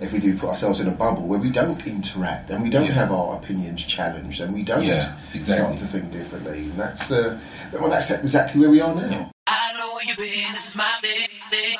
If 0.00 0.12
we 0.12 0.18
do 0.18 0.36
put 0.36 0.48
ourselves 0.50 0.80
in 0.80 0.88
a 0.88 0.90
bubble 0.90 1.22
where 1.22 1.38
we 1.38 1.50
don't 1.50 1.86
interact 1.86 2.50
and 2.50 2.62
we 2.62 2.68
don't 2.70 2.86
Yeah. 2.86 2.92
have 2.94 3.12
our 3.12 3.36
opinions 3.36 3.84
challenged 3.84 4.40
and 4.40 4.52
we 4.52 4.62
don't 4.64 4.82
Yeah, 4.84 5.00
start 5.38 5.76
to 5.78 5.84
think 5.86 6.10
differently, 6.10 6.58
and 6.70 6.76
that's 6.78 7.10
uh, 7.12 7.38
well, 7.72 7.88
that's 7.90 8.10
exactly 8.10 8.60
where 8.60 8.70
we 8.70 8.80
are 8.80 8.94
now. 8.94 9.30
I 9.46 9.72
know 9.78 9.94
where 9.94 10.04
you've 10.04 10.16
been, 10.16 10.52
this 10.52 10.66
is 10.68 10.76
my 10.76 10.90
day, 11.02 11.28
day, 11.50 11.76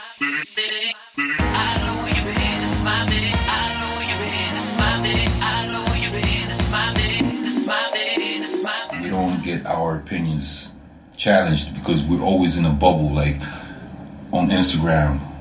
day. 0.54 0.92
I 1.18 1.82
know 1.84 1.96
where 2.02 2.14
you've 2.14 2.24
been, 2.34 2.60
this 2.60 2.72
is 2.78 2.84
my 2.84 3.06
day. 3.06 3.32
I 3.34 3.80
know 3.80 3.90
where 3.96 4.08
you've 4.08 4.20
been, 4.20 4.54
this 4.54 4.70
is 4.72 4.76
my 4.78 5.02
day. 5.02 5.26
I 5.40 5.66
know 5.72 5.84
where 5.84 5.98
you've 6.02 6.12
been, 6.12 6.48
this 6.48 6.60
is 6.60 6.70
my 6.70 6.94
day. 6.94 7.40
This 7.42 7.56
is 7.56 7.66
my 7.66 7.90
day, 7.92 8.38
this 8.38 8.54
is 8.54 8.62
my 8.64 8.88
day. 8.90 9.00
we 9.02 9.08
don't 9.10 9.42
get 9.42 9.66
our 9.66 9.96
opinions 9.96 10.70
challenged 11.16 11.74
because 11.74 12.02
we're 12.04 12.22
always 12.22 12.56
in 12.56 12.64
a 12.64 12.70
bubble. 12.70 13.10
Like 13.12 13.40
on 14.32 14.48
Instagram, 14.50 15.20
Yeah. 15.20 15.33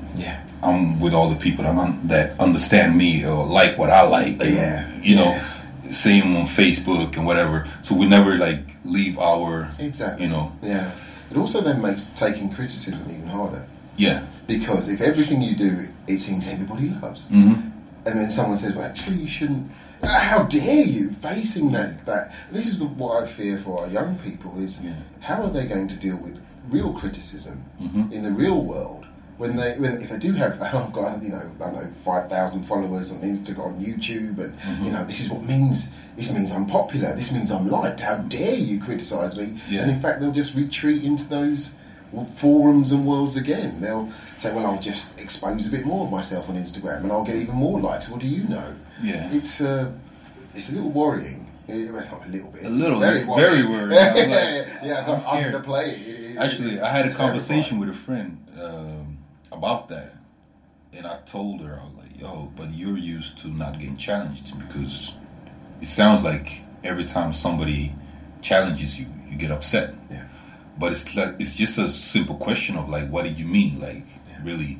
I'm 0.64 0.98
with 1.00 1.14
all 1.14 1.28
the 1.30 1.36
people 1.36 1.64
that, 1.64 1.76
un- 1.76 2.00
that 2.08 2.38
understand 2.40 2.96
me 2.96 3.24
or 3.26 3.44
like 3.46 3.76
what 3.78 3.90
I 3.90 4.02
like. 4.02 4.40
and, 4.42 4.54
Yeah, 4.54 4.88
You 5.02 5.16
know, 5.16 5.40
same 5.90 6.36
on 6.36 6.46
Facebook 6.46 7.16
and 7.16 7.26
whatever. 7.26 7.66
So 7.82 7.94
we 7.94 8.06
never 8.06 8.36
like 8.38 8.60
leave 8.84 9.18
our, 9.18 9.68
Exactly. 9.78 10.24
you 10.26 10.30
know, 10.32 10.52
Yeah. 10.62 10.90
It 11.30 11.36
also 11.36 11.60
then 11.60 11.80
makes 11.82 12.06
taking 12.16 12.50
criticism 12.52 13.04
even 13.10 13.26
harder 13.28 13.64
yeah, 13.96 14.22
because 14.48 14.88
if 14.88 15.00
everything 15.00 15.40
you 15.40 15.54
do, 15.56 15.88
it 16.08 16.18
seems 16.18 16.48
everybody 16.48 16.90
loves, 17.00 17.30
Mm-hmm. 17.30 17.54
and 18.06 18.14
then 18.18 18.28
someone 18.28 18.56
says, 18.56 18.74
"Well, 18.74 18.84
actually, 18.84 19.16
you 19.18 19.28
shouldn't." 19.28 19.70
Ah, 20.02 20.18
How 20.30 20.42
dare 20.44 20.84
you 20.84 21.10
facing 21.10 21.70
that? 21.72 22.04
That 22.04 22.32
this 22.50 22.66
is 22.66 22.78
the, 22.80 22.86
what 22.86 23.22
I 23.22 23.26
fear 23.26 23.56
for 23.58 23.80
our 23.82 23.86
young 23.88 24.16
people 24.18 24.50
is 24.60 24.80
Yeah. 24.82 24.94
how 25.20 25.42
are 25.44 25.50
they 25.50 25.66
going 25.66 25.86
to 25.88 25.96
deal 25.98 26.16
with 26.16 26.40
real 26.70 26.92
criticism 26.92 27.62
Mm-hmm. 27.80 28.12
in 28.12 28.22
the 28.24 28.32
real 28.32 28.60
world 28.62 29.03
when 29.38 29.56
they 29.56 29.74
when 29.78 29.92
if 30.00 30.08
they 30.10 30.18
do 30.18 30.32
have 30.34 30.60
I've 30.62 30.92
got 30.92 31.22
you 31.22 31.30
know 31.30 31.50
I 31.60 31.64
don't 31.64 31.74
know 31.74 31.88
five 32.04 32.28
thousand 32.28 32.62
followers 32.64 33.12
on 33.12 33.18
Instagram 33.20 33.66
on 33.66 33.74
YouTube 33.76 34.38
and 34.38 34.54
Mm-hmm. 34.58 34.84
you 34.84 34.92
know 34.92 35.04
this 35.04 35.20
is 35.20 35.28
what 35.30 35.42
means 35.44 35.90
this 36.16 36.32
means 36.32 36.52
I'm 36.52 36.66
popular 36.66 37.14
this 37.14 37.32
means 37.32 37.50
I'm 37.50 37.66
liked 37.68 38.00
how 38.00 38.16
dare 38.18 38.54
you 38.54 38.80
criticise 38.80 39.36
me 39.36 39.58
Yeah. 39.68 39.82
and 39.82 39.90
in 39.90 40.00
fact 40.00 40.20
they'll 40.20 40.32
just 40.32 40.54
retreat 40.54 41.02
into 41.04 41.28
those 41.28 41.74
forums 42.36 42.92
and 42.92 43.04
worlds 43.04 43.36
again 43.36 43.80
they'll 43.80 44.08
say 44.36 44.54
well 44.54 44.66
I'll 44.66 44.80
just 44.80 45.20
expose 45.20 45.66
a 45.66 45.70
bit 45.70 45.84
more 45.84 46.04
of 46.06 46.12
myself 46.12 46.48
on 46.48 46.54
Instagram 46.56 46.98
and 47.02 47.10
I'll 47.10 47.24
get 47.24 47.34
even 47.36 47.56
more 47.56 47.80
likes 47.80 48.08
what 48.08 48.20
do 48.20 48.28
you 48.28 48.44
know 48.44 48.72
Yeah. 49.02 49.28
it's 49.32 49.60
uh, 49.60 49.90
it's 50.54 50.70
a 50.70 50.74
little 50.74 50.90
worrying 50.90 51.40
Eh, 51.66 51.76
not 51.90 52.26
a 52.26 52.30
little 52.30 52.50
bit 52.50 52.62
A 52.64 52.68
little, 52.68 53.02
it's 53.02 53.24
very 53.24 53.64
worrying. 53.66 53.98
I'm 53.98 54.30
like, 54.30 54.68
yeah, 54.84 54.98
I'm 54.98 55.04
can't 55.06 55.22
scared. 55.22 55.54
underplay 55.54 55.88
it. 55.88 55.96
It- 55.98 56.20
it- 56.36 56.38
Actually, 56.38 56.78
I 56.80 56.88
had 56.90 57.06
a 57.06 57.08
terrifying. 57.08 57.16
conversation 57.28 57.78
with 57.78 57.88
a 57.88 57.94
friend 57.94 58.36
um, 58.60 59.03
about 59.56 59.88
that, 59.88 60.14
and 60.92 61.06
I 61.06 61.18
told 61.26 61.60
her, 61.62 61.80
I 61.80 61.84
was 61.84 61.94
like, 61.96 62.20
"Yo, 62.20 62.50
but 62.56 62.72
you're 62.72 62.96
used 62.98 63.38
to 63.40 63.48
not 63.48 63.78
getting 63.78 63.96
challenged 63.96 64.56
because 64.58 65.14
it 65.80 65.88
sounds 65.88 66.22
like 66.22 66.60
every 66.82 67.04
time 67.04 67.32
somebody 67.32 67.94
challenges 68.42 68.98
you, 69.00 69.06
you 69.30 69.36
get 69.36 69.50
upset. 69.50 69.94
Yeah. 70.10 70.24
But 70.78 70.92
it's 70.92 71.14
like 71.16 71.34
it's 71.38 71.56
just 71.56 71.78
a 71.78 71.88
simple 71.88 72.36
question 72.36 72.76
of 72.76 72.88
like, 72.88 73.08
what 73.08 73.24
did 73.24 73.38
you 73.38 73.46
mean, 73.46 73.80
like, 73.80 74.04
really? 74.42 74.78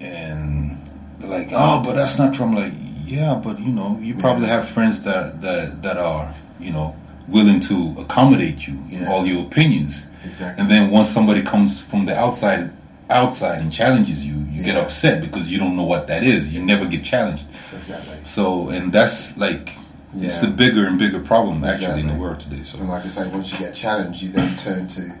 And 0.00 0.78
they're 1.18 1.28
like, 1.30 1.48
"Oh, 1.52 1.82
but 1.84 1.94
that's 1.94 2.18
not 2.18 2.34
true." 2.34 2.46
I'm 2.46 2.54
like, 2.54 2.72
"Yeah, 3.04 3.34
but 3.42 3.58
you 3.60 3.72
know, 3.72 3.98
you 4.02 4.14
probably 4.14 4.46
have 4.48 4.68
friends 4.68 5.02
that 5.04 5.40
that 5.42 5.82
that 5.82 5.96
are, 5.98 6.34
you 6.60 6.72
know." 6.72 6.96
Willing 7.28 7.60
to 7.60 7.94
accommodate 8.00 8.66
you 8.66 8.74
in 8.90 9.02
Yeah. 9.02 9.08
all 9.10 9.24
your 9.24 9.44
opinions, 9.44 10.10
Exactly. 10.24 10.60
and 10.60 10.68
then 10.68 10.90
once 10.90 11.08
somebody 11.08 11.40
comes 11.40 11.80
from 11.80 12.04
the 12.04 12.18
outside 12.18 12.70
outside 13.10 13.60
and 13.60 13.72
challenges 13.72 14.24
you 14.24 14.34
you 14.52 14.62
get 14.62 14.76
upset 14.76 15.20
because 15.20 15.50
you 15.50 15.58
don't 15.58 15.76
know 15.76 15.84
what 15.84 16.06
that 16.06 16.22
is. 16.22 16.52
You 16.54 16.64
never 16.64 16.86
get 16.86 17.02
challenged. 17.04 17.44
Exactly. 17.76 18.16
so 18.24 18.68
and 18.68 18.92
that's 18.92 19.36
like 19.36 19.72
it's 20.14 20.42
a 20.42 20.48
bigger 20.48 20.86
and 20.86 20.98
bigger 20.98 21.20
problem 21.20 21.64
actually 21.64 22.00
in 22.00 22.06
the 22.08 22.14
world 22.14 22.38
today 22.40 22.62
so. 22.62 22.78
And 22.78 22.88
like 22.88 23.04
I 23.04 23.08
say, 23.08 23.28
once 23.28 23.50
you 23.52 23.58
get 23.58 23.74
challenged, 23.74 24.20
you 24.22 24.28
then 24.30 24.54
turn 24.56 24.86
to 24.88 25.12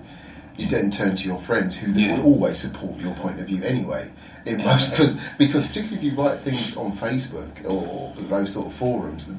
you 0.58 0.68
then 0.68 0.90
turn 0.90 1.16
to 1.16 1.26
your 1.26 1.38
friends 1.38 1.76
who 1.76 1.90
Yeah. 1.92 2.18
will 2.18 2.24
always 2.34 2.58
support 2.58 2.98
your 3.00 3.14
point 3.14 3.40
of 3.40 3.46
view 3.46 3.62
anyway. 3.64 4.10
In 4.44 4.58
most 4.58 4.90
because 4.90 5.18
because 5.38 5.66
particularly 5.66 6.06
if 6.06 6.12
you 6.12 6.22
write 6.22 6.38
things 6.38 6.76
on 6.76 6.92
Facebook 6.92 7.64
or 7.64 8.12
those 8.28 8.52
sort 8.52 8.66
of 8.66 8.74
forums, 8.74 9.32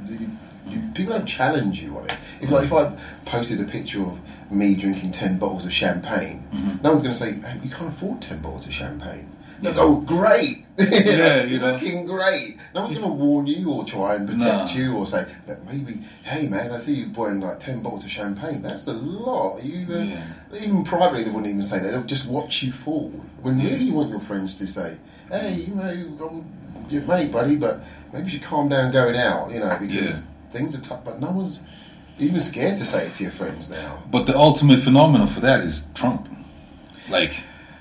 you, 0.68 0.82
people 0.94 1.14
don't 1.14 1.26
challenge 1.26 1.80
you 1.82 1.98
on 1.98 2.06
it. 2.06 2.14
If 2.42 2.52
like 2.52 2.66
if 2.66 2.74
I 2.74 2.96
posted 3.26 3.60
a 3.62 3.66
picture 3.66 4.02
of 4.02 4.20
me 4.52 4.76
drinking 4.76 5.12
ten 5.12 5.38
bottles 5.38 5.66
of 5.66 5.74
champagne, 5.74 6.44
Mm-hmm. 6.54 6.84
no 6.84 6.92
one's 6.92 7.04
going 7.04 7.14
to 7.14 7.20
say 7.20 7.34
hey, 7.34 7.60
you 7.64 7.70
can't 7.70 7.90
afford 7.90 8.22
ten 8.22 8.40
bottles 8.42 8.68
of 8.68 8.74
champagne. 8.74 9.30
They'll 9.60 9.74
go 9.74 9.96
great. 10.02 10.66
Yeah, 10.78 11.44
you 11.44 11.52
you're 11.52 11.62
know. 11.62 11.74
looking 11.74 12.06
great. 12.06 12.58
No 12.76 12.82
one's 12.82 12.92
going 12.98 13.06
to 13.06 13.12
warn 13.14 13.46
you 13.48 13.72
or 13.72 13.86
try 13.86 14.16
and 14.16 14.28
protect 14.28 14.76
No. 14.76 14.82
you 14.82 14.96
or 14.98 15.06
say, 15.08 15.26
Look, 15.48 15.64
maybe, 15.66 16.00
hey 16.24 16.48
man, 16.48 16.72
I 16.72 16.80
see 16.80 16.96
you 16.96 17.12
pouring 17.12 17.40
like 17.40 17.60
10 17.60 17.82
bottles 17.84 18.04
of 18.04 18.10
champagne. 18.12 18.62
That's 18.64 18.88
a 18.88 18.94
lot. 18.94 19.64
You 19.64 19.86
uh, 19.94 20.00
Yeah. 20.00 20.24
Even 20.60 20.84
privately, 20.84 21.24
they 21.24 21.30
wouldn't 21.30 21.48
even 21.48 21.64
say 21.64 21.80
that. 21.80 21.92
They'll 21.92 22.04
just 22.04 22.28
watch 22.28 22.62
you 22.64 22.72
fall. 22.74 23.10
When 23.42 23.60
really 23.60 23.76
you 23.84 23.94
want 23.94 24.10
your 24.10 24.20
friends 24.20 24.56
to 24.56 24.68
say, 24.68 24.98
hey, 25.32 25.54
you 25.54 25.76
know, 25.76 25.84
I'm 25.84 26.90
your 26.90 27.04
mate, 27.04 27.32
buddy, 27.32 27.56
but 27.56 27.84
maybe 28.12 28.26
you 28.26 28.30
should 28.32 28.44
calm 28.44 28.68
down 28.70 28.92
going 28.92 29.16
out, 29.16 29.52
you 29.52 29.60
know, 29.60 29.78
because 29.80 30.22
Yeah. 30.26 30.28
Things 30.54 30.76
are 30.78 30.82
tough. 30.82 31.04
But 31.04 31.20
no 31.20 31.32
one's 31.32 31.66
even 32.20 32.40
scared 32.40 32.78
to 32.78 32.86
say 32.86 33.08
it 33.08 33.14
to 33.16 33.24
your 33.24 33.32
friends 33.32 33.70
now. 33.70 34.02
but 34.12 34.26
the 34.28 34.36
ultimate 34.38 34.80
phenomenon 34.80 35.28
for 35.28 35.40
that 35.42 35.60
is 35.62 35.88
trump 35.96 36.30
like 37.10 37.34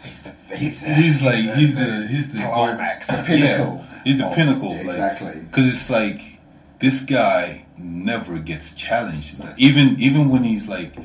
He's 0.02 0.24
the, 0.24 0.56
he's, 0.56 0.80
the, 0.82 0.94
he's 0.94 1.22
like 1.22 1.44
he's 1.56 1.74
the 1.76 2.06
he's 2.08 2.32
the 2.32 2.38
climax, 2.42 3.06
the 3.06 3.22
pinnacle. 3.24 3.76
Yeah, 3.76 4.00
he's 4.04 4.18
the 4.18 4.26
of- 4.26 4.34
pinnacle. 4.34 4.70
like- 4.74 4.86
Exactly. 4.86 5.34
Because 5.46 5.68
it's 5.68 5.88
like 5.90 6.40
this 6.80 7.04
guy 7.04 7.66
never 7.78 8.38
gets 8.38 8.74
challenged. 8.74 9.38
Like, 9.38 9.56
even 9.60 10.00
even 10.00 10.28
when 10.28 10.42
he's 10.42 10.66
like, 10.68 10.96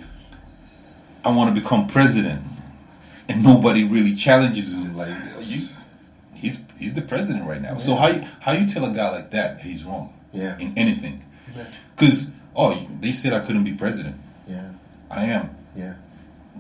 I 1.24 1.30
want 1.30 1.54
to 1.54 1.62
become 1.62 1.86
president, 1.86 2.42
and 3.30 3.44
nobody 3.44 3.84
really 3.84 4.16
challenges 4.16 4.74
him. 4.74 4.96
Like 4.98 5.16
you, 5.42 5.68
he's 6.34 6.64
he's 6.80 6.96
the 6.96 7.04
president 7.04 7.48
right 7.48 7.62
now. 7.62 7.78
So 7.78 7.94
how 7.96 8.14
how 8.40 8.54
you 8.54 8.66
tell 8.68 8.84
a 8.86 8.92
guy 8.92 9.10
like 9.12 9.30
that 9.30 9.62
he's 9.62 9.84
wrong? 9.86 10.12
Yeah. 10.34 10.58
In 10.58 10.74
anything? 10.76 11.24
Because 11.96 12.30
oh, 12.56 12.86
they 13.00 13.12
said 13.12 13.34
I 13.34 13.40
couldn't 13.42 13.64
be 13.64 13.74
president. 13.74 14.16
Yeah, 14.48 14.70
I 15.12 15.26
am. 15.26 15.56
yeah. 15.76 15.96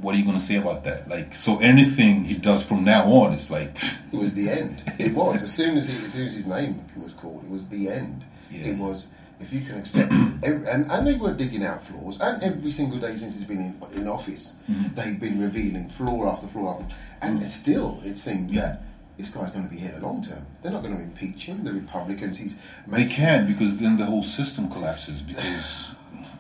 What 0.02 0.14
are 0.14 0.18
you 0.20 0.26
gonna 0.26 0.40
say 0.40 0.58
about 0.58 0.84
that? 0.84 1.08
Like, 1.08 1.34
so 1.34 1.58
anything 1.60 2.24
he 2.26 2.36
does 2.36 2.64
from 2.64 2.84
now 2.84 3.06
on, 3.12 3.34
it's 3.34 3.50
like, 3.50 3.76
It 4.14 4.18
was 4.18 4.36
the 4.36 4.50
end. 4.50 4.84
It 5.00 5.16
was 5.16 5.42
as 5.44 5.52
soon 5.54 5.76
as 5.78 5.88
he, 5.88 5.96
as 6.06 6.14
soon 6.14 6.28
as 6.28 6.34
his 6.36 6.46
name 6.46 6.86
was 6.96 7.14
called, 7.14 7.44
it 7.44 7.50
was 7.50 7.68
the 7.70 7.90
end. 7.90 8.24
Yeah. 8.52 8.68
It 8.68 8.78
was 8.78 9.08
if 9.40 9.52
you 9.54 9.62
can 9.62 9.78
accept, 9.78 10.12
every, 10.44 10.68
and 10.68 10.92
and 10.92 11.06
they 11.08 11.16
were 11.16 11.34
digging 11.34 11.64
out 11.64 11.82
flaws, 11.84 12.20
and 12.22 12.42
every 12.44 12.72
single 12.72 13.00
day 13.00 13.16
since 13.18 13.36
he's 13.36 13.44
been 13.46 13.60
in, 13.60 14.00
in 14.02 14.08
office, 14.08 14.58
Mm-hmm. 14.70 14.96
they've 14.96 15.20
been 15.20 15.40
revealing 15.42 15.90
flaw 15.90 16.32
after 16.32 16.48
flaw 16.48 16.74
after, 16.74 16.86
flaw 16.86 16.96
and 17.22 17.42
still 17.42 18.00
it 18.04 18.18
seems 18.18 18.54
that 18.54 18.82
this 19.18 19.32
guy's 19.32 19.52
going 19.52 19.68
to 19.68 19.74
be 19.74 19.80
here 19.80 19.92
the 19.92 20.06
long 20.06 20.22
term. 20.22 20.46
They're 20.62 20.72
not 20.72 20.84
going 20.84 20.96
to 20.96 21.02
impeach 21.04 21.46
him. 21.46 21.64
The 21.64 21.74
Republicans, 21.74 22.38
he's 22.38 22.56
They 22.88 23.06
can 23.06 23.48
because 23.48 23.78
then 23.78 23.98
the 23.98 24.06
whole 24.06 24.24
system 24.24 24.70
collapses 24.70 25.22
because 25.22 25.96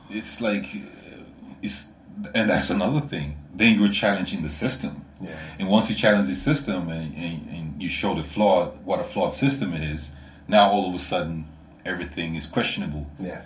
it's 0.09 0.41
like 0.41 0.65
uh, 0.65 1.17
it's 1.61 1.89
and 2.33 2.49
that's 2.49 2.69
another 2.69 3.01
thing. 3.01 3.37
Then 3.53 3.79
you're 3.79 3.89
challenging 3.89 4.41
the 4.43 4.49
system, 4.49 5.05
Yeah. 5.21 5.31
and 5.59 5.67
once 5.69 5.89
you 5.89 5.95
challenge 5.95 6.27
the 6.27 6.35
system 6.35 6.89
and, 6.89 7.13
and, 7.15 7.49
and 7.49 7.81
you 7.83 7.89
show 7.89 8.13
the 8.15 8.23
flaw, 8.23 8.67
what 8.85 8.99
a 8.99 9.03
flawed 9.03 9.33
system 9.33 9.73
it 9.73 9.81
is, 9.81 10.11
now 10.47 10.69
all 10.69 10.87
of 10.89 10.93
a 10.95 10.99
sudden 10.99 11.45
everything 11.85 12.35
is 12.35 12.45
questionable, 12.45 13.07
yeah. 13.19 13.41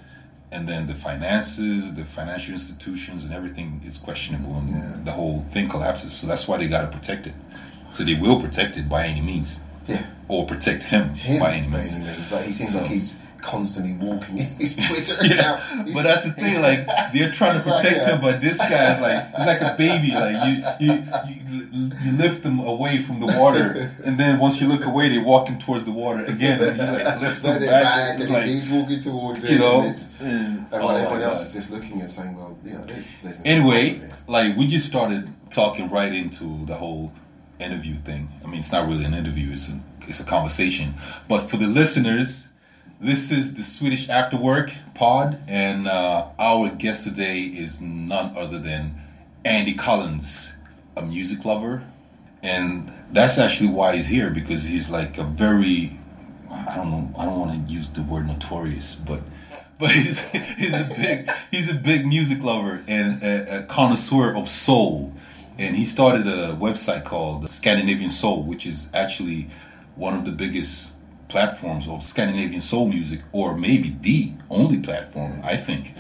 and 0.52 0.68
then 0.68 0.88
the 0.88 0.94
finances, 0.94 1.94
the 1.94 2.04
financial 2.06 2.54
institutions, 2.54 3.24
and 3.26 3.34
everything 3.34 3.82
is 3.86 3.98
questionable, 3.98 4.56
and 4.58 4.70
Yeah. 4.70 4.96
the 5.06 5.12
whole 5.12 5.42
thing 5.42 5.70
collapses. 5.70 6.14
So 6.14 6.28
that's 6.28 6.46
why 6.48 6.58
they 6.58 6.68
got 6.68 6.82
to 6.92 6.98
protect 6.98 7.28
it. 7.28 7.34
So 7.92 8.04
they 8.04 8.16
will 8.16 8.42
protect 8.42 8.78
it 8.78 8.88
by 8.90 9.06
any 9.06 9.22
means, 9.22 9.60
Yeah. 9.88 10.04
or 10.28 10.46
protect 10.46 10.84
him, 10.84 11.10
Him, 11.16 11.40
by 11.40 11.54
any 11.54 11.68
means. 11.68 11.96
But 12.30 12.44
he 12.44 12.52
seems 12.52 12.76
like 12.76 12.88
he's 12.88 13.20
constantly 13.42 13.94
walking 13.94 14.38
in 14.38 14.46
his 14.46 14.76
Twitter 14.88 15.16
account. 15.16 15.60
He's- 15.86 15.94
But 15.96 16.04
that's 16.04 16.26
the 16.26 16.32
thing, 16.32 16.62
like 16.62 16.86
they're 17.14 17.32
trying 17.32 17.60
to 17.62 17.68
Like, 17.70 17.82
protect 17.84 18.08
yeah. 18.08 18.16
him, 18.16 18.22
but 18.22 18.40
this 18.40 18.58
guy's 18.60 19.02
like 19.02 19.36
he's 19.36 19.46
like 19.48 19.62
a 19.62 19.76
baby. 19.78 20.12
Like 20.14 20.38
you, 20.80 20.88
you, 20.94 21.04
you, 21.28 21.92
you 22.04 22.12
lift 22.18 22.44
them 22.44 22.60
away 22.60 23.02
from 23.02 23.20
the 23.20 23.26
water, 23.40 23.92
and 24.06 24.18
then 24.20 24.38
once 24.40 24.62
you 24.62 24.68
look 24.68 24.86
away, 24.86 25.10
they 25.10 25.18
walk 25.20 25.48
him 25.50 25.58
towards 25.60 25.84
the 25.86 25.92
water 25.92 26.24
again, 26.26 26.62
and 26.62 26.78
you 26.78 26.84
like 26.84 27.20
lift 27.20 27.42
them 27.44 27.60
they're 27.60 27.72
back. 27.72 27.84
back, 27.84 28.20
and 28.22 28.30
like 28.30 28.44
he 28.46 28.54
keeps 28.56 28.70
walking 28.70 29.00
towards 29.00 29.44
it. 29.44 29.52
you 29.52 29.60
know. 29.60 29.82
and- 29.82 30.08
and 30.22 30.66
oh 30.74 30.90
everyone 30.96 31.22
else 31.24 31.40
God. 31.40 31.48
is 31.48 31.54
just 31.54 31.72
looking 31.72 32.00
and 32.00 32.10
saying, 32.10 32.36
"Well, 32.38 32.58
you 32.64 32.74
know, 32.74 32.86
there's, 32.86 33.08
there's 33.24 33.42
Anyway, 33.44 34.00
like 34.28 34.56
we 34.56 34.68
just 34.68 34.86
started 34.88 35.28
talking 35.50 35.90
right 35.90 36.14
into 36.14 36.64
the 36.68 36.76
whole 36.76 37.12
interview 37.62 37.96
thing. 37.96 38.30
I 38.44 38.48
mean, 38.48 38.60
it's 38.60 38.72
not 38.72 38.88
really 38.88 39.06
an 39.06 39.14
interview; 39.14 39.52
it's 39.52 39.70
a 39.70 39.80
it's 40.08 40.20
a 40.20 40.26
conversation. 40.26 40.96
But 41.28 41.50
for 41.50 41.58
the 41.58 41.68
listeners, 41.68 42.50
this 43.00 43.32
is 43.32 43.56
the 43.56 43.64
Swedish 43.64 44.10
After 44.10 44.38
Work 44.38 44.72
Pod, 44.94 45.40
and 45.48 45.88
uh, 45.88 46.28
our 46.40 46.70
guest 46.70 47.04
today 47.04 47.42
is 47.42 47.82
none 47.82 48.36
other 48.38 48.60
than 48.60 48.96
Andy 49.44 49.74
Collins, 49.74 50.54
a 50.96 51.02
music 51.02 51.46
lover, 51.46 51.84
and 52.44 52.92
that's 53.12 53.38
actually 53.38 53.70
why 53.70 53.96
he's 53.96 54.08
here 54.08 54.30
because 54.30 54.66
he's 54.66 54.90
like 54.90 55.18
a 55.18 55.24
very 55.24 55.98
I 56.52 56.76
don't 56.76 56.92
know. 56.92 57.14
I 57.18 57.26
don't 57.26 57.40
want 57.40 57.68
to 57.68 57.74
use 57.74 57.92
the 57.92 58.04
word 58.04 58.28
notorious, 58.28 58.96
but 58.96 59.22
but 59.80 59.92
he's 59.92 60.20
he's 60.30 60.74
a 60.74 60.84
big 60.96 61.32
he's 61.50 61.70
a 61.70 61.76
big 61.76 62.06
music 62.06 62.44
lover 62.44 62.84
and 62.88 63.22
a, 63.24 63.60
a 63.60 63.64
connoisseur 63.64 64.36
of 64.36 64.48
soul. 64.48 65.14
And 65.62 65.76
he 65.76 65.86
started 65.86 66.26
a 66.28 66.54
website 66.56 67.04
called 67.04 67.48
Scandinavian 67.50 68.10
Soul, 68.10 68.44
which 68.44 68.66
is 68.66 68.90
actually 68.94 69.48
one 69.96 70.14
of 70.16 70.26
the 70.26 70.32
biggest 70.32 70.94
platforms 71.28 71.88
of 71.88 72.02
Scandinavian 72.04 72.62
soul 72.62 72.88
music, 72.88 73.22
or 73.32 73.56
maybe 73.56 73.96
the 74.02 74.32
only 74.50 74.80
platform 74.80 75.40
I 75.44 75.56
think 75.58 75.94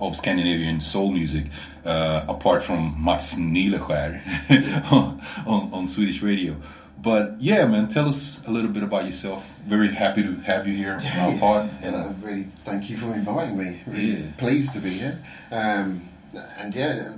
of 0.00 0.14
Scandinavian 0.16 0.80
soul 0.80 1.10
music, 1.10 1.46
uh, 1.84 2.24
apart 2.28 2.62
from 2.62 2.96
Mats 3.04 3.36
Nileskär 3.36 4.20
on, 4.92 5.20
on, 5.46 5.72
on 5.72 5.86
Swedish 5.86 6.22
radio. 6.22 6.56
But 7.02 7.40
yeah, 7.40 7.66
man, 7.66 7.88
tell 7.88 8.08
us 8.08 8.42
a 8.46 8.50
little 8.50 8.70
bit 8.70 8.82
about 8.82 9.04
yourself. 9.06 9.46
Very 9.66 9.88
happy 9.88 10.22
to 10.22 10.34
have 10.50 10.66
you 10.68 10.74
here 10.76 10.98
on 11.00 11.18
our 11.32 11.38
pod. 11.38 11.70
and 11.82 11.96
I 11.96 12.12
really 12.22 12.44
thank 12.64 12.88
you 12.90 12.96
for 12.96 13.12
inviting 13.14 13.56
me. 13.58 13.80
Really 13.86 14.10
Yeah. 14.12 14.26
pleased 14.38 14.72
to 14.74 14.80
be 14.80 14.90
here. 14.90 15.18
Um, 15.50 16.02
and 16.58 16.74
yeah, 16.74 17.12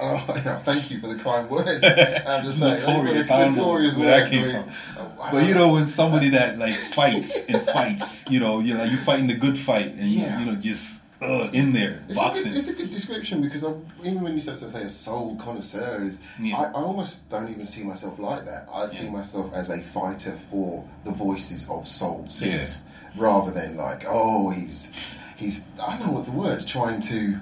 oh, 0.00 0.24
yeah, 0.44 0.58
thank 0.58 0.90
you 0.90 0.98
for 1.00 1.08
the 1.08 1.16
kind 1.22 1.48
words. 1.48 1.84
I'm 2.26 2.44
just 2.44 2.58
saying, 2.58 2.74
notorious. 2.74 3.30
I 3.30 3.48
notorious 3.48 3.96
where 3.96 4.20
that 4.20 4.30
came 4.30 4.50
from. 4.50 4.64
oh, 4.98 5.28
But 5.32 5.46
you 5.46 5.54
know, 5.54 5.72
when 5.72 5.86
somebody 5.86 6.30
that 6.30 6.58
like 6.58 6.74
fights 6.74 7.46
and 7.46 7.60
fights, 7.62 8.28
you 8.30 8.40
know, 8.40 8.60
you 8.60 8.74
know, 8.74 8.84
you 8.84 8.96
fighting 8.96 9.26
the 9.26 9.34
good 9.36 9.58
fight, 9.58 9.86
and 9.92 10.00
Yeah. 10.00 10.38
you, 10.38 10.44
you 10.46 10.52
know, 10.52 10.58
just 10.60 11.04
uh, 11.22 11.48
in 11.54 11.72
there 11.72 12.02
It's 12.08 12.18
a, 12.18 12.22
boxing. 12.22 12.52
good, 12.52 12.58
it's 12.58 12.68
a 12.68 12.74
good 12.74 12.90
description 12.90 13.40
because 13.40 13.64
I, 13.64 13.72
even 14.02 14.20
when 14.20 14.34
you 14.34 14.40
start 14.40 14.58
to 14.58 14.68
say 14.68 14.82
a 14.82 14.90
soul 14.90 15.36
connoisseur, 15.36 16.02
is 16.04 16.18
Yeah. 16.38 16.56
I, 16.58 16.64
I 16.64 16.72
almost 16.72 17.26
don't 17.30 17.48
even 17.50 17.64
see 17.64 17.82
myself 17.82 18.18
like 18.18 18.44
that. 18.44 18.68
I 18.72 18.86
see 18.88 19.08
myself 19.08 19.54
as 19.54 19.70
a 19.70 19.80
fighter 19.80 20.32
for 20.50 20.84
the 21.04 21.12
voices 21.12 21.68
of 21.70 21.88
soul 21.88 22.26
singers, 22.28 22.80
rather 23.16 23.50
than 23.52 23.76
like, 23.76 24.04
oh, 24.06 24.50
he's 24.50 25.14
he's 25.36 25.66
I 25.82 25.96
don't 25.96 26.06
know 26.08 26.12
what 26.12 26.26
the 26.26 26.32
word 26.32 26.66
trying 26.66 27.00
to 27.02 27.38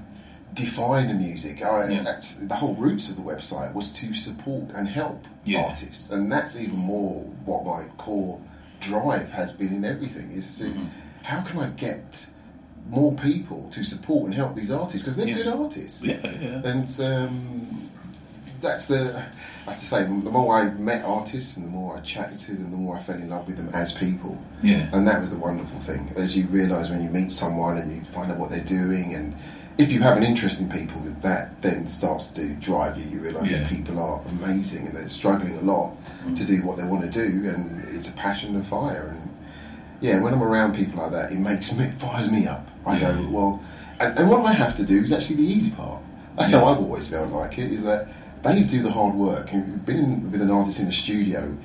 define 0.54 1.08
the 1.08 1.14
music. 1.14 1.62
I, 1.64 1.88
Yeah. 1.88 2.02
that's- 2.02 2.34
the 2.40 2.54
whole 2.54 2.74
roots 2.74 3.08
of 3.08 3.16
the 3.16 3.22
website 3.22 3.72
was 3.74 3.90
to 3.92 4.12
support 4.12 4.70
and 4.74 4.86
help 4.88 5.24
Yeah. 5.44 5.62
artists, 5.64 6.10
and 6.10 6.30
that's 6.30 6.58
even 6.58 6.78
more 6.78 7.22
what 7.44 7.64
my 7.64 7.84
core 7.96 8.38
drive 8.80 9.30
has 9.30 9.52
been 9.52 9.72
in 9.72 9.84
everything. 9.84 10.30
Is 10.32 10.58
to 10.58 10.64
Mm-hmm. 10.64 10.84
how 11.22 11.40
can 11.42 11.58
I 11.58 11.68
get 11.68 12.26
more 12.90 13.12
people 13.12 13.68
to 13.70 13.84
support 13.84 14.24
and 14.26 14.34
help 14.34 14.56
these 14.56 14.70
artists 14.70 15.02
because 15.02 15.16
they're 15.16 15.28
Yeah. 15.28 15.36
good 15.36 15.46
artists. 15.48 16.02
Yeah, 16.02 16.16
yeah. 16.22 16.60
And 16.70 17.00
um, 17.00 17.88
that's 18.60 18.86
the. 18.86 19.24
I 19.64 19.70
have 19.70 19.78
to 19.78 19.86
say, 19.86 20.02
the 20.02 20.08
more 20.08 20.56
I 20.58 20.70
met 20.74 21.04
artists 21.04 21.56
and 21.56 21.64
the 21.64 21.70
more 21.70 21.96
I 21.96 22.00
chatted 22.00 22.38
to 22.40 22.52
them, 22.54 22.72
the 22.72 22.76
more 22.76 22.96
I 22.96 23.00
fell 23.00 23.14
in 23.14 23.30
love 23.30 23.46
with 23.46 23.56
them 23.56 23.70
as 23.72 23.92
people. 23.92 24.36
Yeah. 24.60 24.88
And 24.92 25.06
that 25.06 25.20
was 25.20 25.30
the 25.30 25.38
wonderful 25.38 25.78
thing. 25.78 26.10
As 26.16 26.36
you 26.36 26.46
realise 26.48 26.90
when 26.90 27.00
you 27.00 27.08
meet 27.08 27.32
someone 27.32 27.78
and 27.78 27.92
you 27.94 28.02
find 28.04 28.32
out 28.32 28.38
what 28.38 28.50
they're 28.50 28.64
doing, 28.64 29.14
and 29.14 29.34
if 29.82 29.92
you 29.92 30.00
have 30.00 30.16
an 30.16 30.22
interest 30.22 30.60
in 30.60 30.68
people, 30.68 31.00
with 31.00 31.20
that 31.22 31.60
then 31.62 31.86
starts 31.86 32.28
to 32.28 32.48
drive 32.68 32.98
you. 32.98 33.04
You 33.10 33.20
realise 33.20 33.50
Yeah. 33.50 33.58
that 33.58 33.68
people 33.68 33.98
are 33.98 34.20
amazing 34.28 34.86
and 34.86 34.96
they're 34.96 35.08
struggling 35.08 35.56
a 35.56 35.60
lot 35.60 35.96
mm. 36.24 36.36
to 36.36 36.44
do 36.44 36.62
what 36.62 36.76
they 36.76 36.84
want 36.84 37.02
to 37.02 37.10
do, 37.10 37.48
and 37.48 37.84
it's 37.88 38.08
a 38.08 38.12
passion 38.12 38.54
and 38.54 38.66
fire. 38.66 39.08
And 39.10 39.28
yeah, 40.00 40.20
when 40.20 40.32
I'm 40.32 40.42
around 40.42 40.74
people 40.74 41.02
like 41.02 41.12
that, 41.12 41.32
it 41.32 41.38
makes 41.38 41.74
me, 41.76 41.84
it 41.84 41.92
fires 41.94 42.30
me 42.30 42.46
up. 42.46 42.68
I 42.86 42.98
Yeah. 42.98 43.12
go, 43.12 43.28
well, 43.30 43.60
and, 44.00 44.18
and 44.18 44.30
what 44.30 44.44
I 44.44 44.52
have 44.52 44.76
to 44.76 44.84
do 44.84 45.02
is 45.02 45.12
actually 45.12 45.36
the 45.36 45.50
easy 45.56 45.70
part. 45.72 46.00
That's 46.36 46.52
Yeah. 46.52 46.60
how 46.60 46.66
I've 46.66 46.78
always 46.78 47.08
felt 47.08 47.30
like 47.30 47.58
it, 47.58 47.72
is 47.72 47.84
that 47.84 48.08
they 48.42 48.62
do 48.62 48.82
the 48.82 48.90
hard 48.90 49.14
work. 49.14 49.52
You've 49.52 49.86
been 49.86 50.30
with 50.32 50.42
an 50.42 50.50
artist 50.50 50.80
in 50.80 50.86
the 50.86 50.92
studio, 50.92 51.56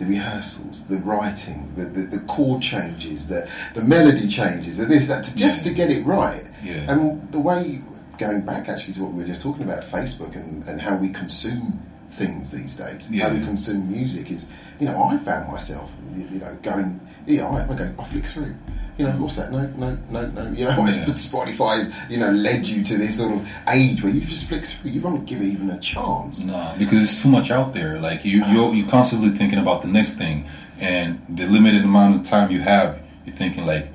the 0.00 0.06
rehearsals, 0.06 0.84
the 0.86 0.96
writing, 0.98 1.70
the, 1.76 1.84
the, 1.84 2.16
the 2.16 2.24
chord 2.26 2.62
changes, 2.62 3.28
the, 3.28 3.48
the 3.74 3.82
melody 3.82 4.26
changes, 4.26 4.78
the 4.78 4.86
this, 4.86 5.08
that, 5.08 5.24
to, 5.24 5.36
just 5.36 5.62
to 5.64 5.74
get 5.74 5.90
it 5.90 6.04
right. 6.06 6.44
Yeah. 6.64 6.90
And 6.90 7.30
the 7.30 7.38
way, 7.38 7.82
going 8.18 8.40
back 8.40 8.68
actually 8.68 8.94
to 8.94 9.04
what 9.04 9.12
we 9.12 9.22
were 9.22 9.28
just 9.28 9.42
talking 9.42 9.62
about, 9.62 9.84
Facebook 9.84 10.34
and, 10.36 10.64
and 10.64 10.80
how 10.80 10.96
we 10.96 11.10
consume 11.10 11.82
things 12.08 12.50
these 12.50 12.76
days, 12.76 13.14
how 13.20 13.30
we 13.30 13.40
consume 13.40 13.92
music 13.92 14.30
is, 14.30 14.46
you 14.80 14.86
know, 14.86 15.00
I 15.02 15.18
found 15.18 15.52
myself, 15.52 15.92
you, 16.16 16.26
you 16.32 16.38
know, 16.38 16.56
going, 16.62 16.98
yeah, 17.26 17.46
I, 17.46 17.70
I 17.70 17.76
go, 17.76 17.94
I 17.98 18.04
flick 18.04 18.24
through. 18.24 18.54
You 19.00 19.06
know, 19.06 19.12
what's 19.12 19.36
that? 19.36 19.50
No, 19.50 19.66
no, 19.78 19.96
no, 20.10 20.26
no. 20.28 20.50
You 20.52 20.66
know, 20.66 20.70
Yeah. 20.86 21.04
but 21.06 21.14
Spotify's, 21.14 21.90
you 22.10 22.18
know, 22.18 22.30
led 22.32 22.66
you 22.68 22.84
to 22.84 22.98
this 22.98 23.16
sort 23.16 23.32
of 23.32 23.50
age 23.72 24.02
where 24.02 24.12
you 24.12 24.20
just 24.20 24.46
flick 24.46 24.62
through. 24.64 24.90
You 24.90 25.00
won't 25.00 25.24
give 25.26 25.40
it 25.40 25.46
even 25.46 25.70
a 25.70 25.78
chance. 25.80 26.44
No, 26.44 26.74
because 26.78 26.98
there's 26.98 27.22
too 27.22 27.30
much 27.30 27.50
out 27.50 27.72
there. 27.72 27.98
Like 27.98 28.26
you, 28.26 28.44
you're, 28.44 28.74
you're 28.74 28.88
constantly 28.90 29.30
thinking 29.30 29.58
about 29.58 29.80
the 29.80 29.88
next 29.88 30.16
thing, 30.16 30.44
and 30.78 31.18
the 31.30 31.46
limited 31.46 31.82
amount 31.82 32.16
of 32.20 32.24
time 32.26 32.50
you 32.50 32.60
have, 32.60 33.00
you're 33.24 33.34
thinking 33.34 33.64
like, 33.64 33.88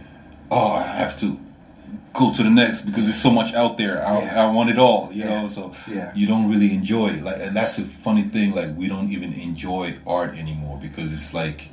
"Oh, 0.50 0.72
I 0.72 0.82
have 0.82 1.16
to 1.18 1.38
go 2.14 2.34
to 2.34 2.42
the 2.42 2.50
next 2.50 2.82
because 2.88 3.04
there's 3.04 3.22
so 3.22 3.30
much 3.30 3.54
out 3.54 3.78
there. 3.78 4.04
I, 4.04 4.22
Yeah. 4.24 4.44
I 4.48 4.52
want 4.52 4.72
it 4.72 4.80
all." 4.80 5.10
You 5.14 5.26
Yeah. 5.26 5.42
know, 5.42 5.48
so 5.48 5.72
Yeah. 5.88 6.14
you 6.16 6.26
don't 6.26 6.50
really 6.50 6.74
enjoy 6.74 7.10
it. 7.10 7.24
Like, 7.24 7.38
and 7.42 7.56
that's 7.56 7.76
the 7.76 7.84
funny 7.84 8.24
thing. 8.24 8.56
Like, 8.56 8.76
we 8.76 8.88
don't 8.88 9.12
even 9.12 9.34
enjoy 9.34 9.94
art 10.08 10.36
anymore 10.36 10.80
because 10.82 11.14
it's 11.14 11.32
like 11.36 11.70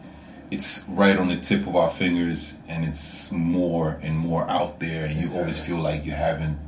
it's 0.52 0.84
right 0.88 1.16
on 1.16 1.28
the 1.28 1.37
tip 1.37 1.66
of 1.66 1.75
our 1.76 1.90
fingers, 1.90 2.52
and 2.69 2.84
it's 2.84 3.32
more 3.32 3.99
and 4.02 4.19
more 4.19 4.49
out 4.50 4.81
there, 4.81 5.06
and 5.06 5.19
you 5.19 5.31
always 5.32 5.58
feel 5.58 5.78
like 5.78 6.04
you 6.04 6.12
haven't. 6.12 6.58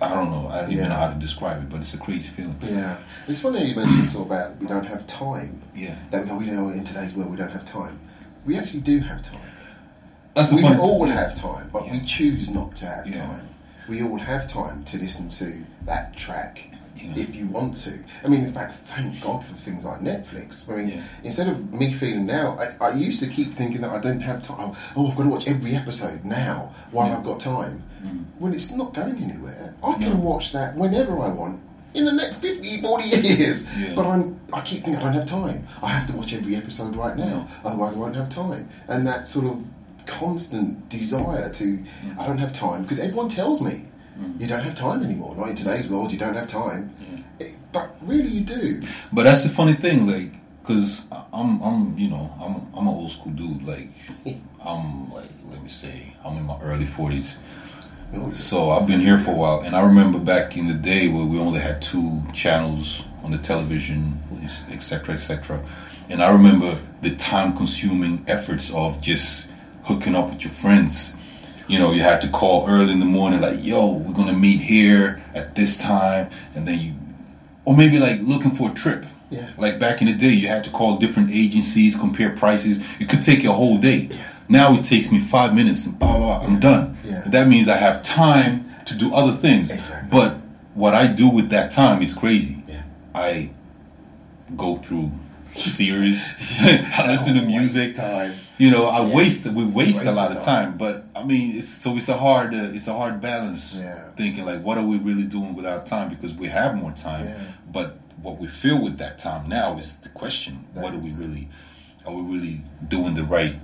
I 0.00 0.08
don't 0.14 0.32
know. 0.32 0.48
I 0.48 0.62
don't 0.62 0.72
even 0.72 0.88
know 0.88 0.96
how 0.96 1.10
to 1.10 1.14
describe 1.18 1.62
it, 1.62 1.68
but 1.70 1.76
it's 1.78 1.94
a 1.94 1.98
crazy 1.98 2.28
feeling. 2.28 2.58
Yeah, 2.60 2.96
it's 3.28 3.40
funny 3.40 3.64
you 3.66 3.76
mentioned 3.76 4.10
sort 4.10 4.26
of 4.26 4.32
about 4.32 4.56
we 4.58 4.66
don't 4.66 4.84
have 4.84 5.06
time. 5.06 5.62
Yeah. 5.76 5.94
That 6.10 6.24
we 6.24 6.28
go, 6.30 6.36
we 6.38 6.46
know 6.46 6.70
in 6.70 6.82
today's 6.82 7.14
world 7.14 7.30
we 7.30 7.36
don't 7.36 7.52
have 7.52 7.64
time. 7.64 8.00
We 8.44 8.58
actually 8.58 8.80
do 8.80 8.98
have 8.98 9.22
time. 9.22 9.40
That's 10.34 10.52
we 10.52 10.64
all 10.64 11.04
have 11.06 11.36
time, 11.36 11.70
but 11.72 11.88
we 11.88 12.00
choose 12.00 12.50
not 12.50 12.74
to 12.76 12.86
have 12.86 13.06
Yeah. 13.06 13.26
time. 13.26 13.48
We 13.88 14.02
all 14.02 14.18
have 14.18 14.48
time 14.48 14.82
to 14.84 14.98
listen 14.98 15.28
to 15.28 15.62
that 15.86 16.16
track 16.16 16.68
Yeah. 17.02 17.22
if 17.22 17.34
you 17.36 17.46
want 17.46 17.74
to. 17.84 17.98
I 18.24 18.28
mean, 18.28 18.44
in 18.44 18.52
fact, 18.52 18.74
thank 18.86 19.20
God 19.22 19.44
for 19.44 19.54
things 19.54 19.84
like 19.84 20.00
Netflix. 20.00 20.70
I 20.70 20.76
mean, 20.76 20.88
Yeah. 20.88 21.02
instead 21.24 21.48
of 21.48 21.72
me 21.72 21.92
feeling 21.92 22.26
now, 22.26 22.58
I, 22.58 22.86
I 22.88 22.94
used 22.94 23.20
to 23.20 23.26
keep 23.26 23.52
thinking 23.54 23.80
that 23.82 23.90
I 23.90 23.98
don't 24.00 24.20
have 24.20 24.42
time. 24.42 24.72
Oh, 24.96 25.08
I've 25.08 25.16
got 25.16 25.24
to 25.24 25.28
watch 25.28 25.48
every 25.48 25.74
episode 25.76 26.24
now 26.24 26.72
while 26.90 27.08
Yeah. 27.08 27.16
I've 27.18 27.24
got 27.24 27.40
time. 27.40 27.82
Mm. 28.04 28.24
When 28.38 28.52
it's 28.54 28.70
not 28.70 28.94
going 28.94 29.16
anywhere. 29.22 29.74
I 29.82 29.94
can 29.94 30.10
No. 30.10 30.16
watch 30.16 30.52
that 30.52 30.76
whenever 30.76 31.18
I 31.18 31.28
want. 31.28 31.60
In 31.94 32.04
the 32.06 32.12
next 32.12 32.38
50, 32.38 32.80
40 32.80 33.04
years, 33.08 33.66
Yeah. 33.76 33.92
but 33.94 34.06
I'm. 34.06 34.40
I 34.52 34.60
keep 34.62 34.82
thinking 34.82 34.96
I 34.96 35.02
don't 35.04 35.12
have 35.14 35.26
time. 35.26 35.66
I 35.82 35.88
have 35.88 36.06
to 36.08 36.14
watch 36.16 36.32
every 36.32 36.56
episode 36.56 36.96
right 36.96 37.16
now, 37.16 37.46
otherwise 37.64 37.94
I 37.94 37.98
won't 37.98 38.16
have 38.16 38.28
time. 38.30 38.68
And 38.88 39.06
that 39.06 39.28
sort 39.28 39.44
of 39.46 39.62
constant 40.06 40.88
desire 40.88 41.48
to. 41.50 41.84
I 42.18 42.26
don't 42.26 42.38
have 42.38 42.52
time 42.52 42.82
because 42.82 42.98
everyone 42.98 43.28
tells 43.28 43.60
me 43.60 43.86
Mm. 44.18 44.40
you 44.40 44.46
don't 44.46 44.62
have 44.62 44.74
time 44.74 45.02
anymore. 45.02 45.34
Not 45.36 45.48
in 45.50 45.54
today's 45.56 45.88
world, 45.88 46.12
you 46.12 46.18
don't 46.18 46.34
have 46.34 46.46
time. 46.48 46.94
It- 47.40 47.56
but 47.72 47.96
really, 48.02 48.28
you 48.28 48.42
do. 48.42 48.80
But 49.12 49.22
that's 49.24 49.42
the 49.44 49.48
funny 49.48 49.72
thing, 49.74 50.06
like, 50.06 50.32
cause 50.64 51.06
I'm, 51.32 51.60
I'm, 51.62 51.96
you 51.98 52.08
know, 52.08 52.30
I'm, 52.40 52.56
I'm 52.76 52.86
an 52.86 52.94
old 52.94 53.10
school 53.10 53.32
dude. 53.32 53.62
Like, 53.66 53.88
I'm 54.64 55.10
like, 55.12 55.30
let 55.50 55.62
me 55.62 55.68
say, 55.68 56.14
I'm 56.24 56.36
in 56.36 56.44
my 56.44 56.60
early 56.60 56.84
forties. 56.86 57.38
So 58.34 58.70
I've 58.72 58.86
been 58.86 59.00
here 59.00 59.16
for 59.16 59.30
a 59.30 59.34
while, 59.34 59.60
and 59.62 59.74
I 59.74 59.80
remember 59.80 60.18
back 60.18 60.58
in 60.58 60.68
the 60.68 60.74
day 60.74 61.08
where 61.08 61.24
we 61.24 61.38
only 61.38 61.60
had 61.60 61.80
two 61.80 62.22
channels 62.34 63.06
on 63.24 63.30
the 63.30 63.38
television, 63.38 64.20
etc., 64.70 65.14
etc. 65.14 65.58
And 66.10 66.22
I 66.22 66.30
remember 66.30 66.76
the 67.00 67.16
time-consuming 67.16 68.24
efforts 68.28 68.70
of 68.74 69.00
just 69.00 69.50
hooking 69.84 70.14
up 70.14 70.28
with 70.28 70.44
your 70.44 70.52
friends. 70.52 71.16
You 71.68 71.78
know, 71.78 71.92
you 71.92 72.02
had 72.02 72.20
to 72.22 72.28
call 72.28 72.66
early 72.68 72.92
in 72.92 73.00
the 73.00 73.06
morning, 73.06 73.40
like, 73.40 73.64
"Yo, 73.64 73.86
we're 73.86 74.14
gonna 74.14 74.32
meet 74.32 74.60
here 74.60 75.20
at 75.34 75.54
this 75.54 75.76
time," 75.76 76.28
and 76.54 76.66
then 76.66 76.78
you, 76.78 76.92
or 77.64 77.76
maybe 77.76 77.98
like 77.98 78.20
looking 78.22 78.50
for 78.50 78.70
a 78.70 78.74
trip. 78.74 79.06
Yeah. 79.30 79.46
Like 79.56 79.78
back 79.78 80.02
in 80.02 80.08
the 80.08 80.14
day, 80.14 80.28
you 80.28 80.48
had 80.48 80.62
to 80.64 80.70
call 80.70 80.98
different 80.98 81.30
agencies, 81.32 81.96
compare 81.96 82.30
prices. 82.30 82.80
It 83.00 83.08
could 83.08 83.22
take 83.22 83.42
you 83.42 83.50
a 83.50 83.54
whole 83.54 83.78
day. 83.78 84.08
Yeah. 84.10 84.16
Now 84.48 84.74
it 84.74 84.84
takes 84.84 85.10
me 85.10 85.18
five 85.18 85.54
minutes 85.54 85.86
and 85.86 85.98
blah 85.98 86.18
blah. 86.18 86.38
blah 86.40 86.46
I'm 86.46 86.60
done. 86.60 86.96
Yeah. 87.04 87.22
That 87.26 87.48
means 87.48 87.68
I 87.68 87.76
have 87.76 88.02
time 88.02 88.66
to 88.86 88.96
do 88.96 89.14
other 89.14 89.32
things. 89.32 89.70
Exactly. 89.72 90.08
But 90.10 90.36
what 90.74 90.94
I 90.94 91.06
do 91.06 91.28
with 91.28 91.48
that 91.50 91.70
time 91.70 92.02
is 92.02 92.12
crazy. 92.12 92.62
Yeah. 92.68 92.82
I 93.14 93.50
go 94.56 94.76
through 94.76 95.10
series. 95.56 96.34
I 96.60 97.06
listen 97.12 97.34
to 97.36 97.42
music. 97.42 97.96
time. 97.96 98.32
You 98.62 98.70
know, 98.70 98.86
I 98.86 99.00
Yeah. 99.04 99.16
waste 99.16 99.44
we 99.58 99.64
waste, 99.64 100.04
a 100.04 100.12
lot 100.12 100.30
of 100.36 100.40
time. 100.44 100.76
But 100.84 100.94
I 101.16 101.24
mean, 101.30 101.46
it's 101.58 101.72
so 101.82 101.96
it's 101.96 102.08
a 102.16 102.18
hard 102.26 102.50
uh, 102.54 102.76
it's 102.76 102.86
a 102.86 102.96
hard 103.00 103.20
balance. 103.20 103.64
Yeah. 103.76 104.04
Thinking 104.20 104.44
like, 104.50 104.60
what 104.66 104.76
are 104.80 104.86
we 104.92 104.98
really 105.08 105.24
doing 105.36 105.52
with 105.56 105.66
our 105.72 105.82
time? 105.94 106.06
Because 106.14 106.32
we 106.42 106.46
have 106.58 106.70
more 106.76 106.92
time, 106.92 107.24
Yeah. 107.26 107.34
but 107.76 107.88
what 108.24 108.34
we 108.42 108.46
feel 108.62 108.78
with 108.86 108.96
that 108.98 109.14
time 109.18 109.42
now 109.48 109.68
is 109.82 109.88
the 110.06 110.10
question: 110.10 110.52
That 110.74 110.84
What 110.84 110.92
are 110.94 111.02
we 111.06 111.10
really? 111.22 111.48
Are 112.06 112.14
we 112.18 112.22
really 112.34 112.56
doing 112.94 113.14
the 113.20 113.24
right? 113.36 113.56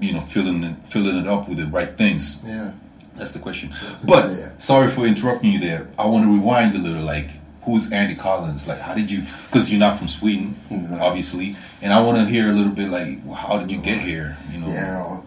You 0.00 0.12
know, 0.14 0.20
filling 0.34 0.64
it, 0.68 0.76
filling 0.94 1.16
it 1.22 1.28
up 1.34 1.48
with 1.48 1.58
the 1.62 1.66
right 1.78 1.92
things. 2.02 2.24
Yeah. 2.44 2.72
That's 3.18 3.30
the 3.36 3.42
question. 3.46 3.68
That's 3.70 4.02
But 4.12 4.24
sorry 4.70 4.88
for 4.90 5.02
interrupting 5.06 5.52
you 5.52 5.60
there. 5.68 5.82
I 6.02 6.04
want 6.12 6.24
to 6.26 6.30
rewind 6.36 6.74
a 6.74 6.78
little. 6.78 7.04
Like, 7.14 7.30
who's 7.64 7.90
Andy 7.92 8.14
Collins? 8.14 8.66
Like, 8.68 8.78
how 8.80 8.94
did 8.94 9.10
you? 9.10 9.22
Because 9.46 9.70
you're 9.70 9.80
not 9.80 9.98
from 9.98 10.08
Sweden, 10.08 10.56
No. 10.70 10.98
obviously, 11.00 11.56
and 11.82 11.92
I 11.92 12.00
want 12.02 12.18
to 12.18 12.24
hear 12.24 12.48
a 12.50 12.52
little 12.52 12.72
bit. 12.72 12.88
Like, 12.88 13.26
how 13.34 13.58
did 13.58 13.70
you 13.72 13.78
get 13.78 14.00
here? 14.00 14.36
You 14.52 14.60
know, 14.60 14.68
Yeah, 14.68 15.20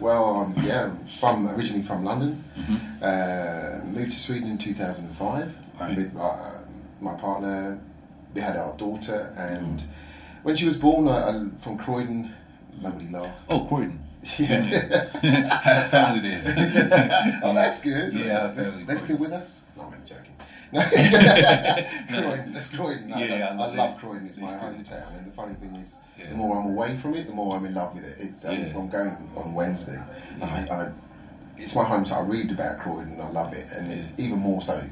well, 0.00 0.36
um, 0.36 0.54
yeah, 0.62 0.90
from 1.20 1.48
originally 1.48 1.82
from 1.82 2.04
London, 2.04 2.42
Mm-hmm. 2.58 2.76
uh, 3.02 3.84
moved 3.92 4.12
to 4.12 4.20
Sweden 4.20 4.48
in 4.50 4.58
2005 4.58 5.58
Right. 5.80 5.96
with 5.96 6.16
uh, 6.16 6.50
my 7.00 7.14
partner. 7.14 7.78
We 8.34 8.40
had 8.40 8.56
our 8.56 8.76
daughter, 8.76 9.32
and 9.36 9.82
when 10.42 10.56
she 10.56 10.64
was 10.64 10.76
born, 10.78 11.06
I, 11.08 11.28
I, 11.28 11.44
from 11.60 11.76
Croydon, 11.78 12.32
nobody 12.80 13.08
laughed. 13.10 13.38
Oh, 13.48 13.60
Croydon. 13.66 13.98
Yeah. 14.38 15.08
I 15.22 15.68
have 15.68 15.90
family 15.90 16.20
there. 16.20 17.40
oh, 17.42 17.52
that's 17.52 17.80
good. 17.80 18.14
Yeah, 18.14 18.46
they're, 18.54 18.64
they're 18.86 18.98
still 18.98 19.16
with 19.18 19.32
us. 19.32 19.64
No, 19.76 19.82
I'm 19.82 20.04
joking. 20.06 20.31
Croydon, 20.72 22.52
that's 22.52 22.74
Croydon. 22.74 23.08
No, 23.08 23.18
Yeah, 23.18 23.48
I 23.50 23.52
I, 23.52 23.54
love 23.56 23.74
love. 23.74 23.98
Croydon. 23.98 24.26
It's 24.26 24.36
They 24.36 24.42
my 24.42 24.48
hometown, 24.48 25.18
and 25.18 25.26
the 25.26 25.32
funny 25.32 25.54
thing 25.54 25.74
is, 25.76 26.00
Yeah. 26.18 26.30
the 26.30 26.34
more 26.36 26.56
I'm 26.58 26.70
away 26.70 26.96
from 26.96 27.14
it, 27.14 27.26
the 27.26 27.34
more 27.34 27.56
I'm 27.56 27.64
in 27.66 27.74
love 27.74 27.94
with 27.94 28.04
it. 28.04 28.16
It's 28.20 28.44
um, 28.44 28.52
Yeah. 28.58 28.72
I'm 28.78 28.88
going 28.88 29.16
on 29.36 29.54
Wednesday. 29.54 29.98
and 30.40 30.44
I, 30.44 30.66
I, 30.74 30.92
it's 31.58 31.74
my 31.74 31.84
hometown. 31.84 32.24
I 32.24 32.26
read 32.26 32.50
about 32.50 32.78
Croydon. 32.78 33.20
I 33.20 33.28
love 33.30 33.52
it, 33.52 33.66
and 33.76 33.92
it, 33.92 34.04
even 34.18 34.38
more 34.38 34.62
so. 34.62 34.82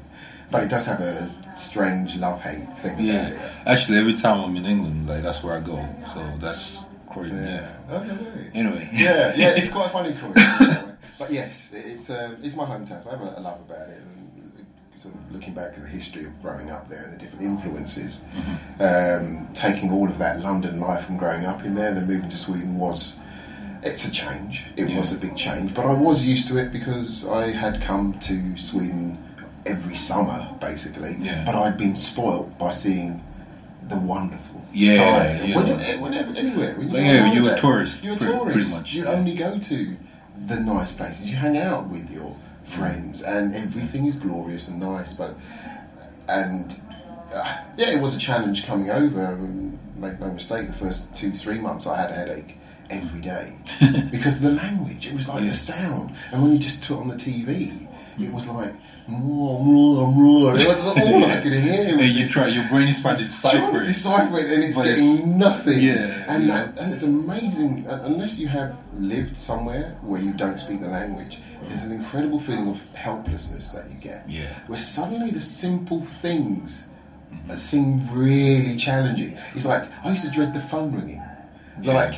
But 0.51 0.63
it 0.63 0.69
does 0.69 0.85
have 0.85 0.99
a 0.99 1.27
strange 1.55 2.15
love 2.17 2.41
hate 2.41 2.67
thing 2.77 2.93
about 2.93 3.03
Yeah, 3.03 3.27
it. 3.29 3.39
actually, 3.65 3.97
every 3.99 4.13
time 4.13 4.39
I'm 4.43 4.55
in 4.57 4.65
England, 4.65 5.07
like 5.07 5.23
that's 5.23 5.43
where 5.43 5.55
I 5.55 5.61
go. 5.61 5.83
So 6.05 6.19
that's 6.39 6.85
Croydon. 7.09 7.43
Yeah. 7.43 7.69
Yeah. 7.89 7.97
Okay. 7.97 8.49
Anyway. 8.53 8.89
yeah, 8.93 9.33
yeah, 9.35 9.49
it's 9.55 9.69
quite 9.77 9.89
funny, 9.91 10.13
Croydon. 10.13 10.97
but 11.17 11.31
yes, 11.31 11.71
it's 11.73 12.09
uh, 12.09 12.35
it's 12.43 12.55
my 12.55 12.65
hometown, 12.65 13.01
so 13.01 13.09
I 13.09 13.13
have 13.17 13.21
a, 13.23 13.39
a 13.39 13.41
love 13.41 13.61
about 13.61 13.89
it. 13.89 13.97
And 13.97 14.20
sort 15.01 15.15
of 15.15 15.31
looking 15.31 15.53
back 15.55 15.73
at 15.75 15.81
the 15.81 15.89
history 15.89 16.25
of 16.25 16.41
growing 16.43 16.69
up 16.69 16.87
there 16.87 17.01
and 17.03 17.11
the 17.11 17.17
different 17.17 17.43
influences, 17.43 18.21
um, 18.79 19.47
taking 19.55 19.91
all 19.91 20.07
of 20.07 20.19
that 20.19 20.41
London 20.41 20.79
life 20.79 21.09
and 21.09 21.17
growing 21.17 21.43
up 21.43 21.65
in 21.65 21.73
there, 21.73 21.91
then 21.91 22.05
moving 22.07 22.29
to 22.29 22.37
Sweden 22.37 22.77
was. 22.77 23.17
It's 23.83 24.07
a 24.07 24.11
change. 24.11 24.63
It 24.77 24.89
Yeah. 24.91 24.99
was 24.99 25.11
a 25.11 25.17
big 25.17 25.35
change, 25.35 25.73
but 25.73 25.87
I 25.87 25.93
was 25.93 26.23
used 26.23 26.47
to 26.49 26.57
it 26.57 26.71
because 26.71 27.27
I 27.27 27.51
had 27.51 27.81
come 27.81 28.13
to 28.19 28.55
Sweden 28.55 29.17
every 29.65 29.95
summer, 29.95 30.47
basically. 30.59 31.17
Yeah. 31.19 31.43
But 31.47 31.55
I'd 31.55 31.79
been 31.79 31.95
spoilt 31.95 32.59
by 32.59 32.69
seeing 32.69 33.23
the 33.89 33.97
wonderful 33.97 34.61
Yeah, 34.71 34.97
side. 34.97 35.49
yeah. 35.49 35.55
Whenever, 35.57 35.97
whenever, 35.99 36.37
anywhere. 36.37 36.75
When 36.75 36.89
you 36.91 36.97
yeah, 36.99 37.33
you're 37.33 37.53
a 37.53 37.57
tourist, 37.57 38.03
You're 38.03 38.13
a 38.13 38.17
pretty- 38.17 38.33
tourist. 38.33 38.53
pretty 38.53 38.69
much, 38.69 38.93
You 38.93 39.03
yeah. 39.05 39.09
only 39.09 39.33
go 39.33 39.57
to 39.57 39.97
the 40.45 40.59
nice 40.59 40.91
places. 40.91 41.27
You 41.27 41.37
hang 41.37 41.57
out 41.57 41.89
with 41.89 42.11
your 42.11 42.35
friends, 42.63 43.21
and 43.23 43.55
everything 43.55 44.05
is 44.07 44.15
glorious 44.17 44.67
and 44.67 44.79
nice. 44.79 45.13
But 45.13 45.35
and 46.27 46.79
uh, 47.33 47.57
yeah, 47.77 47.91
it 47.91 48.01
was 48.01 48.15
a 48.15 48.19
challenge 48.19 48.65
coming 48.65 48.89
over. 48.89 49.25
Um, 49.25 49.79
make 49.97 50.19
no 50.19 50.31
mistake, 50.31 50.67
the 50.67 50.73
first 50.73 51.15
two 51.15 51.31
three 51.31 51.59
months 51.59 51.85
I 51.87 51.97
had 52.01 52.09
a 52.11 52.15
headache 52.15 52.57
every 52.89 53.21
day 53.21 53.53
because 54.11 54.37
of 54.37 54.41
the 54.41 54.51
language. 54.51 55.07
It 55.07 55.13
was 55.13 55.29
like 55.29 55.43
Yeah. 55.43 55.49
the 55.51 55.55
sound, 55.55 56.15
and 56.31 56.41
when 56.41 56.51
you 56.53 56.59
just 56.59 56.81
put 56.87 56.97
on 56.97 57.07
the 57.07 57.15
TV. 57.15 57.87
It 58.19 58.31
was 58.33 58.47
like. 58.47 58.73
It 59.07 60.67
was 60.67 60.87
all 60.87 61.25
I 61.25 61.41
could 61.41 61.53
hear. 61.53 61.97
And 61.99 62.01
you 62.01 62.27
try, 62.27 62.47
your 62.47 62.67
brain 62.69 62.87
is 62.87 63.01
trying 63.01 63.15
to 63.15 63.21
it's 63.21 63.41
decipher 63.41 63.81
it. 63.81 63.85
decipher 63.85 64.37
it, 64.39 64.51
and 64.51 64.63
it's 64.63 64.77
But 64.77 64.87
it's- 64.87 64.99
getting 65.05 65.37
nothing. 65.37 65.79
Yeah, 65.79 66.25
and 66.29 66.45
yeah. 66.47 66.65
that, 66.65 66.79
and 66.79 66.93
it's 66.93 67.03
amazing. 67.03 67.85
Unless 67.87 68.37
you 68.39 68.47
have 68.47 68.75
lived 68.97 69.35
somewhere 69.35 69.97
where 70.01 70.21
you 70.21 70.33
don't 70.33 70.57
speak 70.59 70.81
the 70.81 70.87
language, 70.87 71.39
there's 71.63 71.83
an 71.83 71.91
incredible 71.91 72.39
feeling 72.39 72.69
of 72.69 72.81
helplessness 72.95 73.71
that 73.73 73.89
you 73.89 73.95
get. 73.97 74.27
Yeah. 74.29 74.47
Where 74.67 74.79
suddenly 74.79 75.31
the 75.31 75.41
simple 75.41 76.05
things 76.05 76.83
uh, 77.49 77.55
seem 77.55 78.07
really 78.11 78.75
challenging. 78.77 79.37
It's 79.55 79.65
like 79.65 79.83
I 80.05 80.11
used 80.11 80.23
to 80.25 80.31
dread 80.31 80.53
the 80.53 80.61
phone 80.61 80.93
ringing. 80.95 81.21
Yeah. 81.81 81.93
Like. 81.93 82.15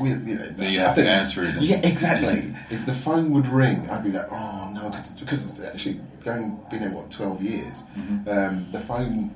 With, 0.00 0.26
you 0.26 0.36
know, 0.36 0.48
That 0.50 0.70
you 0.70 0.80
have 0.80 0.94
to 0.96 1.08
answer 1.08 1.42
it. 1.44 1.56
Yeah, 1.60 1.76
exactly. 1.84 2.54
if 2.70 2.86
the 2.86 2.94
phone 2.94 3.30
would 3.32 3.46
ring, 3.46 3.88
I'd 3.90 4.02
be 4.04 4.10
like, 4.12 4.26
oh 4.30 4.70
no, 4.74 4.90
cause, 4.90 5.10
because 5.10 5.48
it's 5.50 5.60
actually 5.60 6.00
going 6.24 6.58
been 6.70 6.80
there 6.80 6.90
what 6.90 7.10
twelve 7.10 7.42
years. 7.42 7.82
Mm-hmm. 7.96 8.28
Um, 8.28 8.66
the 8.72 8.80
phone, 8.80 9.34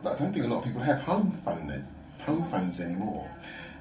I 0.00 0.14
don't 0.16 0.32
think 0.32 0.44
a 0.44 0.48
lot 0.48 0.58
of 0.60 0.64
people 0.64 0.80
have 0.82 1.00
home 1.00 1.38
phoners, 1.46 1.94
home 2.24 2.44
phones 2.44 2.80
anymore. 2.80 3.28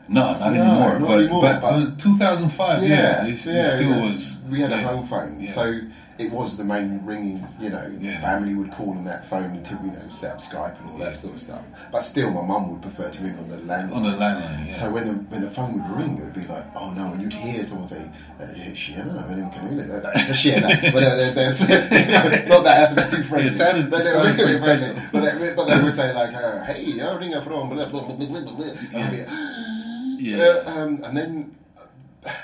No, 0.10 0.38
not 0.38 0.40
No, 0.40 0.46
anymore. 0.62 1.00
not 1.00 1.08
but, 1.08 1.18
anymore, 1.20 1.42
but, 1.42 1.62
but- 1.62 1.90
but 1.92 2.00
2005, 2.00 2.84
yeah, 2.84 3.26
it, 3.26 3.34
it 3.34 3.38
still 3.38 3.54
yeah. 3.90 4.02
was. 4.04 4.38
We 4.50 4.62
had 4.62 4.72
a 4.72 4.78
home 4.82 5.06
phone, 5.08 5.40
yeah. 5.42 5.50
so 5.50 5.80
it 6.20 6.32
was 6.32 6.58
the 6.58 6.64
main 6.64 7.02
ringing. 7.06 7.46
You 7.60 7.70
know, 7.70 7.86
Yeah. 8.00 8.20
family 8.22 8.54
would 8.56 8.72
call 8.72 8.90
on 8.92 9.04
that 9.06 9.26
phone 9.30 9.52
until 9.58 9.80
you 9.86 9.92
know 9.92 10.08
set 10.10 10.32
up 10.32 10.40
Skype 10.40 10.76
and 10.82 10.92
all 10.92 11.00
Yeah. 11.00 11.06
that 11.06 11.16
sort 11.16 11.34
of 11.36 11.42
stuff. 11.42 11.62
But 11.92 12.04
still, 12.04 12.30
my 12.32 12.42
mum 12.42 12.72
would 12.72 12.82
prefer 12.82 13.10
to 13.10 13.24
ring 13.24 13.38
on 13.40 13.48
the 13.50 13.58
landline. 13.58 13.96
on 13.96 14.04
the 14.04 14.16
landline. 14.24 14.68
Yeah. 14.68 14.74
So 14.74 14.90
when 14.92 15.06
the 15.06 15.14
when 15.32 15.42
the 15.42 15.50
phone 15.52 15.74
would 15.74 15.90
ring, 16.00 16.18
it 16.18 16.24
would 16.24 16.34
be 16.34 16.48
like, 16.54 16.66
oh 16.76 16.92
no, 16.92 17.14
and 17.14 17.22
you'd 17.22 17.34
hear 17.34 17.64
someone 17.64 17.88
say, 17.90 18.02
uh, 18.42 18.46
"Shiena, 18.74 19.26
vem 19.28 19.50
kan 19.52 19.68
du 19.70 19.76
det?" 19.84 19.90
Uh, 20.06 20.12
Shiena, 20.34 20.68
but 20.94 21.02
they're, 21.02 22.48
not 22.50 22.64
that 22.64 22.76
that's 22.80 22.92
a 22.92 22.96
bit 22.96 23.10
too 23.10 23.24
friendly. 23.24 23.48
It 23.48 23.54
sounded- 23.54 23.92
They- 23.92 23.98
it 23.98 24.04
they're 24.04 24.24
really 24.24 24.60
friendly, 24.60 24.92
but 25.12 25.22
they, 25.24 25.54
but 25.56 25.68
they 25.68 25.82
would 25.84 25.94
say 25.94 26.14
like, 26.14 26.34
uh, 26.34 26.64
"Hey, 26.66 26.84
jag 26.98 27.22
ringer 27.22 27.42
från 27.42 27.70
blah 27.70 27.86
blah 27.90 28.02
blah 28.08 28.16
blah 28.16 28.28
blah." 28.28 28.54
blah." 28.58 28.66
And 28.94 29.04
I'd 29.04 29.12
be, 29.12 29.26
Yeah. 30.20 30.38
Uh, 30.66 30.82
um, 30.82 31.04
and 31.06 31.16
then 31.18 31.52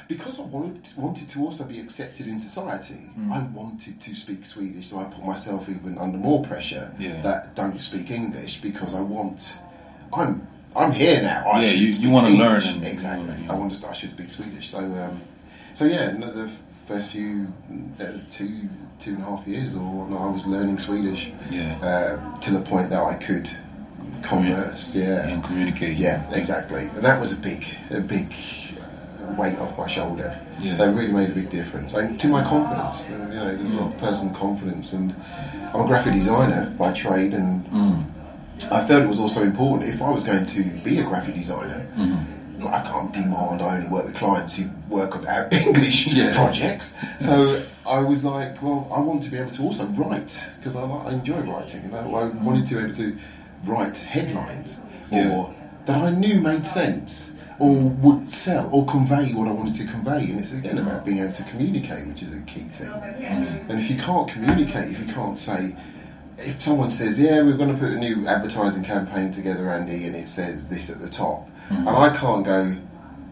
because 0.08 0.40
I 0.40 0.44
wanted 0.44 0.88
wanted 0.98 1.28
to 1.30 1.40
also 1.40 1.64
be 1.66 1.80
accepted 1.80 2.28
in 2.28 2.38
society, 2.40 3.10
Mm. 3.20 3.32
I 3.32 3.40
wanted 3.54 4.00
to 4.00 4.16
speak 4.16 4.46
Swedish, 4.46 4.88
so 4.90 5.00
I 5.00 5.06
put 5.06 5.26
myself 5.26 5.68
even 5.70 5.98
under 5.98 6.18
more 6.18 6.42
pressure 6.44 6.92
Yeah. 7.00 7.22
that 7.22 7.56
don't 7.56 7.80
speak 7.82 8.12
English 8.12 8.62
because 8.62 8.94
I 8.94 9.02
want. 9.02 9.58
I'm 10.14 10.48
I'm 10.76 10.92
here 10.92 11.22
now. 11.22 11.44
I 11.52 11.62
Yeah, 11.64 11.72
you- 11.72 11.88
you 12.04 12.10
wanna 12.10 12.30
learn 12.30 12.64
and- 12.64 12.84
exactly. 12.86 13.36
yeah. 13.44 13.52
I 13.52 13.56
want 13.56 13.76
to. 13.76 13.90
I 13.90 13.94
should 13.94 14.12
speak 14.12 14.32
Swedish. 14.32 14.70
So 14.72 14.80
um, 14.80 15.22
so 15.74 15.86
yeah, 15.86 16.12
the 16.12 16.50
first 16.88 17.12
few 17.12 17.48
uh, 18.00 18.06
two 18.30 18.70
two 19.00 19.12
and 19.16 19.22
a 19.24 19.26
half 19.26 19.46
years 19.48 19.76
or 19.76 19.80
whatnot, 19.98 20.22
I 20.22 20.32
was 20.32 20.46
learning 20.46 20.78
Swedish. 20.80 21.32
Yeah. 21.52 21.76
Uh, 21.82 22.40
to 22.40 22.52
the 22.52 22.62
point 22.62 22.90
that 22.92 23.04
I 23.04 23.16
could 23.16 23.50
converse. 24.22 24.96
Yeah. 24.96 25.28
and 25.28 25.44
communicate. 25.44 25.98
Yeah, 25.98 26.22
exactly. 26.32 26.84
And 26.96 27.04
that 27.04 27.20
was 27.20 27.32
a 27.34 27.38
big, 27.38 27.66
a 27.92 28.00
big 28.00 28.34
weight 29.38 29.58
off 29.60 29.78
my 29.78 29.88
shoulder. 29.88 30.38
Yeah. 30.60 30.76
That 30.76 30.94
really 30.96 31.12
made 31.12 31.30
a 31.30 31.34
big 31.34 31.50
difference. 31.50 31.94
And 31.94 32.20
to 32.20 32.28
my 32.28 32.44
confidence, 32.44 33.10
you 33.10 33.18
know, 33.18 33.28
there's 33.28 33.62
a 33.62 33.76
lot 33.76 33.94
of 33.94 33.98
personal 34.00 34.34
confidence. 34.36 34.94
And 34.94 35.16
I'm 35.74 35.82
a 35.82 35.86
graphic 35.88 36.14
designer 36.14 36.70
by 36.78 36.94
trade, 36.94 37.34
and 37.34 37.66
Mm. 37.72 38.04
I 38.72 38.86
felt 38.86 39.04
it 39.04 39.08
was 39.10 39.20
also 39.20 39.42
important 39.44 39.90
if 39.90 40.02
I 40.02 40.10
was 40.12 40.24
going 40.24 40.46
to 40.46 40.64
be 40.84 41.00
a 41.00 41.04
graphic 41.04 41.34
designer. 41.36 41.86
Mm-hmm. 41.98 42.68
I 42.68 42.82
can't 42.82 43.12
demand 43.12 43.62
I 43.62 43.76
only 43.78 43.90
work 43.90 44.06
with 44.06 44.16
clients 44.16 44.56
who 44.56 44.70
work 44.88 45.18
on 45.18 45.28
our 45.28 45.50
English 45.68 46.08
Yeah. 46.08 46.34
projects. 46.34 46.96
So 47.20 47.62
I 47.86 48.00
was 48.00 48.24
like, 48.24 48.62
well, 48.62 48.88
I 48.96 49.00
want 49.02 49.24
to 49.24 49.32
be 49.32 49.38
able 49.38 49.52
to 49.52 49.64
also 49.64 49.86
write 49.88 50.42
because 50.60 50.76
I, 50.78 50.84
I 50.84 51.12
enjoy 51.14 51.40
writing, 51.42 51.82
and 51.86 51.96
I, 51.96 52.02
I 52.06 52.26
wanted 52.26 52.66
to 52.68 52.76
be 52.76 52.82
able 52.84 52.94
to 52.94 53.18
write 53.66 53.98
headlines 53.98 54.80
Yeah. 55.12 55.30
or 55.36 55.54
that 55.88 56.02
I 56.02 56.12
knew 56.12 56.40
made 56.40 56.66
sense 56.66 57.33
or 57.60 57.76
would 57.76 58.30
sell 58.30 58.70
or 58.72 58.86
convey 58.86 59.34
what 59.34 59.48
I 59.48 59.52
wanted 59.52 59.76
to 59.76 59.86
convey. 59.86 60.30
And 60.30 60.40
it's 60.40 60.54
again 60.54 60.78
about 60.78 61.06
being 61.06 61.20
able 61.20 61.34
to 61.34 61.44
communicate, 61.44 62.08
which 62.08 62.24
is 62.24 62.34
a 62.34 62.42
key 62.42 62.62
thing. 62.62 62.90
Mm-hmm. 62.90 63.72
And 63.72 63.80
if 63.80 63.90
you 63.90 63.98
can't 63.98 64.28
communicate, 64.28 64.90
if 64.90 65.00
you 65.00 65.14
can't 65.14 65.38
say, 65.38 65.76
if 66.38 66.62
someone 66.62 66.90
says, 66.90 67.20
"Yeah, 67.20 67.42
we're 67.44 67.58
going 67.58 67.74
to 67.74 67.80
put 67.80 67.92
a 67.92 67.98
new 67.98 68.28
advertising 68.28 68.84
campaign 68.84 69.32
together, 69.32 69.70
Andy," 69.70 70.06
and 70.08 70.16
it 70.16 70.28
says 70.28 70.70
this 70.70 70.90
at 70.90 71.00
the 71.00 71.10
top, 71.10 71.48
and 71.70 71.88
mm-hmm. 71.88 71.88
I 71.88 72.16
can't 72.16 72.46
go, 72.46 72.66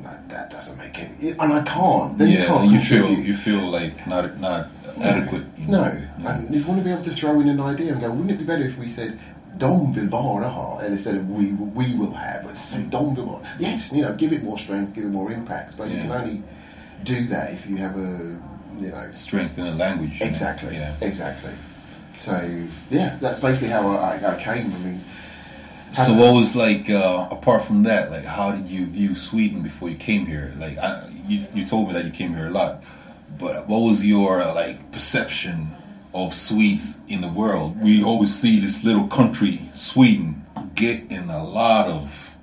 no, 0.03 0.17
"That 0.27 0.51
doesn't 0.51 0.77
make 0.77 0.99
any," 0.99 1.31
and 1.31 1.53
I 1.53 1.63
can't. 1.63 2.17
Then 2.17 2.29
you 2.29 2.45
can't 2.45 2.69
you 2.69 2.79
feel 2.79 3.07
contribute. 3.07 3.27
you 3.27 3.35
feel 3.35 3.69
like 3.69 4.05
not 4.07 4.39
not 4.39 4.67
adequate. 5.01 5.43
you 5.57 5.67
No, 5.67 5.97
and 6.25 6.53
you 6.53 6.65
want 6.65 6.79
to 6.79 6.85
be 6.85 6.91
able 6.91 7.03
to 7.03 7.11
throw 7.11 7.39
in 7.39 7.49
an 7.49 7.59
idea 7.59 7.91
and 7.91 8.01
go, 8.01 8.09
wouldn't 8.11 8.31
it 8.31 8.37
be 8.37 8.45
better 8.45 8.63
if 8.63 8.77
we 8.77 8.89
said 8.89 9.19
De 9.61 9.67
vill 9.93 10.07
bara 10.07 10.49
ha, 10.49 10.77
and 10.79 10.91
instead 10.93 11.15
of 11.15 11.29
we 11.29 11.45
we 11.79 11.87
will 11.95 12.13
have, 12.25 12.41
say 12.57 12.81
De 12.83 12.97
vill 13.15 13.25
bara. 13.25 13.41
Yes, 13.59 13.91
you 13.93 14.01
know, 14.01 14.13
give 14.21 14.31
it 14.37 14.43
more 14.43 14.57
strength, 14.57 14.93
give 14.95 15.05
it 15.05 15.13
more 15.19 15.31
impact, 15.31 15.77
but 15.77 15.87
you 15.89 15.97
can 16.01 16.11
only 16.11 16.41
do 17.03 17.17
that 17.33 17.51
if 17.53 17.61
you 17.69 17.77
have 17.77 17.95
a, 17.95 18.09
you 18.79 18.89
know, 18.91 19.09
Strength 19.11 19.57
in 19.59 19.65
the 19.65 19.75
language. 19.85 20.15
exactly, 20.21 20.75
Yeah. 20.75 20.93
exactly. 21.01 21.53
So 22.15 22.33
yeah, 22.89 23.17
that's 23.21 23.39
basically 23.39 23.69
how 23.69 23.87
I, 23.87 24.17
I, 24.17 24.35
I 24.35 24.35
came. 24.43 24.67
I 24.73 24.79
mean, 24.85 24.99
So 25.93 26.13
what 26.21 26.33
was 26.33 26.55
like 26.55 26.89
uh, 26.89 27.27
apart 27.37 27.61
from 27.63 27.83
that? 27.83 28.09
Like, 28.11 28.25
how 28.25 28.51
did 28.51 28.67
you 28.67 28.85
view 28.87 29.13
Sweden 29.15 29.61
before 29.61 29.89
you 29.89 29.95
came 30.09 30.25
here? 30.25 30.53
Like, 30.57 30.77
I, 30.77 30.89
you 31.27 31.37
you 31.53 31.63
told 31.65 31.87
me 31.87 31.93
that 31.93 32.05
you 32.05 32.11
came 32.11 32.31
here 32.35 32.47
a 32.47 32.55
lot, 32.61 32.73
but 33.39 33.67
what 33.69 33.79
was 33.89 34.03
your 34.05 34.41
uh, 34.41 34.53
like 34.55 34.77
perception 34.91 35.71
of 36.13 36.33
Swedes 36.33 36.99
in 37.07 37.21
the 37.21 37.27
world? 37.27 37.81
We 37.81 38.03
always 38.03 38.33
see 38.33 38.59
this 38.59 38.83
little 38.83 39.07
country, 39.07 39.61
Sweden, 39.73 40.45
getting 40.75 41.29
a 41.29 41.43
lot 41.43 41.87
of 41.87 42.35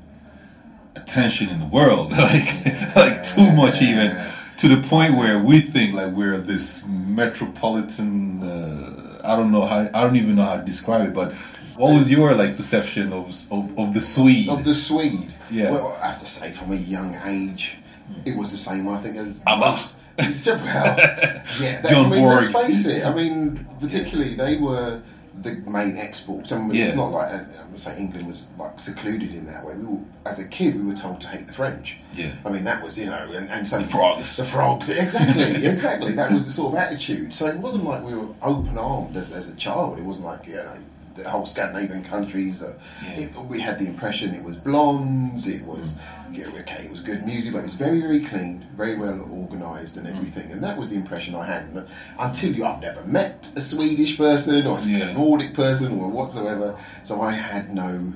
attention 0.96 1.48
in 1.48 1.60
the 1.60 1.66
world, 1.66 2.12
like 2.28 2.96
like 2.96 3.24
too 3.24 3.52
much 3.52 3.80
even. 3.82 4.16
To 4.58 4.68
the 4.68 4.88
point 4.88 5.14
where 5.14 5.38
we 5.38 5.60
think 5.60 5.94
like 5.94 6.12
we're 6.12 6.38
this 6.38 6.84
metropolitan. 6.88 8.42
Uh, 8.42 9.20
I 9.24 9.36
don't 9.36 9.52
know 9.52 9.64
how. 9.66 9.88
I 9.94 10.02
don't 10.02 10.16
even 10.16 10.34
know 10.34 10.42
how 10.44 10.56
to 10.56 10.64
describe 10.64 11.06
it. 11.08 11.14
But 11.14 11.32
what 11.76 11.92
was 11.94 12.10
your 12.10 12.34
like 12.34 12.56
perception 12.56 13.12
of 13.12 13.26
of, 13.52 13.78
of 13.78 13.94
the 13.94 14.00
Swede? 14.00 14.48
of 14.48 14.64
the 14.64 14.74
Swede. 14.74 15.32
Yeah. 15.50 15.70
Well, 15.70 15.98
I 16.02 16.08
have 16.08 16.18
to 16.18 16.26
say, 16.26 16.50
from 16.50 16.72
a 16.72 16.76
young 16.76 17.16
age, 17.24 17.76
it 18.24 18.36
was 18.36 18.50
the 18.50 18.58
same. 18.58 18.88
I 18.88 18.98
think 18.98 19.16
as 19.16 19.42
ABBA. 19.46 19.60
most. 19.60 19.97
Well, 20.18 20.96
yeah. 21.60 21.82
I 21.84 22.08
mean, 22.08 22.24
let's 22.24 22.52
face 22.52 22.86
it. 22.86 23.04
I 23.04 23.14
mean, 23.14 23.66
particularly 23.80 24.34
they 24.34 24.56
were 24.56 25.00
the 25.42 25.54
main 25.70 25.96
exports. 25.96 26.52
I 26.52 26.58
mean, 26.58 26.74
it's 26.74 26.94
not 26.94 27.12
like 27.12 27.32
uh, 27.32 27.44
I'm 27.62 27.78
say 27.78 27.96
England 27.98 28.26
was 28.26 28.46
like 28.58 28.78
secluded 28.80 29.32
in 29.34 29.46
that 29.46 29.64
way. 29.64 29.74
We 29.74 29.86
were, 29.86 30.00
as 30.26 30.38
a 30.38 30.44
kid, 30.46 30.74
we 30.76 30.82
were 30.82 30.94
told 30.94 31.20
to 31.22 31.28
hate 31.28 31.46
the 31.46 31.52
French. 31.52 31.96
Yeah. 32.12 32.32
I 32.44 32.50
mean, 32.50 32.64
that 32.64 32.82
was 32.82 32.98
you 32.98 33.06
know, 33.06 33.24
and, 33.30 33.48
and 33.48 33.66
so 33.66 33.78
The 33.78 33.88
frogs. 33.88 34.36
the 34.36 34.44
frogs, 34.44 34.90
exactly, 34.90 35.42
exactly. 35.68 36.12
That 36.12 36.32
was 36.32 36.46
the 36.46 36.52
sort 36.52 36.74
of 36.74 36.78
attitude. 36.80 37.32
So 37.32 37.46
it 37.46 37.56
wasn't 37.58 37.84
like 37.84 38.02
we 38.02 38.14
were 38.14 38.28
open 38.42 38.76
armed 38.76 39.16
as, 39.16 39.32
as 39.32 39.48
a 39.48 39.54
child. 39.54 39.98
It 39.98 40.02
wasn't 40.04 40.26
like 40.26 40.46
you 40.46 40.54
know 40.56 40.76
the 41.22 41.28
whole 41.28 41.46
Scandinavian 41.46 42.02
countries. 42.04 42.62
Uh, 42.62 42.74
Yeah. 43.02 43.22
it, 43.22 43.34
we 43.48 43.60
had 43.60 43.78
the 43.78 43.86
impression 43.86 44.34
it 44.34 44.42
was 44.42 44.56
blondes. 44.56 45.46
It 45.46 45.64
was 45.64 45.94
yeah, 46.30 46.46
okay. 46.60 46.84
It 46.84 46.90
was 46.90 47.00
good 47.00 47.24
music, 47.24 47.52
but 47.54 47.60
it 47.60 47.64
was 47.64 47.74
very 47.74 48.00
very 48.00 48.20
clean, 48.20 48.64
very 48.76 48.96
well 48.96 49.18
organised, 49.32 49.96
and 49.96 50.06
everything. 50.06 50.50
And 50.52 50.62
that 50.62 50.76
was 50.76 50.90
the 50.90 50.96
impression 50.96 51.34
I 51.34 51.46
had. 51.46 51.62
And 51.74 51.86
until 52.18 52.52
you, 52.52 52.64
I've 52.64 52.80
never 52.82 53.02
met 53.04 53.50
a 53.56 53.60
Swedish 53.60 54.16
person 54.16 54.66
or 54.66 54.76
a 54.78 54.82
Yeah. 54.82 55.12
Nordic 55.12 55.54
person 55.54 55.98
or 55.98 56.08
whatsoever. 56.10 56.76
So 57.04 57.20
I 57.20 57.32
had 57.32 57.74
no 57.74 58.12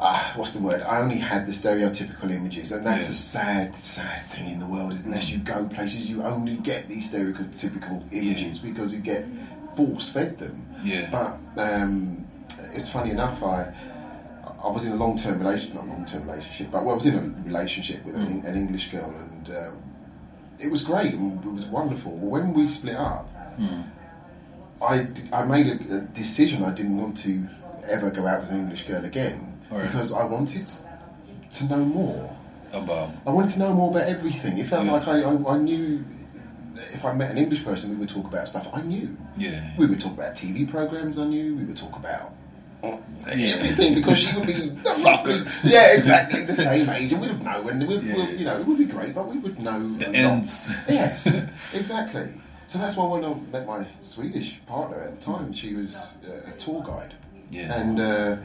uh, 0.00 0.32
what's 0.36 0.52
the 0.52 0.62
word? 0.62 0.80
I 0.82 1.00
only 1.00 1.16
had 1.16 1.44
the 1.46 1.50
stereotypical 1.52 2.30
images, 2.30 2.70
and 2.70 2.86
that's 2.86 3.06
Yeah. 3.06 3.10
a 3.10 3.14
sad, 3.14 3.74
sad 3.74 4.22
thing 4.22 4.48
in 4.48 4.60
the 4.60 4.66
world. 4.66 4.92
Is 4.92 5.04
unless 5.04 5.28
you 5.28 5.38
go 5.38 5.66
places, 5.66 6.08
you 6.08 6.22
only 6.22 6.54
get 6.58 6.88
these 6.88 7.10
stereotypical 7.10 8.02
images 8.12 8.60
because 8.60 8.92
you 8.94 9.00
get 9.00 9.24
force 9.78 10.06
fed 10.16 10.32
them. 10.42 10.56
Yeah. 10.84 11.06
But 11.16 11.30
um, 11.66 12.26
it's 12.76 12.90
funny 12.96 13.10
enough, 13.16 13.38
I 13.42 13.58
I 14.66 14.68
was 14.76 14.82
in 14.86 14.92
a 14.92 15.00
long 15.04 15.14
term 15.22 15.36
relation, 15.44 15.68
not 15.74 15.86
long 15.94 16.04
term 16.12 16.22
relationship, 16.30 16.66
but 16.72 16.80
well, 16.84 16.94
I 16.96 16.98
was 17.00 17.06
in 17.06 17.14
a 17.22 17.24
relationship 17.50 17.98
with 18.04 18.16
an, 18.16 18.42
an 18.48 18.54
English 18.62 18.86
girl, 18.94 19.10
and 19.24 19.44
uh, 19.60 19.70
it 20.64 20.68
was 20.74 20.82
great 20.90 21.12
and 21.14 21.26
it 21.48 21.52
was 21.58 21.66
wonderful. 21.78 22.12
When 22.34 22.46
we 22.56 22.62
split 22.78 22.96
up, 23.12 23.26
I 24.82 24.94
I 25.32 25.44
made 25.54 25.66
a, 25.74 25.76
a 25.96 26.00
decision 26.22 26.62
I 26.64 26.72
didn't 26.78 26.96
want 27.02 27.14
to 27.26 27.32
ever 27.96 28.10
go 28.10 28.26
out 28.26 28.40
with 28.42 28.50
an 28.50 28.58
English 28.64 28.84
girl 28.90 29.04
again 29.12 29.38
Alright. 29.70 29.86
because 29.86 30.12
I 30.12 30.24
wanted 30.24 30.68
to 31.56 31.64
know 31.70 31.84
more. 32.00 32.36
about 32.74 33.08
I 33.26 33.30
wanted 33.36 33.52
to 33.56 33.58
know 33.60 33.72
more 33.80 33.90
about 33.92 34.06
everything. 34.16 34.58
It 34.58 34.66
felt 34.66 34.84
Yeah. 34.86 34.92
like 34.96 35.06
I, 35.08 35.16
I, 35.22 35.54
I 35.54 35.58
knew 35.68 36.04
if 36.92 37.04
I 37.04 37.12
met 37.12 37.30
an 37.30 37.38
English 37.38 37.64
person, 37.64 37.90
we 37.90 37.96
would 37.96 38.08
talk 38.08 38.26
about 38.26 38.48
stuff 38.48 38.68
I 38.72 38.82
knew. 38.82 39.16
yeah. 39.36 39.70
We 39.78 39.86
would 39.86 40.00
talk 40.00 40.12
about 40.12 40.34
TV 40.34 40.68
programs 40.70 41.18
I 41.18 41.26
knew. 41.26 41.54
We 41.56 41.64
would 41.64 41.76
talk 41.76 41.96
about 41.96 42.32
Yeah. 42.82 43.56
everything 43.56 43.94
because 43.94 44.18
she 44.18 44.36
would 44.36 44.46
be 44.46 44.72
roughly- 45.04 45.42
yeah, 45.64 45.92
exactly 45.94 46.44
the 46.44 46.56
same 46.56 46.88
age, 46.90 47.12
and 47.12 47.20
we 47.20 47.28
would 47.28 47.42
know, 47.42 47.68
and 47.68 47.86
we'd, 47.88 48.02
Yeah. 48.02 48.14
we'll, 48.14 48.30
you 48.30 48.44
know, 48.44 48.58
it 48.60 48.66
would 48.66 48.78
be 48.78 48.84
great, 48.86 49.14
but 49.14 49.28
we 49.28 49.38
would 49.38 49.60
know 49.60 49.94
The 49.96 50.08
ends. 50.14 50.70
Yes, 50.88 51.26
exactly. 51.74 52.28
So 52.68 52.78
that's 52.78 52.96
why 52.96 53.06
when 53.06 53.24
I 53.24 53.34
met 53.52 53.66
my 53.66 53.86
Swedish 54.00 54.60
partner 54.66 55.00
at 55.00 55.14
the 55.16 55.20
time, 55.32 55.52
she 55.52 55.74
was 55.74 56.18
uh, 56.28 56.50
a 56.50 56.52
tour 56.58 56.82
guide, 56.84 57.14
Yeah. 57.50 57.80
and 57.80 57.98
uh, 57.98 58.36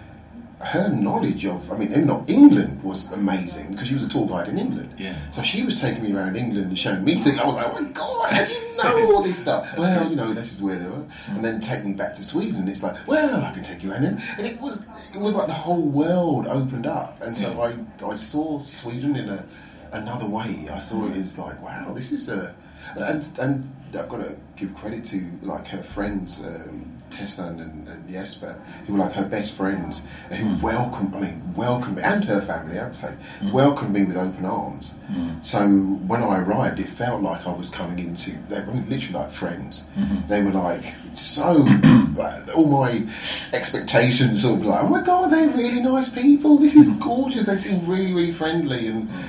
her 0.64 0.90
knowledge 0.90 1.46
of, 1.46 1.72
I 1.72 1.78
mean, 1.78 1.92
in 1.94 2.08
not 2.08 2.30
England 2.30 2.82
was 2.84 3.12
amazing 3.12 3.72
because 3.72 3.88
she 3.88 3.94
was 3.94 4.06
a 4.06 4.10
tour 4.10 4.28
guide 4.28 4.48
in 4.48 4.58
England. 4.58 4.94
Yeah. 4.98 5.16
So 5.32 5.42
she 5.42 5.64
was 5.64 5.80
taking 5.80 6.04
me 6.04 6.14
around 6.14 6.36
England 6.36 6.68
and 6.68 6.80
showing 6.80 7.04
me 7.04 7.16
things. 7.20 7.40
I 7.40 7.46
was 7.46 7.56
like, 7.56 7.68
oh 7.70 7.82
my 7.82 7.90
god, 7.90 8.32
how 8.32 8.46
do 8.46 8.54
you 8.54 8.78
know 8.78 9.16
all 9.16 9.24
this 9.24 9.40
stuff? 9.40 9.68
well, 9.78 10.10
you 10.10 10.16
know, 10.16 10.34
this 10.34 10.52
is 10.54 10.64
where 10.64 10.78
they 10.78 10.88
were. 10.88 11.06
And 11.30 11.44
then 11.44 11.60
take 11.60 11.84
me 11.84 11.94
back 11.94 12.14
to 12.16 12.24
Sweden. 12.24 12.68
It's 12.68 12.84
like, 12.84 12.96
well, 13.08 13.44
I 13.44 13.52
can 13.52 13.64
take 13.64 13.84
you 13.84 13.92
around. 13.92 14.06
And 14.06 14.20
and 14.38 14.48
it 14.48 14.60
was, 14.60 14.86
it 15.16 15.20
was 15.20 15.34
like 15.34 15.48
the 15.48 15.54
whole 15.54 15.82
world 15.82 16.48
opened 16.48 16.88
up. 16.88 17.22
And 17.22 17.38
so 17.38 17.52
Yeah. 17.52 17.76
I, 18.06 18.12
I 18.12 18.16
saw 18.16 18.60
Sweden 18.60 19.16
in 19.16 19.30
a 19.30 19.46
another 19.92 20.26
way. 20.26 20.68
I 20.74 20.80
saw 20.80 21.06
it 21.08 21.16
as 21.18 21.38
like, 21.38 21.62
wow, 21.62 21.94
this 21.94 22.12
is 22.12 22.28
a, 22.30 22.56
and 22.96 23.28
and 23.40 23.76
I've 23.98 24.10
got 24.10 24.24
to 24.24 24.36
give 24.56 24.74
credit 24.76 25.06
to 25.06 25.24
like 25.42 25.68
her 25.68 25.84
friends. 25.84 26.44
Um, 26.44 26.94
Tessan 27.14 27.62
and, 27.62 27.88
and 27.88 28.10
Jesper, 28.10 28.60
who 28.86 28.94
were 28.94 29.00
like 29.00 29.14
her 29.14 29.28
best 29.28 29.56
friends, 29.56 30.06
and 30.30 30.40
who 30.40 30.56
hmm. 30.56 30.62
welcomed, 30.62 31.16
I 31.16 31.20
mean, 31.22 31.54
welcomed 31.56 31.98
me, 31.98 32.04
and 32.04 32.24
her 32.26 32.42
family, 32.42 32.80
I'd 32.80 32.96
say, 32.96 33.14
hmm. 33.40 33.52
welcomed 33.52 33.94
me 33.94 34.04
with 34.04 34.18
open 34.18 34.46
arms. 34.46 34.98
Hmm. 35.08 35.42
So 35.44 35.68
when 35.70 36.22
I 36.24 36.42
arrived, 36.42 36.80
it 36.80 36.90
felt 36.90 37.22
like 37.22 37.46
I 37.48 37.54
was 37.54 37.70
coming 37.70 38.00
into, 38.00 38.32
they 38.50 38.60
were 38.62 38.74
literally 38.74 39.14
like 39.14 39.32
friends. 39.32 39.86
They 40.28 40.42
were 40.42 40.52
like, 40.52 40.84
so, 41.14 41.54
like, 42.16 42.56
all 42.58 42.68
my 42.68 43.06
expectations 43.54 44.42
sort 44.42 44.62
of 44.62 44.66
like, 44.66 44.84
oh 44.84 44.90
my 44.90 45.02
god, 45.02 45.32
they're 45.32 45.50
really 45.50 45.82
nice 45.82 46.10
people, 46.10 46.58
this 46.58 46.76
is 46.76 46.90
gorgeous, 46.94 47.46
they 47.46 47.58
seem 47.58 47.86
really, 47.86 48.14
really 48.14 48.34
friendly, 48.34 48.88
and 48.88 49.08
that 49.10 49.24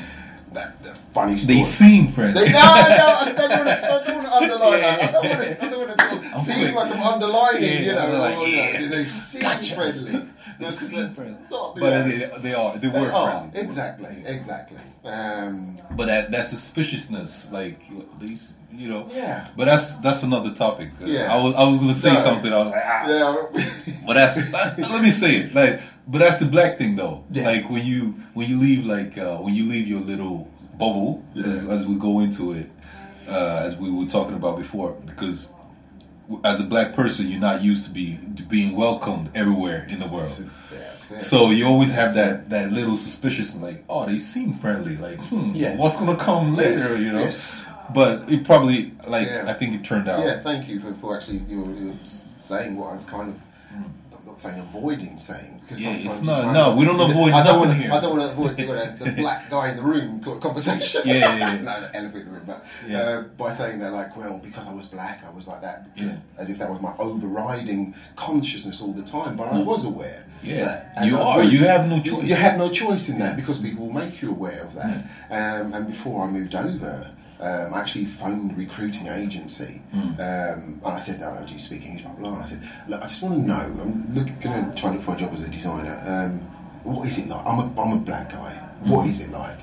funny 1.14 1.36
story. 1.38 1.54
They 1.56 1.60
seem 1.62 2.08
friendly. 2.08 2.42
They, 2.44 2.52
no, 2.52 2.58
no, 2.58 2.62
I 2.62 3.32
don't 3.34 3.36
want 3.36 3.36
to, 3.36 3.44
I 3.44 3.48
don't 3.56 4.16
want 4.16 4.26
to 4.26 4.32
underline 4.38 4.80
that. 4.80 5.02
I 5.02 5.12
don't 5.12 5.28
want 5.28 5.40
to, 5.40 5.64
I 5.64 5.68
don't 5.70 5.88
want 5.88 5.98
to 6.34 6.40
seem 6.40 6.74
like 6.74 6.90
I'm 6.96 7.02
underlining, 7.02 7.62
Yeah, 7.62 7.78
you 7.80 7.94
know, 7.94 8.18
like, 8.18 8.36
or, 8.38 8.46
you 8.48 8.56
know, 8.80 8.88
they 8.88 9.04
seem 9.04 9.76
friendly. 9.76 10.28
No, 10.60 10.66
'cause 10.68 10.78
seem 10.78 11.10
friendly. 11.14 11.36
not 11.50 11.74
But 11.76 12.04
they, 12.04 12.30
they 12.42 12.54
are. 12.54 12.76
They 12.78 12.88
they 12.88 13.00
were 13.00 13.10
are, 13.12 13.40
friendly. 13.40 13.60
exactly, 13.60 14.16
exactly. 14.26 14.78
Um, 15.04 15.78
But 15.96 16.06
that 16.06 16.30
that 16.32 16.46
suspiciousness, 16.46 17.50
like 17.52 17.80
these, 18.20 18.54
you 18.72 18.88
know. 18.88 19.06
Yeah. 19.12 19.46
But 19.56 19.64
that's 19.66 19.96
that's 19.96 20.22
another 20.22 20.50
topic. 20.52 20.90
Uh, 21.02 21.06
Yeah. 21.06 21.34
I 21.34 21.42
was 21.42 21.54
I 21.54 21.64
was 21.64 21.78
gonna 21.78 21.94
say 21.94 22.14
No. 22.14 22.20
something. 22.20 22.52
I 22.52 22.58
was 22.58 22.68
like, 22.68 22.82
ah. 22.84 23.08
yeah, 23.08 23.94
But 24.06 24.14
that's 24.14 24.36
let 24.78 25.02
me 25.02 25.10
say 25.10 25.36
it. 25.36 25.54
Like, 25.54 25.80
but 26.06 26.18
that's 26.18 26.38
the 26.38 26.46
black 26.46 26.78
thing 26.78 26.94
though. 26.96 27.24
Yeah. 27.32 27.46
Like 27.46 27.68
when 27.68 27.84
you 27.84 28.14
when 28.34 28.48
you 28.48 28.58
leave 28.58 28.86
like 28.86 29.18
uh, 29.18 29.38
when 29.38 29.54
you 29.54 29.64
leave 29.68 29.86
your 29.88 30.00
little 30.00 30.48
bubble 30.78 31.22
as, 31.36 31.64
Yeah. 31.64 31.72
as 31.72 31.86
we 31.86 31.94
go 31.96 32.20
into 32.20 32.52
it, 32.52 32.70
uh, 33.28 33.62
as 33.64 33.76
we 33.76 33.90
were 33.90 34.06
talking 34.06 34.34
about 34.34 34.56
before, 34.58 34.92
because 35.06 35.50
as 36.44 36.60
a 36.60 36.64
black 36.64 36.92
person, 36.94 37.28
you're 37.28 37.40
not 37.40 37.62
used 37.62 37.84
to 37.84 37.90
be 37.90 38.18
to 38.36 38.42
being 38.44 38.74
welcomed 38.76 39.30
everywhere 39.34 39.86
in 39.90 39.98
the 40.00 40.08
world. 40.08 40.50
So 41.18 41.50
you 41.50 41.66
always 41.66 41.92
have 41.92 42.14
that 42.14 42.48
that 42.50 42.72
little 42.72 42.96
suspicious, 42.96 43.54
like, 43.56 43.84
oh, 43.88 44.06
they 44.06 44.18
seem 44.18 44.52
friendly. 44.54 44.96
Like, 44.96 45.20
hmm, 45.20 45.52
Yeah. 45.54 45.76
what's 45.76 45.96
gonna 45.96 46.16
come 46.16 46.54
later? 46.56 46.78
Yes, 46.78 46.98
You 46.98 47.12
know. 47.12 47.18
yes. 47.20 47.66
But 47.92 48.30
it 48.32 48.44
probably 48.44 48.92
like 49.06 49.28
Yeah. 49.28 49.44
I 49.46 49.52
think 49.52 49.74
it 49.74 49.84
turned 49.84 50.08
out. 50.08 50.20
Yeah, 50.20 50.38
thank 50.40 50.68
you 50.68 50.80
for, 50.80 50.94
for 50.94 51.16
actually 51.16 51.38
you 51.46 51.60
were, 51.62 51.72
you 51.74 51.88
were 51.88 52.04
saying 52.04 52.76
what 52.76 52.88
I 52.90 52.92
was 52.94 53.04
kind 53.04 53.28
of. 53.28 53.34
Not 54.34 54.40
saying 54.40 54.58
avoiding 54.58 55.16
saying 55.16 55.60
because 55.60 55.80
Yeah, 55.80 55.96
sometimes 56.08 56.52
no, 56.54 56.72
to- 56.72 56.76
we 56.76 56.84
don't 56.84 56.98
avoid 57.08 57.32
I 57.32 57.44
don't 57.44 57.60
want 57.60 57.76
here. 57.78 57.92
I 57.92 58.00
don't 58.00 58.18
want 58.18 58.22
to 58.22 58.30
avoid 58.36 58.58
you 58.58 58.66
know, 58.66 58.96
the 58.96 59.12
black 59.12 59.48
guy 59.54 59.70
in 59.70 59.76
the 59.76 59.82
room 59.84 60.20
conversation. 60.40 61.02
Yeah, 61.04 61.14
yeah, 61.14 61.36
yeah. 61.38 61.60
no, 61.62 61.80
the 61.80 61.96
elephant 61.96 62.16
in 62.16 62.24
the 62.26 62.30
room, 62.32 62.42
but 62.44 62.64
Yeah. 62.88 62.98
uh, 62.98 63.22
by 63.38 63.50
saying 63.52 63.78
that, 63.78 63.92
like, 63.92 64.16
well, 64.16 64.38
because 64.42 64.66
I 64.66 64.74
was 64.74 64.86
black, 64.86 65.22
I 65.24 65.30
was 65.30 65.46
like 65.46 65.62
that, 65.62 65.86
Yeah. 65.94 66.16
as 66.36 66.50
if 66.50 66.58
that 66.58 66.68
was 66.68 66.80
my 66.80 66.92
overriding 66.98 67.94
consciousness 68.16 68.82
all 68.82 68.92
the 68.92 69.04
time. 69.04 69.36
But 69.36 69.52
I 69.52 69.58
was 69.60 69.84
aware. 69.84 70.24
Yeah. 70.42 70.64
that- 70.96 71.06
You 71.06 71.16
are. 71.16 71.44
You 71.44 71.58
have 71.58 71.88
no 71.88 72.00
choice. 72.02 72.28
You 72.28 72.34
have 72.34 72.58
no 72.58 72.70
choice 72.70 73.08
in 73.08 73.20
that 73.20 73.36
because 73.36 73.60
people 73.60 73.86
will 73.86 73.94
make 73.94 74.20
you 74.20 74.30
aware 74.32 74.62
of 74.62 74.74
that. 74.74 75.04
Um, 75.30 75.74
and 75.74 75.86
before 75.86 76.24
I 76.24 76.26
moved 76.28 76.56
over. 76.56 77.08
Um, 77.44 77.74
I 77.74 77.80
actually 77.80 78.06
phoned 78.06 78.52
a 78.52 78.54
recruiting 78.54 79.06
agency 79.08 79.82
um, 79.92 80.80
and 80.84 80.94
I 80.98 80.98
said, 80.98 81.20
"No, 81.20 81.34
no, 81.34 81.44
do 81.46 81.52
you 81.52 81.60
speak 81.60 81.84
English?" 81.84 82.02
Blah, 82.04 82.14
blah, 82.14 82.30
blah. 82.30 82.40
I 82.40 82.44
said, 82.46 82.60
"Look, 82.88 83.00
I 83.00 83.06
just 83.06 83.22
want 83.22 83.34
to 83.34 83.40
know. 83.46 83.64
I'm 83.82 84.14
looking, 84.14 84.38
going 84.40 84.70
to 84.70 84.76
try 84.80 84.90
to 84.90 84.96
look 84.96 85.04
for 85.04 85.14
a 85.14 85.16
job 85.22 85.30
as 85.32 85.42
a 85.46 85.50
designer. 85.50 85.96
Um, 86.06 86.32
what 86.84 87.06
is 87.06 87.18
it 87.18 87.28
like? 87.28 87.44
I'm 87.44 87.58
a, 87.58 87.66
I'm 87.80 87.92
a 87.98 88.00
black 88.00 88.30
guy. 88.32 88.52
What 88.84 89.06
is 89.06 89.20
it 89.20 89.30
like?" 89.30 89.58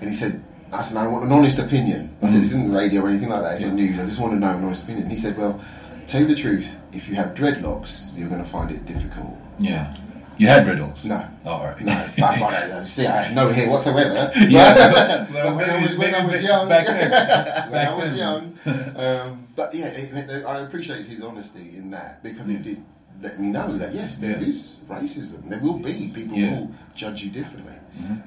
And 0.00 0.08
he 0.10 0.14
said, 0.14 0.40
"I 0.72 0.82
said, 0.82 0.94
no, 0.94 1.00
I 1.00 1.06
want 1.08 1.24
an 1.24 1.32
honest 1.32 1.58
opinion." 1.58 2.14
I 2.22 2.28
said, 2.28 2.40
"This 2.42 2.50
isn't 2.54 2.72
radio 2.72 3.02
or 3.02 3.08
anything 3.08 3.30
like 3.30 3.42
that. 3.42 3.54
It's 3.54 3.62
not 3.62 3.74
news. 3.74 3.98
I 3.98 4.06
just 4.06 4.20
want 4.20 4.34
to 4.34 4.38
know 4.38 4.56
an 4.56 4.64
honest 4.64 4.84
opinion." 4.84 5.04
And 5.04 5.12
he 5.12 5.18
said, 5.18 5.36
"Well, 5.36 5.60
tell 6.06 6.20
you 6.20 6.28
the 6.28 6.36
truth. 6.36 6.78
If 6.92 7.08
you 7.08 7.16
have 7.16 7.34
dreadlocks, 7.34 8.16
you're 8.16 8.28
going 8.28 8.44
to 8.44 8.48
find 8.48 8.70
it 8.70 8.86
difficult." 8.86 9.36
Yeah. 9.58 9.92
You 10.38 10.46
had 10.46 10.66
riddles? 10.66 11.04
No. 11.04 11.24
Oh, 11.44 11.50
all 11.50 11.64
right. 11.66 11.80
No, 11.80 12.06
but, 12.18 12.40
uh, 12.42 12.84
see, 12.86 13.06
I 13.06 13.22
had 13.22 13.34
no 13.34 13.50
hair 13.50 13.68
whatsoever. 13.70 14.30
Yeah, 14.48 14.74
But- 14.74 15.32
but- 15.32 15.56
when 15.56 15.68
I 15.70 15.82
was 15.82 15.96
when 15.96 16.14
I 16.14 16.24
was 16.26 16.42
young, 16.42 16.68
back 16.68 16.86
then. 16.86 17.10
when 17.70 17.72
Back 17.72 17.88
I 17.90 17.94
was 17.96 18.10
then. 18.10 18.18
young, 18.18 18.42
um, 18.96 19.46
but 19.56 19.74
yeah, 19.74 19.86
it, 19.86 20.14
it- 20.14 20.44
I 20.46 20.60
appreciate 20.60 21.06
his 21.06 21.22
honesty 21.22 21.74
in 21.76 21.90
that 21.90 22.22
because 22.22 22.48
it 22.48 22.62
did 22.62 22.82
let 23.20 23.40
me 23.40 23.48
know 23.48 23.76
that 23.76 23.92
yes, 23.92 24.18
there 24.18 24.38
Yeah. 24.40 24.46
is 24.48 24.80
racism. 24.88 25.48
There 25.50 25.58
will 25.60 25.78
be 25.78 26.12
people 26.14 26.36
Yeah. 26.38 26.46
Mm-hmm. 26.50 26.60
will 26.66 26.70
judge 26.94 27.22
you 27.22 27.30
differently, 27.30 27.74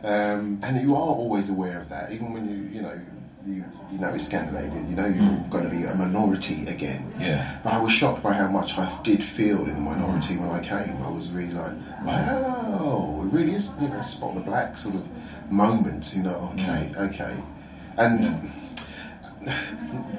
um, 0.03 0.59
and 0.63 0.81
you 0.81 0.93
are 0.95 0.99
always 1.23 1.49
aware 1.49 1.79
of 1.79 1.87
that, 1.89 2.11
even 2.11 2.33
when 2.33 2.49
you 2.49 2.57
you 2.75 2.81
know. 2.81 2.99
You, 3.43 3.65
you 3.91 3.97
know 3.97 4.09
it's 4.13 4.27
Scandinavian. 4.27 4.87
You 4.87 4.95
know 4.95 5.09
going 5.09 5.60
to 5.60 5.60
be 5.60 5.60
a 5.93 5.95
minority 5.97 6.65
again. 6.67 7.11
Mm. 7.17 7.21
Yeah. 7.21 7.57
But 7.63 7.73
I 7.73 7.81
was 7.81 7.91
shocked 7.91 8.21
by 8.23 8.33
how 8.33 8.47
much 8.47 8.77
I 8.77 8.91
did 9.03 9.23
feel 9.23 9.59
in 9.65 9.73
the 9.75 9.81
minority 9.81 10.37
when 10.37 10.49
I 10.49 10.61
came. 10.61 10.95
I 11.03 11.09
was 11.09 11.29
really 11.31 11.51
like, 11.53 11.73
wow, 12.05 13.21
it 13.25 13.33
really 13.35 13.53
is, 13.55 13.75
you 13.81 13.87
know, 13.89 14.01
spot 14.01 14.35
the 14.35 14.41
black 14.41 14.77
sort 14.77 14.95
of 14.95 15.07
moment, 15.51 16.13
you 16.15 16.23
know, 16.23 16.51
okay, 16.57 16.91
okay. 16.97 17.35
And 17.97 18.49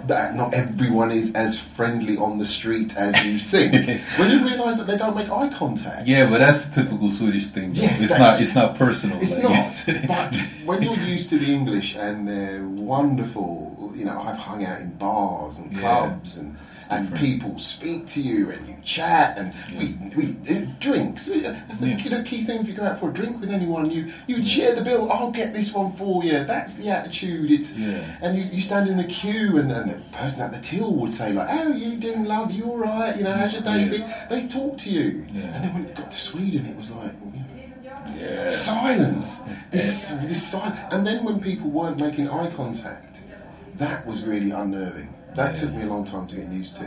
that 0.08 0.34
not 0.34 0.52
everyone 0.52 1.12
is 1.12 1.32
as 1.34 1.60
friendly 1.60 2.16
on 2.16 2.38
the 2.38 2.44
street 2.44 2.96
as 2.96 3.24
you 3.24 3.38
think. 3.52 3.72
when 4.18 4.30
you 4.30 4.44
realise 4.46 4.76
that 4.78 4.86
they 4.86 4.96
don't 4.96 5.14
make 5.14 5.30
eye 5.30 5.48
contact. 5.48 6.06
Yeah, 6.08 6.28
but 6.28 6.38
that's 6.38 6.68
a 6.76 6.82
typical 6.82 7.08
Swedish 7.10 7.46
thing. 7.48 7.72
though. 7.72 7.82
Yes, 7.82 8.02
it's 8.02 8.18
not. 8.18 8.40
It's 8.40 8.54
not 8.54 8.76
personal. 8.76 9.18
It's 9.20 9.38
like- 9.38 9.44
not. 9.44 10.08
But 10.08 10.34
when 10.64 10.82
you're 10.82 10.94
used 10.96 11.30
to 11.30 11.38
the 11.38 11.52
English 11.54 11.94
and 11.96 12.26
they're 12.28 12.64
wonderful, 12.66 13.71
you 14.02 14.08
know, 14.08 14.20
I've 14.20 14.36
hung 14.38 14.64
out 14.64 14.80
in 14.80 14.90
bars 14.94 15.60
and 15.60 15.72
Yeah. 15.72 15.80
clubs 15.80 16.36
and 16.36 16.56
and 16.90 17.08
different. 17.10 17.24
people 17.24 17.58
speak 17.60 18.08
to 18.08 18.20
you 18.20 18.50
and 18.50 18.66
you 18.66 18.74
chat 18.82 19.38
and 19.38 19.54
we 19.78 19.94
we 20.16 20.32
do 20.32 20.66
drinks. 20.80 21.26
That's 21.28 21.78
the, 21.78 21.90
Yeah. 21.90 21.96
key, 21.96 22.08
the 22.08 22.22
key 22.24 22.42
thing. 22.44 22.62
If 22.62 22.66
you 22.68 22.74
go 22.74 22.84
out 22.84 22.98
for 22.98 23.08
a 23.10 23.12
drink 23.12 23.40
with 23.40 23.52
anyone, 23.52 23.88
you 23.92 24.02
you 24.26 24.44
share 24.44 24.74
the 24.74 24.82
bill. 24.82 25.10
I'll 25.12 25.30
get 25.30 25.54
this 25.54 25.72
one 25.72 25.92
for 25.92 26.24
you. 26.24 26.42
That's 26.44 26.74
the 26.74 26.88
attitude. 26.90 27.50
It's 27.52 27.70
Yeah. 27.76 28.00
and 28.22 28.36
you, 28.36 28.44
you 28.54 28.60
stand 28.60 28.88
in 28.88 28.96
the 28.96 29.04
queue 29.04 29.56
and, 29.58 29.70
and 29.70 29.88
the 29.92 29.98
person 30.10 30.42
at 30.42 30.50
the 30.52 30.58
till 30.60 30.92
would 31.00 31.12
say 31.14 31.32
like, 31.32 31.48
"How 31.48 31.62
are 31.70 31.70
you 31.84 31.98
doing, 31.98 32.24
love? 32.24 32.50
You 32.50 32.64
all 32.70 32.78
right? 32.78 33.16
You 33.16 33.22
know, 33.22 33.32
how's 33.32 33.52
your 33.52 33.62
day 33.62 33.84
Yeah. 33.84 33.88
been?" 33.88 34.04
They 34.30 34.48
talk 34.48 34.76
to 34.78 34.90
you, 34.90 35.24
Yeah. 35.32 35.54
and 35.54 35.64
then 35.64 35.74
when 35.74 35.84
it 35.84 35.94
got 35.94 36.10
to 36.10 36.20
Sweden, 36.20 36.66
it 36.66 36.76
was 36.76 36.90
like. 36.90 37.14
well, 37.22 37.30
Yeah. 38.20 38.48
silence. 38.48 39.42
This, 39.70 40.10
this 40.22 40.42
silence. 40.42 40.78
And 40.90 41.06
then 41.06 41.24
when 41.24 41.40
people 41.40 41.70
weren't 41.70 41.98
making 42.00 42.28
eye 42.28 42.50
contact, 42.50 43.21
that 43.82 44.06
was 44.06 44.24
really 44.24 44.50
unnerving. 44.50 45.08
That 45.34 45.54
Yeah. 45.54 45.60
took 45.60 45.72
me 45.74 45.82
a 45.82 45.86
long 45.86 46.04
time 46.04 46.26
to 46.28 46.36
get 46.36 46.48
used 46.48 46.76
to. 46.76 46.86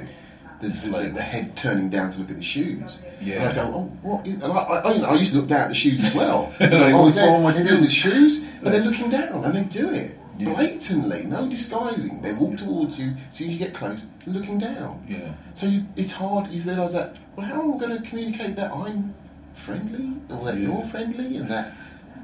The, 0.62 0.70
the, 0.70 0.90
like- 0.92 1.14
the 1.14 1.22
head 1.22 1.56
turning 1.58 1.90
down 1.90 2.12
to 2.12 2.20
look 2.20 2.30
at 2.30 2.38
the 2.38 2.44
shoes. 2.44 3.02
Yeah. 3.22 3.50
And 3.50 3.60
I 3.60 3.64
go, 3.64 3.72
oh, 3.76 3.84
what? 4.02 4.26
Is, 4.28 4.36
and 4.42 4.52
I, 4.52 4.58
I, 4.58 4.94
you 4.94 5.02
know, 5.02 5.08
I 5.10 5.16
used 5.16 5.34
to 5.34 5.40
look 5.40 5.48
down 5.50 5.62
at 5.62 5.70
the 5.70 5.76
shoes 5.76 6.04
as 6.04 6.16
well. 6.16 6.54
Like, 6.60 6.72
oh, 6.72 7.04
what's 7.04 7.18
wrong 7.20 7.44
with 7.44 7.56
the 7.58 7.88
shoes? 7.88 8.46
But 8.62 8.72
they're 8.72 8.82
looking 8.90 9.10
down 9.10 9.44
and 9.46 9.54
they 9.56 9.64
do 9.64 9.90
it. 9.94 10.18
Yeah. 10.38 10.54
Blatantly, 10.54 11.24
no 11.26 11.50
disguising. 11.50 12.22
They 12.22 12.34
walk 12.34 12.58
towards 12.58 12.98
you. 13.00 13.12
As 13.30 13.36
soon 13.38 13.48
as 13.48 13.54
you 13.54 13.60
get 13.60 13.74
close, 13.74 14.06
looking 14.28 14.58
down. 14.60 15.04
Yeah. 15.08 15.32
So 15.54 15.66
you, 15.68 15.86
it's 15.96 16.12
hard. 16.12 16.48
You 16.48 16.62
realise 16.70 16.92
that. 16.94 17.16
Well, 17.38 17.46
how 17.48 17.62
am 17.62 17.74
I 17.76 17.78
going 17.78 18.02
to 18.02 18.10
communicate 18.10 18.56
that 18.58 18.72
I'm 18.74 19.14
friendly, 19.54 20.08
or 20.30 20.44
that 20.46 20.56
Yeah. 20.58 20.68
you're 20.70 20.86
friendly, 20.86 21.38
and 21.38 21.48
that 21.50 21.72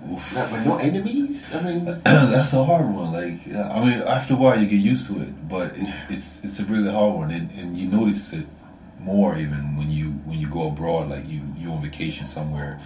we're 0.03 0.63
not 0.65 0.81
enemies? 0.81 1.53
I 1.53 1.61
mean, 1.61 1.85
that's 2.03 2.53
a 2.53 2.63
hard 2.63 2.87
one. 2.87 3.13
Like, 3.13 3.47
I 3.55 3.79
mean, 3.83 4.01
after 4.01 4.33
a 4.33 4.37
while 4.37 4.59
you 4.59 4.67
get 4.67 4.77
used 4.77 5.07
to 5.07 5.21
it, 5.21 5.47
but 5.47 5.73
it's 5.75 6.09
it's 6.09 6.43
it's 6.43 6.59
a 6.59 6.65
really 6.65 6.91
hard 6.91 7.15
one, 7.15 7.31
and, 7.31 7.51
and 7.51 7.77
you 7.77 7.87
notice 7.87 8.33
it 8.33 8.45
more 8.99 9.37
even 9.37 9.77
when 9.77 9.91
you 9.91 10.11
when 10.25 10.39
you 10.39 10.47
go 10.47 10.67
abroad. 10.67 11.09
Like 11.09 11.27
you 11.27 11.41
you 11.57 11.71
on 11.71 11.81
vacation 11.81 12.25
somewhere, 12.25 12.79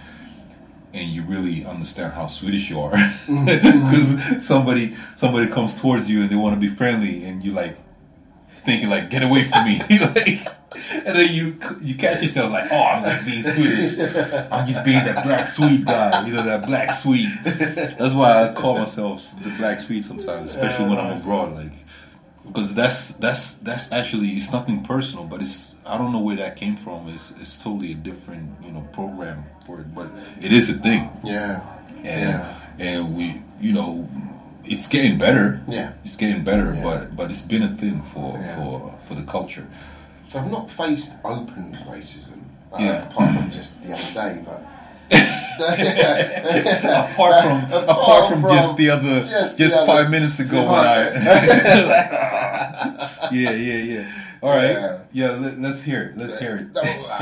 and 0.92 1.08
you 1.08 1.22
really 1.22 1.64
understand 1.64 2.12
how 2.12 2.26
Swedish 2.26 2.70
you 2.70 2.80
are 2.80 2.92
mm-hmm. 2.92 3.44
because 3.88 4.46
somebody 4.46 4.94
somebody 5.16 5.46
comes 5.50 5.80
towards 5.80 6.10
you 6.10 6.20
and 6.22 6.30
they 6.30 6.36
want 6.36 6.54
to 6.54 6.60
be 6.60 6.68
friendly, 6.68 7.24
and 7.24 7.42
you 7.42 7.52
like 7.52 7.76
thinking 8.66 8.90
like, 8.90 9.08
get 9.08 9.22
away 9.22 9.44
from 9.44 9.64
me, 9.64 9.80
like. 10.00 10.40
And 10.92 11.16
then 11.16 11.32
you 11.32 11.56
you 11.80 11.94
catch 11.94 12.20
yourself 12.22 12.52
like, 12.52 12.70
oh, 12.70 12.82
I'm 12.82 13.04
just 13.04 13.24
being 13.24 13.42
Swedish. 13.44 14.32
I'm 14.50 14.66
just 14.66 14.84
being 14.84 15.04
that 15.04 15.24
black 15.24 15.46
Swede 15.46 15.86
guy, 15.86 16.26
you 16.26 16.32
know, 16.32 16.42
that 16.44 16.66
black 16.66 16.90
Swede. 16.90 17.28
That's 17.44 18.14
why 18.14 18.48
I 18.48 18.52
call 18.52 18.76
myself 18.78 19.22
the 19.42 19.50
black 19.58 19.78
Swede 19.78 20.02
sometimes, 20.04 20.48
especially 20.54 20.88
when 20.88 20.98
I'm 20.98 21.18
abroad, 21.20 21.54
like 21.54 21.72
because 22.46 22.74
that's 22.74 23.12
that's 23.16 23.54
that's 23.58 23.92
actually 23.92 24.28
it's 24.30 24.52
nothing 24.52 24.82
personal, 24.82 25.24
but 25.24 25.40
it's 25.40 25.74
I 25.86 25.96
don't 25.98 26.12
know 26.12 26.20
where 26.20 26.36
that 26.36 26.56
came 26.56 26.76
from. 26.76 27.08
It's 27.08 27.30
it's 27.40 27.62
totally 27.62 27.92
a 27.92 27.96
different 27.96 28.50
you 28.64 28.72
know 28.72 28.86
program 28.92 29.44
for 29.66 29.80
it, 29.80 29.94
but 29.94 30.10
it 30.40 30.52
is 30.52 30.68
a 30.68 30.74
thing, 30.74 31.08
yeah, 31.24 31.62
and 31.98 32.04
yeah, 32.04 32.54
and 32.78 33.16
we 33.16 33.40
you 33.60 33.72
know 33.72 34.08
it's 34.64 34.88
getting 34.88 35.16
better. 35.16 35.60
Yeah. 35.68 35.92
it's 36.04 36.16
getting 36.16 36.42
better, 36.42 36.74
Yeah. 36.74 36.82
but 36.82 37.16
but 37.16 37.30
it's 37.30 37.42
been 37.42 37.62
a 37.62 37.70
thing 37.70 38.02
for 38.02 38.36
Yeah. 38.36 38.56
for 38.56 38.94
for 39.06 39.14
the 39.14 39.22
culture. 39.24 39.66
So 40.36 40.42
I've 40.42 40.50
not 40.50 40.70
faced 40.70 41.14
open 41.24 41.78
racism, 41.88 42.42
uh, 42.70 42.76
Yeah. 42.78 43.08
apart 43.08 43.34
from 43.34 43.50
just 43.50 43.82
the 43.82 43.94
other 43.94 44.12
day, 44.12 44.42
but. 44.44 44.62
apart 47.14 47.42
from 47.42 47.72
apart, 47.88 48.28
from, 48.30 48.42
just 48.42 48.76
the 48.76 48.90
other 48.90 49.20
just 49.20 49.56
just, 49.56 49.74
the 49.74 49.80
other- 49.82 49.86
five 49.86 50.10
minutes 50.10 50.38
ago 50.40 50.66
when 50.66 50.74
I 50.74 51.08
yeah 53.32 53.50
yeah 53.52 53.76
yeah 53.76 54.04
all 54.42 54.50
right 54.50 54.72
Yeah. 54.72 54.98
yeah, 55.12 55.30
let, 55.30 55.58
let's 55.58 55.80
hear 55.80 56.02
it 56.02 56.18
let's 56.18 56.36
hear 56.38 56.56
it 56.56 56.74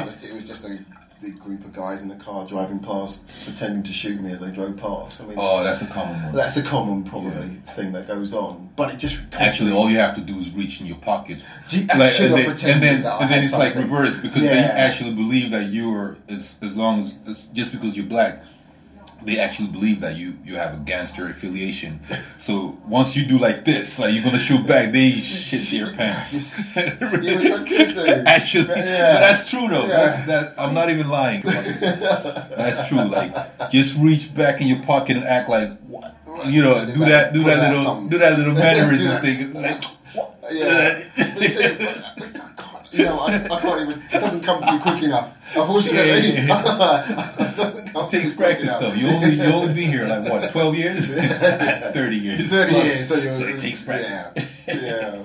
was, 0.04 0.24
it 0.24 0.34
was 0.34 0.42
just 0.44 0.64
a 0.64 0.76
the 1.24 1.30
group 1.30 1.64
of 1.64 1.72
guys 1.72 2.02
in 2.02 2.08
the 2.08 2.14
car 2.16 2.46
driving 2.46 2.78
past, 2.78 3.44
pretending 3.44 3.82
to 3.82 3.92
shoot 3.92 4.20
me 4.20 4.30
as 4.32 4.40
they 4.40 4.50
drove 4.50 4.76
past. 4.76 5.20
I 5.20 5.26
mean, 5.26 5.36
oh 5.38 5.64
that's 5.64 5.82
a 5.82 5.86
common 5.86 6.22
one. 6.22 6.34
that's 6.34 6.56
a 6.56 6.62
common 6.62 7.02
probably 7.04 7.48
thing 7.76 7.92
that 7.92 8.06
goes 8.06 8.34
on, 8.34 8.70
but 8.76 8.92
it 8.92 8.98
just 8.98 9.22
actually 9.34 9.72
all 9.72 9.90
you 9.90 9.96
have 9.98 10.14
to 10.16 10.20
do 10.20 10.34
is 10.36 10.52
reach 10.52 10.80
in 10.80 10.86
your 10.86 10.98
pocket. 10.98 11.38
Like, 11.72 12.20
and, 12.20 12.34
then, 12.34 12.48
and 12.50 12.82
then 12.82 13.06
and 13.06 13.30
then 13.30 13.42
it's 13.42 13.52
like 13.52 13.74
reverse 13.74 14.18
because 14.20 14.42
Yeah. 14.42 14.54
they 14.54 14.60
actually 14.60 15.14
believe 15.14 15.50
that 15.52 15.64
you're 15.70 16.16
as 16.28 16.56
as 16.62 16.76
long 16.76 17.00
as, 17.00 17.16
as 17.26 17.46
just 17.48 17.72
because 17.72 17.96
you're 17.96 18.06
black 18.06 18.42
they 19.24 19.38
actually 19.38 19.68
believe 19.68 20.00
that 20.00 20.16
you 20.16 20.36
you 20.44 20.56
have 20.56 20.74
a 20.74 20.76
gangster 20.78 21.26
affiliation. 21.28 22.00
So 22.38 22.78
once 22.86 23.16
you 23.16 23.24
do 23.26 23.38
like 23.38 23.64
this 23.64 23.98
like 23.98 24.14
you're 24.14 24.24
gonna 24.24 24.38
shoot 24.38 24.66
back 24.66 24.92
they 24.92 25.10
shit 25.10 25.62
their 25.70 25.92
pants. 25.94 26.76
Yeah, 26.76 27.36
which 27.36 27.50
I 27.52 27.58
could 27.68 27.94
do. 27.94 28.06
actually 28.26 28.64
Yeah. 28.68 29.14
but 29.14 29.20
that's 29.20 29.48
true 29.50 29.68
though. 29.68 29.86
Yeah. 29.86 29.96
that's 29.96 30.16
that 30.26 30.54
i'm 30.58 30.74
not 30.74 30.90
even 30.90 31.08
lying 31.08 31.42
that's 31.42 32.88
true. 32.88 33.02
Like 33.04 33.70
just 33.70 33.96
reach 33.98 34.32
back 34.34 34.60
in 34.60 34.66
your 34.66 34.82
pocket 34.82 35.16
and 35.16 35.24
act 35.24 35.48
like 35.48 35.70
you 36.46 36.62
know 36.62 36.84
do 36.84 37.00
that 37.06 37.32
do 37.32 37.42
that 37.44 37.70
little 37.72 38.06
do 38.08 38.18
that 38.18 38.38
little 38.38 38.54
mannerism 38.64 39.20
thing. 39.22 39.52
Like 39.54 39.82
Yeah. 40.50 41.02
you 42.94 43.04
know, 43.04 43.18
I, 43.20 43.34
I 43.34 43.60
can't 43.60 43.82
even. 43.90 44.02
It 44.02 44.10
doesn't 44.20 44.42
come 44.42 44.60
to 44.60 44.72
me 44.72 44.78
quick 44.78 45.02
enough. 45.02 45.56
Unfortunately, 45.56 46.08
Yeah, 46.08 46.46
yeah, 46.46 47.36
it 47.50 47.56
doesn't 47.56 47.92
come. 47.92 48.06
It 48.06 48.10
takes 48.10 48.32
to 48.32 48.40
me 48.40 48.44
quick 48.44 48.58
practice 48.58 48.62
enough. 48.64 48.80
though. 48.80 48.92
You 48.94 49.08
only 49.08 49.34
you 49.34 49.42
only 49.52 49.74
been 49.74 49.90
here 49.90 50.06
like 50.06 50.30
what, 50.30 50.50
twelve 50.52 50.76
years? 50.76 51.06
Thirty 51.92 52.16
years. 52.16 52.50
30 52.50 52.70
plus. 52.70 52.84
years, 52.84 53.08
so, 53.08 53.14
you're, 53.16 53.50
it 53.50 53.58
takes 53.60 53.82
practice. 53.84 54.46
Yeah, 54.66 55.22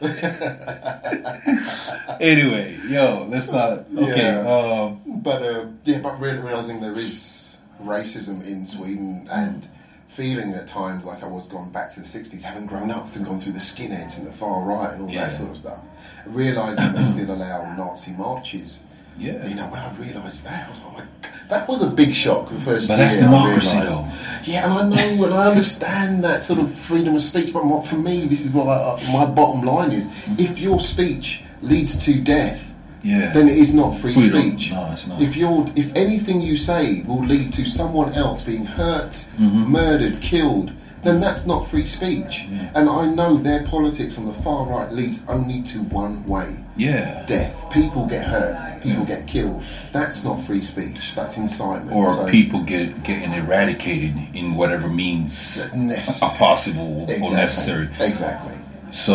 anyway, 2.20 2.76
yo, 2.88 3.26
let's 3.28 3.50
not 3.50 3.84
okay, 3.96 4.22
Yeah. 4.22 4.48
um 4.48 5.00
But 5.22 5.42
uh, 5.42 5.64
yeah, 5.84 6.00
but 6.00 6.20
realizing 6.20 6.80
there 6.80 6.96
is 6.98 7.56
racism 7.82 8.44
in 8.46 8.66
Sweden 8.66 9.26
and 9.30 9.66
feeling 10.10 10.52
at 10.54 10.66
times 10.66 11.04
like 11.04 11.22
I 11.22 11.26
was 11.26 11.46
gone 11.46 11.70
back 11.70 11.88
to 11.94 12.00
the 12.00 12.06
'60s, 12.06 12.42
having 12.42 12.66
grown 12.66 12.90
up 12.90 13.14
and 13.14 13.24
gone 13.24 13.38
through 13.38 13.52
the 13.52 13.60
skinheads 13.60 14.18
and 14.18 14.26
the 14.26 14.32
far 14.32 14.62
right 14.64 14.92
and 14.92 15.02
all 15.02 15.10
Yeah. 15.10 15.24
that 15.26 15.32
sort 15.32 15.50
of 15.50 15.56
stuff. 15.56 15.78
Realizing 16.26 16.92
they 16.92 17.04
still 17.04 17.34
allow 17.34 17.74
Nazi 17.76 18.12
marches. 18.12 18.80
Yeah. 19.16 19.46
You 19.46 19.54
know, 19.54 19.66
when 19.66 19.80
I 19.80 19.90
realised 19.96 20.44
that, 20.46 20.66
I 20.66 20.70
was 20.70 20.84
like, 20.96 21.04
that 21.48 21.68
was 21.68 21.82
a 21.82 21.90
big 21.90 22.14
shock 22.14 22.48
the 22.48 22.58
first 22.60 22.88
But 22.88 22.98
year. 22.98 23.06
But 23.06 23.10
that's 23.10 23.18
democracy, 23.18 23.78
though. 23.80 24.08
Yeah, 24.44 24.64
and 24.64 24.72
I 24.72 24.88
know 25.16 25.24
and 25.26 25.34
I 25.34 25.48
understand 25.48 26.24
that 26.24 26.42
sort 26.42 26.58
of 26.58 26.72
freedom 26.72 27.14
of 27.14 27.22
speech, 27.22 27.52
but 27.52 27.62
for 27.82 27.96
me, 27.96 28.26
this 28.26 28.44
is 28.44 28.50
what 28.50 28.66
I, 28.66 28.72
uh, 28.74 28.98
my 29.12 29.26
bottom 29.26 29.62
line 29.62 29.92
is: 29.92 30.08
if 30.38 30.58
your 30.58 30.80
speech 30.80 31.44
leads 31.62 32.04
to 32.06 32.18
death, 32.20 32.69
Yeah. 33.02 33.32
then 33.32 33.48
it 33.48 33.56
is 33.56 33.74
not 33.74 33.92
free 33.92 34.14
speech. 34.14 34.72
No, 34.72 34.90
it's 34.92 35.06
not. 35.06 35.20
If 35.22 35.36
you're, 35.36 35.66
if 35.76 35.94
anything 35.96 36.40
you 36.40 36.56
say 36.56 37.02
will 37.02 37.24
lead 37.24 37.52
to 37.54 37.64
someone 37.66 38.12
else 38.12 38.42
being 38.44 38.66
hurt, 38.66 39.26
Mm-hmm. 39.38 39.72
murdered, 39.72 40.20
killed, 40.20 40.72
then 41.02 41.18
that's 41.18 41.46
not 41.46 41.66
free 41.68 41.86
speech. 41.86 42.46
And 42.74 42.88
I 42.90 43.06
know 43.06 43.38
their 43.38 43.62
politics 43.64 44.18
on 44.18 44.26
the 44.26 44.34
far 44.42 44.66
right 44.66 44.92
leads 44.92 45.24
only 45.28 45.62
to 45.62 45.78
one 45.84 46.26
way: 46.26 46.54
yeah. 46.76 47.24
death. 47.26 47.56
People 47.72 48.06
get 48.06 48.22
hurt. 48.26 48.82
People 48.82 49.04
get 49.06 49.26
killed. 49.26 49.62
That's 49.92 50.24
not 50.24 50.42
free 50.44 50.60
speech. 50.62 51.14
That's 51.14 51.36
incitement. 51.38 51.92
Or 51.92 52.08
So- 52.10 52.26
people 52.28 52.60
get 52.64 53.02
getting 53.02 53.32
eradicated 53.32 54.14
in 54.34 54.54
whatever 54.56 54.88
means 54.88 55.56
Necessary. 55.74 56.30
are 56.32 56.36
possible 56.36 57.06
or 57.22 57.30
necessary. 57.32 57.88
Exactly. 57.98 58.54
So, 58.92 59.14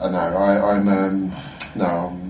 uh, 0.00 0.08
no, 0.10 0.18
I, 0.18 0.76
I'm 0.76 0.88
um, 0.88 1.32
no, 1.74 1.84
I'm, 1.86 2.27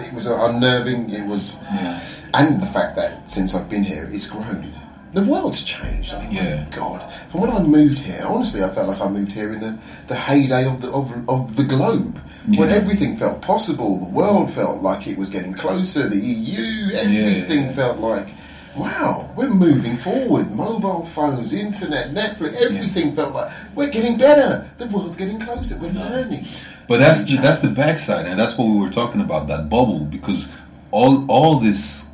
it 0.00 0.12
was 0.12 0.26
unnerving. 0.26 1.10
It 1.10 1.26
was, 1.26 1.62
Yeah. 1.72 2.00
and 2.34 2.62
the 2.62 2.66
fact 2.66 2.96
that 2.96 3.28
since 3.30 3.54
I've 3.54 3.68
been 3.68 3.84
here, 3.84 4.08
it's 4.12 4.26
grown. 4.28 4.72
The 5.12 5.24
world's 5.24 5.64
changed. 5.64 6.12
Oh 6.14 6.18
I 6.18 6.22
mean, 6.24 6.32
Yeah. 6.32 6.56
my 6.64 6.76
God, 6.76 7.12
from 7.28 7.40
when 7.40 7.50
I 7.50 7.60
moved 7.62 7.98
here, 7.98 8.22
honestly, 8.24 8.62
I 8.62 8.68
felt 8.68 8.88
like 8.88 9.00
I 9.00 9.08
moved 9.08 9.32
here 9.32 9.52
in 9.52 9.60
the, 9.60 9.76
the 10.06 10.14
heyday 10.14 10.64
of 10.66 10.80
the 10.82 10.90
of, 10.92 11.12
of 11.28 11.56
the 11.56 11.64
globe, 11.64 12.20
when 12.46 12.70
everything 12.70 13.16
felt 13.16 13.42
possible. 13.42 13.98
The 13.98 14.10
world 14.14 14.52
felt 14.52 14.82
like 14.82 15.08
it 15.08 15.18
was 15.18 15.28
getting 15.30 15.52
closer. 15.52 16.08
The 16.08 16.16
EU, 16.18 16.92
everything 16.94 17.64
yeah. 17.64 17.72
felt 17.72 17.98
like. 17.98 18.28
Wow, 18.76 19.32
we're 19.36 19.52
moving 19.52 19.96
forward. 19.96 20.50
Mobile 20.52 21.04
phones, 21.06 21.52
internet, 21.52 22.10
Netflix, 22.10 22.54
everything 22.62 23.14
felt 23.14 23.34
like 23.34 23.50
we're 23.74 23.90
getting 23.90 24.16
better. 24.16 24.64
The 24.78 24.86
world's 24.86 25.16
getting 25.16 25.40
closer. 25.40 25.76
We're 25.78 25.90
learning. 25.90 26.44
But 26.86 26.98
that's 26.98 27.24
the, 27.24 27.36
that's 27.36 27.58
the 27.60 27.68
backside, 27.68 28.26
and 28.26 28.38
that's 28.38 28.56
what 28.56 28.66
we 28.66 28.80
were 28.80 28.90
talking 28.90 29.20
about 29.20 29.48
that 29.48 29.68
bubble 29.68 30.00
because 30.00 30.48
all 30.92 31.24
all 31.30 31.58
this 31.60 32.08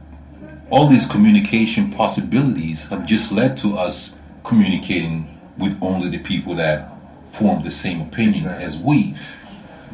all 0.70 0.86
these 0.86 1.06
communication 1.06 1.90
possibilities 1.90 2.88
have 2.88 3.06
just 3.06 3.32
led 3.32 3.56
to 3.58 3.74
us 3.76 4.16
communicating 4.44 5.38
with 5.58 5.78
only 5.82 6.08
the 6.10 6.18
people 6.18 6.54
that 6.56 6.90
form 7.26 7.62
the 7.62 7.70
same 7.70 8.00
opinion 8.00 8.34
Exactly. 8.44 8.64
as 8.64 8.78
we 8.78 9.16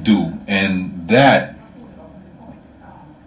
do, 0.03 0.33
and 0.48 1.07
that 1.09 1.57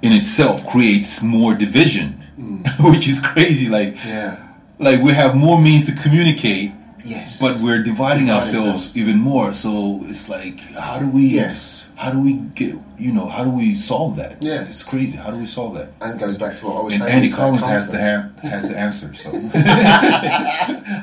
in 0.02 0.12
itself 0.12 0.66
creates 0.68 1.22
more 1.24 1.54
division, 1.56 2.22
which 2.80 3.08
is 3.08 3.20
crazy. 3.20 3.68
Like 3.70 3.96
Yeah. 4.06 4.38
like 4.80 5.02
we 5.02 5.12
have 5.14 5.36
more 5.36 5.60
means 5.62 5.86
to 5.86 5.94
communicate 6.04 6.72
Yes. 7.08 7.40
but 7.40 7.60
we're 7.60 7.84
dividing 7.84 8.26
Dividing 8.26 8.30
ourselves 8.32 8.68
ourselves. 8.68 8.98
even 8.98 9.18
more 9.20 9.54
so 9.54 10.02
it's 10.10 10.28
like 10.28 10.60
how 10.74 10.98
do 10.98 11.08
we 11.08 11.22
Yes. 11.28 11.90
how 11.96 12.10
do 12.12 12.20
we 12.20 12.34
get 12.56 12.74
you 12.98 13.12
know 13.12 13.28
how 13.28 13.44
do 13.44 13.52
we 13.52 13.76
solve 13.76 14.16
that 14.16 14.42
Yeah. 14.42 14.64
it's 14.68 14.82
crazy 14.84 15.16
how 15.18 15.30
do 15.30 15.38
we 15.38 15.46
solve 15.46 15.76
that 15.78 15.90
and 16.02 16.16
it 16.16 16.20
goes 16.26 16.38
back 16.40 16.56
to 16.58 16.66
what 16.66 16.76
I 16.78 16.84
was 16.84 16.94
and 16.96 17.04
saying. 17.04 17.14
Andy 17.16 17.30
Collins 17.30 17.64
has 17.64 17.90
the 17.92 18.00
ha- 18.08 18.30
has 18.54 18.68
the 18.70 18.78
answer 18.88 19.14
so 19.14 19.30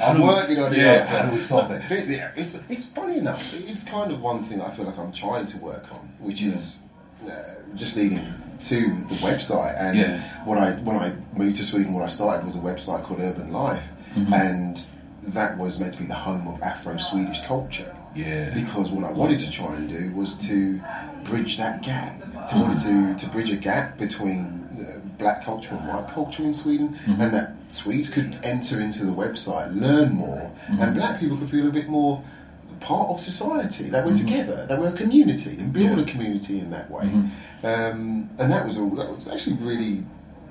I'm 0.07 0.21
working 0.23 0.59
on 0.61 0.71
the 0.73 0.79
yeah, 0.79 0.93
answer. 1.01 1.15
how 1.17 1.23
do 1.27 1.33
we 1.33 1.39
solve 1.39 1.69
that? 1.71 1.83
It- 1.91 2.33
It's, 2.37 2.53
it's 2.69 2.85
funny 2.85 3.19
enough. 3.19 3.43
It's 3.71 3.85
kind 3.85 4.11
of 4.13 4.21
one 4.21 4.43
thing 4.43 4.61
I 4.61 4.71
feel 4.71 4.87
like 4.87 4.99
I'm 4.99 5.13
trying 5.13 5.47
to 5.47 5.59
work 5.59 5.87
on, 5.93 6.01
which 6.19 6.43
is 6.43 6.81
uh, 6.83 6.92
just 7.75 7.97
leading 7.97 8.21
to 8.61 8.77
the 9.09 9.15
website. 9.27 9.75
And 9.79 9.99
Yeah. 9.99 10.21
what 10.45 10.59
I 10.59 10.73
when 10.73 10.97
I 10.97 11.13
moved 11.37 11.57
to 11.57 11.65
Sweden, 11.65 11.93
what 11.95 12.05
I 12.05 12.09
started 12.09 12.45
was 12.47 12.55
a 12.55 12.59
website 12.59 13.03
called 13.05 13.21
Urban 13.21 13.53
Life, 13.53 13.83
Mm-hmm. 14.15 14.33
and 14.35 14.83
that 15.29 15.57
was 15.57 15.81
meant 15.81 15.95
to 15.95 15.99
be 15.99 16.05
the 16.07 16.15
home 16.29 16.47
of 16.49 16.61
Afro-Swedish 16.63 17.41
culture. 17.47 17.95
Yeah. 18.15 18.51
Because 18.55 18.91
what 18.91 19.05
I 19.05 19.13
wanted 19.13 19.39
to 19.41 19.51
try 19.51 19.75
and 19.75 19.89
do 19.89 20.13
was 20.15 20.35
to 20.49 20.81
bridge 21.25 21.57
that 21.59 21.83
gap. 21.83 22.21
To 22.51 22.57
wanted 22.59 22.81
to 22.89 23.15
to 23.25 23.31
bridge 23.33 23.51
a 23.51 23.57
gap 23.57 23.97
between 23.99 24.69
uh, 24.79 24.99
black 25.19 25.45
culture 25.45 25.75
and 25.75 25.87
white 25.89 26.09
culture 26.09 26.43
in 26.43 26.53
Sweden, 26.55 26.89
Mm-hmm. 27.07 27.21
and 27.23 27.33
that 27.35 27.49
Swedes 27.71 28.11
could 28.11 28.39
enter 28.43 28.79
into 28.81 29.07
the 29.07 29.13
website, 29.13 29.69
learn 29.81 30.13
more, 30.15 30.51
Mm-hmm. 30.69 30.83
and 30.83 30.95
black 30.95 31.19
people 31.21 31.37
could 31.39 31.49
feel 31.51 31.67
a 31.69 31.71
bit 31.81 31.89
more 31.89 32.23
part 32.83 33.11
of 33.11 33.21
society. 33.21 33.85
That 33.91 34.05
we're 34.07 34.17
together, 34.17 34.67
They 34.69 34.77
we're 34.77 34.89
a 34.89 34.93
community, 34.93 35.57
and 35.59 35.73
build 35.73 35.87
Mm-hmm. 35.91 35.99
Yeah. 35.99 36.05
a 36.05 36.07
community 36.07 36.59
in 36.61 36.71
that 36.71 36.91
way. 36.91 37.05
Um, 37.65 38.29
and 38.39 38.51
that 38.53 38.65
was 38.67 38.79
all. 38.79 38.91
That 38.97 39.09
was 39.17 39.29
actually 39.29 39.57
really. 39.57 40.05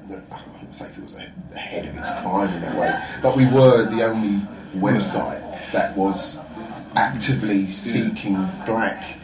I 0.10 0.39
wouldn't 0.54 0.76
say 0.76 0.86
it 0.88 1.02
was 1.04 1.15
ahead 1.15 1.88
of 1.88 1.96
its 1.98 2.13
time 2.22 2.54
in 2.54 2.62
that 2.62 2.76
way, 2.78 2.91
but 3.22 3.38
we 3.38 3.46
were 3.46 3.84
the 3.89 4.04
only 4.04 4.39
website 4.76 5.41
that 5.72 5.96
was 5.96 6.39
actively 6.96 7.65
seeking 7.67 8.36
black 8.65 9.17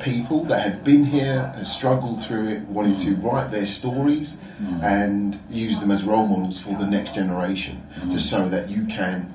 people 0.00 0.44
that 0.44 0.62
had 0.62 0.84
been 0.84 1.04
here 1.04 1.50
and 1.56 1.66
struggled 1.66 2.22
through 2.22 2.46
it, 2.48 2.62
wanting 2.68 2.96
to 2.96 3.14
write 3.16 3.50
their 3.50 3.64
stories 3.64 4.38
and 4.82 5.38
use 5.48 5.80
them 5.80 5.90
as 5.90 6.04
role 6.04 6.26
models 6.26 6.60
for 6.60 6.74
the 6.74 6.86
next 6.86 7.14
generation 7.14 7.80
to 8.10 8.18
show 8.18 8.46
that 8.48 8.68
you 8.68 8.84
can 8.86 9.33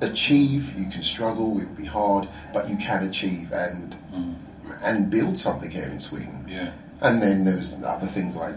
achieve, 0.00 0.76
you 0.78 0.90
can 0.90 1.02
struggle, 1.02 1.60
it 1.60 1.68
will 1.68 1.74
be 1.74 1.84
hard, 1.84 2.28
but 2.52 2.68
you 2.68 2.76
can 2.76 3.02
achieve 3.08 3.52
and 3.52 3.96
mm. 4.12 4.34
and 4.82 5.10
build 5.10 5.38
something 5.38 5.70
here 5.70 5.88
in 5.88 6.00
Sweden. 6.00 6.44
Yeah. 6.48 6.72
And 7.00 7.20
then 7.22 7.44
there 7.44 7.56
was 7.56 7.82
other 7.84 8.06
things 8.06 8.36
like 8.36 8.54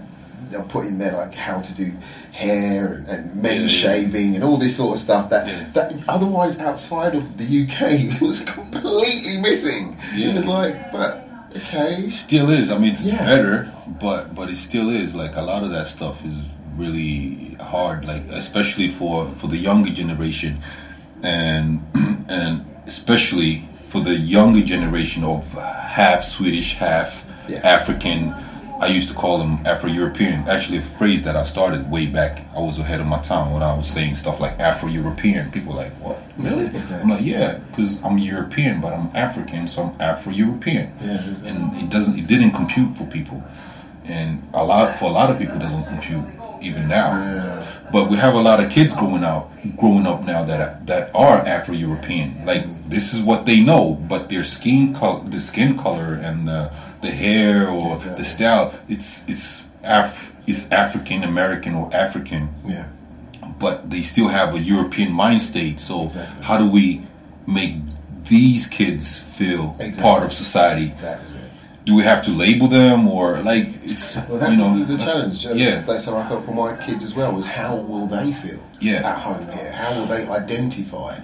they'll 0.49 0.63
put 0.63 0.85
in 0.85 0.97
there 0.99 1.13
like 1.13 1.33
how 1.33 1.59
to 1.59 1.75
do 1.75 1.91
hair 2.31 2.93
and, 2.93 3.07
and 3.07 3.35
men 3.35 3.55
Yeah, 3.55 3.61
yeah. 3.61 3.67
shaving 3.67 4.35
and 4.35 4.43
all 4.43 4.57
this 4.57 4.77
sort 4.77 4.93
of 4.95 4.99
stuff 4.99 5.29
that 5.29 5.47
Yeah. 5.47 5.69
that 5.73 6.03
otherwise 6.07 6.59
outside 6.59 7.15
of 7.15 7.37
the 7.37 7.63
UK 7.63 8.21
was 8.27 8.41
completely 8.41 9.37
missing. 9.41 9.97
Yeah. 10.13 10.29
It 10.29 10.35
was 10.35 10.45
like, 10.45 10.91
but 10.91 11.27
okay, 11.55 12.09
still 12.09 12.49
is 12.49 12.69
i 12.69 12.77
mean 12.77 12.91
it's 12.91 13.05
Yeah. 13.05 13.25
better 13.25 13.71
but 14.01 14.35
but 14.35 14.49
it 14.49 14.57
still 14.57 14.89
is 14.89 15.15
like 15.15 15.35
a 15.35 15.41
lot 15.41 15.63
of 15.63 15.71
that 15.71 15.87
stuff 15.87 16.25
is 16.25 16.45
really 16.75 17.55
hard 17.61 18.03
like 18.05 18.23
especially 18.29 18.89
for 18.89 19.29
for 19.39 19.47
the 19.47 19.57
younger 19.57 19.91
generation 19.91 20.61
and 21.25 21.81
and 22.29 22.65
especially 22.87 23.67
for 23.87 23.99
the 24.01 24.15
younger 24.15 24.61
generation 24.61 25.23
of 25.23 25.51
half 25.53 26.23
swedish 26.23 26.75
half 26.75 27.25
Yeah. 27.47 27.59
african 27.63 28.33
i 28.81 28.87
used 28.87 29.07
to 29.09 29.13
call 29.13 29.37
them 29.37 29.59
afro-european. 29.65 30.37
Actually 30.49 30.79
a 30.79 30.81
phrase 30.99 31.21
that 31.23 31.35
i 31.35 31.43
started 31.43 31.89
way 31.89 32.05
back 32.07 32.33
i 32.55 32.59
was 32.59 32.77
ahead 32.79 32.99
of 32.99 33.07
my 33.07 33.19
time 33.21 33.51
when 33.53 33.63
i 33.63 33.73
was 33.75 33.87
saying 33.87 34.15
stuff 34.15 34.39
like 34.39 34.53
afro-european. 34.59 35.51
People 35.51 35.73
were 35.73 35.81
like 35.83 35.93
what? 36.03 36.17
Really 36.37 36.65
i'm 37.01 37.09
like 37.09 37.21
yeah 37.23 37.59
because 37.69 38.03
i'm 38.03 38.17
european 38.17 38.81
but 38.81 38.91
i'm 38.93 39.09
african 39.15 39.67
so 39.67 39.83
i'm 39.83 40.01
afro-european. 40.01 40.91
Yeah, 41.01 41.13
exactly. 41.15 41.49
and 41.49 41.59
it 41.83 41.89
doesn't 41.89 42.15
it 42.19 42.27
didn't 42.27 42.51
compute 42.51 42.91
for 42.97 43.05
people. 43.05 43.41
And 44.05 44.29
a 44.53 44.63
lot 44.63 44.93
for 44.99 45.05
a 45.05 45.13
lot 45.19 45.29
of 45.31 45.35
people 45.39 45.55
it 45.55 45.63
doesn't 45.67 45.85
compute 45.93 46.25
even 46.61 46.87
now 46.87 47.09
but 47.91 48.09
we 48.09 48.17
have 48.17 48.33
a 48.33 48.41
lot 48.41 48.59
of 48.63 48.69
kids 48.71 48.95
growing 48.95 49.23
out 49.23 49.49
growing 49.77 50.05
up 50.07 50.23
now 50.23 50.43
that 50.43 50.85
that 50.87 51.13
are 51.15 51.37
afro-european 51.39 52.45
like 52.45 52.63
this 52.89 53.13
is 53.13 53.21
what 53.21 53.45
they 53.45 53.59
know 53.61 53.93
but 54.09 54.29
their 54.29 54.43
skin 54.43 54.93
color 54.93 55.23
the 55.29 55.39
skin 55.39 55.77
color 55.77 56.13
and 56.15 56.47
the, 56.47 56.71
the 57.01 57.11
hair 57.11 57.67
or 57.69 57.95
Exactly. 57.95 58.17
the 58.17 58.25
style 58.25 58.73
it's 58.89 59.27
it's 59.29 59.67
Af- 59.83 60.33
it's 60.47 60.71
african 60.71 61.23
american 61.23 61.75
or 61.75 61.89
african 61.93 62.49
yeah, 62.65 62.87
but 63.59 63.89
they 63.89 64.01
still 64.01 64.27
have 64.27 64.55
a 64.55 64.59
European 64.59 65.11
mind 65.11 65.41
state. 65.41 65.79
So 65.79 66.05
Exactly. 66.05 66.43
how 66.43 66.57
do 66.57 66.67
we 66.69 67.03
make 67.45 67.75
these 68.25 68.65
kids 68.67 69.19
feel 69.19 69.75
Exactly. 69.79 70.01
part 70.01 70.23
of 70.23 70.33
society? 70.33 70.91
it. 71.01 71.34
Do 71.85 71.95
we 71.95 72.01
have 72.03 72.23
to 72.25 72.31
label 72.31 72.67
them 72.67 73.07
or 73.07 73.37
like 73.41 73.67
it's 73.83 74.15
Well, 74.27 74.39
that 74.39 74.49
you 74.51 74.57
know 74.57 74.71
was 74.73 74.79
the, 74.87 74.97
the 74.97 75.03
challenge. 75.03 75.43
That's, 75.43 75.55
Yeah, 75.55 75.81
that's 75.81 76.05
how 76.05 76.17
I 76.17 76.27
felt 76.27 76.43
for 76.45 76.51
my 76.51 76.75
kids 76.77 77.03
as 77.03 77.15
well. 77.15 77.31
Was 77.33 77.45
how 77.45 77.75
will 77.75 78.07
they 78.07 78.33
feel 78.33 78.59
Yeah. 78.79 79.07
at 79.11 79.19
home 79.19 79.47
here? 79.51 79.71
How 79.71 79.93
will 79.99 80.07
they 80.07 80.27
identify? 80.27 81.17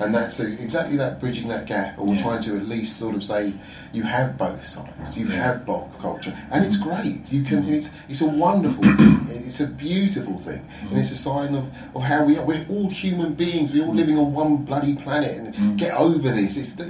And 0.00 0.14
that's 0.14 0.38
uh, 0.40 0.44
exactly 0.60 0.96
that 0.96 1.18
bridging 1.20 1.48
that 1.48 1.66
gap, 1.66 1.98
or 1.98 2.06
Yeah. 2.14 2.22
trying 2.22 2.42
to 2.44 2.56
at 2.56 2.68
least 2.68 2.96
sort 2.98 3.14
of 3.16 3.22
say 3.24 3.52
you 3.92 4.02
have 4.04 4.36
both 4.38 4.64
sides. 4.64 5.16
You 5.18 5.26
Yeah. 5.26 5.32
Mm-hmm. 5.34 5.42
have 5.42 5.66
bulk 5.66 6.00
culture, 6.00 6.32
and 6.52 6.64
it's 6.64 6.76
great. 6.76 7.32
You 7.32 7.42
can. 7.42 7.68
It's 7.68 7.90
it's 8.08 8.20
a 8.22 8.28
wonderful 8.28 8.84
thing. 8.84 9.26
It's 9.46 9.60
a 9.60 9.66
beautiful 9.68 10.38
thing, 10.38 10.62
Mm-hmm. 10.62 10.88
and 10.90 10.98
it's 10.98 11.10
a 11.12 11.16
sign 11.16 11.54
of, 11.54 11.64
of 11.96 12.02
how 12.02 12.24
we 12.24 12.36
are. 12.38 12.44
We're 12.44 12.64
all 12.68 12.88
human 12.90 13.34
beings. 13.34 13.72
We're 13.72 13.86
all 13.86 13.94
living 13.94 14.18
on 14.18 14.32
one 14.34 14.56
bloody 14.58 14.94
planet, 14.96 15.36
and 15.38 15.54
Mm-hmm. 15.54 15.76
get 15.76 15.94
over 15.94 16.28
this. 16.30 16.56
It's 16.56 16.74
the, 16.76 16.86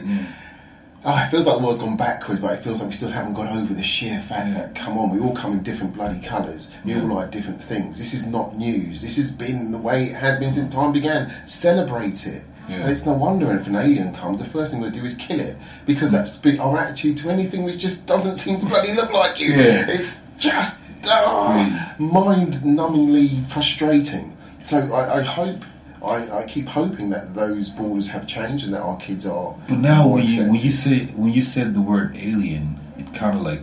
Oh, 1.05 1.25
it 1.25 1.31
feels 1.31 1.47
like 1.47 1.59
the 1.59 1.63
world's 1.63 1.79
gone 1.79 1.97
backwards, 1.97 2.41
but 2.41 2.55
it 2.55 2.63
feels 2.63 2.81
like 2.81 2.89
we 2.89 2.95
still 2.95 3.11
haven't 3.11 3.35
got 3.35 3.55
over 3.57 3.73
the 3.73 3.85
sheer 3.85 4.21
fact 4.21 4.55
that, 4.55 4.75
come 4.75 4.99
on, 4.99 5.11
we 5.11 5.21
all 5.21 5.35
come 5.35 5.53
in 5.53 5.63
different 5.63 5.95
bloody 5.95 6.21
colours. 6.21 6.75
We 6.85 6.95
all 6.97 7.07
like 7.07 7.31
different 7.31 7.63
things. 7.63 7.99
This 7.99 8.13
is 8.15 8.27
not 8.27 8.57
news. 8.57 9.01
This 9.03 9.17
has 9.17 9.31
been 9.31 9.71
the 9.71 9.79
way 9.79 10.07
it 10.07 10.17
has 10.17 10.41
been 10.41 10.53
since 10.53 10.75
time 10.75 10.93
began. 10.93 11.31
Celebrate 11.47 12.27
it. 12.27 12.43
Yeah. 12.69 12.81
And 12.81 12.91
it's 12.91 13.07
no 13.07 13.13
wonder 13.15 13.51
if 13.53 13.67
an 13.69 13.77
alien 13.77 14.13
comes, 14.13 14.43
the 14.43 14.49
first 14.49 14.73
thing 14.73 14.81
we'll 14.81 14.91
do 14.91 15.05
is 15.05 15.15
kill 15.15 15.41
it. 15.41 15.57
Because 15.87 16.13
that's 16.13 16.37
be- 16.37 16.59
our 16.59 16.77
attitude 16.77 17.17
to 17.19 17.31
anything 17.31 17.65
which 17.65 17.79
just 17.79 18.07
doesn't 18.07 18.37
seem 18.37 18.59
to 18.59 18.67
bloody 18.67 18.93
look 18.95 19.13
like 19.13 19.41
you. 19.41 19.51
Yeah. 19.51 19.87
It's 19.89 20.27
just 20.37 20.81
ah, 21.07 21.95
mind 21.99 22.55
numbingly 22.55 23.47
frustrating. 23.47 24.37
So 24.65 24.93
I, 24.93 25.19
I 25.19 25.23
hope. 25.23 25.65
I, 26.05 26.41
I 26.41 26.45
keep 26.45 26.69
hoping 26.69 27.11
that 27.11 27.35
those 27.35 27.71
borders 27.71 28.09
have 28.09 28.27
changed 28.27 28.65
and 28.65 28.75
that 28.75 28.83
our 28.83 28.97
kids 28.99 29.27
are. 29.27 29.55
but 29.69 29.79
now 29.79 30.07
when 30.07 30.27
you 30.27 30.45
when 30.45 30.61
you 30.61 30.71
say 30.71 31.07
when 31.07 31.33
you 31.33 31.43
said 31.43 31.75
the 31.75 31.81
word 31.81 32.17
alien, 32.17 32.79
it 32.99 33.13
kind 33.15 33.37
of 33.37 33.43
like 33.43 33.63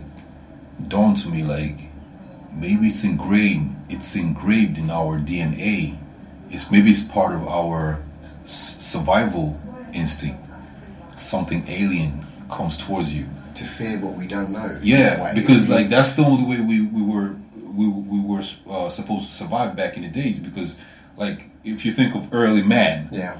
dawned 0.88 1.16
to 1.18 1.28
me 1.28 1.42
like 1.42 1.88
maybe 2.52 2.88
it's 2.88 3.04
ingrained 3.04 3.76
it's 3.88 4.16
engraved 4.16 4.78
in 4.78 4.90
our 4.90 5.18
DNA. 5.18 5.96
It's 6.50 6.70
maybe 6.70 6.90
it's 6.90 7.02
part 7.02 7.34
of 7.34 7.46
our 7.46 8.00
survival 8.44 9.60
instinct. 9.92 10.40
Something 11.16 11.64
alien 11.68 12.24
comes 12.50 12.76
towards 12.76 13.14
you. 13.14 13.26
to 13.54 13.64
fear 13.64 13.98
what 13.98 14.14
we 14.14 14.26
don't 14.26 14.50
know. 14.50 14.78
Yeah, 14.82 15.32
because 15.32 15.68
like 15.68 15.88
that's 15.88 16.12
the 16.14 16.22
only 16.22 16.44
way 16.44 16.60
we, 16.60 16.82
we 16.82 17.02
were 17.02 17.36
we, 17.74 17.88
we 17.88 18.20
were 18.20 18.42
uh, 18.68 18.88
supposed 18.90 19.26
to 19.26 19.32
survive 19.32 19.74
back 19.76 19.96
in 19.96 20.02
the 20.02 20.08
days. 20.08 20.40
Because 20.40 20.76
like 21.16 21.44
if 21.64 21.84
you 21.84 21.92
think 21.92 22.14
of 22.14 22.28
early 22.32 22.62
man 22.62 23.08
yeah, 23.10 23.38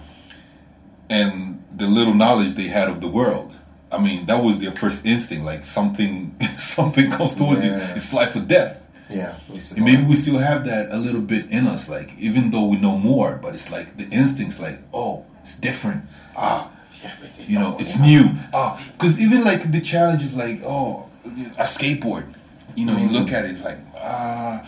and 1.08 1.62
the 1.72 1.86
little 1.86 2.14
knowledge 2.14 2.54
they 2.54 2.68
had 2.68 2.88
of 2.88 3.00
the 3.00 3.08
world, 3.08 3.56
I 3.92 3.98
mean 3.98 4.26
that 4.26 4.42
was 4.42 4.58
their 4.58 4.72
first 4.72 5.06
instinct. 5.06 5.44
Like 5.44 5.64
something 5.64 6.34
something 6.58 7.10
comes 7.10 7.34
towards 7.34 7.64
you, 7.64 7.70
it's 7.72 8.12
life 8.12 8.34
or 8.36 8.40
death. 8.40 8.82
Yeah, 9.08 9.36
And 9.76 9.84
maybe 9.84 10.02
we 10.02 10.16
still 10.16 10.38
have 10.38 10.64
that 10.64 10.90
a 10.90 10.96
little 10.96 11.20
bit 11.20 11.48
in 11.52 11.68
us, 11.68 11.88
like 11.88 12.18
even 12.18 12.50
though 12.50 12.64
we 12.66 12.76
know 12.76 12.98
more, 12.98 13.38
but 13.40 13.54
it's 13.54 13.70
like 13.70 13.96
the 13.96 14.08
instincts, 14.10 14.58
like 14.58 14.78
oh, 14.92 15.24
it's 15.42 15.56
different. 15.56 16.02
ah, 16.36 16.72
yeah, 17.04 17.12
You 17.46 17.58
know, 17.60 17.76
it's 17.78 18.00
new. 18.00 18.24
Ah, 18.52 18.74
because 18.94 19.20
even 19.20 19.44
like 19.44 19.70
the 19.70 19.80
challenge 19.80 20.24
is 20.24 20.34
like 20.34 20.58
oh, 20.64 21.08
a 21.56 21.62
skateboard. 21.62 22.24
You 22.74 22.86
know, 22.86 22.96
you 22.98 23.08
look 23.08 23.30
at 23.30 23.44
it, 23.44 23.52
it's 23.52 23.62
like 23.62 23.78
ah. 23.96 24.64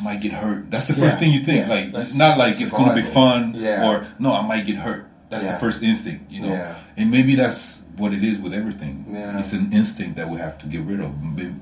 I 0.00 0.04
might 0.04 0.20
get 0.20 0.32
hurt. 0.32 0.70
That's 0.70 0.86
the 0.88 0.94
first 0.94 1.14
Yeah, 1.14 1.18
thing 1.20 1.32
you 1.32 1.40
think. 1.40 1.66
yeah, 1.68 1.74
like, 1.74 1.92
that's 1.92 2.14
not 2.14 2.38
like 2.38 2.58
it's 2.60 2.72
going 2.72 2.88
to 2.88 2.94
be 2.94 3.02
fun, 3.02 3.52
Yeah. 3.54 3.86
or 3.88 4.06
no, 4.18 4.32
I 4.34 4.42
might 4.46 4.64
get 4.64 4.76
hurt. 4.76 5.06
That's 5.28 5.46
the 5.46 5.52
first 5.58 5.82
instinct, 5.82 6.30
you 6.30 6.40
know. 6.40 6.48
Yeah. 6.48 6.74
And 6.96 7.10
maybe 7.10 7.34
that's 7.36 7.82
what 7.96 8.12
it 8.12 8.24
is 8.24 8.38
with 8.38 8.52
everything. 8.54 9.04
Yeah. 9.08 9.38
It's 9.38 9.52
an 9.52 9.72
instinct 9.72 10.16
that 10.16 10.28
we 10.28 10.38
have 10.38 10.58
to 10.58 10.66
get 10.66 10.82
rid 10.82 11.00
of, 11.00 11.12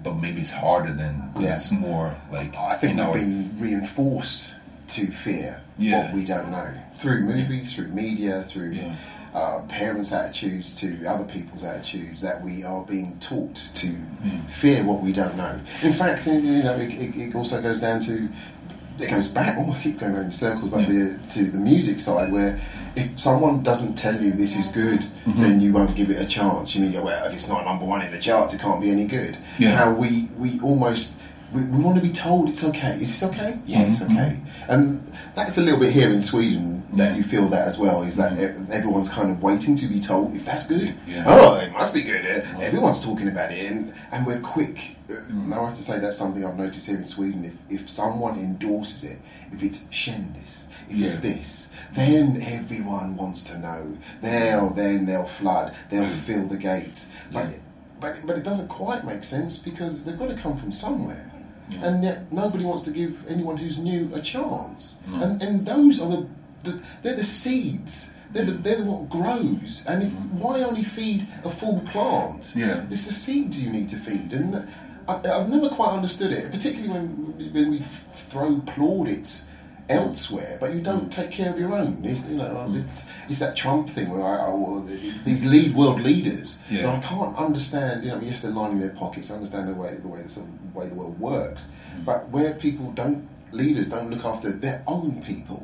but 0.02 0.14
maybe 0.16 0.40
it's 0.40 0.52
harder 0.52 0.92
than 0.92 1.30
because 1.34 1.48
Yeah. 1.48 1.54
it's 1.56 1.70
more 1.72 2.14
like 2.32 2.56
I 2.56 2.74
think 2.76 2.92
in 2.92 2.96
we've 2.98 3.06
our- 3.06 3.14
been 3.14 3.50
reinforced 3.58 4.54
to 4.90 5.06
fear 5.08 5.60
Yeah. 5.76 6.04
what 6.06 6.14
we 6.14 6.24
don't 6.24 6.50
know 6.50 6.68
through 6.94 7.22
movies, 7.24 7.74
through 7.74 7.88
media, 7.88 8.42
through. 8.42 8.78
Uh, 9.38 9.60
parents' 9.80 10.12
attitudes, 10.12 10.68
to 10.80 10.86
other 11.12 11.24
people's 11.34 11.62
attitudes. 11.72 12.20
That 12.26 12.42
we 12.42 12.54
are 12.64 12.82
being 12.94 13.10
taught 13.20 13.56
to 13.80 13.86
Hmm. 13.88 14.38
fear 14.62 14.82
what 14.90 14.98
we 15.06 15.12
don't 15.12 15.36
know. 15.36 15.54
In 15.82 15.92
fact, 15.92 16.26
you 16.26 16.62
know, 16.66 16.76
it, 16.84 16.90
it, 17.04 17.10
it 17.24 17.34
also 17.34 17.56
goes 17.62 17.80
down 17.80 18.00
to 18.08 18.14
it 19.00 19.08
goes 19.10 19.28
back. 19.30 19.54
Oh, 19.56 19.70
I 19.72 19.78
keep 19.80 20.00
going 20.00 20.14
around 20.16 20.24
in 20.24 20.32
circles, 20.32 20.70
but 20.72 20.80
Yeah. 20.80 20.88
the, 20.88 21.18
to 21.34 21.44
the 21.56 21.58
music 21.72 22.00
side, 22.00 22.32
where 22.32 22.58
if 22.96 23.06
someone 23.20 23.62
doesn't 23.62 23.94
tell 23.94 24.20
you 24.20 24.32
this 24.32 24.56
is 24.56 24.66
good, 24.72 25.00
Mm-hmm. 25.24 25.40
then 25.42 25.60
you 25.60 25.70
won't 25.72 25.94
give 25.94 26.10
it 26.10 26.18
a 26.20 26.26
chance. 26.26 26.74
You 26.74 26.80
mean, 26.84 27.00
well, 27.08 27.24
if 27.28 27.32
it's 27.32 27.48
not 27.48 27.64
number 27.64 27.84
one 27.84 28.02
in 28.02 28.10
the 28.10 28.18
charts, 28.18 28.54
it 28.54 28.60
can't 28.60 28.80
be 28.80 28.90
any 28.90 29.06
good. 29.18 29.36
Yeah. 29.58 29.70
How 29.80 29.88
we 29.92 30.10
we 30.36 30.58
almost 30.70 31.14
we, 31.52 31.62
we 31.64 31.78
want 31.82 31.96
to 31.96 32.02
be 32.02 32.12
told 32.12 32.48
it's 32.48 32.64
okay. 32.64 32.92
Is 33.00 33.08
this 33.20 33.22
okay? 33.30 33.58
Yeah, 33.66 33.82
it's 33.82 34.00
Mm-hmm. 34.00 34.16
okay. 34.16 34.40
And 34.68 35.06
that's 35.34 35.56
a 35.58 35.62
little 35.62 35.80
bit 35.80 35.92
here 35.92 36.12
in 36.12 36.20
Sweden 36.20 36.82
that 36.94 37.16
you 37.16 37.22
feel 37.22 37.48
that 37.48 37.66
as 37.66 37.78
well. 37.78 38.02
Is 38.02 38.16
that 38.16 38.32
everyone's 38.70 39.08
kind 39.08 39.30
of 39.30 39.42
waiting 39.42 39.74
to 39.76 39.86
be 39.86 39.98
told 40.00 40.36
if 40.36 40.44
that's 40.44 40.66
good. 40.66 40.94
Yeah. 41.06 41.24
Oh, 41.26 41.56
it 41.56 41.72
must 41.72 41.94
be 41.94 42.02
good. 42.02 42.24
Uh, 42.26 42.60
Everyone's 42.60 43.02
talking 43.04 43.28
about 43.28 43.50
it, 43.52 43.70
and 43.70 43.92
and 44.12 44.26
we're 44.26 44.40
quick. 44.40 44.96
Uh, 45.10 45.14
Now 45.32 45.62
I 45.62 45.68
have 45.68 45.76
to 45.76 45.82
say 45.82 45.98
that's 45.98 46.18
something 46.18 46.44
I've 46.44 46.56
noticed 46.58 46.86
here 46.86 46.98
in 46.98 47.06
Sweden. 47.06 47.44
If 47.44 47.54
if 47.82 47.88
someone 47.90 48.38
endorses 48.38 49.04
it, 49.04 49.18
if 49.52 49.62
it's 49.62 49.78
kändis, 49.90 50.66
if 50.90 51.00
it's 51.02 51.20
this, 51.20 51.70
then 51.94 52.42
everyone 52.42 53.16
wants 53.16 53.44
to 53.44 53.58
know. 53.58 53.96
They'll 54.20 54.70
then 54.70 55.06
they'll 55.06 55.26
flood. 55.26 55.74
They'll 55.90 56.04
Mm. 56.04 56.26
fill 56.26 56.46
the 56.46 56.56
gates. 56.58 57.08
But 57.32 57.48
Yeah. 57.50 57.56
but 58.00 58.26
but 58.26 58.36
it 58.36 58.44
doesn't 58.44 58.68
quite 58.68 59.04
make 59.06 59.24
sense 59.24 59.56
because 59.58 60.04
they've 60.04 60.18
got 60.18 60.28
to 60.28 60.36
come 60.42 60.56
from 60.58 60.72
somewhere. 60.72 61.30
Yeah. 61.70 61.86
And 61.86 62.04
yet 62.04 62.32
nobody 62.32 62.64
wants 62.64 62.84
to 62.84 62.90
give 62.90 63.26
anyone 63.28 63.56
who's 63.56 63.78
new 63.78 64.10
a 64.14 64.20
chance. 64.20 64.96
No. 65.06 65.22
And 65.22 65.42
and 65.42 65.66
those 65.66 66.00
are 66.00 66.08
the, 66.08 66.26
the 66.64 66.82
they're 67.02 67.16
the 67.16 67.24
seeds. 67.24 68.12
They're, 68.30 68.44
the, 68.44 68.52
they're 68.52 68.76
the 68.76 68.84
what 68.84 69.08
grows. 69.08 69.86
And 69.88 70.02
if 70.02 70.12
why 70.12 70.60
only 70.62 70.82
feed 70.82 71.26
a 71.44 71.50
full 71.50 71.80
plant? 71.80 72.52
Yeah. 72.54 72.84
It's 72.90 73.06
the 73.06 73.12
seeds 73.14 73.62
you 73.64 73.70
need 73.72 73.88
to 73.88 73.96
feed. 73.96 74.32
And 74.34 74.68
I, 75.08 75.14
I've 75.14 75.48
never 75.48 75.70
quite 75.70 75.92
understood 75.92 76.32
it, 76.32 76.50
particularly 76.50 76.90
when 76.92 77.52
when 77.54 77.70
we 77.70 77.80
throw 77.80 78.60
plaudits 78.66 79.46
elsewhere, 79.88 80.58
but 80.60 80.74
you 80.74 80.80
don't 80.82 81.10
take 81.10 81.30
care 81.30 81.50
of 81.50 81.58
your 81.58 81.72
own. 81.72 82.04
It's, 82.04 82.26
you 82.28 82.36
know, 82.36 82.44
Mm. 82.68 82.86
it's, 82.86 83.06
it's 83.30 83.38
that 83.38 83.56
Trump 83.56 83.88
thing 83.88 84.10
where 84.10 84.22
I, 84.22 84.36
I 84.44 84.82
these 85.24 85.46
lead 85.46 85.74
world 85.74 86.00
leaders. 86.02 86.58
Yeah. 86.70 86.92
I 86.92 86.98
can't 87.00 87.34
understand. 87.36 88.04
You 88.04 88.10
know, 88.10 88.20
yes, 88.20 88.40
they're 88.42 88.50
lining 88.50 88.80
their 88.80 88.90
pockets. 88.90 89.30
I 89.30 89.34
understand 89.36 89.68
the 89.70 89.74
way 89.74 89.94
the 89.94 90.08
way 90.08 90.20
the, 90.22 90.28
sort 90.28 90.46
of 90.46 90.67
way 90.78 90.86
the 90.88 90.94
world 90.94 91.18
works, 91.20 91.68
Mm. 91.96 92.04
but 92.04 92.28
where 92.30 92.52
people 92.54 92.92
don't 92.92 93.26
leaders 93.50 93.88
don't 93.88 94.10
look 94.10 94.24
after 94.26 94.50
their 94.52 94.82
own 94.86 95.22
people 95.22 95.62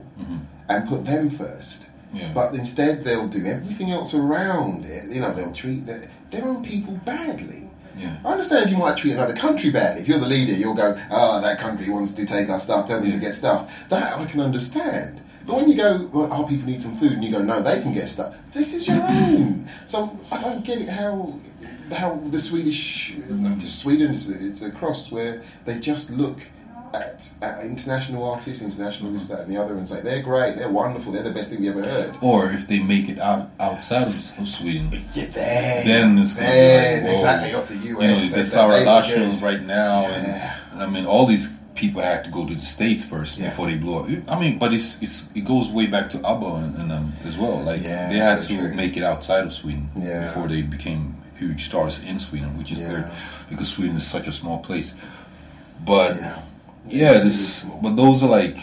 and 0.70 0.88
put 0.88 1.04
them 1.04 1.28
first. 1.28 1.80
Mm-hmm. 1.82 2.16
Yeah. 2.16 2.30
But 2.32 2.54
instead, 2.54 3.04
they'll 3.04 3.28
do 3.28 3.44
everything 3.44 3.90
else 3.90 4.14
around 4.14 4.86
it. 4.86 5.04
You 5.10 5.20
know, 5.20 5.32
they'll 5.34 5.52
treat 5.52 5.84
their, 5.86 6.08
their 6.30 6.44
own 6.50 6.62
people 6.64 6.94
badly. 7.04 7.68
Yeah. 7.98 8.16
I 8.24 8.28
understand 8.32 8.64
if 8.64 8.70
you 8.70 8.78
might 8.78 8.96
treat 8.96 9.12
another 9.12 9.34
country 9.36 9.70
badly. 9.70 10.00
If 10.02 10.08
you're 10.08 10.18
the 10.18 10.26
leader, 10.36 10.52
you'll 10.52 10.74
go, 10.86 10.96
"Ah, 11.10 11.40
that 11.40 11.58
country 11.58 11.90
wants 11.90 12.12
to 12.12 12.24
take 12.24 12.48
our 12.48 12.58
stuff. 12.60 12.86
Tell 12.88 13.00
them 13.00 13.12
to 13.12 13.18
get 13.18 13.34
stuff." 13.34 13.60
That 13.90 14.18
I 14.18 14.24
can 14.24 14.40
understand. 14.40 15.20
But 15.46 15.56
when 15.56 15.68
you 15.70 15.76
go, 15.76 16.08
"Well, 16.12 16.32
our 16.32 16.44
people 16.48 16.66
need 16.72 16.80
some 16.80 16.94
food," 16.96 17.12
and 17.12 17.22
you 17.24 17.30
go, 17.30 17.42
"No, 17.42 17.60
they 17.60 17.82
can 17.82 17.92
get 17.92 18.08
stuff." 18.08 18.34
This 18.52 18.72
is 18.74 18.88
your 18.88 19.02
own. 19.18 19.66
So 19.86 20.18
I 20.32 20.40
don't 20.40 20.64
get 20.64 20.78
it 20.78 20.88
how 20.88 21.34
how 21.92 22.20
the 22.26 22.40
Swedish, 22.40 23.14
the 23.28 23.60
Sweden 23.60 24.12
is 24.14 24.28
it's 24.30 24.62
a 24.62 24.70
cross 24.70 25.10
where 25.12 25.42
they 25.64 25.78
just 25.80 26.10
look. 26.10 26.40
At, 26.94 27.28
at 27.42 27.64
international 27.64 28.22
artists, 28.22 28.62
international 28.62 29.10
this, 29.10 29.26
that, 29.26 29.40
and 29.40 29.50
the 29.50 29.60
other, 29.60 29.74
and 29.74 29.88
say 29.88 30.00
they're 30.00 30.22
great, 30.22 30.54
they're 30.54 30.70
wonderful, 30.70 31.10
they're 31.10 31.24
the 31.24 31.32
best 31.32 31.50
thing 31.50 31.60
we 31.60 31.68
ever 31.68 31.82
heard. 31.82 32.14
Or 32.20 32.52
if 32.52 32.68
they 32.68 32.78
make 32.78 33.08
it 33.08 33.18
out 33.18 33.50
outside 33.58 34.02
of, 34.02 34.10
Sweden, 34.46 34.90
Yeah, 35.12 35.24
then, 35.26 35.86
then 36.14 36.18
it's 36.18 36.34
gonna 36.34 36.46
be 36.46 37.00
like, 37.06 37.12
exactly 37.14 37.54
off 37.54 37.68
the 37.68 37.74
US. 37.74 37.84
You 37.84 37.94
know, 37.94 38.00
and 38.00 38.20
the 38.20 38.44
Zara 38.44 38.74
they 38.74 38.78
were 38.80 38.86
Larsson 38.86 39.30
good. 39.34 39.42
right 39.42 39.62
now, 39.62 40.02
Yeah. 40.02 40.56
and 40.72 40.82
I 40.84 40.86
mean, 40.86 41.04
all 41.04 41.26
these 41.26 41.52
people 41.74 42.00
had 42.00 42.22
to 42.26 42.30
go 42.30 42.46
to 42.46 42.54
the 42.54 42.60
states 42.60 43.04
first 43.04 43.38
Yeah. 43.38 43.48
before 43.48 43.66
they 43.66 43.74
blew 43.74 43.96
up. 43.98 44.08
I 44.28 44.38
mean, 44.38 44.60
but 44.60 44.72
it's, 44.72 45.02
it's 45.02 45.28
it 45.34 45.44
goes 45.44 45.72
way 45.72 45.86
back 45.88 46.08
to 46.10 46.18
ABBA 46.24 46.46
and, 46.46 46.76
and 46.76 46.92
um, 46.92 47.12
as 47.24 47.36
well. 47.36 47.60
Like 47.60 47.82
Yeah, 47.82 48.08
they 48.08 48.18
had 48.18 48.40
so 48.40 48.50
to 48.50 48.56
true. 48.68 48.74
make 48.74 48.96
it 48.96 49.02
outside 49.02 49.42
of 49.46 49.52
Sweden 49.52 49.90
before 49.96 50.46
they 50.46 50.62
became 50.62 51.16
huge 51.36 51.64
stars 51.64 52.02
in 52.02 52.18
Sweden, 52.18 52.56
which 52.58 52.72
is 52.72 52.78
Yeah. 52.80 52.88
weird 52.90 53.10
because 53.48 53.68
Sweden 53.68 53.96
is 53.96 54.06
such 54.06 54.26
a 54.28 54.32
small 54.32 54.58
place. 54.58 54.94
But 55.84 56.16
Yeah. 56.16 56.38
yeah, 56.88 57.12
Yeah, 57.12 57.18
this 57.24 57.34
is 57.64 57.70
but 57.82 57.96
those 57.96 58.22
are 58.22 58.28
like 58.40 58.58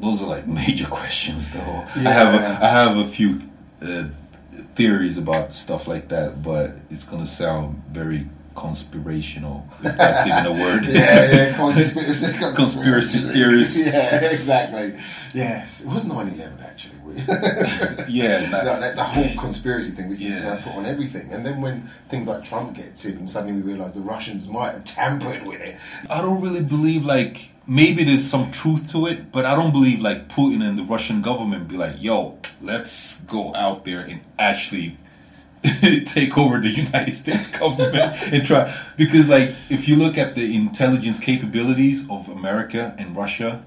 those 0.00 0.22
are 0.22 0.26
like 0.36 0.46
major 0.62 0.86
questions 0.86 1.48
though. 1.50 1.84
I 1.96 2.12
have 2.12 2.34
a, 2.34 2.64
I 2.64 2.68
have 2.68 2.96
a 2.96 3.04
few 3.08 3.40
uh, 3.82 4.04
theories 4.74 5.18
about 5.18 5.52
stuff 5.52 5.86
like 5.88 6.08
that, 6.08 6.42
but 6.42 6.72
it's 6.90 7.04
gonna 7.04 7.26
sound 7.26 7.82
very 7.92 8.26
conspirational 8.54 9.66
if 9.82 9.96
that's 9.96 10.26
even 10.26 10.46
a 10.46 10.52
word. 10.52 10.84
yeah, 10.86 11.32
yeah, 11.32 11.56
conspiracy, 11.56 12.32
Conspiracy 12.54 13.18
theorists. 13.32 13.78
Yeah, 14.12 14.20
exactly. 14.30 14.94
Yes, 15.34 15.82
it 15.82 15.88
was 15.88 16.04
9-11 16.04 16.62
actually. 16.62 16.92
yeah, 18.08 18.40
No, 18.50 18.80
that, 18.80 18.96
the 18.96 19.02
whole 19.04 19.28
conspiracy 19.38 19.90
thing 19.90 20.08
we 20.08 20.16
to 20.16 20.24
Yeah. 20.24 20.40
now 20.54 20.56
put 20.62 20.74
on 20.76 20.86
everything, 20.86 21.30
and 21.32 21.44
then 21.44 21.60
when 21.60 21.82
things 22.08 22.26
like 22.26 22.42
Trump 22.44 22.74
gets 22.74 23.04
in, 23.04 23.18
and 23.18 23.28
suddenly 23.28 23.60
we 23.60 23.72
realise 23.72 23.92
the 23.92 24.00
Russians 24.00 24.48
might 24.48 24.72
have 24.72 24.84
tampered 24.84 25.46
with 25.46 25.60
it. 25.60 25.76
I 26.08 26.22
don't 26.22 26.40
really 26.40 26.62
believe 26.62 27.04
like 27.04 27.50
maybe 27.66 28.02
there's 28.04 28.24
some 28.24 28.50
truth 28.50 28.90
to 28.92 29.06
it, 29.06 29.30
but 29.30 29.44
I 29.44 29.54
don't 29.54 29.72
believe 29.72 30.00
like 30.00 30.28
Putin 30.28 30.66
and 30.66 30.78
the 30.78 30.84
Russian 30.84 31.20
government 31.20 31.68
be 31.68 31.76
like, 31.76 31.96
"Yo, 32.02 32.38
let's 32.62 33.20
go 33.22 33.54
out 33.54 33.84
there 33.84 34.00
and 34.00 34.20
actually 34.38 34.96
take 36.06 36.36
over 36.36 36.58
the 36.58 36.70
United 36.70 37.14
States 37.14 37.46
government 37.46 38.22
and 38.32 38.44
try." 38.44 38.72
Because 38.96 39.28
like 39.28 39.48
if 39.70 39.88
you 39.88 39.96
look 39.96 40.18
at 40.18 40.34
the 40.34 40.54
intelligence 40.54 41.18
capabilities 41.18 42.08
of 42.10 42.28
America 42.28 42.94
and 42.98 43.16
Russia, 43.16 43.64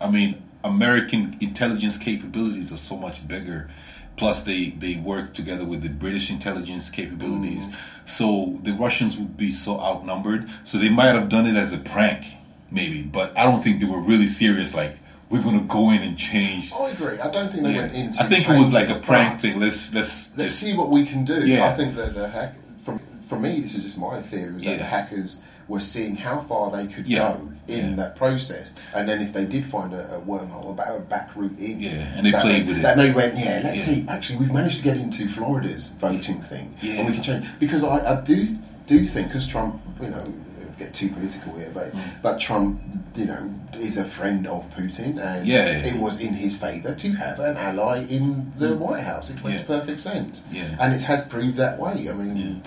I 0.00 0.10
mean, 0.10 0.42
American 0.64 1.36
intelligence 1.40 1.96
capabilities 1.96 2.72
are 2.72 2.76
so 2.76 2.96
much 2.96 3.26
bigger. 3.26 3.68
Plus, 4.16 4.44
they, 4.44 4.70
they 4.70 4.96
work 4.96 5.32
together 5.32 5.64
with 5.64 5.82
the 5.82 5.88
British 5.88 6.30
intelligence 6.30 6.90
capabilities. 6.90 7.68
Mm. 7.68 7.74
So 8.04 8.58
the 8.62 8.72
Russians 8.72 9.16
would 9.16 9.36
be 9.36 9.50
so 9.50 9.80
outnumbered. 9.80 10.48
So 10.64 10.78
they 10.78 10.90
might 10.90 11.14
have 11.14 11.28
done 11.28 11.46
it 11.46 11.56
as 11.56 11.72
a 11.72 11.78
prank, 11.78 12.26
maybe. 12.70 13.02
But 13.02 13.36
I 13.36 13.44
don't 13.44 13.62
think 13.62 13.80
they 13.80 13.86
were 13.86 14.00
really 14.00 14.26
serious. 14.26 14.74
Like 14.74 14.96
we're 15.32 15.42
gonna 15.42 15.62
go 15.62 15.90
in 15.90 16.02
and 16.02 16.16
change. 16.16 16.70
I 16.78 16.90
agree. 16.90 17.18
I 17.18 17.30
don't 17.30 17.50
think 17.50 17.64
they 17.64 17.72
Yeah. 17.74 17.80
went 17.82 17.94
into. 17.94 18.22
I 18.22 18.26
think 18.28 18.48
it 18.48 18.58
was 18.58 18.70
like 18.72 18.90
a 18.90 18.96
prank 18.96 19.40
thing. 19.40 19.58
Let's 19.58 19.92
let's 19.94 20.30
Let's 20.36 20.52
just- 20.52 20.60
see 20.60 20.74
what 20.76 20.90
we 20.90 21.04
can 21.06 21.24
do. 21.24 21.46
Yeah. 21.46 21.64
I 21.64 21.70
think 21.72 21.96
that 21.96 22.14
the 22.14 22.28
hack 22.28 22.54
from 22.84 23.00
for 23.28 23.38
me, 23.38 23.60
this 23.60 23.74
is 23.74 23.82
just 23.82 23.98
my 23.98 24.20
theory, 24.20 24.52
was 24.52 24.64
that 24.64 24.72
Yeah. 24.72 24.76
the 24.76 24.84
hackers 24.84 25.40
were 25.68 25.80
seeing 25.80 26.16
how 26.16 26.40
far 26.40 26.70
they 26.70 26.86
could 26.86 27.06
Yeah. 27.06 27.20
go 27.20 27.48
in 27.66 27.90
Yeah. 27.90 27.96
that 27.96 28.16
process, 28.16 28.72
and 28.94 29.08
then 29.08 29.22
if 29.22 29.32
they 29.32 29.46
did 29.46 29.64
find 29.64 29.94
a, 29.94 30.16
a 30.16 30.20
wormhole, 30.20 30.70
a 30.70 30.74
back, 30.74 30.88
a 30.94 31.00
back 31.00 31.30
route 31.34 31.58
in, 31.58 31.80
Yeah, 31.80 31.90
and 32.16 32.26
they 32.26 32.32
played 32.32 32.64
they, 32.64 32.68
with 32.68 32.78
it. 32.78 32.82
That 32.82 32.96
they 32.98 33.10
went, 33.12 33.38
yeah, 33.38 33.60
let's 33.64 33.80
see. 33.80 34.04
Actually, 34.08 34.40
we've 34.40 34.52
managed 34.52 34.78
to 34.78 34.82
get 34.84 34.96
into 34.98 35.28
Florida's 35.28 35.92
voting 35.98 36.42
thing, 36.42 36.74
and 36.82 37.06
we 37.06 37.14
can 37.14 37.22
change 37.22 37.46
because 37.58 37.84
I, 37.84 37.96
I 38.18 38.20
do 38.20 38.46
do 38.86 39.06
think 39.06 39.28
because 39.28 39.46
Trump, 39.46 39.80
you 40.02 40.08
know. 40.10 40.24
Get 40.82 40.94
too 40.94 41.08
political 41.10 41.52
here, 41.58 41.70
but 41.72 41.92
Mm. 41.94 42.00
but 42.22 42.40
Trump, 42.40 42.80
you 43.14 43.26
know, 43.26 43.42
is 43.88 43.96
a 43.98 44.04
friend 44.04 44.46
of 44.48 44.60
Putin, 44.76 45.12
and 45.28 45.46
Yeah, 45.46 45.66
yeah, 45.66 45.90
it 45.90 45.96
was 46.06 46.18
in 46.20 46.34
his 46.34 46.56
favour 46.56 46.92
to 47.02 47.08
have 47.24 47.38
an 47.38 47.56
ally 47.56 47.98
in 48.16 48.52
the 48.58 48.74
White 48.74 49.04
House. 49.04 49.30
It 49.30 49.44
makes 49.44 49.62
Mm. 49.62 49.68
Yeah. 49.68 49.76
perfect 49.78 50.00
sense, 50.00 50.40
Yeah. 50.50 50.64
and 50.80 50.92
it 50.94 51.02
has 51.02 51.20
proved 51.22 51.56
that 51.58 51.78
way. 51.78 51.96
I 52.10 52.14
mean, 52.14 52.62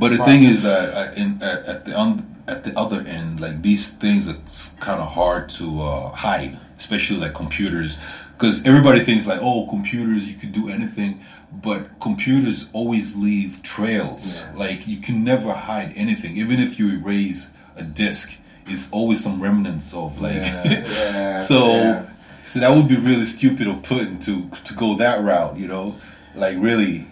But 0.00 0.10
the 0.16 0.18
thing 0.28 0.42
is 0.52 0.62
that 0.62 0.84
uh, 1.00 1.12
in, 1.22 1.28
at, 1.42 1.60
at 1.72 1.84
the 1.86 1.92
on, 2.02 2.10
at 2.46 2.64
the 2.64 2.72
other 2.82 3.00
end, 3.18 3.40
like 3.40 3.56
these 3.62 3.84
things 4.02 4.28
are 4.28 4.38
kind 4.80 5.00
of 5.04 5.08
hard 5.20 5.48
to 5.58 5.66
uh, 5.82 6.10
hide, 6.26 6.52
especially 6.82 7.18
like 7.24 7.34
computers, 7.34 7.96
because 8.34 8.56
everybody 8.70 9.00
thinks 9.08 9.26
like, 9.26 9.40
oh, 9.42 9.66
computers, 9.74 10.22
you 10.30 10.36
could 10.40 10.52
do 10.52 10.68
anything, 10.76 11.12
but 11.52 11.98
computers 12.00 12.68
always 12.72 13.16
leave 13.16 13.62
trails. 13.62 14.42
Yeah. 14.44 14.58
Like 14.58 14.86
you 14.88 14.98
can 14.98 15.24
never 15.24 15.52
hide 15.52 15.92
anything, 15.96 16.36
even 16.36 16.58
if 16.60 16.78
you 16.78 16.98
erase 16.98 17.50
a 17.76 17.82
disk. 17.82 18.34
it's 18.66 18.90
always 18.92 19.22
some 19.22 19.42
remnants 19.42 19.94
of 19.94 20.20
like. 20.20 20.34
Yeah, 20.34 20.64
yeah, 21.14 21.38
so 21.38 22.06
so 22.44 22.60
that 22.60 22.70
would 22.74 22.88
be 22.88 22.96
really 22.96 23.24
stupid 23.24 23.66
of 23.66 23.76
Putin 23.82 24.22
to 24.26 24.48
to 24.64 24.74
go 24.74 24.94
that 24.96 25.20
route. 25.22 25.56
You 25.56 25.68
know, 25.68 25.94
like 26.34 26.56
really. 26.58 27.06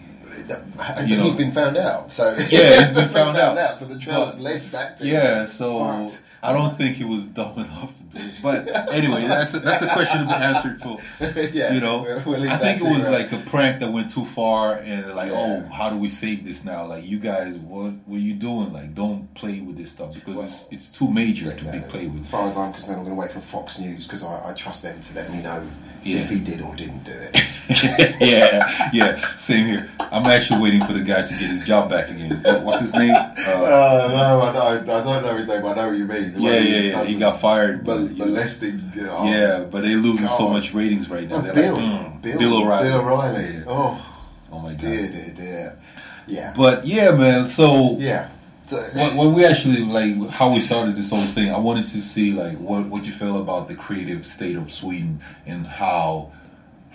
And 0.79 1.09
You 1.09 1.17
know. 1.17 1.23
he's 1.23 1.35
been 1.35 1.51
found 1.51 1.75
out. 1.77 2.11
So 2.11 2.31
Yeah, 2.49 2.79
he's 2.85 2.95
been 2.95 3.09
found 3.19 3.37
out. 3.37 3.77
So 3.79 3.85
the 3.85 3.99
trail's 3.99 4.33
But- 4.35 4.41
led 4.41 4.61
back 4.71 4.95
to 4.97 5.05
Yeah, 5.05 5.45
so 5.45 5.79
But- 5.79 6.21
I 6.43 6.53
don't 6.53 6.77
think 6.77 6.95
he 6.97 7.03
was 7.03 7.25
dumb 7.25 7.57
enough 7.57 7.95
to 7.97 8.03
do 8.03 8.17
it. 8.19 8.31
But 8.43 8.67
anyway, 8.93 9.25
that's 9.27 9.53
a, 9.55 9.59
that's 9.59 9.83
a 9.83 9.89
question 9.91 10.19
to 10.21 10.25
be 10.27 10.33
answered 10.33 10.79
for. 10.81 10.97
yeah, 11.51 11.73
You 11.73 11.81
know, 11.81 12.03
we'll- 12.03 12.21
we'll 12.25 12.49
I 12.51 12.57
think 12.57 12.81
it 12.81 12.83
was 12.97 13.07
uh, 13.07 13.11
like 13.11 13.31
a 13.31 13.37
prank 13.49 13.79
that 13.79 13.91
went 13.91 14.09
too 14.11 14.23
far, 14.25 14.75
and 14.75 15.13
like, 15.15 15.31
Yeah. 15.31 15.63
oh, 15.67 15.73
how 15.73 15.89
do 15.89 15.97
we 15.97 16.07
save 16.09 16.45
this 16.45 16.63
now? 16.63 16.85
Like, 16.85 17.03
you 17.05 17.19
guys, 17.19 17.55
what 17.55 17.93
were 18.07 18.17
you 18.19 18.33
doing? 18.35 18.71
Like, 18.71 18.93
don't 18.93 19.33
play 19.33 19.59
with 19.61 19.77
this 19.77 19.91
stuff 19.91 20.13
because 20.13 20.37
it's 20.43 20.67
it's 20.71 20.89
too 20.97 21.09
major 21.09 21.53
to 21.53 21.65
be 21.71 21.79
played 21.79 22.13
with. 22.13 22.21
As 22.21 22.29
far 22.29 22.47
as 22.47 22.55
I'm 22.57 22.71
concerned, 22.71 22.99
I'm 22.99 23.03
going 23.05 23.15
to 23.15 23.19
wait 23.21 23.31
for 23.31 23.39
Fox 23.41 23.79
News 23.79 24.05
because 24.05 24.23
I, 24.23 24.49
I 24.49 24.53
trust 24.53 24.83
them 24.83 24.99
to 25.01 25.13
let 25.15 25.31
me 25.31 25.41
know 25.41 25.61
Yeah. 26.03 26.19
if 26.21 26.29
he 26.29 26.39
did 26.39 26.61
or 26.61 26.75
didn't 26.75 27.03
do 27.03 27.11
it. 27.13 27.35
yeah, 28.19 28.89
yeah, 28.93 29.15
same 29.35 29.65
here. 29.67 29.89
I'm 29.99 30.25
actually 30.25 30.61
waiting 30.61 30.81
for 30.85 30.93
the 30.93 31.01
guy 31.01 31.21
to 31.23 31.33
get 31.33 31.49
his 31.49 31.65
job 31.65 31.89
back 31.89 32.09
again. 32.09 32.41
What's 32.63 32.79
his 32.79 32.93
name? 32.93 33.13
Uh, 33.13 33.25
Uh, 33.47 34.07
no, 34.11 34.41
I 34.41 34.53
don't, 34.53 34.89
I 34.89 35.03
don't 35.03 35.23
know 35.23 35.35
his 35.35 35.47
name. 35.47 35.61
but 35.61 35.77
I 35.77 35.81
know 35.81 35.89
what 35.89 35.97
you 35.97 36.05
mean. 36.05 36.33
The 36.33 36.39
yeah, 36.41 36.59
yeah, 36.59 36.79
yeah. 36.79 37.03
He 37.03 37.15
got 37.15 37.41
fired. 37.41 37.83
But, 37.83 37.97
mol- 37.99 38.27
molesting. 38.27 38.79
uh, 38.97 39.23
yeah, 39.25 39.65
but 39.69 39.81
they're 39.81 39.97
losing 39.97 40.27
so 40.27 40.47
much 40.49 40.73
ratings 40.73 41.09
right 41.09 41.27
now. 41.27 41.37
Oh, 41.45 41.53
Bill, 41.53 41.73
like, 41.75 41.83
mm, 41.83 42.21
Bill, 42.21 42.39
Bill 42.39 42.57
O'Reilly. 42.63 42.87
Bill 42.89 42.99
O'Reilly. 43.01 43.63
Oh, 43.67 44.13
Oh 44.51 44.59
my 44.59 44.69
god. 44.71 44.79
dear, 44.79 45.07
dear, 45.09 45.33
dear. 45.35 45.77
Yeah, 46.25 46.53
But 46.55 46.85
yeah, 46.85 47.11
man. 47.11 47.45
So 47.47 47.97
yeah. 47.99 48.29
So, 48.63 48.77
when 49.15 49.33
we 49.33 49.45
actually 49.45 49.79
like 49.85 50.29
how 50.29 50.51
we 50.53 50.59
started 50.59 50.95
this 50.97 51.09
whole 51.11 51.21
thing, 51.23 51.53
I 51.53 51.57
wanted 51.57 51.85
to 51.85 52.01
see 52.01 52.33
like 52.33 52.57
what 52.57 52.85
what 52.87 53.05
you 53.05 53.13
feel 53.13 53.39
about 53.41 53.67
the 53.69 53.75
creative 53.75 54.25
state 54.27 54.57
of 54.57 54.69
Sweden 54.71 55.21
and 55.45 55.65
how 55.65 56.31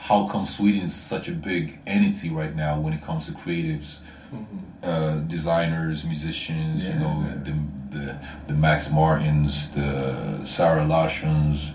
how 0.03 0.27
come 0.27 0.45
Sweden 0.45 0.83
is 0.83 0.95
such 0.95 1.29
a 1.29 1.33
big 1.33 1.79
entity 1.87 2.31
right 2.31 2.55
now 2.55 2.79
when 2.79 2.93
it 2.93 3.03
comes 3.03 3.27
to 3.27 3.33
creatives, 3.33 3.99
uh, 4.83 5.17
designers, 5.29 6.05
musicians. 6.05 6.87
you 6.87 6.95
know 6.95 7.25
yeah. 7.27 7.35
the, 7.45 7.97
the 7.97 8.19
the 8.49 8.55
Max 8.55 8.91
Martins, 8.93 9.71
the 9.71 10.45
Zara 10.45 10.83
Larssons, 10.83 11.73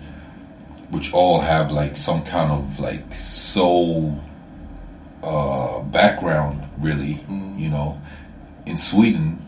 which 0.90 1.12
all 1.12 1.40
have 1.40 1.72
like 1.72 1.96
some 1.96 2.22
kind 2.22 2.52
of 2.52 2.78
like 2.78 3.12
soul 3.12 4.20
uh, 5.22 5.80
background, 5.82 6.62
really. 6.78 7.20
You 7.56 7.70
know, 7.70 8.00
in 8.66 8.76
Sweden 8.76 9.38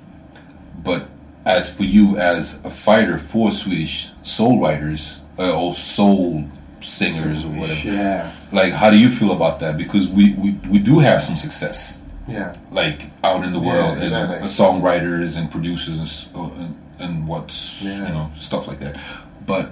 but 0.82 1.08
as 1.44 1.74
for 1.74 1.84
you, 1.84 2.16
as 2.16 2.64
a 2.64 2.70
fighter 2.70 3.18
for 3.18 3.50
Swedish 3.50 4.10
soul 4.22 4.60
writers 4.60 5.20
uh, 5.38 5.58
or 5.58 5.74
soul 5.74 6.44
singers 6.80 7.44
or 7.44 7.48
whatever, 7.48 7.88
Yeah, 7.88 8.32
like 8.52 8.72
how 8.72 8.90
do 8.90 8.98
you 8.98 9.08
feel 9.08 9.32
about 9.32 9.60
that? 9.60 9.76
Because 9.76 10.08
we, 10.08 10.34
we, 10.34 10.50
we 10.68 10.78
do 10.78 10.98
have 10.98 11.22
some 11.22 11.36
success, 11.36 12.00
yeah. 12.26 12.54
like 12.70 13.02
out 13.22 13.44
in 13.44 13.52
the 13.52 13.60
world 13.60 13.98
as, 13.98 14.04
exactly. 14.04 14.38
as 14.38 14.58
songwriters 14.58 15.38
and 15.38 15.50
producers 15.50 16.28
and, 16.34 16.36
uh, 16.36 16.54
and, 16.60 16.76
and 16.98 17.28
what 17.28 17.78
Yeah. 17.80 18.08
you 18.08 18.14
know 18.14 18.30
stuff 18.34 18.66
like 18.68 18.78
that. 18.80 18.98
But 19.46 19.70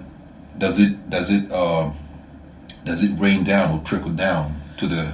does 0.58 0.78
it 0.78 1.10
does 1.10 1.30
it 1.30 1.50
uh, 1.52 1.90
does 2.84 3.02
it 3.02 3.12
rain 3.18 3.44
down 3.44 3.70
or 3.72 3.82
trickle 3.84 4.10
down 4.12 4.60
to 4.78 4.86
the 4.86 5.12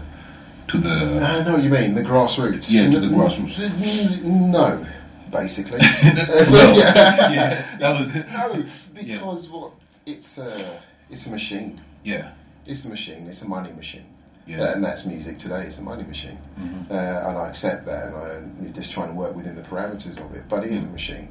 to 0.69 0.79
the 0.79 0.91
I 1.23 1.45
know 1.45 1.55
what 1.55 1.63
you 1.63 1.71
mean. 1.71 1.95
The 1.95 2.03
grassroots. 2.03 2.71
Yeah, 2.71 2.91
to 2.91 3.01
the 3.01 3.09
grassroots. 3.09 4.23
No, 4.23 4.87
basically. 5.31 5.79
well, 6.51 6.77
yeah, 7.33 7.63
that 7.79 7.99
was 7.99 8.15
it. 8.15 8.27
no, 8.33 8.65
because 8.95 9.49
what? 9.51 9.73
It's 10.07 10.39
a 10.39 10.81
it's 11.11 11.27
a 11.27 11.31
machine. 11.31 11.81
Yeah, 12.03 12.31
It's 12.67 12.85
a 12.85 12.89
machine. 12.89 13.27
It's 13.29 13.43
a 13.43 13.49
money 13.49 13.73
machine. 13.73 14.05
Yeah. 14.47 14.63
Uh, 14.63 14.73
and 14.75 14.85
that's 14.85 15.07
music 15.07 15.39
today. 15.39 15.63
It's 15.63 15.79
a 15.79 15.83
money 15.83 16.03
machine, 16.03 16.37
uh, 16.91 16.95
and 16.95 17.39
I 17.39 17.49
accept 17.49 17.87
that, 17.87 18.09
and 18.09 18.15
I'm 18.15 18.73
just 18.75 18.93
trying 18.93 19.09
to 19.09 19.15
work 19.15 19.35
within 19.35 19.57
the 19.57 19.63
parameters 19.63 20.23
of 20.23 20.35
it. 20.37 20.45
But 20.51 20.65
it 20.65 20.71
is 20.73 20.85
a 20.85 20.89
machine, 20.91 21.29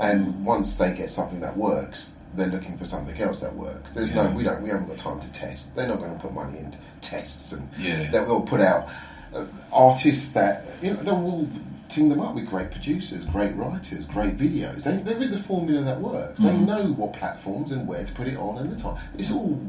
and 0.00 0.44
once 0.44 0.74
they 0.76 0.92
get 0.92 1.12
something 1.12 1.38
that 1.40 1.56
works, 1.56 2.14
they're 2.34 2.48
looking 2.48 2.76
for 2.76 2.84
something 2.84 3.16
else 3.22 3.40
that 3.42 3.54
works. 3.54 3.94
There's 3.94 4.12
Yeah. 4.12 4.24
no, 4.24 4.30
we 4.30 4.42
don't, 4.42 4.62
we 4.62 4.68
haven't 4.70 4.88
got 4.88 4.98
time 4.98 5.20
to 5.20 5.30
test. 5.30 5.76
They're 5.76 5.86
not 5.86 5.98
going 5.98 6.12
to 6.12 6.18
put 6.20 6.32
money 6.34 6.58
into 6.58 6.76
tests, 7.02 7.52
and 7.52 7.68
Yeah. 7.78 8.10
that 8.10 8.26
will 8.26 8.42
put 8.42 8.60
out 8.60 8.88
uh, 9.32 9.44
artists 9.72 10.32
that 10.32 10.64
you 10.82 10.90
know 10.92 11.02
they'll 11.04 11.14
all 11.14 11.48
team 11.88 12.08
them 12.08 12.20
up 12.20 12.34
with 12.34 12.46
great 12.46 12.70
producers, 12.70 13.24
great 13.24 13.54
writers, 13.54 14.04
great 14.06 14.36
videos. 14.36 14.82
They, 14.84 14.96
there 14.96 15.22
is 15.22 15.32
a 15.34 15.38
formula 15.38 15.82
that 15.82 16.00
works. 16.00 16.40
They 16.40 16.56
know 16.56 16.92
what 16.92 17.12
platforms 17.12 17.72
and 17.72 17.86
where 17.86 18.04
to 18.04 18.12
put 18.14 18.26
it 18.26 18.36
on 18.36 18.58
and 18.58 18.70
the 18.70 18.76
time. 18.76 18.96
It's 19.16 19.32
all 19.32 19.60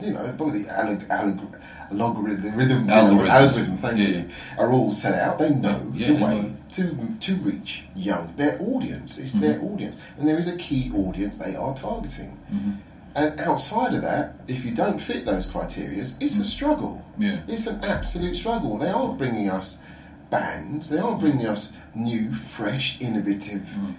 you 0.00 0.12
know, 0.12 0.32
by 0.38 0.50
the 0.50 0.64
alleg- 0.64 1.06
alleg- 1.08 1.60
logarithm, 1.90 2.42
the 2.42 2.50
rhythm, 2.56 2.86
you 2.86 2.92
algorithm. 2.92 3.76
Thank 3.76 3.98
Yeah. 3.98 4.06
you. 4.08 4.28
Are 4.58 4.70
all 4.72 4.92
set 4.92 5.14
out. 5.20 5.38
They 5.38 5.50
know 5.54 5.90
Yeah, 5.94 6.08
the 6.08 6.14
way 6.14 6.40
know. 6.42 6.52
to 6.72 7.08
to 7.20 7.34
reach 7.36 7.84
young 7.94 8.32
their 8.36 8.60
audience. 8.62 9.18
It's 9.18 9.32
their 9.32 9.54
Mm-hmm. 9.58 9.72
audience, 9.74 9.96
and 10.18 10.28
there 10.28 10.38
is 10.38 10.48
a 10.48 10.56
key 10.56 10.92
audience 10.94 11.36
they 11.36 11.54
are 11.56 11.74
targeting. 11.74 12.38
Mm-hmm. 12.52 12.70
And 13.16 13.40
outside 13.40 13.94
of 13.94 14.02
that, 14.02 14.34
if 14.48 14.64
you 14.64 14.72
don't 14.74 14.98
fit 15.00 15.24
those 15.24 15.46
criteria, 15.46 16.02
it's 16.02 16.38
a 16.38 16.44
struggle. 16.44 17.04
Mm. 17.18 17.22
Yeah. 17.22 17.38
It's 17.46 17.68
an 17.68 17.84
absolute 17.84 18.36
struggle. 18.36 18.76
They 18.76 18.88
aren't 18.90 19.18
bringing 19.18 19.48
us 19.48 19.78
bands. 20.34 20.90
They 20.90 20.98
aren't 20.98 21.20
bringing 21.20 21.46
us 21.46 21.72
new, 21.94 22.32
fresh, 22.32 23.00
innovative 23.00 23.68
hmm. 23.68 23.92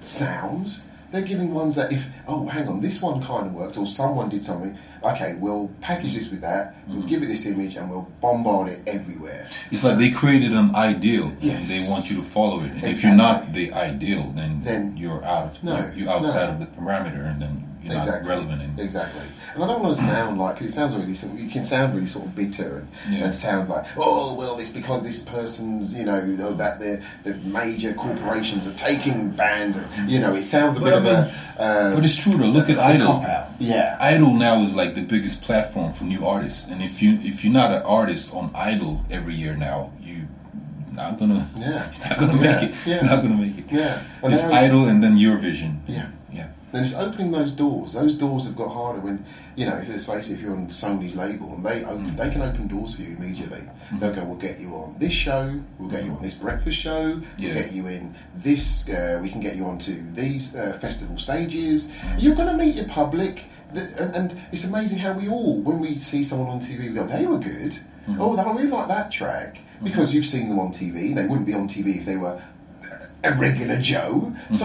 sounds. 0.00 0.82
They're 1.12 1.22
giving 1.22 1.54
ones 1.54 1.76
that 1.76 1.92
if 1.92 2.08
oh 2.26 2.46
hang 2.46 2.68
on 2.68 2.82
this 2.82 3.00
one 3.00 3.22
kind 3.22 3.46
of 3.46 3.54
worked 3.54 3.78
or 3.78 3.86
someone 3.86 4.28
did 4.28 4.44
something 4.44 4.76
okay 5.02 5.36
we'll 5.40 5.70
package 5.80 6.14
this 6.14 6.30
with 6.30 6.40
that 6.40 6.74
we'll 6.88 7.00
hmm. 7.00 7.06
give 7.06 7.22
it 7.22 7.26
this 7.26 7.46
image 7.46 7.76
and 7.76 7.88
we'll 7.88 8.10
bombard 8.20 8.68
it 8.68 8.80
everywhere 8.86 9.46
It's 9.70 9.84
like 9.84 9.98
they 9.98 10.10
created 10.10 10.52
an 10.52 10.74
ideal 10.74 11.26
and 11.28 11.42
Yes. 11.42 11.68
they 11.68 11.88
want 11.88 12.10
you 12.10 12.16
to 12.16 12.22
follow 12.22 12.60
it. 12.60 12.72
And 12.72 12.84
if 12.84 13.02
you're 13.02 13.14
not 13.14 13.52
the 13.54 13.72
ideal, 13.72 14.32
then, 14.34 14.60
Then- 14.60 14.96
you're 14.96 15.24
out. 15.24 15.56
Of, 15.56 15.64
No, 15.64 15.76
you're, 15.76 15.94
you're 15.94 16.10
outside 16.10 16.48
no. 16.48 16.52
of 16.54 16.58
the 16.60 16.66
parameter, 16.66 17.24
and 17.30 17.40
then 17.40 17.65
you're 17.90 17.98
exactly 17.98 18.28
not 18.28 18.46
relevant. 18.48 18.80
Exactly 18.80 19.22
and 19.54 19.64
I 19.64 19.66
don't 19.68 19.82
want 19.82 19.96
to 19.96 20.02
sound 20.02 20.38
like 20.38 20.60
it 20.60 20.70
sounds 20.70 20.94
really 20.94 21.14
sort 21.14 21.32
of- 21.32 21.40
you 21.40 21.48
can 21.48 21.64
sound 21.64 21.94
really 21.94 22.06
sort 22.06 22.26
of 22.26 22.34
bitter 22.34 22.78
and, 22.78 22.88
Yeah. 23.14 23.24
and 23.24 23.34
sound 23.34 23.68
like 23.68 23.84
oh 23.96 24.34
well 24.34 24.58
it's 24.58 24.70
because 24.70 25.02
this 25.02 25.22
person's 25.22 25.94
you 25.94 26.04
know 26.04 26.20
that 26.54 26.78
the 26.78 27.00
the 27.24 27.34
major 27.60 27.92
corporations 27.94 28.66
are 28.66 28.74
taking 28.74 29.30
bands 29.30 29.76
and 29.78 29.86
you 30.10 30.18
know 30.20 30.34
it 30.34 30.42
sounds 30.44 30.76
a 30.76 30.80
But 30.80 30.86
bit 30.86 30.94
I 30.94 30.98
of 30.98 31.06
a 31.06 31.62
uh, 31.62 31.94
But 31.94 32.04
it's 32.04 32.16
true 32.16 32.34
though. 32.36 32.46
Look 32.58 32.68
at 32.68 32.78
Idol. 32.78 33.24
yeah 33.58 33.96
Idol 34.00 34.34
now 34.34 34.62
is 34.62 34.74
like 34.74 34.94
the 34.94 35.02
biggest 35.02 35.42
platform 35.42 35.92
for 35.92 36.04
new 36.04 36.26
artists, 36.26 36.68
and 36.70 36.82
if 36.82 37.00
you 37.02 37.18
if 37.22 37.42
you're 37.44 37.52
not 37.62 37.70
an 37.72 37.82
artist 37.82 38.34
on 38.34 38.50
Idol 38.54 39.02
every 39.10 39.34
year 39.34 39.56
now, 39.56 39.90
you 40.02 40.16
not 40.92 41.18
gonna 41.18 41.46
Yeah. 41.58 41.82
not 42.10 42.18
gonna 42.18 42.34
Yeah, 42.34 42.40
make 42.60 42.62
it. 42.70 42.74
yeah. 42.86 42.94
You're 42.96 43.10
not 43.12 43.22
gonna 43.22 43.36
make 43.46 43.56
it. 43.58 43.64
Yeah. 43.70 43.98
And 44.22 44.32
it's 44.34 44.44
Idol 44.44 44.88
and 44.88 45.02
then 45.02 45.16
Eurovision. 45.16 45.72
Yeah. 45.86 46.06
Then 46.72 46.82
it's 46.84 46.94
opening 46.94 47.30
those 47.30 47.52
doors. 47.54 47.92
Those 47.92 48.14
doors 48.16 48.46
have 48.46 48.56
got 48.56 48.68
harder 48.68 48.98
when, 49.00 49.24
you 49.54 49.66
know, 49.66 49.76
if 49.76 49.88
let's 49.88 50.06
face 50.06 50.30
it, 50.30 50.34
if 50.34 50.40
you're 50.40 50.52
on 50.56 50.66
Sony's 50.66 51.14
label, 51.14 51.54
and 51.54 51.64
they 51.64 51.84
open, 51.84 52.10
Mm. 52.10 52.16
they 52.16 52.30
can 52.30 52.42
open 52.42 52.66
doors 52.66 52.96
for 52.96 53.02
you 53.02 53.16
immediately. 53.16 53.62
They'll 54.00 54.12
go, 54.14 54.24
we'll 54.24 54.36
get 54.36 54.58
you 54.60 54.74
on 54.74 54.96
this 54.98 55.12
show, 55.12 55.60
we'll 55.78 55.88
get 55.88 56.04
you 56.04 56.10
on 56.12 56.20
this 56.22 56.34
breakfast 56.34 56.76
show, 56.78 57.20
Yeah. 57.38 57.54
we'll 57.54 57.62
get 57.62 57.72
you 57.72 57.86
in 57.86 58.14
this, 58.34 58.88
uh, 58.88 59.20
we 59.22 59.28
can 59.30 59.40
get 59.40 59.54
you 59.56 59.64
onto 59.64 60.02
these 60.12 60.54
uh, 60.56 60.76
festival 60.80 61.16
stages. 61.16 61.90
Mm. 61.90 62.22
You're 62.22 62.34
going 62.34 62.48
to 62.48 62.56
meet 62.64 62.74
your 62.74 62.86
public. 62.88 63.44
Th- 63.72 63.86
And, 63.98 64.14
and 64.14 64.34
it's 64.52 64.64
amazing 64.64 64.98
how 64.98 65.12
we 65.12 65.28
all, 65.28 65.58
when 65.60 65.78
we 65.80 65.98
see 65.98 66.24
someone 66.24 66.48
on 66.48 66.60
TV, 66.60 66.80
we 66.88 66.94
go, 66.94 67.06
they 67.06 67.26
were 67.26 67.38
good. 67.38 67.78
Mm-hmm. 68.08 68.20
Oh, 68.20 68.36
I 68.36 68.52
really 68.52 68.68
like 68.68 68.88
that 68.88 69.10
track. 69.10 69.60
Because 69.82 70.14
you've 70.14 70.24
seen 70.26 70.48
them 70.48 70.58
on 70.58 70.70
TV. 70.72 71.14
They 71.14 71.26
wouldn't 71.26 71.46
be 71.46 71.54
on 71.54 71.68
TV 71.68 71.98
if 71.98 72.06
they 72.06 72.16
were 72.16 72.40
a 73.24 73.32
regular 73.34 73.78
Joe. 73.80 74.32
So 74.54 74.64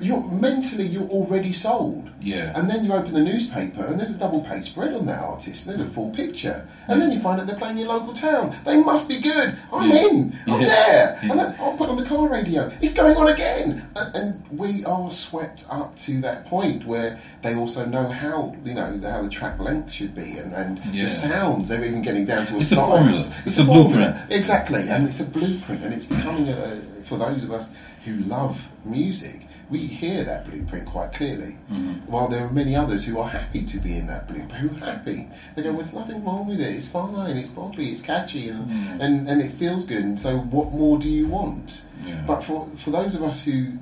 You're 0.00 0.22
mentally 0.30 0.84
you're 0.86 1.08
already 1.08 1.52
sold. 1.52 2.08
Yeah. 2.22 2.52
And 2.54 2.68
then 2.68 2.84
you 2.84 2.92
open 2.92 3.12
the 3.14 3.22
newspaper 3.22 3.82
and 3.84 3.98
there's 3.98 4.10
a 4.10 4.18
double 4.18 4.42
page 4.42 4.66
spread 4.66 4.92
on 4.94 5.06
that 5.06 5.22
artist. 5.22 5.66
There's 5.66 5.80
a 5.80 5.86
full 5.86 6.10
picture, 6.10 6.66
and 6.86 7.00
then 7.00 7.10
you 7.12 7.18
find 7.20 7.40
out 7.40 7.46
they're 7.46 7.56
playing 7.56 7.78
your 7.78 7.88
local 7.88 8.12
town. 8.12 8.54
They 8.66 8.78
must 8.82 9.08
be 9.08 9.20
good. 9.20 9.56
I'm 9.72 9.88
Yeah. 9.90 10.06
in. 10.08 10.38
I'm 10.46 10.60
Yeah. 10.60 10.66
there. 10.66 11.18
Yeah. 11.22 11.30
And 11.30 11.38
then 11.40 11.54
I'll 11.60 11.76
put 11.76 11.88
on 11.88 11.96
the 11.96 12.04
car 12.04 12.28
radio. 12.28 12.70
It's 12.82 12.92
going 12.94 13.16
on 13.16 13.28
again. 13.28 13.86
And, 13.96 14.16
and 14.16 14.58
we 14.58 14.84
are 14.84 15.10
swept 15.10 15.66
up 15.70 15.96
to 16.00 16.20
that 16.20 16.46
point 16.46 16.84
where 16.86 17.18
they 17.42 17.54
also 17.54 17.86
know 17.86 18.08
how 18.08 18.54
you 18.64 18.74
know 18.74 18.96
the- 18.98 19.10
how 19.10 19.22
the 19.22 19.30
track 19.30 19.58
length 19.60 19.90
should 19.92 20.14
be 20.14 20.36
and, 20.38 20.52
and 20.52 20.78
Yeah. 20.92 21.04
the 21.04 21.10
sounds. 21.10 21.68
They're 21.70 21.84
even 21.84 22.02
getting 22.02 22.26
down 22.26 22.44
to 22.46 22.56
a 22.56 22.58
It's 22.58 22.72
a 22.72 22.74
size. 22.74 22.86
formula. 22.86 23.24
It's 23.46 23.58
a 23.58 23.64
formula. 23.64 23.88
blueprint. 24.10 24.16
Exactly, 24.32 24.88
and 24.88 25.06
it's 25.08 25.20
a 25.20 25.24
blueprint, 25.24 25.82
and 25.84 25.94
it's 25.94 26.06
becoming 26.06 26.48
a, 26.50 26.80
for 27.04 27.16
those 27.16 27.44
of 27.44 27.50
us 27.50 27.72
who 28.04 28.16
love 28.24 28.60
music. 28.84 29.46
We 29.70 29.78
hear 29.86 30.24
that 30.24 30.50
blueprint 30.50 30.86
quite 30.86 31.12
clearly. 31.12 31.56
Mm-hmm. 31.70 32.10
While 32.10 32.28
there 32.28 32.44
are 32.44 32.50
many 32.50 32.74
others 32.74 33.06
who 33.06 33.18
are 33.20 33.28
happy 33.28 33.64
to 33.64 33.78
be 33.78 33.96
in 33.96 34.06
that 34.08 34.26
blueprint, 34.26 34.52
who 34.52 34.70
are 34.76 34.86
happy. 34.92 35.28
They 35.54 35.62
go, 35.62 35.70
well, 35.70 35.78
there's 35.82 35.92
nothing 35.94 36.24
wrong 36.24 36.48
with 36.48 36.60
it. 36.60 36.74
It's 36.74 36.88
fine. 36.90 37.36
It's 37.36 37.50
poppy. 37.50 37.92
It's 37.92 38.02
catchy, 38.02 38.48
and, 38.48 38.68
Mm. 38.68 39.00
and, 39.00 39.28
and 39.28 39.40
it 39.40 39.52
feels 39.52 39.86
good. 39.86 40.02
And 40.04 40.18
so, 40.20 40.38
what 40.38 40.72
more 40.72 40.98
do 40.98 41.08
you 41.08 41.28
want? 41.28 41.82
Yeah. 42.04 42.22
But 42.26 42.40
for 42.42 42.66
for 42.76 42.90
those 42.90 43.14
of 43.14 43.22
us 43.22 43.44
who 43.44 43.78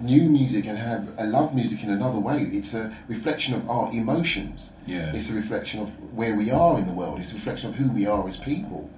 knew 0.00 0.28
music 0.28 0.66
and 0.66 0.76
have 0.76 1.08
uh, 1.18 1.24
love 1.24 1.54
music 1.54 1.82
in 1.82 1.90
another 1.90 2.18
way, 2.18 2.38
it's 2.52 2.74
a 2.74 2.94
reflection 3.08 3.54
of 3.54 3.68
our 3.70 3.90
emotions. 3.92 4.74
Yeah. 4.86 5.12
It's 5.14 5.30
a 5.30 5.34
reflection 5.34 5.80
of 5.80 5.88
where 6.14 6.36
we 6.36 6.50
are 6.50 6.78
in 6.78 6.86
the 6.86 6.92
world. 6.92 7.18
It's 7.20 7.32
a 7.32 7.36
reflection 7.36 7.70
of 7.70 7.76
who 7.76 7.90
we 7.90 8.06
are 8.06 8.28
as 8.28 8.36
people. 8.36 8.90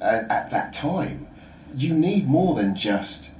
And 0.00 0.30
at 0.32 0.50
that 0.50 0.72
time, 0.72 1.26
you 1.74 1.92
need 1.92 2.26
more 2.26 2.54
than 2.54 2.74
just 2.76 3.32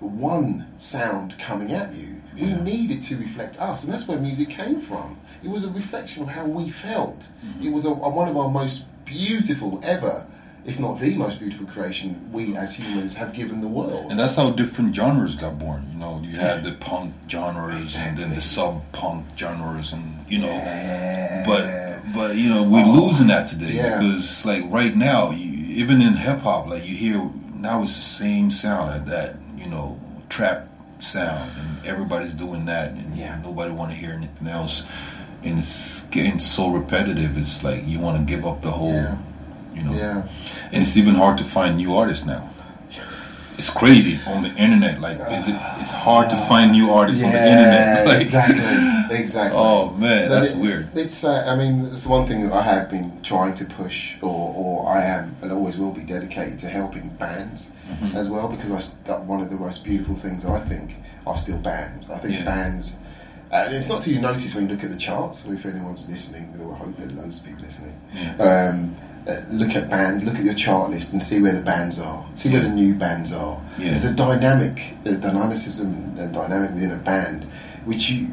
one 0.00 0.66
sound 0.78 1.38
coming 1.38 1.72
at 1.72 1.94
you. 1.94 2.16
We 2.34 2.48
Yeah. 2.48 2.62
need 2.62 2.90
it 2.90 3.02
to 3.04 3.16
reflect 3.16 3.60
us, 3.60 3.84
and 3.84 3.92
that's 3.92 4.06
where 4.06 4.18
music 4.18 4.50
came 4.50 4.80
from. 4.80 5.16
It 5.42 5.48
was 5.48 5.64
a 5.64 5.70
reflection 5.70 6.22
of 6.22 6.28
how 6.28 6.44
we 6.44 6.68
felt. 6.68 7.30
Mm-hmm. 7.44 7.66
It 7.66 7.72
was 7.72 7.84
a, 7.86 7.90
one 7.90 8.28
of 8.28 8.36
our 8.36 8.50
most 8.50 8.84
beautiful 9.06 9.80
ever, 9.82 10.26
if 10.66 10.78
not 10.78 10.98
the 10.98 11.16
most 11.16 11.38
beautiful 11.38 11.66
creation 11.66 12.28
we 12.32 12.54
as 12.56 12.74
humans 12.74 13.14
have 13.14 13.32
given 13.32 13.60
the 13.62 13.68
world. 13.68 14.10
And 14.10 14.18
that's 14.18 14.36
how 14.36 14.50
different 14.50 14.94
genres 14.94 15.34
got 15.34 15.58
born. 15.58 15.86
You 15.92 15.98
know, 15.98 16.20
you 16.22 16.36
had 16.36 16.62
the 16.62 16.72
punk 16.72 17.14
genres 17.28 17.96
and 17.96 18.18
then 18.18 18.30
the 18.34 18.40
sub 18.42 18.82
punk 18.92 19.24
genres, 19.38 19.92
and 19.94 20.04
you 20.28 20.40
know, 20.40 21.42
but 21.46 22.02
but 22.14 22.36
you 22.36 22.50
know, 22.50 22.62
we're 22.62 22.84
oh. 22.84 23.00
losing 23.06 23.28
that 23.28 23.46
today 23.46 23.72
Yeah. 23.72 23.98
because 23.98 24.44
like 24.44 24.64
right 24.68 24.94
now, 24.94 25.30
you, 25.30 25.52
even 25.74 26.02
in 26.02 26.14
hip 26.14 26.40
hop, 26.40 26.66
like 26.68 26.84
you 26.84 26.94
hear 26.96 27.30
now 27.54 27.82
it's 27.82 27.96
the 27.96 28.02
same 28.02 28.50
sound 28.50 28.90
like 28.90 29.06
that 29.06 29.36
you 29.56 29.66
know 29.66 29.98
trap 30.28 30.68
sound, 30.98 31.50
and 31.58 31.86
everybody's 31.86 32.34
doing 32.34 32.64
that, 32.66 32.90
and 32.92 33.14
Yeah. 33.16 33.38
nobody 33.42 33.70
want 33.70 33.90
to 33.92 33.96
hear 33.96 34.12
anything 34.12 34.48
else. 34.48 34.84
And 35.44 35.58
it's 35.58 36.06
getting 36.06 36.38
so 36.40 36.70
repetitive. 36.70 37.36
It's 37.38 37.62
like 37.62 37.86
you 37.86 37.98
want 38.00 38.16
to 38.18 38.24
give 38.34 38.46
up 38.46 38.62
the 38.62 38.70
whole, 38.70 38.92
Yeah. 38.94 39.16
you 39.74 39.82
know. 39.82 39.92
Yeah. 39.92 40.22
And 40.72 40.82
it's 40.82 40.96
even 40.96 41.14
hard 41.14 41.38
to 41.38 41.44
find 41.44 41.76
new 41.76 41.96
artists 41.96 42.26
now. 42.26 42.48
It's 43.58 43.70
crazy 43.70 44.18
on 44.26 44.42
the 44.42 44.50
internet. 44.56 45.00
Like, 45.00 45.18
is 45.32 45.48
it? 45.48 45.56
It's 45.80 45.90
hard 45.90 46.28
to 46.30 46.36
find 46.48 46.72
new 46.72 46.90
artists 46.90 47.22
on 47.24 47.32
the 47.32 47.38
internet. 47.38 48.06
Like, 48.06 48.20
exactly, 48.20 49.16
exactly. 49.16 49.58
Oh 49.58 49.90
man, 49.92 50.28
that's 50.28 50.50
it- 50.52 50.58
weird. 50.58 50.88
It's, 50.94 51.24
uh, 51.24 51.44
I 51.46 51.56
mean, 51.56 51.86
it's 51.86 52.04
the 52.04 52.10
one 52.10 52.26
thing 52.26 52.42
that 52.48 52.52
I 52.52 52.62
have 52.62 52.90
been 52.90 53.22
trying 53.22 53.54
to 53.54 53.64
push, 53.64 54.16
or, 54.20 54.52
or 54.54 54.88
I 54.88 55.02
am, 55.04 55.34
and 55.42 55.50
always 55.52 55.78
will 55.78 55.92
be 55.92 56.02
dedicated 56.02 56.58
to 56.60 56.68
helping 56.68 57.08
bands 57.10 57.72
Mm-hmm. 57.86 58.16
as 58.16 58.28
well, 58.28 58.48
because 58.48 58.72
I, 58.72 58.80
that 59.06 59.20
one 59.26 59.40
of 59.40 59.48
the 59.48 59.54
most 59.54 59.84
beautiful 59.84 60.16
things 60.16 60.44
I 60.44 60.58
think 60.58 60.96
are 61.24 61.36
still 61.36 61.56
bands. 61.58 62.10
I 62.10 62.18
think 62.18 62.34
Yeah. 62.34 62.44
bands, 62.44 62.96
and 63.52 63.72
it's 63.72 63.88
not 63.88 64.02
till 64.02 64.12
you 64.12 64.20
notice 64.20 64.56
when 64.56 64.64
you 64.68 64.74
look 64.74 64.82
at 64.82 64.90
the 64.90 64.96
charts, 64.96 65.46
or 65.46 65.54
if 65.54 65.64
anyone's 65.64 66.08
listening, 66.08 66.52
or 66.60 66.74
I 66.74 66.78
hope 66.78 66.96
there 66.96 67.06
are 67.06 67.10
loads 67.22 67.38
of 67.40 67.46
people 67.46 67.62
listening. 67.64 67.94
Yeah. 68.12 68.34
Um, 68.74 68.96
uh, 69.28 69.40
look 69.50 69.74
at 69.74 69.90
bands, 69.90 70.24
look 70.24 70.36
at 70.36 70.44
your 70.44 70.54
chart 70.54 70.90
list, 70.90 71.12
and 71.12 71.22
see 71.22 71.40
where 71.40 71.52
the 71.52 71.60
bands 71.60 71.98
are. 72.00 72.24
See 72.34 72.50
where 72.52 72.60
the 72.62 72.68
new 72.68 72.94
bands 72.94 73.32
are. 73.32 73.60
Yeah. 73.78 73.90
There's 73.90 74.04
a 74.04 74.14
dynamic, 74.14 74.94
the 75.04 75.16
dynamicism 75.16 76.14
and 76.18 76.32
dynamic 76.32 76.72
within 76.72 76.92
a 76.92 76.96
band, 76.96 77.44
which 77.84 78.10
you 78.10 78.28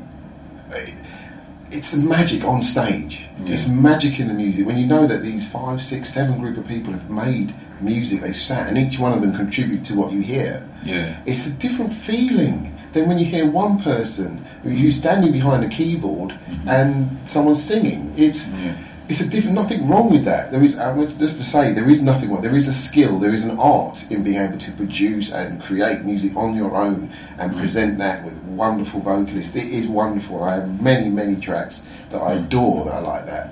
it's 1.72 1.92
the 1.92 2.08
magic 2.08 2.44
on 2.44 2.62
stage. 2.62 3.26
Yeah. 3.42 3.54
It's 3.54 3.68
magic 3.68 4.20
in 4.20 4.28
the 4.28 4.34
music. 4.34 4.66
When 4.68 4.78
you 4.78 4.86
know 4.86 5.08
that 5.08 5.24
these 5.24 5.50
five, 5.50 5.82
six, 5.82 6.14
seven 6.14 6.40
group 6.40 6.58
of 6.58 6.68
people 6.68 6.94
have 6.94 7.10
made 7.10 7.54
music, 7.82 8.22
they've 8.22 8.38
sat, 8.38 8.68
and 8.68 8.78
each 8.78 9.00
one 9.00 9.12
of 9.14 9.22
them 9.22 9.36
contribute 9.36 9.84
to 9.86 9.96
what 9.96 10.12
you 10.12 10.22
hear. 10.22 10.68
Yeah. 10.86 11.20
It's 11.26 11.48
a 11.48 11.52
different 11.52 11.94
feeling 11.94 12.78
than 12.94 13.08
when 13.08 13.18
you 13.18 13.26
hear 13.26 13.50
one 13.50 13.82
person 13.82 14.46
who's 14.62 14.98
standing 14.98 15.32
behind 15.32 15.64
a 15.64 15.70
keyboard 15.70 16.38
and 16.68 17.18
someone 17.28 17.56
singing. 17.56 18.14
It's 18.18 18.50
Mm-hmm. 18.50 18.66
Yeah. 18.68 18.76
It's 19.10 19.20
a 19.22 19.28
different. 19.28 19.56
Nothing 19.56 19.88
wrong 19.88 20.10
with 20.12 20.24
that. 20.26 20.52
There 20.52 20.64
is. 20.64 20.78
I 20.80 20.94
was 20.94 21.18
just 21.18 21.38
to 21.38 21.44
say 21.44 21.74
there 21.74 21.90
is 21.90 22.02
nothing 22.02 22.30
wrong. 22.32 22.42
There 22.42 22.56
is 22.56 22.68
a 22.68 22.74
skill. 22.74 23.18
There 23.20 23.34
is 23.34 23.46
an 23.46 23.58
art 23.60 24.10
in 24.12 24.24
being 24.24 24.38
able 24.40 24.58
to 24.58 24.72
produce 24.72 25.32
and 25.34 25.62
create 25.62 26.04
music 26.04 26.36
on 26.36 26.56
your 26.56 26.76
own 26.76 27.10
and 27.38 27.54
Mm. 27.54 27.60
present 27.60 27.98
that 28.00 28.24
with 28.24 28.36
wonderful 28.44 29.02
vocalists. 29.02 29.56
It 29.56 29.66
is 29.68 29.88
wonderful. 29.88 30.44
I 30.44 30.56
have 30.56 30.82
many 30.82 31.10
many 31.10 31.36
tracks 31.36 31.84
that 32.12 32.22
I 32.22 32.36
Mm. 32.36 32.46
adore 32.46 32.86
that 32.86 32.94
I 32.94 33.00
like 33.00 33.26
that. 33.28 33.50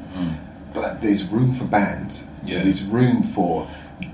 But 0.74 1.02
there's 1.02 1.26
room 1.26 1.54
for 1.54 1.66
bands. 1.66 2.24
Yeah. 2.46 2.64
There's 2.64 2.84
room 2.84 3.24
for 3.24 3.68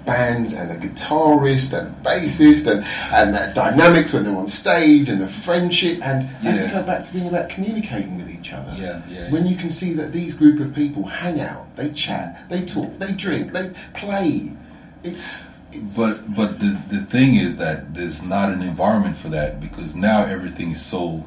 bands 0.05 0.53
and 0.53 0.71
a 0.71 0.75
guitarist 0.77 1.77
and 1.77 1.95
bassist 2.03 2.65
and, 2.71 2.85
and 3.13 3.33
that 3.35 3.53
dynamics 3.55 4.13
when 4.13 4.23
they're 4.23 4.35
on 4.35 4.47
stage 4.47 5.09
and 5.09 5.19
the 5.19 5.27
friendship 5.27 5.99
and 6.05 6.27
as 6.45 6.57
we 6.57 6.63
Yeah. 6.63 6.71
go 6.71 6.83
back 6.83 7.03
to 7.03 7.13
being 7.13 7.27
about 7.27 7.49
communicating 7.49 8.17
with 8.17 8.29
each 8.29 8.53
other. 8.53 8.73
Yeah, 8.77 9.01
yeah. 9.09 9.29
When 9.31 9.45
you 9.47 9.55
can 9.55 9.71
see 9.71 9.93
that 9.93 10.13
these 10.13 10.33
group 10.35 10.59
of 10.59 10.73
people 10.73 11.03
hang 11.03 11.39
out, 11.41 11.75
they 11.75 11.89
chat, 11.91 12.37
they 12.49 12.61
talk, 12.65 12.97
they 12.99 13.11
drink, 13.13 13.51
they 13.53 13.71
play. 13.93 14.53
It's, 15.03 15.49
it's 15.71 15.95
But 15.97 16.33
but 16.35 16.59
the 16.59 16.77
the 16.89 17.01
thing 17.01 17.35
is 17.35 17.57
that 17.57 17.93
there's 17.93 18.23
not 18.23 18.51
an 18.51 18.61
environment 18.61 19.17
for 19.17 19.29
that 19.29 19.59
because 19.59 19.95
now 19.95 20.23
everything 20.23 20.71
is 20.71 20.81
so 20.81 21.23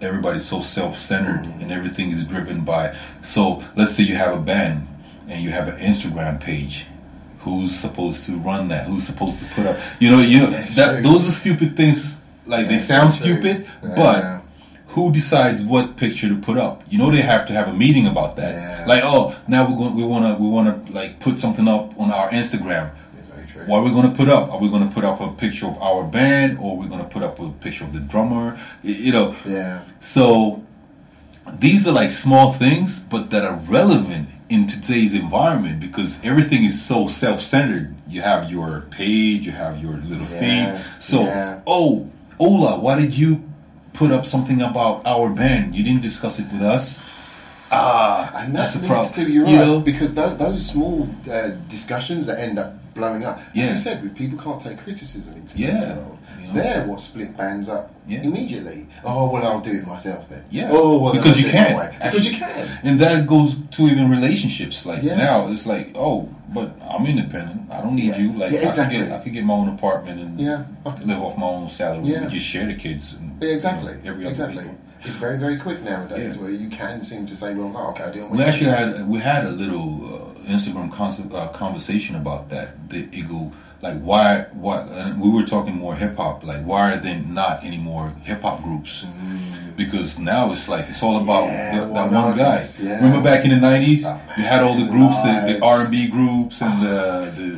everybody's 0.00 0.44
so 0.44 0.60
self-centered 0.60 1.40
Mm. 1.44 1.62
and 1.62 1.72
everything 1.72 2.10
is 2.10 2.24
driven 2.24 2.60
by 2.60 2.94
so 3.22 3.62
let's 3.76 3.92
say 3.92 4.02
you 4.02 4.16
have 4.16 4.34
a 4.34 4.40
band 4.40 4.86
and 5.28 5.42
you 5.42 5.50
have 5.50 5.68
an 5.68 5.78
Instagram 5.78 6.38
page 6.40 6.86
who's 7.44 7.74
supposed 7.74 8.24
to 8.26 8.32
run 8.38 8.68
that 8.68 8.86
who's 8.86 9.04
supposed 9.04 9.38
to 9.42 9.46
put 9.54 9.66
up 9.66 9.76
you 10.00 10.08
know 10.10 10.20
you 10.20 10.38
know 10.40 10.50
that 10.80 11.02
those 11.02 11.28
are 11.28 11.32
stupid 11.42 11.76
things 11.76 12.22
like 12.46 12.68
they 12.68 12.78
sound 12.78 13.12
stupid 13.12 13.56
Yeah. 13.82 13.94
but 13.96 14.18
who 14.94 15.12
decides 15.12 15.62
what 15.64 15.96
picture 15.96 16.28
to 16.28 16.36
put 16.48 16.56
up? 16.56 16.76
You 16.88 16.98
know 17.00 17.10
they 17.10 17.20
have 17.22 17.44
to 17.46 17.52
have 17.52 17.66
a 17.66 17.72
meeting 17.72 18.06
about 18.06 18.36
that. 18.36 18.52
Yeah. 18.54 18.86
Like, 18.86 19.02
oh, 19.04 19.34
now 19.48 19.68
we're 19.68 19.76
going, 19.76 19.94
we 19.96 20.04
want 20.04 20.24
to 20.24 20.40
we 20.40 20.48
want 20.48 20.66
to 20.86 20.92
like 20.92 21.18
put 21.18 21.40
something 21.40 21.66
up 21.66 21.98
on 21.98 22.12
our 22.12 22.28
Instagram. 22.30 22.90
What 23.66 23.78
are 23.78 23.84
we 23.84 23.90
going 23.90 24.08
to 24.08 24.16
put 24.16 24.28
up? 24.28 24.52
Are 24.52 24.60
we 24.60 24.68
going 24.70 24.86
to 24.88 24.94
put 24.94 25.04
up 25.04 25.20
a 25.20 25.28
picture 25.32 25.66
of 25.66 25.76
our 25.82 26.04
band, 26.04 26.58
or 26.60 26.66
are 26.74 26.76
we 26.82 26.86
going 26.86 27.00
to 27.02 27.08
put 27.08 27.22
up 27.24 27.40
a 27.40 27.48
picture 27.64 27.82
of 27.82 27.92
the 27.92 27.98
drummer? 28.12 28.56
You 28.84 29.10
know, 29.16 29.34
Yeah. 29.44 29.82
so 29.98 30.62
these 31.58 31.88
are 31.88 31.92
like 31.92 32.12
small 32.12 32.52
things, 32.52 33.00
but 33.00 33.30
that 33.30 33.42
are 33.44 33.56
relevant 33.68 34.28
in 34.50 34.66
today's 34.66 35.14
environment 35.14 35.80
because 35.80 36.22
everything 36.24 36.64
is 36.64 36.80
so 36.80 37.08
self-centered. 37.08 37.94
You 38.08 38.20
have 38.20 38.50
your 38.50 38.82
page, 38.90 39.46
you 39.46 39.52
have 39.52 39.82
your 39.82 39.94
little 39.94 40.26
Yeah, 40.26 40.78
feed. 40.78 41.02
So, 41.02 41.22
yeah. 41.22 41.60
oh, 41.66 42.10
Ola, 42.38 42.78
why 42.78 42.96
did 43.00 43.16
you 43.16 43.42
put 43.94 44.10
up 44.10 44.26
something 44.26 44.60
about 44.60 45.06
our 45.06 45.30
band? 45.30 45.74
You 45.74 45.82
didn't 45.84 46.02
discuss 46.02 46.38
it 46.38 46.46
with 46.52 46.62
us. 46.62 47.02
Ah, 47.70 48.30
And 48.44 48.54
that's 48.54 48.74
that 48.74 48.86
the 48.86 48.94
leads 48.94 49.08
problem. 49.12 49.26
to 49.26 49.32
you're 49.32 49.46
you 49.48 49.56
right 49.56 49.66
know? 49.66 49.80
because 49.80 50.14
those, 50.14 50.36
those 50.36 50.66
small 50.66 51.08
uh, 51.30 51.50
discussions 51.68 52.26
that 52.26 52.38
end 52.38 52.58
up 52.58 52.74
blowing 52.94 53.24
up. 53.24 53.38
Like 53.38 53.46
Yeah. 53.54 53.72
I 53.72 53.76
said, 53.76 54.14
people 54.14 54.38
can't 54.38 54.60
take 54.60 54.78
criticism 54.78 55.36
into 55.36 55.58
Yeah, 55.58 55.96
world. 55.96 56.18
You 56.46 56.52
know. 56.52 56.62
They're 56.62 56.86
what 56.86 57.00
split 57.00 57.36
bands 57.36 57.68
up 57.68 57.92
Yeah. 58.06 58.20
immediately. 58.22 58.86
Oh 59.04 59.30
well, 59.32 59.44
I'll 59.46 59.60
do 59.60 59.72
it 59.72 59.86
myself 59.86 60.28
then. 60.28 60.44
Yeah. 60.50 60.68
Oh 60.70 60.98
well, 60.98 61.12
Because 61.12 61.36
you 61.40 61.44
do 61.44 61.48
it 61.50 61.54
my 61.54 61.64
can. 61.68 61.76
way. 61.76 61.90
Because 62.02 62.26
you 62.30 62.36
can. 62.36 62.68
And 62.82 63.00
that 63.00 63.26
goes 63.26 63.56
to 63.76 63.82
even 63.88 64.10
relationships. 64.10 64.84
Like 64.86 65.02
Yeah. 65.02 65.16
now, 65.16 65.48
it's 65.48 65.66
like, 65.66 65.90
oh, 65.94 66.28
but 66.52 66.70
I'm 66.90 67.06
independent. 67.06 67.70
I 67.72 67.80
don't 67.80 67.96
need 67.96 68.12
Yeah. 68.14 68.18
you. 68.18 68.32
Like 68.32 68.52
Yeah, 68.52 68.60
I 68.60 68.66
exactly. 68.68 68.98
could 68.98 69.08
get, 69.08 69.20
I 69.20 69.22
could 69.22 69.32
get 69.32 69.44
my 69.44 69.54
own 69.54 69.68
apartment 69.68 70.20
and 70.20 70.40
Yeah, 70.40 70.64
I 70.86 70.90
live 71.02 71.20
off 71.22 71.36
my 71.38 71.46
own 71.46 71.68
salary. 71.68 72.04
Yeah. 72.10 72.22
and 72.22 72.30
just 72.30 72.46
share 72.46 72.66
the 72.66 72.74
kids. 72.74 73.14
And, 73.18 73.32
Yeah, 73.40 73.54
exactly. 73.54 73.94
you 74.04 74.14
know, 74.14 74.28
exactly. 74.28 74.62
people. 74.62 74.78
It's 75.06 75.16
very 75.16 75.38
very 75.38 75.58
quick 75.58 75.82
nowadays 75.82 76.38
where 76.38 76.48
you 76.50 76.68
can 76.70 77.04
seem 77.04 77.26
to 77.26 77.36
say, 77.36 77.52
well, 77.54 77.68
no, 77.68 77.88
okay, 77.90 78.10
do 78.12 78.24
it. 78.24 78.30
We 78.30 78.42
actually 78.42 78.70
had 78.70 79.06
we 79.06 79.18
had 79.20 79.44
a 79.44 79.50
little 79.50 79.88
uh, 80.14 80.50
Instagram 80.54 80.90
concept, 80.90 81.34
uh, 81.34 81.48
conversation 81.48 82.16
about 82.16 82.48
that. 82.50 82.68
The 82.88 83.06
ego, 83.12 83.52
like 83.86 83.98
why 84.10 84.26
why 84.64 84.76
and 85.00 85.20
we 85.22 85.28
were 85.36 85.46
talking 85.54 85.74
more 85.84 85.94
hip 86.02 86.14
hop. 86.16 86.36
Like 86.50 86.62
why 86.70 86.82
are 86.92 86.96
there 87.06 87.20
not 87.40 87.54
any 87.68 87.80
more 87.90 88.04
hip 88.28 88.40
hop 88.46 88.62
groups? 88.66 88.92
Because 89.76 90.18
now 90.18 90.42
it's 90.54 90.68
like 90.74 90.86
it's 90.92 91.02
all 91.06 91.16
about 91.24 91.44
Mm. 91.48 91.52
Yeah, 91.74 91.80
the, 91.86 91.92
that 91.94 92.10
one 92.24 92.36
guy. 92.44 92.58
yeah. 92.80 92.96
Remember 93.02 93.22
back 93.30 93.40
in 93.46 93.50
the 93.54 93.60
nineties, 93.70 94.02
Oh, 94.06 94.20
you 94.38 94.44
had 94.54 94.62
all 94.64 94.76
the 94.84 94.86
groups, 94.94 95.16
the, 95.26 95.32
the. 95.48 95.64
R 95.64 95.80
and 95.82 95.90
B 95.94 95.96
groups, 96.16 96.56
and 96.62 96.74
the, 96.86 96.98
the 97.38 97.50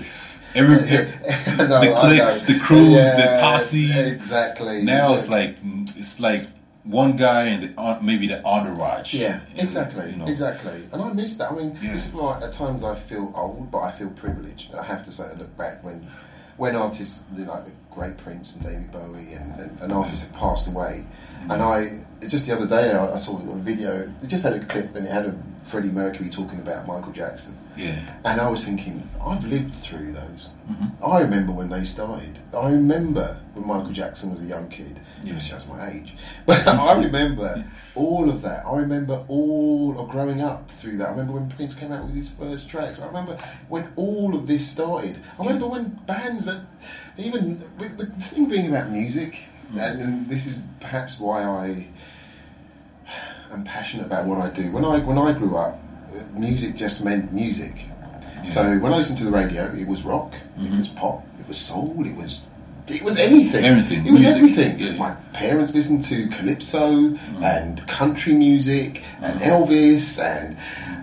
Every 0.61 0.77
No, 1.71 1.81
the 1.85 1.93
I 1.95 2.01
cliques, 2.01 2.39
the 2.51 2.59
crews, 2.67 2.95
the 2.97 3.27
Yeah, 3.29 3.41
posses. 3.43 4.13
Exactly. 4.15 4.77
Now 4.95 5.13
it's 5.15 5.29
like 5.29 5.53
it's 6.01 6.19
like 6.29 6.43
one 6.87 7.17
guy 7.17 7.45
and 7.45 7.63
the, 7.65 7.81
en- 7.81 8.05
maybe 8.05 8.27
the 8.29 8.45
entourage. 8.45 9.15
Yeah, 9.15 9.41
And, 9.53 9.61
exactly, 9.63 10.11
you 10.11 10.17
know, 10.17 10.27
exactly. 10.27 10.83
And 10.93 11.03
I 11.03 11.13
miss 11.13 11.37
that. 11.39 11.51
I 11.53 11.55
mean, 11.57 11.77
Yeah. 11.83 11.93
this 11.95 12.07
is 12.07 12.13
why 12.13 12.41
at 12.43 12.53
times 12.53 12.85
I 12.85 12.95
feel 12.95 13.33
old, 13.35 13.71
but 13.71 13.81
I 13.81 13.91
feel 13.91 14.11
privileged. 14.11 14.75
I 14.75 14.85
have 14.85 15.05
to 15.07 15.13
say, 15.13 15.25
I 15.25 15.33
look 15.35 15.57
back 15.57 15.83
when, 15.85 16.07
when 16.57 16.77
artists 16.77 17.25
like 17.37 17.65
the 17.65 17.73
great 17.91 18.17
Prince 18.19 18.55
and 18.55 18.65
David 18.65 18.93
Bowie 18.93 19.33
and, 19.33 19.53
and, 19.59 19.81
and 19.81 19.93
artists 19.93 20.23
have 20.27 20.35
passed 20.35 20.69
away, 20.69 21.05
Mm-hmm. 21.41 21.51
and 21.51 21.63
I 21.63 22.27
just 22.27 22.47
the 22.47 22.55
other 22.57 22.67
day 22.67 22.93
I, 22.93 23.13
I 23.15 23.17
saw 23.19 23.37
a 23.39 23.57
video. 23.57 24.11
It 24.23 24.27
just 24.29 24.43
had 24.43 24.55
a 24.55 24.65
clip 24.65 24.97
and 24.97 25.07
it 25.07 25.13
had 25.13 25.27
a 25.27 25.35
Freddie 25.65 25.91
Mercury 25.91 26.29
talking 26.31 26.59
about 26.61 26.87
Michael 26.89 27.13
Jackson. 27.13 27.57
Yeah. 27.77 27.99
And 28.25 28.41
I 28.41 28.49
was 28.51 28.65
thinking, 28.65 29.09
I've 29.23 29.45
lived 29.45 29.75
through 29.75 30.13
those. 30.13 30.51
Mm-hmm. 30.71 31.05
I 31.05 31.21
remember 31.21 31.53
when 31.53 31.69
they 31.69 31.85
started. 31.85 32.39
I 32.57 32.71
remember 32.71 33.39
when 33.55 33.67
Michael 33.67 33.93
Jackson 33.93 34.31
was 34.31 34.43
a 34.43 34.47
young 34.47 34.69
kid. 34.69 34.99
Yeah. 35.23 35.35
It 35.35 35.43
shows 35.43 35.69
my 35.69 35.91
age. 35.91 36.15
But 36.47 36.67
I 36.67 37.03
remember 37.03 37.65
all 37.95 38.29
of 38.29 38.43
that. 38.43 38.65
I 38.67 38.79
remember 38.79 39.25
all 39.29 39.99
of 39.99 40.09
growing 40.09 40.41
up 40.41 40.71
through 40.71 40.99
that. 40.99 41.09
I 41.09 41.11
remember 41.11 41.33
when 41.33 41.49
Prince 41.51 41.75
came 41.75 41.93
out 41.93 42.05
with 42.05 42.15
his 42.15 42.31
first 42.31 42.71
tracks. 42.71 43.01
I 43.01 43.07
remember 43.07 43.37
when 43.69 43.93
all 43.97 44.35
of 44.35 44.47
this 44.47 44.67
started. 44.67 45.19
I 45.39 45.45
remember 45.45 45.67
when 45.67 45.99
bands 46.07 46.47
that, 46.47 46.63
even 47.19 47.59
the 47.79 48.07
thing 48.07 48.49
being 48.49 48.69
about 48.69 48.91
music, 48.91 49.45
and, 49.77 50.01
and 50.01 50.29
this 50.29 50.47
is 50.47 50.61
perhaps 50.81 51.19
why 51.19 51.43
I 51.43 51.89
am 53.51 53.65
passionate 53.65 54.07
about 54.07 54.27
what 54.27 54.39
I 54.39 54.51
do. 54.51 54.71
When 54.71 54.85
I 54.85 54.99
when 54.99 55.19
I 55.19 55.33
grew 55.33 55.57
up, 55.57 55.81
music 56.35 56.77
just 56.77 57.05
meant 57.05 57.33
music. 57.33 57.75
So 58.49 58.79
when 58.79 58.93
I 58.93 58.97
listened 58.97 59.19
to 59.19 59.25
the 59.25 59.31
radio, 59.31 59.65
it 59.75 59.89
was 59.89 60.03
rock, 60.05 60.35
it 60.35 60.61
mm-hmm. 60.61 60.79
was 60.79 60.89
pop, 60.89 61.25
it 61.41 61.49
was 61.49 61.59
soul, 61.59 62.07
it 62.07 62.17
was 62.17 62.43
it 62.89 63.03
was 63.03 63.19
anything. 63.19 63.65
Everything, 63.65 64.07
It 64.07 64.13
was 64.13 64.23
music, 64.23 64.37
everything. 64.37 64.79
yeah. 64.79 64.93
My 64.93 65.15
parents 65.33 65.75
listened 65.75 66.05
to 66.05 66.29
calypso 66.29 67.11
mm. 67.11 67.43
and 67.43 67.87
country 67.89 68.33
music 68.35 69.03
and 69.21 69.41
mm. 69.41 69.45
Elvis 69.45 70.23
and 70.23 70.57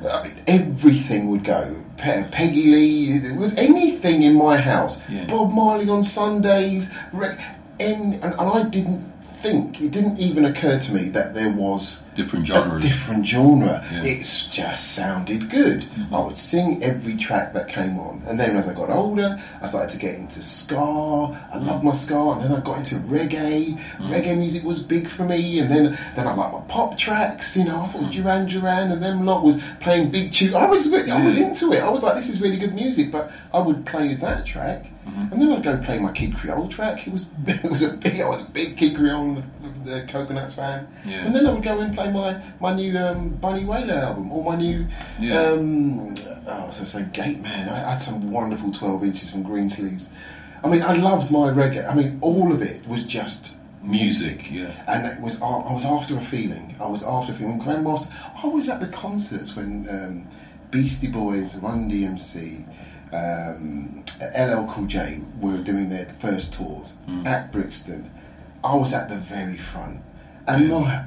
I 0.08 0.24
mean 0.24 0.36
everything 0.48 1.30
would 1.30 1.44
go. 1.44 1.76
Pe- 1.98 2.28
Peggy 2.32 2.72
Lee, 2.72 3.18
there 3.18 3.38
was 3.38 3.58
anything 3.58 4.24
in 4.24 4.36
my 4.36 4.58
house. 4.58 5.02
Yeah. 5.10 5.26
Bob 5.26 5.52
Marley 5.52 5.90
on 5.90 6.04
Sundays, 6.04 6.94
re- 7.12 7.38
and, 7.80 8.16
and, 8.16 8.24
and 8.24 8.36
I 8.42 8.64
didn't 8.64 9.13
think 9.44 9.82
it 9.82 9.92
didn't 9.92 10.18
even 10.20 10.46
occur 10.46 10.80
to 10.80 10.94
me 10.94 11.10
that 11.10 11.34
there 11.34 11.52
was 11.52 12.02
Different 12.16 12.50
a 12.50 12.54
genres. 12.54 12.84
different 12.84 13.28
genre. 13.28 13.86
Yeah. 13.92 14.04
It 14.06 14.20
just 14.20 14.96
sounded 14.96 15.50
good. 15.50 15.82
Mm-hmm. 15.82 16.16
I 16.16 16.20
would 16.22 16.38
sing 16.38 16.82
every 16.82 17.18
track 17.18 17.54
that 17.54 17.68
came 17.68 18.00
on, 18.00 18.24
and 18.26 18.40
then 18.40 18.56
as 18.56 18.68
I 18.70 18.74
got 18.74 18.90
older, 18.90 19.38
I 19.62 19.68
started 19.68 19.90
to 19.92 20.00
get 20.00 20.16
into 20.16 20.42
ska. 20.42 20.78
I 20.78 21.58
loved 21.58 21.84
my 21.84 21.94
ska, 21.94 22.32
and 22.32 22.42
then 22.42 22.52
I 22.54 22.62
got 22.62 22.78
into 22.80 22.96
reggae. 22.96 23.74
Mm-hmm. 23.76 24.06
Reggae 24.06 24.38
music 24.38 24.64
was 24.64 24.82
big 24.82 25.10
for 25.10 25.26
me, 25.26 25.60
and 25.60 25.70
then 25.70 25.98
then 26.16 26.28
I 26.28 26.34
liked 26.34 26.54
my 26.54 26.62
pop 26.70 26.98
tracks. 26.98 27.58
You 27.58 27.66
know, 27.66 27.82
I 27.82 27.86
thought 27.88 28.04
mm-hmm. 28.04 28.22
Duran 28.22 28.48
Duran 28.48 28.92
and 28.92 29.04
them 29.04 29.26
lot 29.26 29.44
was 29.44 29.62
playing 29.82 30.12
big 30.12 30.32
tune. 30.32 30.56
I 30.56 30.68
was 30.68 30.92
I 30.94 31.24
was 31.24 31.38
into 31.38 31.74
it. 31.74 31.84
I 31.84 31.90
was 31.90 32.02
like, 32.02 32.16
this 32.16 32.30
is 32.30 32.42
really 32.42 32.58
good 32.58 32.74
music, 32.74 33.12
but 33.12 33.32
I 33.54 33.60
would 33.60 33.86
play 33.86 34.14
that 34.14 34.46
track. 34.46 34.93
And 35.06 35.42
then 35.42 35.52
I'd 35.52 35.64
go 35.64 35.78
play 35.78 36.00
my 36.00 36.12
Kid 36.12 36.36
Creole 36.36 36.68
track. 36.70 37.08
It 37.08 37.12
was 37.14 37.30
it 37.48 37.70
was 37.70 37.82
a 37.84 37.94
big 37.94 38.22
I 38.22 38.28
was 38.28 38.42
a 38.42 38.46
big 38.50 38.78
Kid 38.78 38.96
Creole 38.96 39.24
and 39.36 39.38
the, 39.84 39.90
the 39.92 40.08
Coconuts 40.08 40.56
fan. 40.56 40.88
Yeah. 41.06 41.26
And 41.26 41.36
then 41.36 41.46
I 41.46 41.52
would 41.54 41.64
go 41.64 41.80
and 41.80 41.94
play 41.94 42.12
my 42.12 42.42
my 42.60 42.74
new 42.74 42.98
um, 42.98 43.30
Bunny 43.30 43.66
Wailer 43.66 43.96
album 43.96 44.32
or 44.32 44.44
my 44.44 44.56
new 44.56 44.86
Yeah. 45.20 45.40
um, 45.40 46.14
oh, 46.48 46.70
so 46.72 46.84
say 46.84 47.06
Gate 47.14 47.42
Man. 47.42 47.70
I 47.70 47.92
had 47.92 47.98
some 47.98 48.32
wonderful 48.32 48.72
twelve 48.72 49.04
inches 49.04 49.32
from 49.32 49.44
Greensleeves. 49.44 50.10
I 50.64 50.70
mean, 50.70 50.82
I 50.82 50.94
loved 50.94 51.32
my 51.32 51.50
reggae. 51.52 51.90
I 51.90 51.94
mean, 51.94 52.20
all 52.22 52.54
of 52.54 52.62
it 52.62 52.88
was 52.88 53.04
just 53.04 53.52
music. 53.82 54.50
Yeah. 54.50 54.72
And 54.88 55.06
it 55.06 55.20
was 55.22 55.42
I 55.42 55.74
was 55.74 55.86
after 55.86 56.16
a 56.18 56.22
feeling. 56.22 56.76
I 56.82 56.88
was 56.88 57.04
after 57.04 57.34
a 57.34 57.36
feeling. 57.36 57.60
Grandmaster, 57.62 58.08
I 58.44 58.48
was 58.48 58.70
at 58.70 58.80
the 58.80 58.88
concerts 58.88 59.56
when 59.56 59.88
um, 59.90 60.28
Beastie 60.72 61.10
Boys, 61.12 61.56
Run 61.58 61.90
DMC, 61.92 62.66
um, 63.14 64.04
LL 64.38 64.66
Cool 64.72 64.86
J 64.88 65.22
were 65.40 65.58
doing 65.58 65.90
their 65.90 66.06
first 66.06 66.54
tours 66.54 66.98
at 67.26 67.52
Brixton. 67.52 68.10
I 68.64 68.76
was 68.76 68.94
at 68.94 69.10
the 69.10 69.18
very 69.18 69.58
front, 69.58 70.00
and 70.48 70.70
my, 70.70 71.06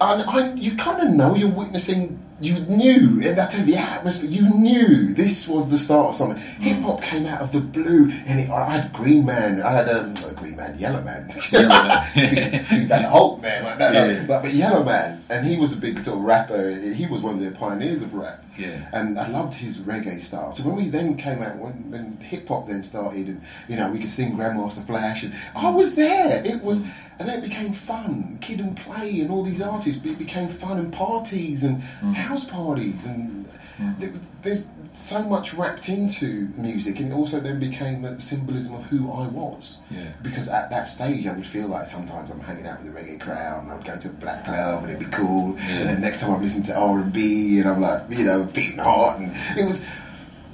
and 0.00 0.22
I, 0.22 0.54
you 0.54 0.76
kind 0.76 1.06
of 1.06 1.14
know 1.14 1.34
you're 1.34 1.48
witnessing. 1.50 2.18
You 2.40 2.60
knew, 2.60 3.20
and 3.22 3.36
that's 3.36 3.56
the 3.62 3.76
atmosphere. 3.76 4.30
You 4.30 4.48
knew 4.48 5.12
this 5.12 5.46
was 5.46 5.70
the 5.70 5.78
start 5.78 6.10
of 6.10 6.16
something. 6.16 6.42
Hip 6.60 6.80
hop 6.80 7.02
came 7.02 7.26
out 7.26 7.42
of 7.42 7.52
the 7.52 7.60
blue, 7.60 8.10
and 8.26 8.40
it, 8.40 8.50
I 8.50 8.70
had 8.70 8.92
Green 8.92 9.26
Man. 9.26 9.60
I 9.60 9.72
had 9.72 9.88
um, 9.88 10.14
Green 10.36 10.56
Man, 10.56 10.78
Yellowman. 10.78 11.28
That 12.90 13.08
Hulk 13.10 13.40
man, 13.42 13.64
like 13.64 13.78
that. 13.78 13.94
Yeah. 13.94 14.24
But, 14.26 14.42
but 14.42 14.52
Yellowman, 14.52 15.22
and 15.28 15.46
he 15.46 15.56
was 15.56 15.76
a 15.76 15.80
big 15.80 16.00
sort 16.00 16.18
of 16.18 16.24
rapper. 16.24 16.70
He 16.70 17.06
was 17.06 17.22
one 17.22 17.34
of 17.34 17.40
the 17.40 17.50
pioneers 17.52 18.02
of 18.02 18.14
rap. 18.14 18.42
Yeah. 18.58 18.88
And 18.92 19.18
I 19.18 19.28
loved 19.28 19.54
his 19.54 19.78
reggae 19.78 20.20
style. 20.20 20.52
So 20.54 20.66
when 20.68 20.76
we 20.76 20.88
then 20.88 21.16
came 21.16 21.42
out, 21.42 21.56
when, 21.56 21.90
when 21.90 22.16
hip 22.18 22.48
hop 22.48 22.66
then 22.66 22.82
started, 22.82 23.28
and 23.28 23.42
you 23.68 23.76
know 23.76 23.90
we 23.90 23.98
could 23.98 24.10
sing 24.10 24.32
Grandmaster 24.32 24.84
Flash, 24.84 25.22
and 25.22 25.34
I 25.54 25.70
was 25.70 25.94
there. 25.94 26.42
It 26.44 26.62
was, 26.62 26.84
and 27.20 27.28
then 27.28 27.38
it 27.40 27.42
became 27.42 27.74
fun, 27.74 28.38
Kid 28.40 28.60
'n 28.60 28.74
Play, 28.74 29.20
and 29.20 29.30
all 29.30 29.42
these 29.42 29.60
artists. 29.60 30.02
It 30.04 30.18
became 30.18 30.48
fun 30.48 30.78
and 30.78 30.90
parties 30.90 31.62
and 31.62 31.82
mm. 32.00 32.14
house 32.14 32.46
parties, 32.46 33.04
and 33.04 33.46
mm. 33.78 34.00
th- 34.00 34.14
there's 34.40 34.70
so 34.94 35.22
much 35.24 35.52
wrapped 35.52 35.90
into 35.90 36.48
music, 36.56 36.98
and 36.98 37.12
it 37.12 37.14
also 37.14 37.38
then 37.38 37.60
became 37.60 38.06
a 38.06 38.18
symbolism 38.18 38.74
of 38.74 38.86
who 38.86 39.12
I 39.12 39.28
was. 39.28 39.80
Yeah. 39.90 40.12
Because 40.22 40.48
at 40.48 40.70
that 40.70 40.88
stage, 40.88 41.26
I 41.26 41.34
would 41.34 41.46
feel 41.46 41.68
like 41.68 41.86
sometimes 41.86 42.30
I'm 42.30 42.40
hanging 42.40 42.66
out 42.66 42.82
with 42.82 42.90
the 42.92 42.98
reggae 42.98 43.20
crowd, 43.20 43.64
and 43.64 43.70
I 43.70 43.76
would 43.76 43.84
go 43.84 43.98
to 43.98 44.08
a 44.08 44.12
black 44.12 44.46
club, 44.46 44.84
and 44.84 44.92
it'd 44.92 45.06
be 45.06 45.14
cool. 45.14 45.56
yeah. 45.58 45.80
And 45.80 45.88
then 45.90 46.00
next 46.00 46.20
time 46.22 46.32
I'm 46.32 46.40
listening 46.40 46.64
to 46.64 46.74
R 46.74 47.00
and 47.00 47.12
B, 47.12 47.58
and 47.60 47.68
I'm 47.68 47.82
like, 47.82 48.04
you 48.08 48.24
know, 48.24 48.44
beating 48.44 48.78
heart, 48.78 49.20
and 49.20 49.30
it 49.58 49.66
was, 49.66 49.84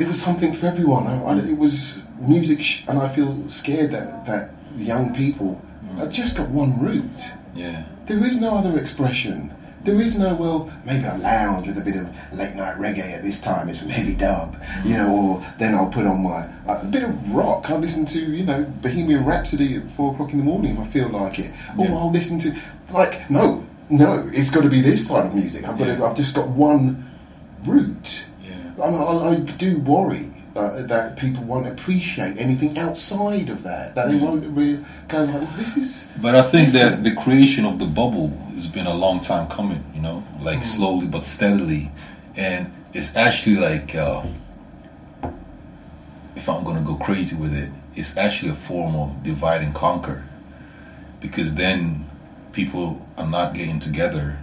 it 0.00 0.08
was 0.08 0.20
something 0.20 0.52
for 0.52 0.66
everyone. 0.66 1.06
I, 1.06 1.22
I, 1.22 1.38
it 1.38 1.58
was 1.58 2.02
music, 2.18 2.60
sh- 2.60 2.82
and 2.88 2.98
I 2.98 3.06
feel 3.06 3.48
scared 3.48 3.92
that 3.92 4.26
that 4.26 4.50
young 4.76 5.14
people 5.14 5.62
Mm. 5.88 5.98
have 5.98 6.10
just 6.10 6.36
got 6.36 6.48
one 6.48 6.80
route. 6.80 7.30
Yeah. 7.54 7.84
There 8.06 8.24
is 8.24 8.40
no 8.40 8.56
other 8.56 8.78
expression. 8.78 9.52
There 9.82 10.00
is 10.00 10.18
no, 10.18 10.34
well, 10.34 10.72
maybe 10.84 11.04
I 11.04 11.16
lounge 11.16 11.68
with 11.68 11.78
a 11.78 11.80
bit 11.80 11.94
of 11.94 12.08
late 12.32 12.56
night 12.56 12.76
reggae 12.76 13.12
at 13.12 13.22
this 13.22 13.40
time, 13.40 13.68
it's 13.68 13.78
some 13.80 13.88
heavy 13.88 14.16
dub, 14.16 14.60
you 14.84 14.94
know, 14.96 15.14
or 15.14 15.46
then 15.60 15.76
I'll 15.76 15.88
put 15.88 16.06
on 16.06 16.24
my, 16.24 16.48
a 16.66 16.84
bit 16.86 17.04
of 17.04 17.32
rock. 17.32 17.70
I'll 17.70 17.78
listen 17.78 18.04
to, 18.06 18.18
you 18.18 18.44
know, 18.44 18.64
Bohemian 18.82 19.24
Rhapsody 19.24 19.76
at 19.76 19.88
four 19.88 20.12
o'clock 20.12 20.32
in 20.32 20.38
the 20.38 20.44
morning 20.44 20.72
if 20.76 20.80
I 20.80 20.86
feel 20.86 21.08
like 21.08 21.38
it. 21.38 21.52
Or 21.78 21.86
Yeah. 21.86 21.94
I'll 21.94 22.10
listen 22.10 22.38
to, 22.40 22.56
like, 22.92 23.30
no, 23.30 23.64
no, 23.88 24.28
it's 24.32 24.50
got 24.50 24.64
to 24.64 24.68
be 24.68 24.80
this 24.80 25.06
side 25.06 25.26
of 25.26 25.34
music. 25.36 25.68
I've 25.68 25.78
got 25.78 25.84
to, 25.84 26.04
I've 26.04 26.16
just 26.16 26.34
got 26.34 26.48
one 26.48 27.08
route. 27.64 28.26
Yeah. 28.42 28.82
I, 28.82 28.88
I, 28.88 29.28
I 29.34 29.36
do 29.38 29.78
worry 29.78 30.30
uh, 30.56 30.82
that 30.82 31.16
people 31.16 31.44
won't 31.44 31.66
appreciate 31.66 32.38
anything 32.38 32.78
outside 32.78 33.50
of 33.50 33.62
that, 33.62 33.94
that 33.94 34.08
they 34.08 34.16
won't 34.16 34.44
really 34.56 34.84
go 35.08 35.24
like, 35.24 35.42
well, 35.42 35.52
this 35.56 35.76
is. 35.76 36.08
But 36.20 36.34
I 36.34 36.42
think 36.42 36.72
that 36.72 37.04
the 37.04 37.14
creation 37.14 37.64
of 37.64 37.78
the 37.78 37.86
bubble 37.86 38.28
has 38.54 38.66
been 38.66 38.86
a 38.86 38.94
long 38.94 39.20
time 39.20 39.48
coming, 39.48 39.84
you 39.94 40.00
know, 40.00 40.24
like 40.40 40.62
slowly 40.62 41.06
but 41.06 41.24
steadily. 41.24 41.90
And 42.36 42.72
it's 42.92 43.14
actually 43.16 43.56
like, 43.56 43.94
uh, 43.94 44.24
if 46.34 46.48
I'm 46.48 46.64
going 46.64 46.76
to 46.76 46.82
go 46.82 46.96
crazy 46.96 47.36
with 47.36 47.54
it, 47.54 47.70
it's 47.94 48.16
actually 48.16 48.52
a 48.52 48.54
form 48.54 48.96
of 48.96 49.22
divide 49.22 49.62
and 49.62 49.74
conquer. 49.74 50.24
Because 51.20 51.54
then 51.54 52.06
people 52.52 53.06
are 53.16 53.26
not 53.26 53.54
getting 53.54 53.78
together 53.78 54.38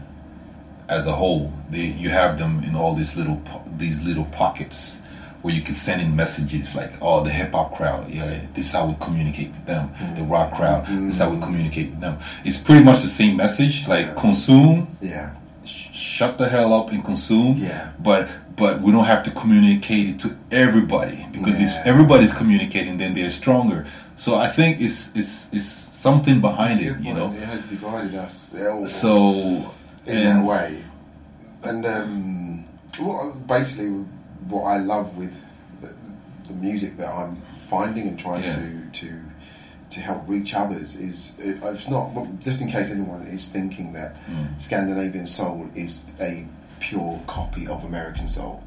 as 0.90 1.08
a 1.08 1.14
whole. 1.14 1.54
They, 1.70 1.86
you 1.86 2.10
have 2.10 2.38
them 2.38 2.64
in 2.64 2.76
all 2.76 2.94
these 2.96 3.16
little 3.16 3.42
these 3.78 4.04
little 4.04 4.26
pockets 4.26 5.03
where 5.44 5.54
you 5.54 5.62
can 5.62 5.76
send 5.76 6.02
in 6.02 6.16
messages 6.16 6.76
like, 6.76 6.92
"Oh, 7.02 7.24
the 7.24 7.30
hip 7.30 7.52
hop 7.54 7.76
crowd, 7.78 8.10
yeah, 8.10 8.40
this 8.56 8.66
is 8.68 8.72
how 8.74 8.86
we 8.88 8.96
communicate 9.00 9.52
with 9.52 9.66
them. 9.66 9.90
The 10.18 10.24
rock 10.24 10.54
crowd, 10.54 10.86
this 10.88 11.16
is 11.16 11.20
how 11.22 11.30
we 11.30 11.40
communicate 11.40 11.92
with 11.92 12.00
them." 12.02 12.18
It's 12.44 12.58
pretty 12.58 12.84
much 12.84 13.02
the 13.04 13.10
same 13.10 13.36
message, 13.38 13.88
like 13.88 14.16
consume, 14.16 14.88
Yeah. 15.02 15.30
sh- 15.66 15.90
shut 15.92 16.38
the 16.38 16.48
hell 16.50 16.74
up 16.74 16.92
and 16.92 17.04
consume. 17.04 17.54
Yeah. 17.58 17.90
But 18.00 18.30
but 18.56 18.82
we 18.82 18.92
don't 18.92 19.06
have 19.06 19.24
to 19.24 19.32
communicate 19.32 20.08
it 20.10 20.20
to 20.20 20.30
everybody 20.52 21.26
because 21.32 21.60
if 21.60 21.72
everybody's 21.86 22.34
communicating, 22.34 22.98
then 22.98 23.14
they're 23.14 23.30
stronger. 23.32 23.86
So 24.16 24.30
I 24.40 24.48
think 24.48 24.80
it's 24.80 25.12
it's 25.16 25.50
it's 25.52 25.66
something 25.66 26.40
behind 26.40 26.80
a 26.80 26.92
it, 26.92 27.00
you 27.02 27.14
know. 27.14 27.34
it 27.34 27.44
has 27.54 27.66
divided 27.66 28.14
us 28.16 28.54
So 28.86 29.12
in 30.06 30.18
and- 30.18 30.26
that 30.40 30.44
way. 30.46 30.78
And 31.64 31.86
um, 31.86 32.64
what, 33.00 33.48
basically, 33.48 34.06
what 34.50 34.64
I 34.64 34.78
love 34.78 35.16
with 35.18 35.34
the, 35.82 35.94
the 36.48 36.54
music 36.54 36.98
that 36.98 37.10
I'm 37.10 37.42
finding 37.70 38.08
and 38.08 38.20
trying 38.20 38.44
Yeah. 38.44 38.56
to 38.56 38.90
to 38.92 39.20
to 39.92 40.00
help 40.00 40.24
reach 40.28 40.56
others 40.56 40.96
is 40.96 41.38
it, 41.40 41.58
it's 41.62 41.88
not 41.88 42.10
just 42.44 42.62
in 42.62 42.68
case 42.68 42.90
anyone 42.90 43.22
is 43.28 43.50
thinking 43.50 43.94
that 43.94 44.16
Mm. 44.28 44.60
Scandinavian 44.60 45.28
soul 45.28 45.68
is 45.76 46.14
a 46.20 46.46
pure 46.80 47.20
copy 47.28 47.68
of 47.68 47.84
American 47.84 48.28
soul. 48.28 48.64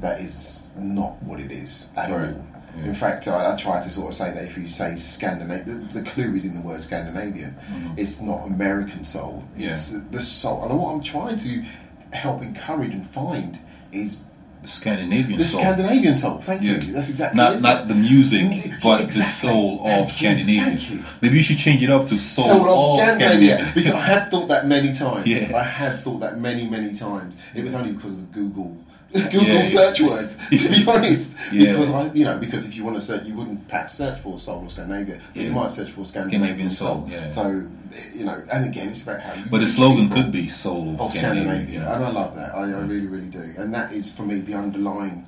That 0.00 0.20
is 0.20 0.72
not 0.76 1.22
what 1.22 1.40
it 1.40 1.50
is 1.50 1.88
at 1.96 2.10
Mm-hmm. 2.10 2.22
Right. 2.22 2.34
all. 2.34 2.84
In 2.84 2.94
fact, 2.94 3.26
I, 3.26 3.54
I 3.54 3.56
try 3.56 3.82
to 3.82 3.88
sort 3.88 4.10
of 4.10 4.14
say 4.16 4.32
that 4.34 4.44
if 4.44 4.58
you 4.58 4.68
say 4.68 4.96
Scandinavian, 4.96 5.88
the, 5.88 6.00
the 6.02 6.10
clue 6.10 6.34
is 6.34 6.44
in 6.44 6.54
the 6.54 6.60
word 6.60 6.82
Scandinavian. 6.82 7.56
It's 7.96 8.20
not 8.20 8.44
American 8.46 9.02
soul. 9.02 9.44
It's 9.56 9.92
Mm-hmm. 9.92 10.04
Yeah. 10.12 10.18
the 10.18 10.22
soul. 10.22 10.62
And 10.68 10.78
what 10.78 10.92
I'm 10.92 11.02
trying 11.02 11.38
to 11.38 11.64
help 12.12 12.42
encourage 12.42 12.92
and 12.92 13.08
find 13.08 13.58
is 13.92 14.28
The 14.66 14.72
Scandinavian 14.72 15.38
the 15.38 15.44
soul. 15.44 15.60
Scandinavian 15.60 16.14
soul. 16.16 16.38
Thank 16.42 16.62
Yeah. 16.62 16.72
you. 16.72 16.78
That's 16.92 17.08
exactly 17.10 17.36
not 17.36 17.54
it. 17.54 17.62
not 17.62 17.86
the 17.86 17.94
music, 17.94 18.50
but 18.82 18.98
the 18.98 19.04
exactly. 19.04 19.48
soul 19.50 19.78
Thank 19.84 20.00
of 20.00 20.06
you, 20.06 20.12
Scandinavia. 20.18 20.64
thank 20.64 20.90
you. 20.90 20.98
Maybe 21.22 21.36
you 21.36 21.42
should 21.44 21.58
change 21.58 21.82
it 21.84 21.90
up 21.90 22.06
to 22.08 22.18
soul, 22.18 22.44
Soul 22.46 22.68
of 22.68 23.00
Scandinavia. 23.00 23.48
Scandinavia. 23.58 23.72
Because 23.76 23.92
I 23.94 24.00
had 24.00 24.30
thought 24.30 24.48
that 24.48 24.66
many 24.66 24.92
times. 24.92 25.24
Yeah. 25.34 25.56
I 25.56 25.62
had 25.62 26.00
thought 26.00 26.18
that 26.20 26.38
many, 26.40 26.66
many 26.68 26.92
times. 26.92 27.36
It 27.54 27.62
was 27.62 27.74
only 27.76 27.92
because 27.92 28.14
of 28.18 28.26
the 28.32 28.34
Google 28.40 28.76
Google 29.12 29.42
Yeah. 29.46 29.62
search 29.62 30.00
words, 30.00 30.36
to 30.50 30.68
be 30.68 30.84
honest. 30.88 31.36
Yeah. 31.52 31.72
Because 31.72 31.90
I 31.92 32.12
you 32.12 32.24
know, 32.24 32.38
because 32.38 32.66
if 32.66 32.74
you 32.76 32.84
want 32.84 32.96
to 32.96 33.00
search 33.02 33.24
you 33.24 33.34
wouldn't 33.34 33.66
perhaps 33.68 33.94
search 33.94 34.20
for 34.20 34.38
soul 34.38 34.64
of 34.64 34.72
Scandinavia, 34.72 35.18
but 35.34 35.42
you 35.42 35.52
might 35.52 35.72
search 35.72 35.90
for 35.90 36.04
Scandinavian, 36.04 36.68
Scandinavian 36.70 36.70
soul, 36.70 37.08
soul. 37.08 37.10
yeah. 37.10 37.28
So 37.28 37.68
you 38.14 38.24
know, 38.24 38.42
and 38.52 38.64
again 38.66 38.88
it's 38.90 39.02
about 39.04 39.20
how 39.20 39.34
you 39.34 39.44
But 39.50 39.60
the 39.60 39.66
slogan 39.66 40.10
could 40.10 40.30
be 40.32 40.46
soul 40.46 40.94
of, 40.98 41.12
Scandinavia. 41.12 41.80
Scandinavia. 41.80 41.94
And 41.94 42.04
I 42.04 42.10
love 42.10 42.34
that. 42.36 42.54
I, 42.54 42.62
I 42.62 42.80
really, 42.80 43.06
really 43.06 43.28
do. 43.30 43.54
And 43.56 43.72
that 43.72 43.92
is 43.92 44.12
for 44.12 44.22
me 44.22 44.40
the 44.40 44.54
underlying 44.54 45.26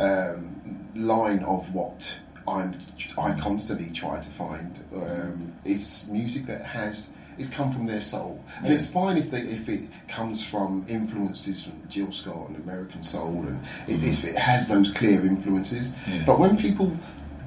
um, 0.00 0.88
line 0.94 1.42
of 1.44 1.72
what 1.74 2.18
I'm. 2.48 2.74
I 3.16 3.32
constantly 3.38 3.90
try 3.90 4.20
to 4.20 4.30
find. 4.30 4.78
Um, 4.94 5.52
it's 5.64 6.08
music 6.08 6.46
that 6.46 6.62
has. 6.62 7.10
It's 7.38 7.50
come 7.50 7.72
from 7.72 7.86
their 7.86 8.02
soul, 8.02 8.44
and 8.62 8.72
it's 8.72 8.90
fine 8.90 9.16
if 9.16 9.30
they, 9.30 9.40
if 9.40 9.68
it 9.68 9.82
comes 10.08 10.44
from 10.44 10.84
influences 10.88 11.64
from 11.64 11.80
Jill 11.88 12.12
Scott 12.12 12.48
and 12.48 12.56
American 12.62 13.02
soul, 13.02 13.44
and 13.46 13.60
it, 13.88 14.00
mm. 14.00 14.12
if 14.12 14.24
it 14.24 14.36
has 14.36 14.68
those 14.68 14.90
clear 14.90 15.24
influences. 15.24 15.94
Yeah. 16.06 16.24
But 16.26 16.38
when 16.38 16.58
people 16.58 16.94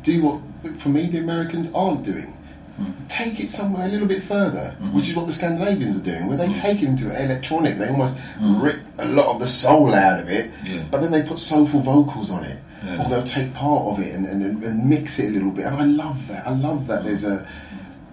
do 0.01 0.23
what, 0.23 0.77
for 0.79 0.89
me, 0.89 1.07
the 1.07 1.19
Americans 1.19 1.71
aren't 1.73 2.03
doing, 2.03 2.35
mm. 2.79 2.93
take 3.07 3.39
it 3.39 3.51
somewhere 3.51 3.85
a 3.85 3.89
little 3.89 4.07
bit 4.07 4.23
further, 4.23 4.75
mm-hmm. 4.79 4.95
which 4.95 5.09
is 5.09 5.15
what 5.15 5.27
the 5.27 5.33
Scandinavians 5.33 5.95
are 5.95 6.03
doing, 6.03 6.25
where 6.27 6.37
they 6.37 6.47
mm. 6.47 6.59
take 6.59 6.81
it 6.81 6.87
into 6.87 7.09
electronic. 7.09 7.77
They 7.77 7.89
almost 7.89 8.17
rip 8.41 8.79
a 8.97 9.05
lot 9.05 9.27
of 9.27 9.39
the 9.39 9.47
soul 9.47 9.93
out 9.93 10.19
of 10.19 10.29
it, 10.29 10.49
Yeah. 10.65 10.85
but 10.89 11.01
then 11.01 11.11
they 11.11 11.21
put 11.21 11.39
soulful 11.39 11.81
vocals 11.81 12.31
on 12.31 12.43
it, 12.45 12.57
Yeah. 12.83 13.05
or 13.05 13.09
they'll 13.09 13.23
take 13.23 13.53
part 13.53 13.83
of 13.83 13.99
it 13.99 14.13
and, 14.15 14.25
and, 14.25 14.63
and 14.63 14.89
mix 14.89 15.19
it 15.19 15.29
a 15.29 15.31
little 15.31 15.51
bit. 15.51 15.65
And 15.65 15.75
I 15.75 15.85
love 15.85 16.27
that. 16.29 16.47
I 16.47 16.51
love 16.51 16.87
that. 16.87 17.03
There's 17.03 17.23
a, 17.23 17.45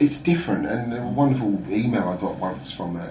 it's 0.01 0.21
different. 0.23 0.67
And 0.67 0.93
a 0.95 1.03
wonderful 1.03 1.63
email 1.71 2.09
I 2.09 2.17
got 2.17 2.37
once 2.37 2.73
from 2.73 2.97
a, 2.97 3.09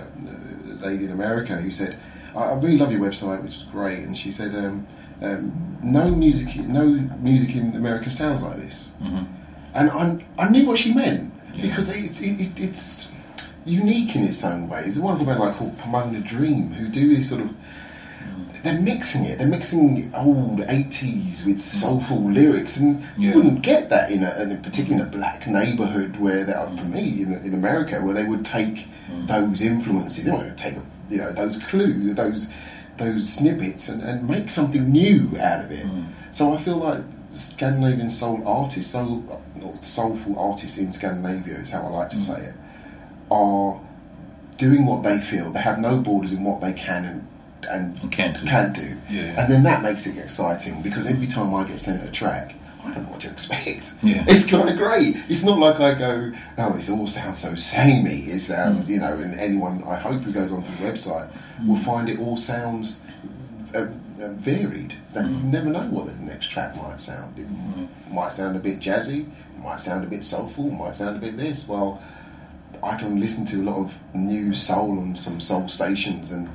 a 0.74 0.74
lady 0.86 1.06
in 1.06 1.12
America 1.12 1.56
who 1.56 1.72
said, 1.72 1.98
I, 2.36 2.40
"I 2.40 2.54
really 2.56 2.78
love 2.78 2.92
your 2.92 3.02
website, 3.02 3.42
which 3.44 3.56
is 3.58 3.64
great." 3.64 4.00
And 4.00 4.18
she 4.18 4.32
said, 4.32 4.54
um, 4.56 4.86
um, 5.22 5.78
"No 5.84 6.10
music, 6.16 6.58
no 6.68 6.86
music 7.22 7.56
in 7.56 7.76
America 7.76 8.12
sounds 8.12 8.44
like 8.44 8.58
this." 8.58 8.92
and 9.76 9.90
I, 9.92 10.26
I 10.38 10.50
knew 10.50 10.66
what 10.66 10.78
she 10.80 10.94
meant 10.94 11.32
because 11.62 11.90
it, 11.90 12.22
it, 12.22 12.42
it, 12.42 12.60
it's 12.60 13.12
unique 13.66 14.16
in 14.16 14.24
its 14.24 14.44
own 14.44 14.68
way. 14.68 14.82
There's 14.82 14.98
a 14.98 15.02
wonderful 15.02 15.28
band 15.28 15.40
like 15.40 15.56
called 15.56 15.78
Pomona 15.78 16.20
Dream 16.22 16.72
who 16.74 16.88
do 16.90 17.16
this 17.16 17.30
sort 17.30 17.42
of. 17.42 17.54
They're 18.64 18.80
mixing 18.80 19.26
it. 19.26 19.40
They're 19.40 19.48
mixing 19.48 20.14
old 20.16 20.60
'80s 20.60 21.46
with 21.46 21.58
mm. 21.58 21.62
soulful 21.62 22.22
lyrics, 22.22 22.78
and 22.78 23.04
you 23.18 23.34
wouldn't 23.34 23.62
get 23.62 23.90
that 23.90 24.12
in 24.12 24.24
a, 24.24 24.42
in 24.42 24.52
a 24.52 24.56
particular 24.56 25.06
black 25.06 25.48
neighborhood 25.48 26.18
where 26.18 26.44
that, 26.44 26.78
for 26.78 26.86
me, 26.86 27.22
in, 27.22 27.34
in 27.34 27.54
America, 27.54 28.02
where 28.02 28.14
they 28.14 28.26
would 28.26 28.46
take 28.46 28.88
mm. 29.10 29.28
those 29.28 29.62
influences. 29.62 30.26
They 30.26 30.32
want 30.32 30.56
to 30.58 30.64
take, 30.64 30.76
you 31.10 31.20
know, 31.20 31.32
those 31.32 31.60
clues, 31.64 32.16
those 32.16 32.50
those 32.98 33.32
snippets, 33.32 33.88
and, 33.88 34.02
and 34.02 34.28
make 34.28 34.50
something 34.50 34.92
new 34.92 35.30
out 35.40 35.64
of 35.64 35.72
it. 35.72 35.86
Mm. 35.86 36.08
So 36.32 36.52
I 36.52 36.58
feel 36.58 36.78
like 36.78 37.04
Scandinavian 37.32 38.10
soul 38.10 38.46
artists, 38.46 38.92
soul, 38.92 39.24
or 39.64 39.76
soulful 39.82 40.38
artists 40.38 40.78
in 40.78 40.92
Scandinavia 40.92 41.56
is 41.56 41.70
how 41.70 41.84
I 41.84 41.90
like 41.90 42.10
to 42.10 42.22
say 42.22 42.42
it, 42.42 42.54
are 43.32 43.80
doing 44.58 44.86
what 44.86 45.04
they 45.04 45.20
feel. 45.20 45.52
They 45.52 45.62
have 45.62 45.80
no 45.80 46.00
borders 46.00 46.34
in 46.34 46.44
what 46.44 46.62
they 46.62 46.74
can 46.74 47.06
and 47.06 47.28
and 47.70 48.12
can't 48.12 48.40
do. 48.40 48.46
can 48.46 48.74
do. 48.74 48.96
Yeah. 49.10 49.36
And 49.42 49.52
then 49.52 49.64
that 49.64 49.82
makes 49.84 50.06
it 50.08 50.18
exciting 50.18 50.82
because 50.82 51.08
every 51.08 51.28
time 51.28 51.54
I 51.54 51.66
get 51.68 51.80
sent 51.80 52.08
a 52.08 52.12
track, 52.12 52.56
I 52.84 52.94
don't 52.94 53.04
know 53.04 53.12
what 53.12 53.22
to 53.22 53.30
expect. 53.30 53.94
Yeah. 54.02 54.24
It's 54.28 54.50
kind 54.50 54.70
of 54.70 54.78
great. 54.78 55.16
It's 55.28 55.44
not 55.44 55.60
like 55.60 55.80
I 55.80 55.98
go, 55.98 56.32
oh, 56.58 56.74
this 56.74 56.90
all 56.90 57.06
sounds 57.08 57.40
so 57.40 57.56
samey. 57.56 58.22
It 58.22 58.40
sounds, 58.40 58.86
Mm. 58.86 58.90
you 58.90 59.00
know, 59.00 59.14
and 59.20 59.40
anyone 59.40 59.84
I 59.86 59.96
hope 59.98 60.22
who 60.24 60.32
goes 60.32 60.52
onto 60.52 60.72
the 60.72 60.84
website 60.90 61.30
will 61.68 61.78
find 61.78 62.10
it 62.10 62.20
all 62.20 62.38
sounds 62.38 63.00
uh, 63.76 63.80
uh, 64.22 64.30
varied. 64.34 64.96
That 65.14 65.26
you 65.28 65.36
Mm. 65.36 65.44
never 65.52 65.70
know 65.70 65.82
what 65.92 66.08
the 66.08 66.16
next 66.24 66.48
track 66.50 66.76
might 66.78 67.02
sound. 67.02 67.38
It 67.38 67.48
might 68.14 68.32
sound 68.32 68.56
a 68.56 68.60
bit 68.60 68.80
jazzy, 68.80 69.28
might 69.62 69.82
sound 69.82 70.04
a 70.06 70.08
bit 70.08 70.24
soulful, 70.24 70.72
might 70.72 70.96
sound 70.96 71.18
a 71.18 71.20
bit 71.20 71.36
this. 71.38 71.68
Well, 71.68 72.02
I 72.82 72.96
can 72.96 73.20
listen 73.20 73.44
to 73.46 73.58
a 73.62 73.64
lot 73.64 73.78
of 73.86 73.94
new 74.14 74.54
soul 74.54 74.98
on 75.00 75.18
some 75.18 75.40
soul 75.42 75.68
stations, 75.68 76.32
and 76.32 76.50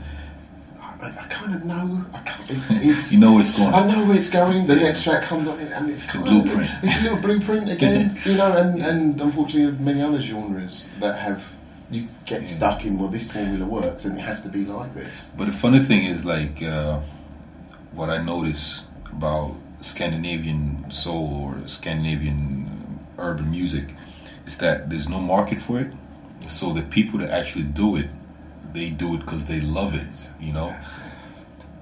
I, 1.01 1.09
I 1.09 1.27
kind 1.29 1.55
of 1.55 1.65
know. 1.65 2.05
I 2.13 2.19
can't, 2.21 2.51
it's, 2.51 2.71
it's, 2.71 3.13
You 3.13 3.21
know 3.21 3.33
where 3.33 3.41
it's 3.41 3.57
going. 3.57 3.75
I 3.75 3.87
know 3.87 4.07
where 4.07 4.17
it's 4.17 4.31
going. 4.31 4.67
The 4.67 4.77
next 4.77 5.05
track 5.05 5.23
comes 5.23 5.49
up, 5.49 5.59
and 5.59 5.91
it's 5.91 6.13
the 6.13 6.19
blueprint. 6.19 6.63
Of, 6.63 6.85
it's 6.85 7.01
a 7.01 7.03
little 7.05 7.19
blueprint 7.19 7.71
again, 7.77 8.19
you 8.25 8.37
know. 8.37 8.57
And, 8.57 8.83
and 8.83 9.21
unfortunately, 9.21 9.79
many 9.85 10.03
other 10.03 10.21
genres 10.21 10.89
that 11.01 11.19
have 11.19 11.45
you 11.91 12.09
get 12.27 12.47
stuck 12.47 12.85
in. 12.85 12.99
Well, 12.99 13.09
this 13.09 13.31
formula 13.33 13.67
works, 13.67 14.05
and 14.05 14.19
it 14.19 14.23
has 14.23 14.43
to 14.43 14.49
be 14.49 14.65
like 14.65 14.95
this. 14.95 15.11
But 15.37 15.47
the 15.47 15.53
funny 15.53 15.81
thing 15.81 16.05
is, 16.05 16.25
like, 16.25 16.63
uh, 16.63 17.01
what 17.93 18.11
I 18.11 18.23
notice 18.23 18.87
about 19.11 19.55
Scandinavian 19.81 20.91
soul 20.91 21.51
or 21.51 21.69
Scandinavian 21.69 23.01
urban 23.19 23.51
music 23.51 23.85
is 24.47 24.59
that 24.59 24.91
there's 24.91 25.09
no 25.09 25.21
market 25.21 25.61
for 25.61 25.81
it. 25.81 25.89
So 26.49 26.73
the 26.73 26.83
people 26.83 27.19
that 27.21 27.31
actually 27.31 27.65
do 27.65 27.97
it, 27.97 28.11
they 28.75 28.91
do 28.91 29.15
it 29.15 29.21
because 29.21 29.47
they 29.47 29.61
love 29.61 29.95
it, 29.95 30.31
you 30.41 30.53
know. 30.53 30.77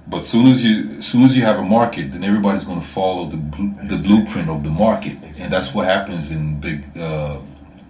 But 0.07 0.23
soon 0.25 0.47
as 0.47 0.63
you, 0.63 1.01
soon 1.01 1.23
as 1.23 1.35
you 1.35 1.43
have 1.43 1.57
a 1.59 1.63
market, 1.63 2.11
then 2.11 2.23
everybody's 2.23 2.65
going 2.65 2.79
to 2.79 2.85
follow 2.85 3.25
the 3.29 3.37
blu- 3.37 3.73
the 3.87 3.97
blueprint 4.05 4.49
of 4.49 4.63
the 4.63 4.69
market, 4.69 5.17
and 5.39 5.51
that's 5.51 5.73
what 5.73 5.85
happens 5.85 6.29
in 6.31 6.59
big 6.59 6.85
uh, 6.97 7.37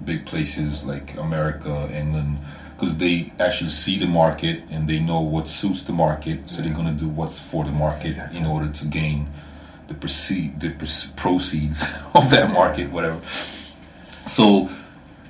big 0.05 0.25
places 0.25 0.83
like 0.85 1.17
America, 1.17 1.89
England, 1.93 2.37
because 2.75 2.97
they 2.97 3.31
actually 3.39 3.71
see 3.71 3.97
the 3.99 4.07
market 4.07 4.61
and 4.71 4.87
they 4.87 4.99
know 4.99 5.21
what 5.21 5.47
suits 5.47 5.83
the 5.83 5.93
market, 5.93 6.49
so 6.49 6.61
they're 6.61 6.73
going 6.73 6.87
to 6.95 7.03
do 7.05 7.09
what's 7.09 7.39
for 7.39 7.63
the 7.65 7.71
market 7.71 8.07
Exactly. 8.07 8.39
in 8.39 8.45
order 8.45 8.69
to 8.69 8.85
gain 8.87 9.27
the 9.87 9.93
proceed 9.95 10.59
the 10.61 10.69
proceeds 11.17 11.83
of 12.13 12.29
that 12.29 12.53
market, 12.53 12.89
whatever. 12.91 13.19
So, 14.27 14.69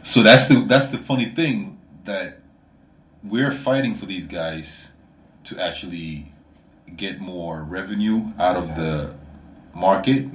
so 0.03 0.21
that's 0.21 0.47
the 0.49 0.55
that's 0.67 0.91
the 0.91 0.97
funny 0.97 1.25
thing 1.25 1.79
that 2.03 2.39
we're 3.23 3.51
fighting 3.51 3.95
for 3.95 4.05
these 4.05 4.27
guys 4.27 4.91
to 5.45 5.59
actually 5.61 6.31
get 6.95 7.19
more 7.19 7.63
revenue 7.63 8.25
out 8.39 8.55
of 8.55 8.67
the 8.75 9.13
market, 9.73 10.27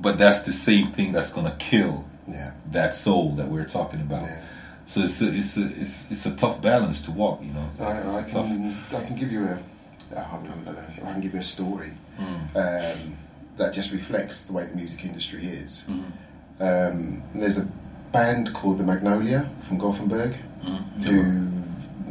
but 0.00 0.18
that's 0.18 0.42
the 0.42 0.52
same 0.52 0.86
thing 0.88 1.12
that's 1.12 1.32
going 1.32 1.46
to 1.46 1.56
kill 1.56 2.04
Yeah. 2.28 2.52
that 2.72 2.94
soul 2.94 3.32
that 3.36 3.48
we're 3.48 3.64
talking 3.66 4.00
about. 4.00 4.22
Yeah. 4.22 4.40
So 4.86 5.00
it's 5.00 5.22
a, 5.22 5.28
it's 5.34 5.56
a 5.56 5.66
it's 5.80 6.10
it's 6.10 6.26
a 6.26 6.36
tough 6.36 6.60
balance 6.60 7.02
to 7.06 7.10
walk, 7.10 7.40
you 7.42 7.52
know. 7.52 7.70
I, 7.80 7.84
I 7.84 8.20
a 8.20 8.28
tough- 8.30 8.46
can 8.48 8.74
I 8.94 9.04
can 9.06 9.16
give 9.16 9.32
you 9.32 9.44
a 9.46 9.58
I 10.14 10.20
I 11.08 11.12
can 11.12 11.20
give 11.20 11.32
you 11.34 11.40
a 11.40 11.42
story 11.42 11.90
Mm. 12.18 12.54
um, 12.54 13.16
that 13.56 13.74
just 13.74 13.92
reflects 13.92 14.44
the 14.46 14.52
way 14.52 14.66
the 14.66 14.76
music 14.76 15.04
industry 15.04 15.44
is. 15.46 15.84
Mm. 15.88 16.04
Um, 16.60 17.22
there's 17.34 17.58
a 17.58 17.66
band 18.12 18.52
called 18.54 18.78
the 18.78 18.84
Magnolia 18.84 19.48
from 19.66 19.78
Gothenburg. 19.78 20.36
Mm. 20.62 21.02
Who 21.02 21.53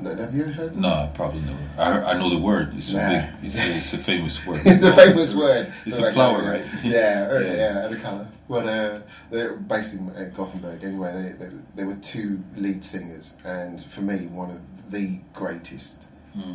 have 0.05 0.33
you 0.35 0.43
ever 0.43 0.51
heard? 0.51 0.75
No, 0.75 1.09
probably 1.13 1.41
never. 1.41 1.59
I, 1.77 2.11
I 2.11 2.17
know 2.17 2.29
the 2.29 2.37
word. 2.39 2.75
It's 2.77 2.91
a 2.93 2.97
big. 2.97 3.45
It's 3.45 3.57
a, 3.59 3.75
it's 3.77 3.93
a 3.93 3.97
famous 3.97 4.45
word. 4.45 4.61
it's 4.65 4.83
a 4.83 4.93
famous 4.93 5.35
word. 5.35 5.71
It's 5.85 5.97
The 5.97 6.07
a 6.09 6.11
flower, 6.13 6.39
Magnolia. 6.41 6.61
right? 6.63 6.83
Yeah, 6.83 7.31
Yeah. 7.39 7.53
yeah, 7.55 7.85
and 7.85 7.95
the 7.95 7.99
colour. 7.99 8.27
Well, 8.47 8.67
uh, 8.67 8.99
they're 9.31 9.55
based 9.57 9.93
in 9.95 10.09
uh, 10.09 10.29
Gothenburg. 10.35 10.83
Anyway, 10.83 11.35
they, 11.39 11.45
they, 11.45 11.51
they 11.75 11.83
were 11.85 11.95
two 12.01 12.43
lead 12.55 12.83
singers, 12.83 13.35
and 13.45 13.83
for 13.85 14.01
me, 14.01 14.27
one 14.27 14.51
of 14.51 14.61
the 14.91 15.19
greatest 15.33 16.03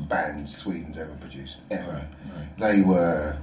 bands 0.09 0.57
Sweden's 0.57 0.99
ever 0.99 1.15
produced 1.21 1.59
ever. 1.71 1.83
Hmm. 1.83 1.91
Right, 1.95 2.05
right. 2.37 2.59
They 2.59 2.83
were 2.83 3.37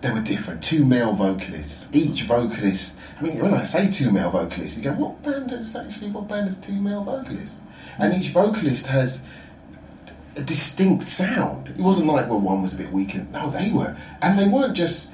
they 0.00 0.10
were 0.10 0.20
different. 0.20 0.62
Two 0.64 0.84
male 0.84 1.12
vocalists. 1.12 1.88
Each 1.94 2.22
vocalist. 2.24 2.98
I 3.20 3.22
mean, 3.22 3.38
when 3.38 3.54
I 3.54 3.62
say 3.64 3.88
two 3.90 4.10
male 4.10 4.30
vocalists, 4.30 4.76
you 4.76 4.82
go, 4.84 4.92
"What 4.94 5.22
band 5.22 5.52
is 5.52 5.76
actually? 5.76 6.10
What 6.10 6.26
band 6.28 6.48
is 6.48 6.58
two 6.58 6.74
male 6.74 7.04
vocalists?" 7.04 7.60
And 7.98 8.14
each 8.14 8.28
vocalist 8.30 8.86
has 8.86 9.26
a 10.36 10.42
distinct 10.42 11.04
sound. 11.08 11.68
It 11.68 11.76
wasn't 11.76 12.06
like 12.06 12.28
well, 12.28 12.40
one 12.40 12.62
was 12.62 12.74
a 12.74 12.78
bit 12.78 12.90
weaker. 12.92 13.26
No, 13.32 13.50
they 13.50 13.70
were, 13.70 13.96
and 14.22 14.38
they 14.38 14.48
weren't 14.48 14.74
just 14.76 15.12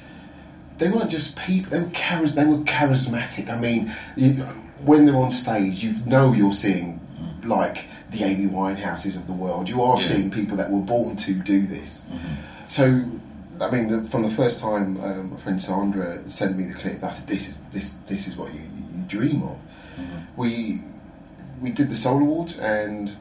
they 0.79 0.89
weren't 0.91 1.11
just 1.11 1.37
people. 1.37 1.70
They 1.70 1.81
were 1.81 1.91
charis- 1.91 2.33
They 2.33 2.45
were 2.47 2.59
charismatic. 2.59 3.51
I 3.51 3.59
mean, 3.59 3.93
you, 4.16 4.35
when 4.85 5.07
they're 5.07 5.16
on 5.16 5.31
stage, 5.33 5.83
you 5.83 5.95
know 6.07 6.33
you're 6.33 6.53
seeing 6.53 7.01
like 7.45 7.87
the 8.12 8.22
Amy 8.24 8.47
Winehouses 8.47 9.16
of 9.16 9.26
the 9.26 9.33
world. 9.33 9.68
You 9.68 9.83
are 9.83 9.97
Yeah. 9.99 10.07
seeing 10.07 10.31
people 10.31 10.57
that 10.57 10.70
were 10.70 10.81
born 10.81 11.16
to 11.16 11.35
do 11.35 11.66
this. 11.66 12.05
So 12.68 13.03
I 13.61 13.70
mean, 13.72 13.89
the, 13.89 14.09
from 14.09 14.22
the 14.22 14.31
first 14.31 14.61
time 14.61 15.01
um, 15.03 15.31
my 15.33 15.37
friend 15.37 15.61
Sandra 15.61 16.20
sent 16.31 16.57
me 16.57 16.62
the 16.64 16.74
clip, 16.74 17.03
I 17.03 17.11
said, 17.11 17.26
"This 17.26 17.49
is 17.49 17.59
this 17.72 17.95
this 18.07 18.29
is 18.29 18.37
what 18.37 18.55
you, 18.55 18.61
you 18.61 19.03
dream 19.09 19.43
of." 19.43 19.57
We 20.37 20.83
we 21.61 21.71
did 21.71 21.89
the 21.89 21.97
Soul 21.97 22.23
Awards, 22.23 22.59
and 22.59 23.17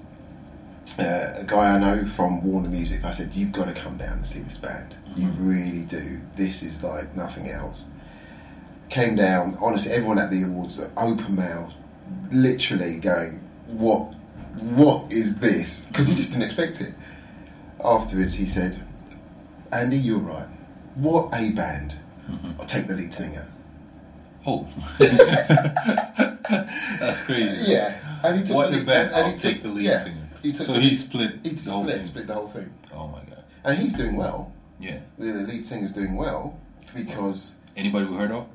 uh, 1.00 1.34
a 1.38 1.44
guy 1.46 1.76
I 1.76 1.80
know 1.80 2.06
from 2.06 2.44
Warner 2.44 2.70
Music, 2.70 3.04
I 3.04 3.12
said, 3.12 3.34
"You've 3.34 3.52
got 3.52 3.68
to 3.68 3.74
come 3.74 3.98
down 3.98 4.18
and 4.18 4.28
see 4.28 4.40
this 4.42 4.58
band. 4.58 4.96
You 5.16 5.28
really 5.40 5.84
do. 5.84 6.20
This 6.36 6.64
is 6.64 6.84
like 6.84 7.16
nothing 7.16 7.50
else." 7.50 7.88
Came 8.90 9.16
down. 9.16 9.56
Honestly, 9.60 9.92
everyone 9.92 10.18
at 10.18 10.30
the 10.32 10.44
awards, 10.44 10.80
are 10.80 10.92
open 10.98 11.36
mouth, 11.36 11.74
literally 12.32 13.00
going, 13.00 13.42
"What? 13.68 14.14
What 14.62 15.12
is 15.12 15.40
this?" 15.40 15.88
Because 15.88 16.08
he 16.08 16.16
just 16.16 16.32
didn't 16.32 16.46
expect 16.46 16.82
it. 16.82 16.94
Afterwards, 17.84 18.36
he 18.36 18.46
said, 18.48 18.82
"Andy, 19.72 19.98
you're 19.98 20.20
right. 20.20 20.48
What 20.96 21.30
a 21.34 21.52
band! 21.52 21.96
I'll 22.60 22.66
take 22.66 22.88
the 22.88 22.96
lead 22.96 23.14
singer." 23.14 23.48
Oh, 24.46 24.68
that's 27.00 27.22
crazy. 27.24 27.74
Yeah, 27.74 27.98
and 28.28 28.40
he 28.40 28.44
took 28.46 28.56
What 28.56 28.66
the 28.72 28.72
the 28.72 28.78
lead, 28.78 28.86
band? 28.88 29.08
and, 29.14 29.16
and 29.26 29.34
he 29.34 29.38
take 29.40 29.54
took 29.56 29.64
the 29.64 29.70
lead 29.70 29.86
yeah, 29.86 30.04
singer. 30.04 30.30
He 30.44 30.52
took 30.54 30.68
so 30.68 30.74
the 30.74 30.80
he 30.80 30.94
split 30.96 31.32
he 31.44 31.50
the 31.50 31.72
whole 31.72 31.84
split, 31.84 31.96
thing. 31.98 32.06
split 32.06 32.28
the 32.28 32.34
whole 32.34 32.48
thing, 32.48 32.70
Oh 32.94 33.08
my 33.08 33.20
god. 33.20 33.44
and 33.66 33.78
he's 33.80 33.96
doing 33.96 34.16
well. 34.16 34.52
Yeah. 34.80 35.00
The, 35.18 35.26
the 35.28 35.40
lead 35.44 35.66
singer's 35.66 35.94
doing 35.94 36.16
well 36.16 36.60
because 36.96 37.56
Anybody 37.76 38.06
we 38.06 38.16
heard 38.18 38.32
of? 38.32 38.48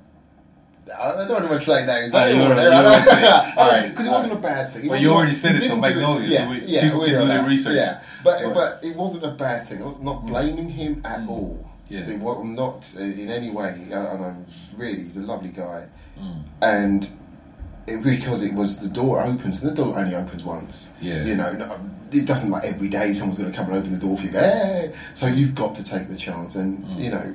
I 0.98 1.26
don't 1.28 1.30
want 1.48 1.48
to 1.48 1.60
say 1.60 1.86
names, 1.86 2.10
but 2.10 2.34
you 2.34 2.40
it 2.40 2.44
already- 2.44 2.62
you 2.62 2.68
already 2.72 3.02
said 3.02 3.22
it. 3.22 3.56
Alright, 3.58 3.90
because 3.90 4.06
it 4.06 4.10
wasn't 4.10 4.32
a 4.32 4.36
bad 4.36 4.72
thing. 4.72 4.82
But 4.82 4.90
Well, 4.90 5.00
you 5.00 5.12
already 5.12 5.32
said 5.32 5.54
it, 5.54 5.62
so 5.62 5.76
Magnolia, 5.76 6.26
so 6.26 6.32
Yeah, 6.34 6.50
we- 6.50 6.60
yeah, 6.66 6.80
people 6.82 7.00
we 7.00 7.06
can 7.10 7.20
do 7.20 7.26
their 7.28 7.44
research. 7.44 7.76
Yeah, 7.76 8.00
but 8.24 8.42
Right. 8.44 8.52
but 8.54 8.80
it 8.82 8.96
wasn't 8.96 9.24
a 9.24 9.30
bad 9.30 9.66
thing. 9.68 9.80
I'm 9.82 10.02
not 10.04 10.26
blaming 10.26 10.68
him 10.68 11.00
at 11.04 11.26
all. 11.28 11.64
Yeah. 11.88 12.00
It 12.00 12.18
wa- 12.20 12.40
I'm 12.40 12.56
not 12.56 12.92
in 12.98 13.28
any 13.30 13.50
way, 13.50 13.74
and 13.92 14.24
I'm 14.24 14.46
really 14.76 15.04
he's 15.04 15.16
a 15.16 15.20
lovely 15.20 15.50
guy, 15.50 15.86
Mm. 16.20 16.42
and 16.62 17.08
it, 17.86 18.02
because 18.02 18.42
it 18.42 18.54
was 18.54 18.80
the 18.86 18.88
door 18.92 19.22
opens, 19.22 19.62
and 19.62 19.70
the 19.72 19.74
door 19.74 19.98
only 19.98 20.14
opens 20.14 20.44
once. 20.44 20.88
Yeah. 21.00 21.24
you 21.24 21.34
know, 21.34 21.78
it 22.12 22.26
doesn't 22.26 22.50
like 22.50 22.64
every 22.64 22.88
day 22.88 23.12
someone's 23.14 23.38
going 23.38 23.50
to 23.50 23.56
come 23.56 23.66
and 23.70 23.76
open 23.76 23.90
the 23.90 23.98
door 23.98 24.16
for 24.16 24.24
you. 24.24 24.30
Go, 24.30 24.38
hey! 24.40 24.92
So 25.14 25.26
you've 25.26 25.54
got 25.54 25.74
to 25.76 25.84
take 25.84 26.08
the 26.08 26.16
chance, 26.16 26.54
and 26.56 26.84
Mm. 26.84 26.98
you 26.98 27.10
know, 27.10 27.34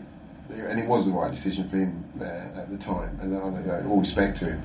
and 0.70 0.80
it 0.80 0.88
was 0.88 1.06
the 1.06 1.12
right 1.12 1.32
decision 1.32 1.68
for 1.68 1.78
him 1.78 2.04
uh, 2.22 2.60
at 2.62 2.70
the 2.70 2.78
time, 2.78 3.18
and 3.22 3.36
I, 3.38 3.46
you 3.60 3.66
know, 3.68 3.90
all 3.90 4.00
respect 4.00 4.38
to 4.38 4.46
him. 4.46 4.64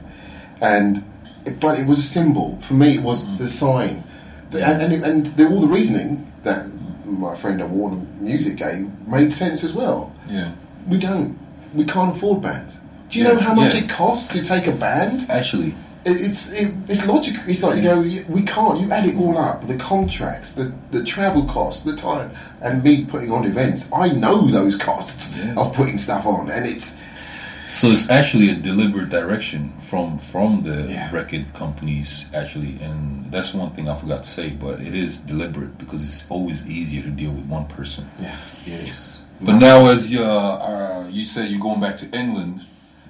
And 0.61 1.05
it, 1.45 1.59
but 1.61 1.79
it 1.79 1.87
was 1.87 1.99
a 1.99 2.03
symbol 2.03 2.59
for 2.61 2.75
me. 2.75 2.95
It 2.97 3.03
was 3.03 3.39
the 3.39 3.49
sign, 3.49 4.05
and 4.53 4.83
and, 4.83 5.05
and 5.05 5.27
the, 5.37 5.49
all 5.49 5.61
the 5.61 5.67
reasoning 5.67 6.31
that 6.45 6.67
my 7.05 7.35
friend 7.35 7.61
at 7.61 7.69
Warner 7.69 8.01
Music 8.21 8.57
gave 8.57 8.89
made 9.09 9.33
sense 9.35 9.65
as 9.65 9.73
well. 9.75 10.15
Yeah. 10.29 10.53
We 10.89 10.99
don't, 10.99 11.39
we 11.75 11.85
can't 11.85 12.17
afford 12.17 12.43
bands. 12.43 12.79
Do 13.13 13.19
you 13.19 13.27
Yeah, 13.27 13.33
know 13.35 13.41
how 13.41 13.55
much 13.55 13.75
yeah. 13.75 13.83
it 13.85 13.91
costs 13.91 14.29
to 14.35 14.43
take 14.43 14.67
a 14.67 14.73
band? 14.73 15.27
Actually, 15.29 15.75
it's 16.07 16.51
it, 16.53 16.73
it's 16.89 17.07
logical. 17.07 17.43
It's 17.47 17.63
like 17.63 17.77
you 17.77 17.83
go, 17.83 18.01
we 18.33 18.43
can't. 18.43 18.81
You 18.81 18.91
add 18.91 19.07
it 19.07 19.17
all 19.17 19.37
up, 19.37 19.67
the 19.69 19.77
contracts, 19.77 20.53
the 20.53 20.73
the 20.91 21.05
travel 21.05 21.45
costs, 21.45 21.83
the 21.85 21.95
time, 21.95 22.31
and 22.63 22.83
me 22.83 23.05
putting 23.05 23.31
on 23.31 23.45
events. 23.45 23.91
I 23.93 24.09
know 24.09 24.47
those 24.49 24.77
costs 24.77 25.37
Yeah. 25.37 25.55
of 25.59 25.75
putting 25.75 25.99
stuff 25.99 26.25
on, 26.27 26.51
and 26.51 26.65
it's 26.67 26.97
so 27.69 27.89
it's 27.89 28.09
actually 28.11 28.49
a 28.51 28.55
deliberate 28.55 29.11
direction 29.11 29.75
from 29.81 30.19
from 30.19 30.63
the 30.63 30.87
Yeah. 30.89 31.11
record 31.13 31.45
companies 31.53 32.27
actually, 32.35 32.79
and 32.83 33.31
that's 33.31 33.53
one 33.53 33.71
thing 33.73 33.91
I 33.91 33.95
forgot 33.95 34.23
to 34.25 34.31
say. 34.31 34.49
But 34.51 34.81
it 34.81 34.95
is 34.95 35.19
deliberate 35.19 35.77
because 35.77 36.03
it's 36.03 36.25
always 36.31 36.67
easier 36.67 37.03
to 37.03 37.11
deal 37.11 37.31
with 37.33 37.45
one 37.45 37.67
person. 37.67 38.05
yeah, 38.19 38.37
yes. 38.67 39.21
But 39.41 39.57
now, 39.57 39.87
as 39.87 40.11
you 40.11 40.25
uh, 40.25 41.07
you 41.11 41.25
said, 41.27 41.51
you're 41.51 41.61
going 41.61 41.81
back 41.81 41.97
to 41.99 42.07
England. 42.19 42.63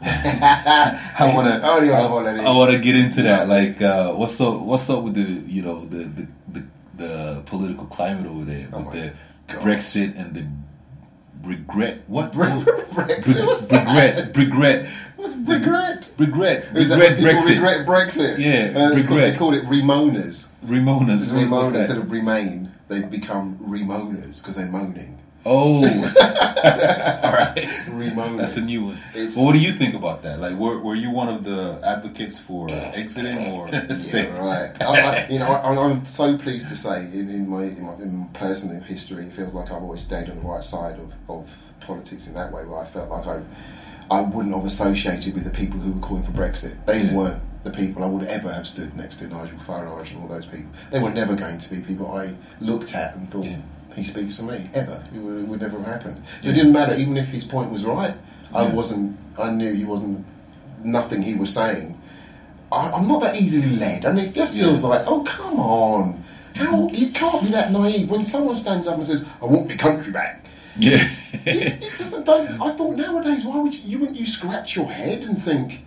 I 0.04 1.32
want 1.34 1.46
to. 1.48 1.60
Oh, 1.62 1.82
yeah, 1.82 2.06
holiday. 2.08 2.44
I 2.44 2.50
want 2.56 2.72
to 2.72 2.78
get 2.78 2.96
into 2.96 3.22
that. 3.22 3.48
Like, 3.48 3.80
uh, 3.80 4.12
what's 4.12 4.40
up? 4.40 4.60
What's 4.60 4.88
up 4.90 5.04
with 5.04 5.14
the 5.14 5.22
you 5.50 5.62
know 5.62 5.84
the 5.86 6.04
the, 6.04 6.26
the, 6.52 6.64
the 6.96 7.42
political 7.46 7.86
climate 7.86 8.26
over 8.26 8.44
there 8.44 8.68
Oh 8.72 8.80
with 8.82 8.92
the 8.92 9.12
God. 9.54 9.62
Brexit 9.62 10.18
and 10.18 10.34
the 10.34 10.46
regret? 11.48 12.00
What 12.08 12.32
Brexit? 12.34 13.46
What's 13.46 13.66
that? 13.66 13.86
regret? 13.86 14.36
Regret? 14.36 14.88
What's 15.16 15.36
regret? 15.36 16.12
Regret? 16.18 16.66
Regret 16.72 17.18
Brexit? 17.18 17.48
regret 17.50 17.86
Brexit? 17.86 18.38
Yeah, 18.38 18.72
Uh, 18.76 18.94
they, 18.94 19.02
call, 19.02 19.16
they 19.16 19.22
regret. 19.30 19.38
call 19.38 19.54
it 19.54 19.64
remoaners. 19.66 20.48
Ramonas. 20.66 21.32
what- 21.32 21.44
Remon 21.44 21.50
what's 21.50 21.70
that? 21.72 21.78
instead 21.80 21.98
of 21.98 22.10
remain, 22.10 22.72
they 22.88 23.02
become 23.02 23.56
remoaners 23.62 24.40
because 24.40 24.56
they're 24.56 24.66
moaning. 24.66 25.18
Oh, 25.44 25.82
all 25.84 27.32
right. 27.32 27.56
Remoaners. 27.88 28.36
That's 28.38 28.56
a 28.56 28.60
new 28.62 28.86
one. 28.86 28.96
It's- 29.14 29.36
Well, 29.36 29.46
what 29.46 29.52
do 29.54 29.60
you 29.60 29.72
think 29.72 29.94
about 29.94 30.22
that? 30.22 30.38
Like, 30.40 30.56
were, 30.56 30.78
were 30.78 30.94
you 30.94 31.10
one 31.10 31.28
of 31.28 31.44
the 31.44 31.80
advocates 31.84 32.38
for 32.38 32.68
exiting 32.70 33.52
or 33.52 33.68
staying? 33.94 34.26
Yeah, 34.34 34.38
right. 34.38 34.82
I, 34.82 34.84
I, 35.24 35.28
you 35.28 35.38
know, 35.38 35.48
I, 35.50 35.74
I'm 35.76 36.04
so 36.06 36.38
pleased 36.38 36.68
to 36.68 36.76
say, 36.76 37.04
in, 37.06 37.28
in, 37.30 37.48
my, 37.48 37.64
in 37.64 37.82
my 37.84 37.94
in 37.94 38.16
my 38.18 38.26
personal 38.34 38.80
history, 38.82 39.24
it 39.26 39.32
feels 39.32 39.54
like 39.54 39.70
I've 39.72 39.82
always 39.82 40.02
stayed 40.02 40.30
on 40.30 40.36
the 40.36 40.42
right 40.48 40.62
side 40.64 40.98
of, 41.00 41.12
of 41.28 41.56
politics 41.80 42.26
in 42.28 42.34
that 42.34 42.52
way. 42.52 42.64
Where 42.64 42.78
I 42.78 42.84
felt 42.84 43.10
like 43.10 43.26
I, 43.26 43.42
I 44.10 44.20
wouldn't 44.20 44.54
have 44.54 44.64
associated 44.64 45.34
with 45.34 45.44
the 45.44 45.50
people 45.50 45.80
who 45.80 45.92
were 45.92 46.00
calling 46.00 46.22
for 46.22 46.32
Brexit. 46.32 46.76
They 46.86 47.02
Yeah. 47.02 47.14
weren't 47.14 47.42
the 47.64 47.70
people 47.70 48.02
I 48.04 48.06
would 48.08 48.24
ever 48.24 48.52
have 48.52 48.66
stood 48.66 48.94
next 48.96 49.16
to 49.16 49.26
Nigel 49.28 49.56
Farage 49.58 50.10
and 50.12 50.20
all 50.22 50.28
those 50.28 50.46
people. 50.46 50.70
They 50.90 50.98
were 51.00 51.10
never 51.10 51.34
going 51.36 51.58
to 51.58 51.70
be 51.70 51.80
people 51.80 52.10
I 52.12 52.34
looked 52.60 52.94
at 52.94 53.14
and 53.16 53.28
thought 53.30 53.44
Yeah. 53.44 53.58
He 53.94 54.04
speaks 54.04 54.36
for 54.36 54.44
me 54.44 54.68
ever. 54.74 55.02
It 55.14 55.18
would, 55.18 55.42
it 55.42 55.48
would 55.48 55.60
never 55.60 55.78
have 55.78 55.86
happened. 55.86 56.22
So 56.40 56.48
Yeah. 56.48 56.52
it 56.52 56.54
didn't 56.54 56.72
matter, 56.72 56.94
even 56.94 57.16
if 57.16 57.28
his 57.28 57.44
point 57.44 57.70
was 57.70 57.84
right. 57.84 58.14
I 58.54 58.64
Yeah. 58.64 58.72
wasn't. 58.72 59.16
I 59.38 59.50
knew 59.50 59.72
he 59.72 59.84
wasn't. 59.84 60.24
Nothing 60.84 61.22
he 61.22 61.34
was 61.34 61.52
saying 61.54 61.96
I, 62.72 62.90
I'm 62.90 63.06
not 63.06 63.20
that 63.20 63.36
easily 63.40 63.76
led, 63.76 64.04
and 64.04 64.18
it 64.18 64.32
just 64.32 64.56
feels 64.56 64.80
Yeah. 64.80 64.88
like, 64.88 65.06
oh 65.06 65.22
come 65.22 65.60
on, 65.60 66.24
how 66.54 66.88
mm. 66.88 66.98
you 66.98 67.10
can't 67.10 67.42
be 67.42 67.48
that 67.50 67.70
naive 67.70 68.10
when 68.10 68.24
someone 68.24 68.56
stands 68.56 68.88
up 68.88 68.96
and 68.96 69.06
says, 69.06 69.28
"I 69.40 69.44
want 69.44 69.68
my 69.68 69.76
country 69.76 70.10
back." 70.10 70.46
Yeah. 70.78 71.06
it, 71.44 71.82
it 71.82 72.58
I 72.62 72.70
thought 72.72 72.96
nowadays, 72.96 73.44
why 73.44 73.58
would 73.60 73.74
you, 73.74 73.80
you 73.84 73.98
wouldn't 73.98 74.18
you 74.18 74.26
scratch 74.26 74.74
your 74.74 74.86
head 74.90 75.22
and 75.22 75.40
think, 75.40 75.84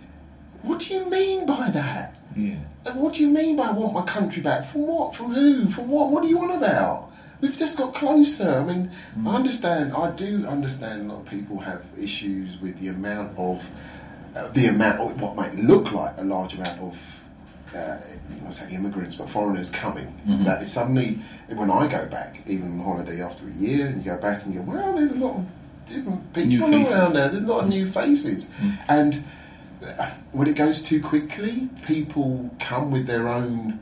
what 0.66 0.80
do 0.80 0.94
you 0.94 1.08
mean 1.08 1.46
by 1.46 1.70
that? 1.70 2.16
yeah. 2.36 2.56
Like, 2.84 2.94
what 2.96 3.14
do 3.14 3.22
you 3.22 3.28
mean 3.28 3.56
by 3.56 3.64
I 3.68 3.72
want 3.72 3.94
my 3.94 4.04
country 4.04 4.42
back? 4.42 4.64
From 4.64 4.82
what? 4.86 5.14
From 5.16 5.32
who? 5.32 5.68
From 5.70 5.88
what? 5.88 6.10
What 6.10 6.24
are 6.24 6.28
you 6.28 6.38
on 6.40 6.50
about? 6.50 7.10
We've 7.40 7.56
just 7.56 7.76
got 7.76 7.94
closer. 7.94 8.48
I 8.50 8.64
mean, 8.64 8.90
I 9.26 9.36
understand. 9.36 9.92
I 9.92 10.10
do 10.12 10.46
understand. 10.46 11.10
A 11.10 11.14
lot 11.14 11.20
of 11.22 11.26
people 11.26 11.58
have 11.60 11.82
issues 11.98 12.60
with 12.60 12.78
the 12.80 12.88
amount 12.88 13.36
of 13.38 13.64
uh, 14.34 14.48
the 14.48 14.66
amount 14.66 15.00
of 15.00 15.20
what 15.20 15.34
might 15.36 15.54
look 15.56 15.92
like 15.92 16.14
a 16.18 16.24
large 16.24 16.54
amount 16.54 16.80
of 16.80 17.26
uh, 17.74 17.98
I 18.46 18.50
say 18.50 18.74
immigrants, 18.74 19.16
but 19.16 19.28
foreigners 19.28 19.70
coming. 19.70 20.14
That 20.44 20.62
is 20.62 20.72
suddenly, 20.72 21.18
when 21.48 21.70
I 21.70 21.86
go 21.88 22.06
back, 22.06 22.40
even 22.46 22.72
on 22.72 22.80
holiday 22.80 23.20
after 23.20 23.46
a 23.46 23.52
year, 23.52 23.86
and 23.86 23.98
you 23.98 24.04
go 24.12 24.18
back 24.18 24.44
and 24.44 24.54
you 24.54 24.60
go, 24.60 24.70
well, 24.72 24.94
there's 24.94 25.10
a 25.10 25.16
lot 25.16 25.36
of 25.36 25.46
different 25.86 26.32
people 26.32 26.64
around 26.92 27.14
there. 27.14 27.28
There's 27.28 27.42
a 27.42 27.46
lot 27.46 27.64
of 27.64 27.68
new 27.68 27.86
faces, 27.90 28.50
and 28.88 29.14
uh, 29.14 29.18
when 30.32 30.48
it 30.48 30.56
goes 30.56 30.82
too 30.82 31.00
quickly, 31.02 31.68
people 31.86 32.50
come 32.58 32.90
with 32.90 33.06
their 33.06 33.28
own. 33.28 33.80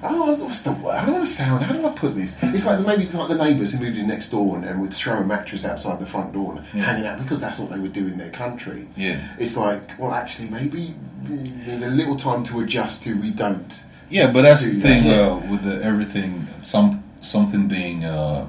Oh, 0.00 0.32
what's 0.44 0.60
the 0.62 0.72
word? 0.72 0.96
How 0.96 1.06
do 1.06 1.16
I 1.16 1.24
sound? 1.24 1.64
How 1.64 1.72
do 1.72 1.84
I 1.84 1.90
put 1.90 2.14
this? 2.14 2.36
It's 2.42 2.64
like 2.66 2.86
maybe 2.86 3.02
it's 3.02 3.14
like 3.14 3.28
the 3.28 3.34
neighbours 3.34 3.72
who 3.72 3.80
moved 3.84 3.98
in 3.98 4.06
next 4.06 4.30
door 4.30 4.56
and, 4.56 4.64
and 4.64 4.80
would 4.80 4.94
throw 4.94 5.18
a 5.18 5.24
mattress 5.24 5.64
outside 5.64 5.98
the 5.98 6.06
front 6.06 6.32
door 6.32 6.52
and 6.56 6.64
Yeah. 6.72 6.82
hanging 6.84 7.06
out 7.06 7.18
because 7.18 7.40
that's 7.40 7.58
what 7.58 7.70
they 7.70 7.80
would 7.80 7.92
do 7.92 8.06
in 8.06 8.16
their 8.16 8.30
country. 8.30 8.86
Yeah. 8.96 9.20
It's 9.38 9.56
like, 9.56 9.98
well, 9.98 10.12
actually, 10.12 10.50
maybe 10.50 10.94
a 11.28 11.88
little 11.90 12.14
time 12.16 12.44
to 12.44 12.60
adjust 12.60 13.02
to. 13.04 13.14
We 13.20 13.30
don't. 13.30 13.84
Yeah, 14.08 14.30
but 14.30 14.42
that's 14.42 14.64
the 14.64 14.80
thing 14.80 15.04
yeah. 15.04 15.20
uh, 15.22 15.34
with 15.50 15.64
the 15.64 15.82
everything. 15.82 16.46
Some 16.62 17.02
something 17.20 17.66
being 17.66 18.04
uh, 18.04 18.46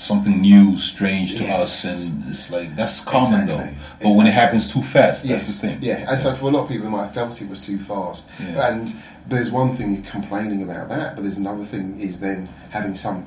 something 0.00 0.40
new, 0.40 0.76
strange 0.78 1.34
to 1.36 1.44
Yes. 1.44 1.84
us, 1.84 2.08
and 2.08 2.24
it's 2.28 2.50
like 2.50 2.74
that's 2.74 3.00
common 3.00 3.42
Exactly, 3.42 3.54
though. 4.00 4.08
But 4.08 4.16
when 4.16 4.26
it 4.26 4.32
happens 4.34 4.72
too 4.72 4.82
fast, 4.82 5.24
Yes, 5.24 5.46
that's 5.46 5.60
the 5.60 5.68
thing. 5.68 5.78
Yeah, 5.82 6.10
and 6.10 6.20
so 6.22 6.34
for 6.34 6.46
a 6.46 6.50
lot 6.50 6.62
of 6.62 6.68
people, 6.68 6.86
they 6.86 6.90
might 6.92 7.04
have 7.06 7.14
felt 7.14 7.40
it 7.42 7.48
was 7.48 7.60
too 7.64 7.78
fast. 7.78 8.24
Yeah. 8.42 8.68
And 8.68 8.94
there's 9.28 9.50
one 9.50 9.76
thing 9.76 9.94
you're 9.94 10.10
complaining 10.10 10.62
about 10.62 10.88
that, 10.88 11.14
but 11.16 11.22
there's 11.22 11.38
another 11.38 11.64
thing 11.64 12.00
is 12.00 12.18
then 12.20 12.48
having 12.70 12.96
some 12.96 13.26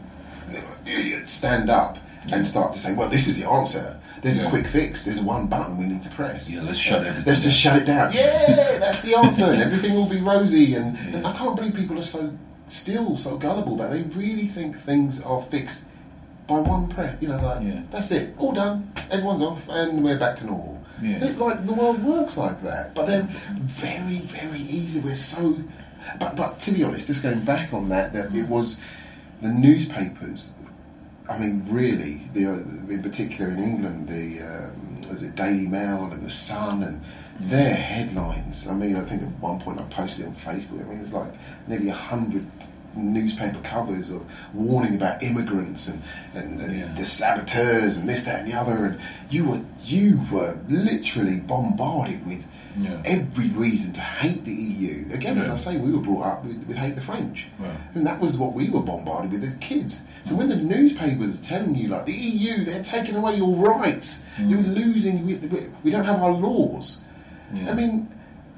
idiot 0.86 1.28
stand 1.28 1.70
up 1.70 1.98
and 2.32 2.48
start 2.48 2.74
to 2.74 2.80
say, 2.80 2.94
"Well, 2.94 3.10
this 3.10 3.28
is 3.28 3.40
the 3.40 3.50
answer. 3.50 3.98
There's 4.22 4.40
Yeah. 4.40 4.48
a 4.48 4.50
quick 4.50 4.68
fix. 4.68 5.04
There's 5.06 5.20
one 5.22 5.48
button 5.48 5.78
we 5.78 5.86
need 5.86 6.02
to 6.04 6.10
press. 6.10 6.50
Yeah, 6.50 6.62
let's 6.62 6.80
shut 6.80 7.02
everything 7.06 7.26
Let's 7.26 7.44
just 7.44 7.60
shut 7.60 7.76
it 7.76 7.86
down. 7.86 8.12
Yeah, 8.14 8.78
that's 8.80 9.02
the 9.02 9.16
answer, 9.16 9.46
and 9.52 9.62
everything 9.68 9.94
will 9.96 10.06
be 10.08 10.22
rosy. 10.22 10.76
And, 10.76 10.96
Yeah. 10.98 11.18
and 11.18 11.28
I 11.28 11.34
can't 11.34 11.56
believe 11.58 11.74
people 11.76 12.00
are 12.00 12.04
so 12.04 12.32
still 12.70 13.18
so 13.18 13.38
gullible 13.38 13.76
that 13.78 13.92
they 13.92 14.02
really 14.04 14.48
think 14.48 14.80
things 14.80 15.22
are 15.22 15.42
fixed 15.42 15.86
by 16.48 16.60
one 16.60 16.88
prayer. 16.88 17.18
You 17.22 17.30
know, 17.30 17.38
like 17.38 17.64
Yeah. 17.64 17.82
that's 17.92 18.12
it, 18.12 18.36
all 18.38 18.52
done. 18.52 18.92
Everyone's 19.12 19.42
off, 19.42 19.68
and 19.70 20.04
we're 20.04 20.20
back 20.20 20.36
to 20.38 20.46
normal. 20.46 20.82
Yeah. 21.02 21.24
It- 21.24 21.38
like 21.38 21.66
the 21.66 21.74
world 21.74 22.04
works 22.04 22.38
like 22.38 22.62
that, 22.62 22.94
but 22.96 23.08
they're 23.08 23.28
very, 23.62 24.20
very 24.20 24.60
easy. 24.62 25.00
We're 25.00 25.16
so, 25.16 25.58
but 26.20 26.36
but 26.36 26.60
to 26.62 26.72
be 26.72 26.84
honest, 26.84 27.08
just 27.08 27.24
going 27.24 27.42
back 27.42 27.74
on 27.74 27.90
that, 27.90 28.14
that 28.14 28.34
it 28.36 28.48
was 28.48 28.80
the 29.42 29.50
newspapers 29.50 30.52
I 31.30 31.38
mean, 31.38 31.64
really, 31.70 32.20
the, 32.34 32.44
in 32.90 33.02
particular 33.02 33.50
in 33.50 33.58
England, 33.58 34.10
the 34.10 34.42
um, 34.42 35.00
was 35.10 35.24
it 35.24 35.36
Daily 35.36 35.68
Mail 35.68 36.10
and 36.12 36.22
the 36.22 36.30
Sun 36.30 36.84
and 36.84 37.00
their 37.40 37.74
headlines. 37.74 38.68
I 38.68 38.74
mean, 38.74 38.98
I 38.98 39.02
think 39.06 39.22
at 39.24 39.30
one 39.40 39.58
point 39.58 39.80
I 39.80 39.84
posted 39.84 40.26
on 40.28 40.34
Facebook. 40.34 40.82
I 40.82 40.90
mean, 40.90 40.98
there's 41.00 41.14
like 41.14 41.32
nearly 41.66 41.88
a 41.88 41.94
hundred 41.94 42.46
newspaper 42.96 43.60
covers 43.64 44.10
of 44.12 44.24
warning 44.54 44.96
about 44.96 45.22
immigrants 45.24 45.88
and, 45.88 46.02
and, 46.36 46.62
and 46.62 46.76
Yeah. 46.76 46.88
the 46.96 47.06
saboteurs 47.06 47.98
and 47.98 48.08
this, 48.08 48.24
that, 48.26 48.40
and 48.42 48.48
the 48.52 48.54
other. 48.60 48.86
And 48.86 49.00
you 49.30 49.46
were 49.46 49.62
you 49.84 50.22
were 50.32 50.58
literally 50.70 51.40
bombarded 51.40 52.26
with 52.26 52.46
Yeah. 52.78 53.02
every 53.06 53.50
reason 53.50 53.92
to 53.94 54.02
hate 54.02 54.46
the 54.46 54.54
EU. 54.54 55.06
Again, 55.14 55.38
as 55.38 55.50
I 55.50 55.58
say, 55.58 55.78
we 55.78 55.92
were 55.92 56.00
brought 56.00 56.26
up 56.26 56.46
with, 56.46 56.66
with 56.68 56.78
hate 56.78 56.96
the 56.96 57.02
French, 57.02 57.48
Yeah. 57.60 57.76
and 57.94 58.06
that 58.08 58.20
was 58.20 58.38
what 58.38 58.54
we 58.54 58.70
were 58.70 58.82
bombarded 58.82 59.32
with 59.32 59.44
as 59.44 59.54
kids. 59.56 60.04
So 60.24 60.36
when 60.36 60.48
the 60.48 60.56
newspapers 60.56 61.40
are 61.40 61.44
telling 61.44 61.76
you 61.76 61.90
like 61.90 62.06
the 62.06 62.14
EU, 62.14 62.64
they're 62.64 62.82
taking 62.84 63.16
away 63.16 63.36
your 63.36 63.56
rights, 63.56 64.24
mm. 64.38 64.50
you're 64.50 64.62
losing. 64.62 65.26
We, 65.26 65.36
we, 65.36 65.60
we 65.84 65.92
don't 65.92 66.06
have 66.06 66.22
our 66.22 66.32
laws. 66.32 67.02
Yeah. 67.54 67.72
I 67.72 67.74
mean, 67.74 68.08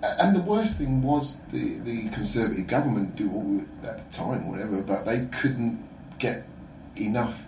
and 0.04 0.36
the 0.36 0.42
worst 0.42 0.78
thing 0.80 1.02
was 1.02 1.40
the 1.52 1.80
the 1.80 2.10
conservative 2.10 2.68
government 2.68 3.16
do 3.16 3.32
all 3.32 3.62
at 3.90 3.98
the 3.98 4.16
time, 4.18 4.48
whatever, 4.50 4.82
but 4.82 5.06
they 5.06 5.26
couldn't 5.32 5.84
get 6.20 6.46
enough 6.96 7.44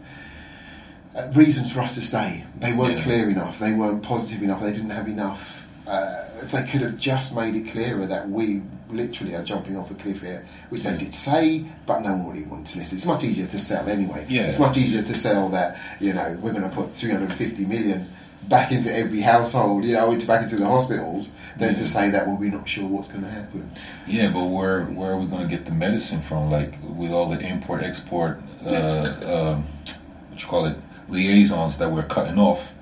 uh, 1.16 1.32
reasons 1.36 1.72
for 1.72 1.82
us 1.82 1.96
to 1.96 2.02
stay. 2.02 2.44
They 2.60 2.74
weren't 2.74 2.98
Yeah. 2.98 3.04
clear 3.04 3.30
enough. 3.30 3.60
They 3.60 3.74
weren't 3.74 4.04
positive 4.04 4.44
enough. 4.44 4.62
They 4.62 4.74
didn't 4.74 4.92
have 4.92 5.08
enough. 5.08 5.68
Uh, 5.88 6.26
if 6.44 6.52
they 6.52 6.64
could 6.64 6.82
have 6.82 6.98
just 6.98 7.34
made 7.36 7.56
it 7.56 7.72
clearer 7.72 8.06
that 8.06 8.30
we 8.30 8.62
literally 8.90 9.36
are 9.36 9.44
jumping 9.44 9.78
off 9.78 9.90
a 9.90 9.94
cliff 9.96 10.22
here, 10.22 10.46
which 10.70 10.84
they 10.84 10.98
did 10.98 11.14
say, 11.14 11.66
but 11.86 12.02
no 12.02 12.12
one 12.16 12.30
really 12.30 12.44
wanted 12.46 12.66
to 12.68 12.80
listen. 12.80 12.98
It's 12.98 13.06
much 13.06 13.24
easier 13.24 13.48
to 13.48 13.60
sell 13.60 13.88
anyway. 13.88 14.26
Yeah. 14.28 14.44
It's 14.44 14.60
much 14.60 14.76
easier 14.78 15.02
to 15.02 15.16
sell 15.16 15.50
that 15.50 15.78
you 16.02 16.14
know 16.14 16.38
we're 16.42 16.52
going 16.52 16.70
to 16.70 16.76
put 16.76 16.94
350 16.94 17.66
million 17.66 18.06
back 18.48 18.72
into 18.72 18.96
every 18.96 19.22
household, 19.22 19.86
you 19.86 19.94
know, 19.94 20.12
into 20.12 20.28
back 20.28 20.44
into 20.44 20.56
the 20.56 20.66
hospitals, 20.66 21.32
than 21.58 21.76
to 21.76 21.88
say 21.88 22.10
that 22.12 22.28
well 22.28 22.38
we're 22.38 22.52
not 22.52 22.68
sure 22.68 22.88
what's 22.88 23.12
going 23.12 23.24
to 23.24 23.30
happen. 23.30 23.70
Yeah, 24.06 24.32
but 24.32 24.46
where 24.46 24.86
where 24.86 25.12
are 25.12 25.18
we 25.18 25.28
going 25.28 25.48
to 25.48 25.48
get 25.48 25.66
the 25.66 25.72
medicine 25.72 26.22
from? 26.22 26.50
Like 26.50 26.74
with 26.84 27.12
all 27.12 27.30
the 27.30 27.40
import 27.46 27.84
export, 27.84 28.40
uh, 28.66 29.54
um, 29.56 29.64
what 30.30 30.42
you 30.42 30.48
call 30.48 30.66
it, 30.66 30.78
liaisons 31.08 31.78
that 31.78 31.90
we're 31.92 32.04
cutting 32.04 32.40
off. 32.40 32.74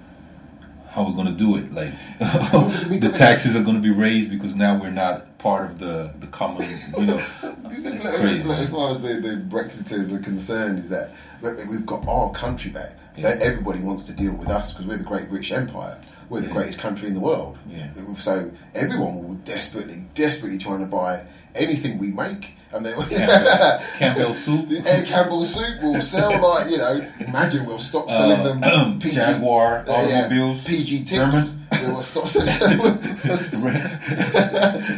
How 0.90 1.04
are 1.04 1.10
we 1.10 1.14
going 1.14 1.28
to 1.28 1.34
do 1.34 1.58
it? 1.58 1.74
Like 1.74 1.92
the 2.20 3.12
taxes 3.14 3.56
are 3.56 3.64
going 3.64 3.76
to 3.76 3.82
be 3.82 3.92
raised 3.92 4.32
because 4.32 4.56
now 4.56 4.80
we're 4.80 4.92
not 4.92 5.38
part 5.40 5.70
of 5.70 5.80
the 5.80 6.14
the 6.20 6.28
common. 6.28 6.68
You 6.98 7.06
know, 7.06 7.16
it's 7.44 8.10
crazy. 8.18 8.50
As 8.50 8.72
far 8.72 8.92
as 8.92 9.02
the, 9.02 9.16
the 9.16 9.44
Brexiters 9.48 10.14
are 10.14 10.24
concerned, 10.24 10.80
is 10.80 10.90
that 10.90 11.12
we've 11.42 11.86
got 11.86 12.08
our 12.08 12.32
country 12.32 12.72
back. 12.72 12.94
Yeah. 13.18 13.30
That 13.36 13.42
everybody 13.42 13.80
wants 13.80 14.04
to 14.06 14.14
deal 14.14 14.34
with 14.34 14.50
us 14.50 14.72
because 14.74 14.86
we're 14.88 14.98
the 14.98 15.04
Great 15.04 15.30
British 15.30 15.52
Empire. 15.52 15.98
We're 16.30 16.42
the 16.42 16.48
Yeah. 16.48 16.54
greatest 16.54 16.80
country 16.80 17.08
in 17.08 17.14
the 17.14 17.20
world. 17.20 17.58
Yeah. 17.70 17.88
So 18.18 18.52
everyone 18.74 19.24
will 19.28 19.36
desperately, 19.46 20.06
desperately 20.16 20.58
trying 20.58 20.80
to 20.80 20.86
buy 20.88 21.22
anything 21.54 21.98
we 22.00 22.08
make, 22.08 22.56
and 22.74 22.84
they 22.86 22.94
Campbell, 22.94 23.80
Campbell 24.00 24.34
soup. 24.34 24.68
Campbell 25.06 25.46
soup 25.46 25.82
will 25.84 26.02
sell 26.02 26.32
like 26.42 26.70
you 26.72 26.78
know. 26.78 27.06
Imagine 27.28 27.66
we'll 27.66 27.78
stop 27.80 28.10
selling 28.10 28.44
them 28.44 28.60
Uh, 28.64 28.98
Jaguar 29.00 29.86
uh, 29.88 29.92
automobiles, 29.92 30.64
PG 30.66 31.06
tips. 31.06 31.55
Stop 32.02 32.28
selling 32.28 32.60
them. 32.60 32.80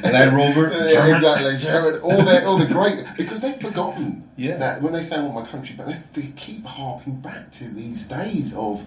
Land 0.03 0.35
Rover, 0.35 0.69
Yeah, 0.71 1.15
exactly, 1.15 1.57
German. 1.57 2.01
All 2.01 2.23
the 2.23 2.45
all 2.45 2.57
the 2.57 2.65
great 2.67 3.05
because 3.17 3.41
they've 3.41 3.59
forgotten 3.59 4.23
Yeah. 4.37 4.57
that 4.57 4.81
when 4.81 4.93
they 4.93 5.03
say 5.03 5.17
I 5.17 5.21
want 5.21 5.35
my 5.35 5.45
country, 5.49 5.75
but 5.77 5.87
they, 5.87 5.97
they 6.13 6.27
keep 6.35 6.65
harping 6.65 7.21
back 7.21 7.51
to 7.51 7.65
these 7.69 8.05
days 8.05 8.53
of, 8.55 8.85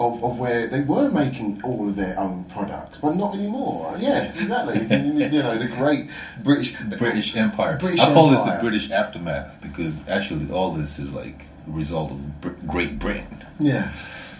of 0.00 0.22
of 0.22 0.38
where 0.38 0.68
they 0.68 0.82
were 0.82 1.10
making 1.10 1.60
all 1.64 1.88
of 1.88 1.96
their 1.96 2.18
own 2.18 2.44
products, 2.44 3.00
but 3.00 3.16
not 3.16 3.34
anymore. 3.34 3.94
Yes, 3.98 4.34
exactly. 4.40 4.78
you 4.96 5.42
know 5.42 5.56
the 5.58 5.68
great 5.76 6.10
British 6.42 6.78
British 6.98 7.36
Empire. 7.36 7.76
British 7.78 8.00
I 8.00 8.12
call 8.12 8.28
this 8.28 8.42
the 8.42 8.58
British 8.60 8.90
aftermath 8.90 9.60
because 9.62 9.94
actually 10.08 10.50
all 10.50 10.72
this 10.72 10.98
is 10.98 11.12
like 11.12 11.44
a 11.66 11.70
result 11.70 12.12
of 12.12 12.40
Br- 12.40 12.66
Great 12.66 12.98
Britain. 12.98 13.44
Yeah, 13.58 13.90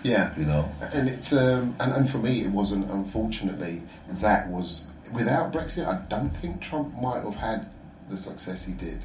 yeah. 0.02 0.32
You 0.36 0.46
know. 0.46 0.70
And 0.92 1.08
it's 1.08 1.32
um, 1.32 1.74
and, 1.80 1.92
and 1.92 2.10
for 2.10 2.18
me, 2.18 2.42
it 2.42 2.50
wasn't. 2.50 2.90
Unfortunately, 2.90 3.82
that 4.08 4.48
was 4.48 4.86
without 5.12 5.52
Brexit. 5.52 5.86
I 5.86 6.04
don't 6.08 6.30
think 6.30 6.60
Trump 6.60 6.94
might 7.00 7.22
have 7.24 7.36
had 7.36 7.66
the 8.08 8.16
success 8.16 8.64
he 8.64 8.72
did. 8.72 8.98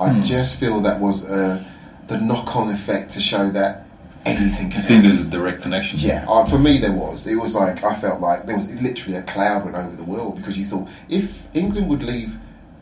I 0.00 0.10
Hmm. 0.10 0.22
just 0.22 0.60
feel 0.60 0.80
that 0.80 1.00
was 1.00 1.24
uh, 1.28 1.62
the 2.06 2.18
knock-on 2.20 2.70
effect 2.70 3.10
to 3.12 3.20
show 3.20 3.50
that 3.50 3.84
anything 4.26 4.70
can 4.70 4.82
I 4.82 4.86
think 4.86 5.02
there's 5.02 5.20
a 5.20 5.24
direct 5.30 5.62
connection. 5.62 5.98
Yeah, 6.00 6.24
uh, 6.28 6.44
for 6.44 6.58
me 6.58 6.78
there 6.78 6.92
was. 6.92 7.26
It 7.26 7.36
was 7.36 7.54
like 7.54 7.82
I 7.84 7.94
felt 7.96 8.20
like 8.20 8.46
there 8.46 8.56
was 8.56 8.68
literally 8.80 9.16
a 9.18 9.22
cloud 9.22 9.64
went 9.64 9.76
over 9.76 9.96
the 9.96 10.04
world 10.04 10.36
because 10.36 10.56
you 10.58 10.64
thought 10.64 10.88
if 11.08 11.46
England 11.54 11.88
would 11.88 12.02
leave 12.02 12.36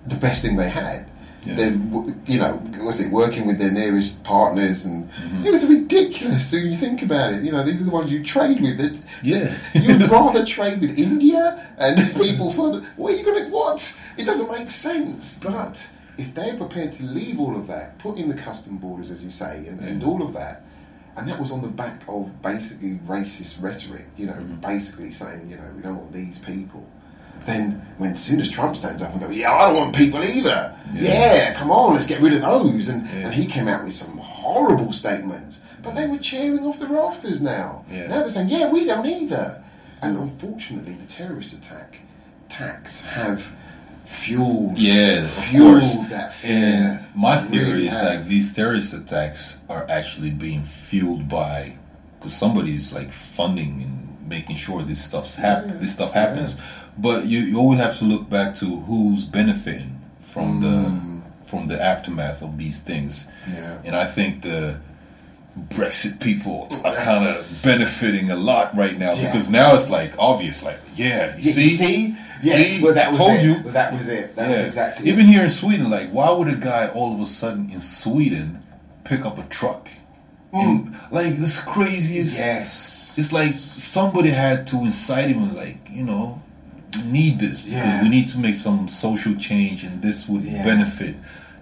the 0.06 0.16
best 0.16 0.42
thing 0.44 0.56
they 0.56 0.68
had, 0.68 1.06
Yeah. 1.46 1.54
then 1.54 2.22
you 2.26 2.38
know 2.38 2.60
was 2.84 3.00
it 3.00 3.12
working 3.12 3.46
with 3.46 3.58
their 3.58 3.70
nearest 3.70 4.22
partners 4.24 4.84
and 4.86 5.08
Mm-hmm. 5.10 5.46
it 5.46 5.50
was 5.52 5.64
ridiculous. 5.66 6.50
So 6.50 6.56
you 6.56 6.74
think 6.74 7.02
about 7.02 7.34
it, 7.34 7.42
you 7.44 7.52
know 7.52 7.62
these 7.62 7.80
are 7.80 7.84
the 7.84 7.90
ones 7.90 8.10
you 8.12 8.22
trade 8.24 8.60
with. 8.60 8.78
That 8.78 8.98
Yeah. 9.22 9.56
you'd 9.74 10.08
rather 10.10 10.44
trade 10.44 10.80
with 10.80 10.98
India 10.98 11.66
and 11.78 11.96
people 12.22 12.50
further. 12.52 12.80
What 12.96 13.12
are 13.12 13.16
you 13.16 13.24
going 13.24 13.44
to 13.44 13.50
what? 13.50 14.00
It 14.18 14.24
doesn't 14.26 14.50
make 14.50 14.70
sense, 14.70 15.38
but. 15.38 15.90
If 16.18 16.32
they're 16.34 16.56
prepared 16.56 16.92
to 16.92 17.02
leave 17.04 17.38
all 17.38 17.54
of 17.54 17.66
that, 17.66 17.98
put 17.98 18.16
in 18.16 18.26
the 18.30 18.34
custom 18.34 18.78
borders, 18.78 19.10
as 19.10 19.22
you 19.22 19.28
say, 19.28 19.66
and, 19.68 19.78
and 19.80 20.02
all 20.02 20.22
of 20.22 20.32
that, 20.32 20.62
and 21.14 21.28
that 21.28 21.38
was 21.38 21.52
on 21.52 21.60
the 21.60 21.68
back 21.68 22.00
of 22.08 22.40
basically 22.40 22.92
racist 23.06 23.62
rhetoric, 23.62 24.06
you 24.16 24.24
know, 24.24 24.32
Mm-hmm. 24.32 24.60
basically 24.72 25.12
saying, 25.12 25.50
you 25.50 25.56
know, 25.56 25.68
we 25.76 25.82
don't 25.82 25.96
want 25.98 26.12
these 26.14 26.38
people. 26.38 26.86
Then, 27.46 27.80
when 27.98 28.10
as 28.12 28.20
soon 28.22 28.40
as 28.40 28.50
Trump 28.50 28.76
stands 28.76 29.00
up 29.02 29.12
and 29.12 29.20
goes, 29.20 29.36
yeah, 29.36 29.52
I 29.52 29.66
don't 29.66 29.76
want 29.76 29.96
people 29.96 30.22
either. 30.22 30.74
Yeah. 30.92 31.34
Yeah, 31.34 31.54
come 31.54 31.70
on, 31.70 31.92
let's 31.94 32.06
get 32.06 32.20
rid 32.20 32.32
of 32.34 32.40
those. 32.40 32.88
And, 32.88 33.06
Yeah. 33.06 33.26
and 33.26 33.34
he 33.34 33.46
came 33.46 33.68
out 33.68 33.84
with 33.84 33.94
some 33.94 34.18
horrible 34.18 34.92
statements, 34.92 35.60
but 35.82 35.94
they 35.94 36.06
were 36.06 36.18
cheering 36.18 36.64
off 36.66 36.78
the 36.80 36.86
rafters 36.88 37.40
now. 37.40 37.84
Yeah. 37.90 38.08
Now 38.08 38.20
they're 38.22 38.30
saying, 38.30 38.48
yeah, 38.48 38.70
we 38.70 38.84
don't 38.84 39.06
either. 39.06 39.62
And 40.02 40.18
unfortunately, 40.18 40.94
the 40.94 41.06
terrorist 41.06 41.52
attack 41.54 42.00
attacks 42.48 43.02
have 43.04 43.46
fueled, 44.04 44.78
Yeah, 44.78 45.26
fueled 45.26 45.80
course. 45.82 45.96
that 46.10 46.34
fear. 46.34 46.50
And 46.52 47.00
my 47.14 47.38
theory 47.38 47.64
Really 47.72 47.86
is 47.88 47.92
have. 47.92 48.04
like 48.04 48.26
these 48.28 48.52
terrorist 48.54 48.92
attacks 48.92 49.60
are 49.68 49.86
actually 49.88 50.30
being 50.30 50.62
fueled 50.62 51.28
by 51.28 51.74
because 52.18 52.34
somebody's 52.34 52.92
like 52.92 53.10
funding 53.10 53.82
and 53.82 54.28
making 54.28 54.56
sure 54.56 54.82
this 54.82 55.02
stuff's 55.04 55.36
hap- 55.36 55.66
Yeah, 55.66 55.72
this 55.74 55.92
stuff 55.94 56.12
happens. 56.12 56.56
But 56.98 57.26
you, 57.26 57.40
you 57.40 57.58
always 57.58 57.78
have 57.78 57.98
to 57.98 58.04
look 58.04 58.28
back 58.30 58.54
to 58.56 58.64
who's 58.80 59.24
benefiting 59.24 59.98
from 60.20 60.60
the 60.60 61.16
from 61.46 61.66
the 61.66 61.80
aftermath 61.80 62.42
of 62.42 62.58
these 62.58 62.80
things. 62.80 63.26
Mm. 63.46 63.54
Yeah. 63.54 63.78
And 63.84 63.96
I 63.96 64.04
think 64.06 64.42
the 64.42 64.78
Brexit 65.68 66.20
people 66.20 66.68
are 66.84 66.94
kind 66.94 67.26
of 67.28 67.60
benefiting 67.62 68.30
a 68.30 68.36
lot 68.36 68.76
right 68.76 68.98
now 68.98 69.12
Yeah. 69.14 69.26
because 69.26 69.48
now 69.50 69.74
it's 69.74 69.88
like 69.88 70.12
obvious, 70.18 70.62
like 70.62 70.78
yeah, 70.94 71.36
you 71.36 71.42
Yeah, 71.42 71.52
see, 71.52 71.62
you 71.64 71.70
see? 71.70 72.16
Yeah, 72.42 72.56
See? 72.56 72.82
well, 72.82 72.92
that 72.94 73.08
was 73.08 73.18
told 73.18 73.32
it. 73.38 73.44
you. 73.44 73.54
That 73.72 73.92
was 73.94 74.08
it. 74.08 74.36
That 74.36 74.50
was 74.50 74.58
exactly 74.66 75.08
Even 75.08 75.20
it. 75.26 75.28
here 75.32 75.44
in 75.44 75.48
Sweden, 75.50 75.88
like, 75.88 76.10
why 76.10 76.30
would 76.30 76.48
a 76.48 76.54
guy 76.56 76.88
all 76.88 77.14
of 77.14 77.20
a 77.20 77.24
sudden 77.26 77.70
in 77.70 77.80
Sweden 77.80 78.62
pick 79.04 79.24
up 79.24 79.38
a 79.38 79.42
truck? 79.44 79.88
And, 80.52 80.94
like, 81.10 81.36
this 81.36 81.58
craziest. 81.62 82.38
Yes. 82.38 83.14
It's 83.18 83.32
like 83.32 83.52
somebody 83.52 84.30
had 84.30 84.66
to 84.68 84.76
incite 84.78 85.28
him, 85.28 85.54
like, 85.54 85.88
you 85.90 86.02
know, 86.04 86.42
need 87.04 87.38
this 87.40 87.62
because 87.62 87.72
Yeah. 87.84 88.02
we 88.02 88.08
need 88.08 88.28
to 88.30 88.38
make 88.38 88.56
some 88.56 88.88
social 88.88 89.34
change, 89.36 89.84
and 89.84 90.02
this 90.02 90.28
would 90.28 90.42
Yeah. 90.42 90.64
benefit. 90.64 91.14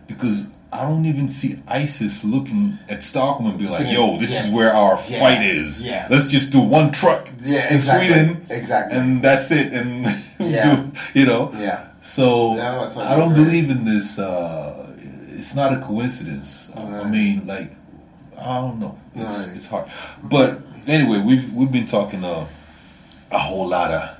Because 0.06 0.46
I 0.72 0.82
don't 0.82 1.04
even 1.06 1.28
see 1.28 1.56
ISIS 1.68 2.24
looking 2.24 2.78
at 2.88 3.02
Stockholm 3.02 3.48
and 3.50 3.58
be 3.58 3.66
like, 3.68 3.86
"Yo, 3.92 4.18
this 4.18 4.32
yeah. 4.34 4.40
is 4.44 4.48
where 4.50 4.74
our 4.74 4.98
Yeah. 5.08 5.20
fight 5.20 5.42
is. 5.42 5.80
Yeah. 5.80 6.06
Let's 6.10 6.26
just 6.26 6.50
do 6.50 6.60
one 6.60 6.90
truck 6.90 7.28
Yeah, 7.44 7.68
in 7.70 7.74
exactly. 7.76 8.06
Sweden, 8.08 8.40
Exactly. 8.50 8.98
and 8.98 9.22
that's 9.22 9.50
it, 9.52 9.72
and 9.72 10.12
Yeah. 10.40 10.76
do, 10.76 10.92
you 11.14 11.26
know, 11.26 11.52
Yeah. 11.58 11.78
so 12.02 12.54
No, 12.54 12.80
I 12.80 12.84
totally 12.86 13.06
I 13.06 13.16
don't 13.16 13.32
agree. 13.32 13.44
believe 13.44 13.70
in 13.70 13.84
this. 13.84 14.18
Uh, 14.18 14.88
it's 15.36 15.54
not 15.54 15.72
a 15.72 15.76
coincidence. 15.76 16.70
I- 16.76 17.00
I 17.02 17.04
mean, 17.04 17.42
like, 17.46 17.72
I 18.40 18.56
don't 18.56 18.80
know. 18.80 18.96
It's, 19.14 19.46
No. 19.46 19.52
it's 19.54 19.68
hard. 19.68 19.84
But 20.24 20.60
anyway, 20.88 21.18
we've 21.20 21.52
we've 21.54 21.70
been 21.70 21.86
talking 21.86 22.24
uh, 22.24 22.44
a 23.30 23.38
whole 23.38 23.68
lot 23.68 23.90
of. 23.92 24.10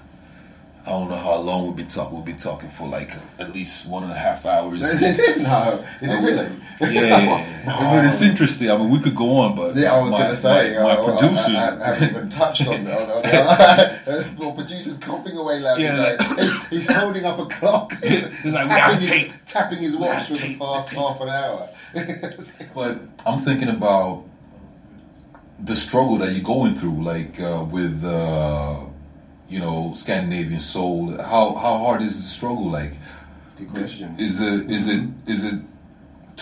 I 0.87 0.91
don't 0.91 1.09
know 1.09 1.16
how 1.16 1.37
long 1.37 1.66
we've 1.66 1.76
been 1.76 1.87
talking. 1.89 2.14
We've 2.16 2.26
been 2.26 2.37
talking 2.37 2.68
for 2.68 2.87
like 2.87 3.11
at 3.39 3.55
least 3.55 3.89
one 3.89 4.03
and 4.03 4.12
a 4.12 4.16
half 4.16 4.45
hours. 4.45 4.82
Is 5.03 5.18
it? 5.18 5.39
No. 5.41 5.82
Is 6.03 6.12
it 6.12 6.16
really? 6.16 6.47
Yeah, 6.78 6.89
yeah, 6.91 7.24
yeah. 7.24 7.62
No. 7.66 7.78
But 7.78 8.05
it's 8.05 8.20
interesting. 8.20 8.70
I 8.70 8.76
mean, 8.76 8.91
we 8.91 8.99
could 8.99 9.14
go 9.16 9.39
on, 9.39 9.57
but 9.57 9.76
Yeah, 9.76 9.95
I 9.95 10.03
was 10.03 10.12
my, 10.12 10.18
going 10.18 10.30
to 10.30 10.37
say, 10.37 10.76
my, 10.76 10.82
my 10.82 10.91
uh, 10.91 11.01
I- 11.01 11.05
producers. 11.18 11.55
I, 11.57 11.80
I, 11.80 11.95
haven't 11.95 12.11
even 12.11 12.28
touched 12.41 12.66
on, 12.68 12.87
on, 12.87 12.87
on 12.87 14.37
well, 14.37 14.53
producer's 14.53 14.99
coughing 14.99 15.39
away 15.39 15.61
loud. 15.61 15.80
Yeah, 15.80 16.16
like, 16.18 16.68
he's 16.68 16.93
holding 16.93 17.24
up 17.24 17.39
a 17.39 17.47
clock, 17.47 17.95
He's 18.05 18.45
like, 18.45 18.66
tapping, 18.66 19.01
his, 19.01 19.09
tape. 19.09 19.32
tapping 19.47 19.78
his 19.78 19.97
watch 19.97 20.26
for 20.26 20.35
the 20.35 20.39
tape, 20.41 20.59
past 20.59 20.89
tape." 20.91 20.99
half 20.99 21.20
an 21.22 21.28
hour. 21.30 21.68
But 22.74 23.01
I'm 23.24 23.39
thinking 23.39 23.70
about 23.70 24.24
the 25.59 25.76
struggle 25.76 26.18
that 26.18 26.32
you're 26.32 26.45
going 26.45 26.74
through, 26.74 27.03
like 27.03 27.41
uh, 27.41 27.64
with 27.70 28.05
uh, 28.05 28.80
you 29.55 29.61
know 29.61 29.93
Scandinavian 29.95 30.59
soul. 30.61 31.17
How 31.33 31.55
how 31.65 31.75
hard 31.85 32.03
is 32.03 32.15
the 32.21 32.29
struggle? 32.39 32.69
Like, 32.81 32.95
Good 33.57 33.71
question. 33.71 34.17
is 34.19 34.41
it 34.41 34.69
is 34.71 34.89
it 34.89 35.03
is 35.29 35.45
it 35.45 35.61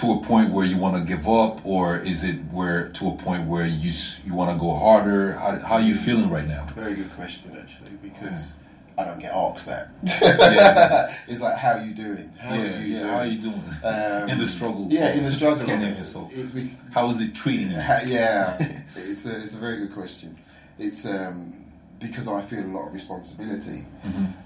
to 0.01 0.13
a 0.13 0.21
point 0.23 0.51
where 0.55 0.65
you 0.65 0.79
want 0.79 0.95
to 0.97 1.03
give 1.05 1.29
up, 1.29 1.55
or 1.67 1.99
is 1.99 2.25
it 2.25 2.37
where 2.51 2.89
to 2.89 3.09
a 3.09 3.15
point 3.27 3.47
where 3.47 3.67
you 3.67 3.93
you 4.27 4.35
want 4.35 4.51
to 4.51 4.59
go 4.59 4.71
harder? 4.75 5.33
How 5.35 5.59
how 5.59 5.75
are 5.75 5.83
you 5.91 5.95
feeling 5.95 6.31
right 6.31 6.49
now? 6.49 6.65
Very 6.75 6.95
good 6.95 7.13
question, 7.13 7.55
actually, 7.63 7.97
because 8.03 8.55
I 8.97 9.05
don't 9.05 9.21
get 9.21 9.33
asked 9.35 9.67
that. 9.67 9.91
Yeah. 10.05 11.15
it's 11.29 11.43
like, 11.43 11.59
how 11.59 11.73
are 11.73 11.85
you 11.85 11.95
doing? 11.95 12.33
How 12.39 12.55
yeah, 12.55 12.63
are 12.63 12.81
you 12.83 12.95
yeah. 12.95 12.99
doing? 12.99 13.09
How 13.13 13.19
are 13.19 13.27
you 13.35 13.41
doing 13.49 13.63
Um, 13.85 14.29
in 14.31 14.39
the 14.39 14.47
struggle? 14.47 14.87
Yeah, 14.91 15.13
in 15.13 15.25
the 15.25 15.33
struggle. 15.33 15.59
Scandinavian 15.59 16.01
it. 16.01 16.05
soul. 16.05 16.31
Be- 16.55 16.71
How 16.95 17.11
is 17.11 17.21
it 17.21 17.35
treating 17.35 17.71
you? 17.73 17.81
Ha- 17.81 18.05
yeah, 18.07 18.57
it's 18.97 19.27
a 19.27 19.37
it's 19.43 19.55
a 19.55 19.59
very 19.59 19.77
good 19.83 19.93
question. 19.93 20.35
It's 20.79 21.05
um, 21.05 21.62
because 22.03 22.29
I 22.29 22.43
feel 22.43 22.65
a 22.65 22.73
lot 22.77 22.87
of 22.89 22.93
responsibility. 22.95 23.85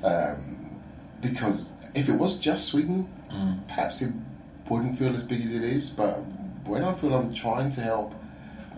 Um, 0.04 0.80
because 1.20 1.72
if 1.94 2.08
it 2.08 2.12
was 2.12 2.38
just 2.38 2.66
Sweden, 2.68 3.08
perhaps 3.68 4.02
it 4.02 4.12
wouldn't 4.68 4.98
feel 4.98 5.14
as 5.14 5.24
big 5.24 5.40
as 5.42 5.54
it 5.54 5.62
is. 5.64 5.90
But 5.90 6.16
when 6.64 6.84
I 6.84 6.92
feel 6.92 7.14
I'm 7.14 7.34
trying 7.34 7.70
to 7.70 7.80
help, 7.80 8.12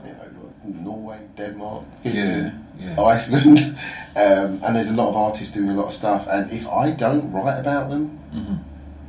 you 0.05 0.13
know, 0.13 0.53
Norway, 0.65 1.21
Denmark, 1.37 1.85
Finland, 2.03 2.53
Yeah, 2.79 2.95
yeah. 2.97 3.01
Iceland, 3.03 3.59
um, 4.17 4.61
and 4.65 4.77
there's 4.77 4.89
a 4.91 4.95
lot 4.95 5.09
of 5.11 5.17
artists 5.17 5.53
doing 5.55 5.71
a 5.71 5.75
lot 5.75 5.87
of 5.89 5.95
stuff. 5.95 6.27
And 6.31 6.51
if 6.53 6.67
I 6.69 6.91
don't 6.93 7.33
write 7.33 7.59
about 7.59 7.91
them, 7.91 8.19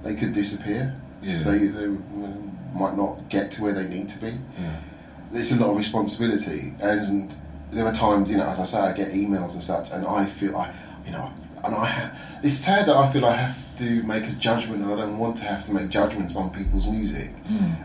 they 0.03 0.15
could 0.15 0.33
disappear. 0.33 0.95
Yeah. 1.21 1.43
They, 1.43 1.57
they 1.67 1.87
might 2.73 2.95
not 2.97 3.29
get 3.29 3.51
to 3.51 3.63
where 3.63 3.73
they 3.73 3.87
need 3.87 4.07
to 4.09 4.19
be 4.21 4.27
Yeah. 4.61 4.71
there's 5.33 5.51
a 5.51 5.57
lot 5.59 5.71
of 5.71 5.77
responsibility 5.77 6.73
and 6.81 7.33
there 7.71 7.85
are 7.85 7.93
times 7.93 8.29
you 8.31 8.37
know 8.37 8.47
as 8.47 8.59
I 8.59 8.65
say 8.65 8.79
I 8.79 8.93
get 8.93 9.11
emails 9.13 9.53
and 9.53 9.63
such 9.63 9.89
and 9.91 10.05
I 10.05 10.25
feel 10.25 10.55
I 10.57 10.71
you 11.05 11.11
know 11.11 11.31
and 11.63 11.75
I 11.75 11.85
ha- 11.85 12.11
it's 12.43 12.55
sad 12.55 12.87
that 12.87 12.95
I 12.95 13.09
feel 13.11 13.25
I 13.25 13.35
have 13.35 13.57
to 13.77 14.03
make 14.03 14.25
a 14.27 14.31
judgment 14.33 14.81
and 14.83 14.91
I 14.91 14.95
don't 14.97 15.17
want 15.17 15.37
to 15.37 15.45
have 15.45 15.63
to 15.65 15.73
make 15.73 15.89
judgments 15.89 16.35
on 16.35 16.49
people's 16.51 16.89
music 16.89 17.29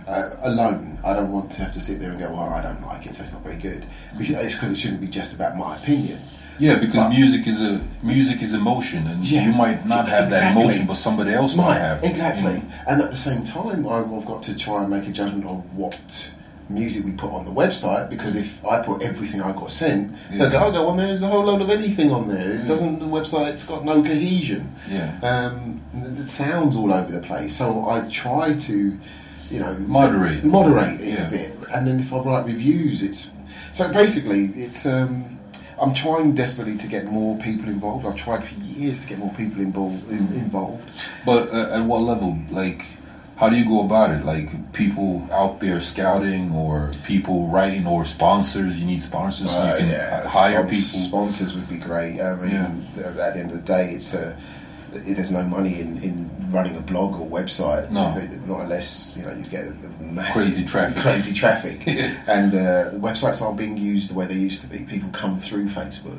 uh, 0.07 0.31
alone 0.43 0.99
I 1.05 1.13
don't 1.15 1.31
want 1.33 1.51
to 1.53 1.63
have 1.63 1.73
to 1.75 1.81
sit 1.81 2.01
there 2.01 2.11
and 2.11 2.19
go 2.19 2.31
well 2.31 2.51
I 2.53 2.63
don't 2.63 2.83
like 2.87 3.07
it 3.07 3.15
so 3.15 3.23
it's 3.23 3.33
not 3.33 3.43
very 3.43 3.57
good 3.57 3.85
because 4.19 4.37
it's 4.45 4.55
because 4.55 4.73
it 4.73 4.77
shouldn't 4.79 5.01
be 5.01 5.07
just 5.09 5.35
about 5.35 5.57
my 5.57 5.77
opinion 5.77 6.21
Yeah, 6.59 6.77
because 6.77 6.95
But- 7.03 7.09
music 7.11 7.47
is 7.49 7.61
a 7.61 7.81
music 8.03 8.41
is 8.47 8.55
emotion, 8.55 9.03
and 9.11 9.19
Yeah. 9.29 9.47
you 9.47 9.53
might 9.65 9.81
not 9.95 10.09
have 10.09 10.31
that 10.31 10.53
emotion, 10.53 10.87
but 10.87 10.95
somebody 10.97 11.33
else 11.35 11.57
might, 11.57 11.65
Might, 11.71 11.79
have. 11.89 12.05
exactly. 12.05 12.43
you 12.55 12.59
know? 12.59 12.87
And 12.89 13.03
at 13.03 13.11
the 13.11 13.17
same 13.29 13.43
time, 13.43 13.81
I've 13.89 14.25
got 14.33 14.41
to 14.49 14.53
try 14.65 14.77
and 14.83 14.89
make 14.97 15.07
a 15.09 15.15
judgment 15.21 15.45
on 15.53 15.59
what 15.81 15.99
music 16.69 17.05
we 17.05 17.13
put 17.13 17.31
on 17.31 17.45
the 17.45 17.51
website 17.51 18.09
because 18.11 18.37
if 18.37 18.65
I 18.65 18.83
put 18.83 19.03
everything 19.03 19.43
I 19.43 19.53
got 19.53 19.71
sent, 19.71 20.15
they'll 20.31 20.51
go, 20.51 20.59
Yeah. 20.59 20.65
"Oh, 20.65 20.73
go 20.73 20.89
on 20.89 20.97
there. 20.97 21.07
There's 21.09 21.23
a 21.23 21.27
whole 21.29 21.45
load 21.45 21.61
of 21.63 21.71
anything 21.71 22.11
on 22.11 22.29
there. 22.29 22.53
It 22.55 22.61
Yeah. 22.61 22.65
doesn't. 22.67 23.01
The 23.01 23.07
website's 23.07 23.65
got 23.67 23.85
no 23.85 24.03
cohesion. 24.03 24.71
Yeah. 24.91 25.11
Um, 25.23 25.81
it 26.19 26.29
sounds 26.29 26.75
all 26.77 26.93
over 26.93 27.11
the 27.13 27.21
place. 27.21 27.57
So 27.57 27.89
I 27.89 28.01
try 28.11 28.55
to, 28.55 28.97
you 29.51 29.59
know, 29.61 29.77
Moderate. 29.87 30.45
moderate 30.45 31.01
it 31.01 31.09
Yeah. 31.19 31.27
a 31.29 31.31
bit. 31.31 31.57
And 31.75 31.87
then 31.87 32.01
if 32.01 32.13
I 32.13 32.19
write 32.19 32.47
reviews, 32.47 33.03
it's 33.03 33.31
so 33.73 33.93
basically 33.93 34.47
it's. 34.57 34.87
Um, 34.87 35.25
I'm 35.81 35.93
trying 35.93 36.35
desperately 36.35 36.77
to 36.77 36.87
get 36.87 37.07
more 37.11 37.37
people 37.39 37.69
involved. 37.69 38.07
I've 38.07 38.15
tried 38.15 38.45
for 38.45 38.55
years 38.61 39.01
to 39.03 39.07
get 39.09 39.19
more 39.19 39.33
people 39.37 39.61
involved. 39.61 40.09
involved. 40.09 40.83
But 41.27 41.53
uh, 41.53 41.75
at 41.77 41.85
what 41.85 42.01
level? 42.03 42.39
Like, 42.49 42.85
how 43.37 43.49
do 43.49 43.57
you 43.57 43.65
go 43.65 43.85
about 43.85 44.11
it? 44.11 44.25
Like, 44.25 44.73
people 44.73 45.29
out 45.33 45.61
there 45.61 45.81
scouting, 45.81 46.53
or 46.53 46.93
people 47.05 47.49
writing, 47.49 47.87
or 47.87 48.05
sponsors? 48.05 48.81
You 48.81 48.87
need 48.87 49.03
sponsors 49.03 49.51
so 49.51 49.73
you 49.73 49.79
can 49.79 49.91
yeah, 49.91 50.29
hire 50.29 50.63
spons- 50.63 50.71
people. 50.71 51.09
Sponsors 51.09 51.55
would 51.55 51.69
be 51.69 51.77
great. 51.77 52.21
I 52.21 52.37
mean, 52.37 52.87
at 52.97 53.15
the 53.17 53.37
end 53.37 53.51
of 53.51 53.57
the 53.57 53.63
day, 53.63 53.91
it's 53.91 54.15
a 54.15 54.37
there's 55.03 55.33
no 55.33 55.43
money 55.43 55.81
in, 55.81 56.01
in 56.03 56.31
running 56.53 56.77
a 56.77 56.81
blog 56.81 57.21
or 57.21 57.27
website. 57.27 57.91
No. 57.91 58.15
not 58.47 58.65
unless 58.65 59.17
you 59.17 59.25
know 59.25 59.33
you 59.33 59.45
get 59.45 59.67
massive, 60.01 60.35
Crazy 60.43 60.65
traffic. 60.65 61.03
crazy 61.03 61.33
traffic, 61.33 61.83
and 62.29 62.55
uh, 62.55 62.91
websites 62.93 63.43
aren't 63.43 63.59
being 63.59 63.77
used 63.77 64.11
the 64.11 64.15
way 64.15 64.27
they 64.27 64.35
used 64.35 64.63
to 64.63 64.69
be. 64.69 64.79
People 64.85 65.11
come 65.11 65.39
through 65.39 65.67
Facebook. 65.67 66.19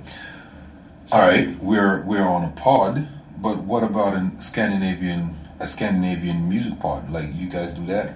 All 1.13 1.21
right, 1.21 1.57
we're 1.59 2.01
we're 2.01 2.27
on 2.27 2.43
a 2.43 2.49
pod, 2.51 3.07
but 3.37 3.59
what 3.59 3.83
about 3.83 4.13
a 4.13 4.31
Scandinavian 4.39 5.35
a 5.59 5.67
Scandinavian 5.67 6.47
music 6.49 6.79
pod? 6.79 7.09
Like, 7.09 7.29
you 7.35 7.49
guys 7.49 7.73
do 7.73 7.85
that? 7.87 8.13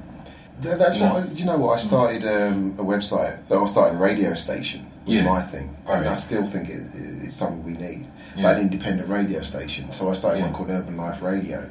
Th- 0.62 0.78
That's 0.78 0.98
Yeah. 1.00 1.14
what 1.14 1.24
I, 1.24 1.28
you 1.32 1.46
know. 1.46 1.58
What 1.58 1.78
I 1.78 1.82
started 1.82 2.24
um, 2.26 2.76
a 2.78 2.84
website. 2.84 3.38
I 3.52 3.66
started 3.66 3.96
a 3.96 4.02
radio 4.02 4.34
station. 4.34 4.86
Yeah. 5.06 5.24
my 5.24 5.42
thing, 5.42 5.76
and 5.88 6.08
I 6.08 6.14
still 6.14 6.46
think 6.46 6.70
it, 6.70 6.84
it's 7.24 7.34
something 7.36 7.64
we 7.64 7.72
need. 7.74 8.06
Yeah. 8.36 8.44
Like 8.44 8.58
an 8.58 8.64
independent 8.64 9.10
radio 9.10 9.42
station. 9.42 9.92
So 9.92 10.12
I 10.12 10.14
started 10.14 10.44
one 10.44 10.54
called 10.54 10.70
Urban 10.70 10.98
Life 10.98 11.24
Radio, 11.24 11.68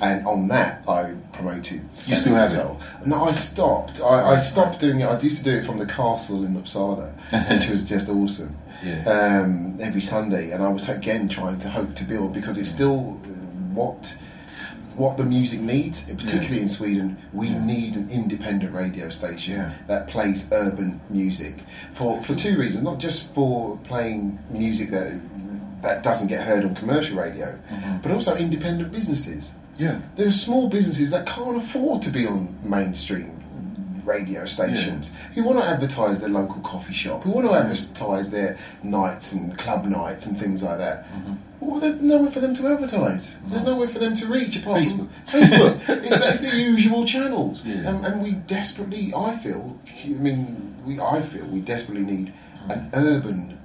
and 0.00 0.24
on 0.24 0.46
that 0.48 0.84
I 0.88 1.14
promoted. 1.32 1.80
Mm-hmm. 1.80 2.10
You 2.10 2.16
still 2.16 2.34
have 2.36 2.52
it? 2.52 3.06
No, 3.08 3.24
I 3.24 3.32
stopped. 3.32 4.00
I, 4.02 4.34
I 4.34 4.38
stopped 4.38 4.78
doing 4.78 5.00
it. 5.00 5.06
I 5.06 5.18
used 5.18 5.38
to 5.38 5.44
do 5.44 5.56
it 5.56 5.64
from 5.64 5.78
the 5.78 5.86
castle 5.86 6.44
in 6.44 6.54
Uppsala, 6.54 7.12
which 7.50 7.68
was 7.68 7.82
just 7.84 8.08
awesome. 8.08 8.54
Yeah. 8.84 9.02
Um, 9.08 9.78
every 9.80 10.00
Sunday, 10.02 10.52
and 10.52 10.62
I 10.62 10.68
was 10.68 10.88
again 10.88 11.28
trying 11.28 11.58
to 11.58 11.68
hope 11.68 11.96
to 11.96 12.04
build 12.04 12.34
because 12.34 12.56
it's 12.56 12.70
still 12.70 12.98
what 13.74 14.16
what 14.96 15.16
the 15.16 15.24
music 15.24 15.60
needs, 15.60 16.00
particularly 16.06 16.60
in 16.62 16.68
Sweden, 16.68 17.16
we 17.32 17.50
need 17.50 17.94
an 17.96 18.08
independent 18.10 18.74
radio 18.74 19.08
station 19.10 19.54
Yeah. 19.54 19.70
that 19.86 20.06
plays 20.08 20.48
urban 20.52 21.00
music 21.10 21.54
for 21.92 22.22
for 22.22 22.34
two 22.34 22.56
reasons. 22.58 22.82
Not 22.84 22.98
just 22.98 23.32
for 23.34 23.78
playing 23.84 24.38
music 24.50 24.90
that 24.90 25.12
that 25.82 26.02
doesn't 26.02 26.28
get 26.28 26.40
heard 26.46 26.64
on 26.64 26.74
commercial 26.74 27.16
radio, 27.18 27.46
Mm-hmm. 27.70 27.98
but 28.02 28.10
also 28.10 28.34
independent 28.36 28.90
businesses. 28.90 29.52
Yeah. 29.78 30.00
There 30.16 30.26
are 30.26 30.32
small 30.32 30.68
businesses 30.68 31.10
that 31.10 31.26
can't 31.26 31.56
afford 31.56 32.00
to 32.02 32.10
be 32.10 32.26
on 32.26 32.54
mainstream 32.64 33.30
radio 34.06 34.46
stations 34.46 35.12
who 35.34 35.42
want 35.44 35.58
to 35.58 35.64
advertise 35.64 36.20
their 36.20 36.30
local 36.30 36.60
coffee 36.62 36.94
shop, 36.94 37.24
who 37.24 37.30
want 37.30 37.46
to 37.46 37.52
advertise 37.54 38.30
their 38.30 38.56
nights 38.82 39.32
and 39.32 39.56
club 39.58 39.84
nights 39.84 40.26
and 40.26 40.38
things 40.38 40.62
like 40.62 40.78
that. 40.78 41.04
Mm-hmm. 41.06 41.34
Well, 41.60 41.80
there's 41.80 42.00
nowhere 42.02 42.30
for 42.30 42.40
them 42.40 42.54
to 42.54 42.68
advertise. 42.68 43.36
There's 43.46 43.64
nowhere 43.64 43.88
for 43.88 43.98
them 43.98 44.14
to 44.14 44.26
reach 44.26 44.56
apart 44.56 44.82
Facebook. 44.82 45.08
from 45.26 45.40
Facebook. 45.40 45.88
it's, 46.04 46.20
that's 46.20 46.50
the 46.52 46.56
usual 46.58 47.04
channels, 47.06 47.64
Yeah. 47.66 47.88
and, 47.88 48.04
and 48.04 48.22
we 48.22 48.32
desperately, 48.32 49.12
I 49.16 49.36
feel, 49.36 49.78
I 50.04 50.08
mean, 50.08 50.76
we, 50.86 51.00
I 51.00 51.20
feel 51.22 51.46
we 51.46 51.60
desperately 51.60 52.04
need 52.04 52.32
an 52.68 52.90
urban 52.94 53.58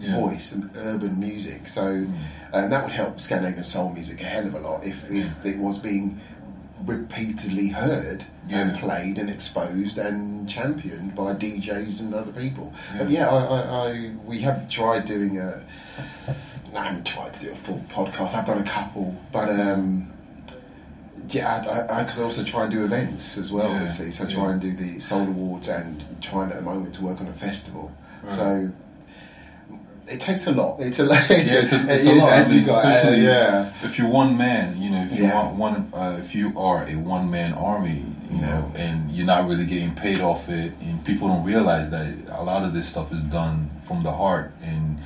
Yeah. 0.00 0.10
Mm. 0.10 0.20
voice 0.20 0.52
and 0.52 0.70
urban 0.76 1.18
music. 1.18 1.68
So, 1.68 2.06
and 2.52 2.72
that 2.72 2.82
would 2.84 2.92
help 2.92 3.20
Scandinavian 3.20 3.64
soul 3.64 3.90
music 3.92 4.20
a 4.20 4.24
hell 4.24 4.46
of 4.46 4.54
a 4.54 4.58
lot 4.58 4.84
if, 4.84 5.10
if 5.10 5.46
it 5.46 5.58
was 5.58 5.78
being 5.78 6.20
repeatedly 6.84 7.68
heard 7.68 8.24
and 8.50 8.76
played 8.76 9.18
and 9.18 9.28
exposed 9.28 9.98
and 9.98 10.48
championed 10.48 11.14
by 11.14 11.34
DJs 11.34 12.00
and 12.00 12.14
other 12.14 12.32
people. 12.32 12.72
But 12.96 13.10
yeah, 13.10 13.28
I, 13.28 13.44
I, 13.44 13.60
I 13.88 14.10
we 14.24 14.40
have 14.40 14.68
tried 14.68 15.04
doing 15.04 15.38
a. 15.38 15.62
I 16.74 16.84
haven't 16.84 17.06
tried 17.06 17.32
to 17.34 17.40
do 17.46 17.52
a 17.52 17.56
full 17.56 17.82
podcast. 17.88 18.34
I've 18.34 18.46
done 18.46 18.58
a 18.58 18.64
couple, 18.64 19.16
but 19.32 19.48
um, 19.48 20.12
yeah, 21.28 21.60
because 22.02 22.18
I, 22.18 22.22
I, 22.22 22.24
I 22.24 22.26
also 22.26 22.44
try 22.44 22.64
and 22.64 22.72
do 22.72 22.84
events 22.84 23.38
as 23.38 23.52
well. 23.52 23.70
Yeah, 23.70 23.88
see, 23.88 24.10
so 24.10 24.24
I 24.24 24.28
yeah. 24.28 24.34
try 24.34 24.52
and 24.52 24.60
do 24.60 24.72
the 24.72 25.00
Soul 25.00 25.22
Awards 25.26 25.68
and 25.68 26.04
trying 26.22 26.50
at 26.50 26.56
the 26.56 26.62
moment 26.62 26.94
to 26.96 27.04
work 27.04 27.20
on 27.20 27.28
a 27.28 27.32
festival. 27.32 27.92
Right. 28.22 28.32
So 28.32 28.70
it 30.08 30.20
takes 30.20 30.46
a 30.46 30.52
lot. 30.52 30.78
It's 30.80 30.98
a 30.98 31.06
lot. 31.06 31.26
Yeah, 31.30 31.36
it's 31.38 31.72
a, 31.72 31.84
it's 31.88 32.06
a 32.06 32.14
lot. 32.14 32.32
As 32.32 32.50
I 32.50 32.52
you 32.52 32.58
mean, 32.58 32.66
got, 32.66 32.84
uh, 32.84 32.88
especially 32.88 33.24
yeah. 33.24 33.72
if 33.82 33.98
you're 33.98 34.08
one 34.10 34.36
man, 34.36 34.80
you 34.80 34.90
know, 34.90 35.02
if 35.04 35.16
you 35.18 35.24
Yeah. 35.24 35.34
want 35.34 35.56
one, 35.56 35.90
uh, 35.94 36.16
if 36.20 36.34
you 36.34 36.58
are 36.58 36.84
a 36.86 36.96
one 36.96 37.30
man 37.30 37.54
army, 37.54 38.04
you 38.30 38.38
Yeah. 38.40 38.46
know, 38.60 38.72
and 38.76 39.10
you're 39.10 39.26
not 39.26 39.48
really 39.48 39.64
getting 39.66 39.94
paid 39.94 40.20
off 40.20 40.48
it, 40.48 40.72
and 40.82 41.04
people 41.04 41.28
don't 41.28 41.44
realize 41.44 41.90
that 41.90 42.06
a 42.30 42.42
lot 42.42 42.64
of 42.64 42.72
this 42.74 42.86
stuff 42.88 43.12
is 43.12 43.22
done 43.22 43.70
from 43.84 44.02
the 44.02 44.12
heart, 44.12 44.52
and 44.62 44.98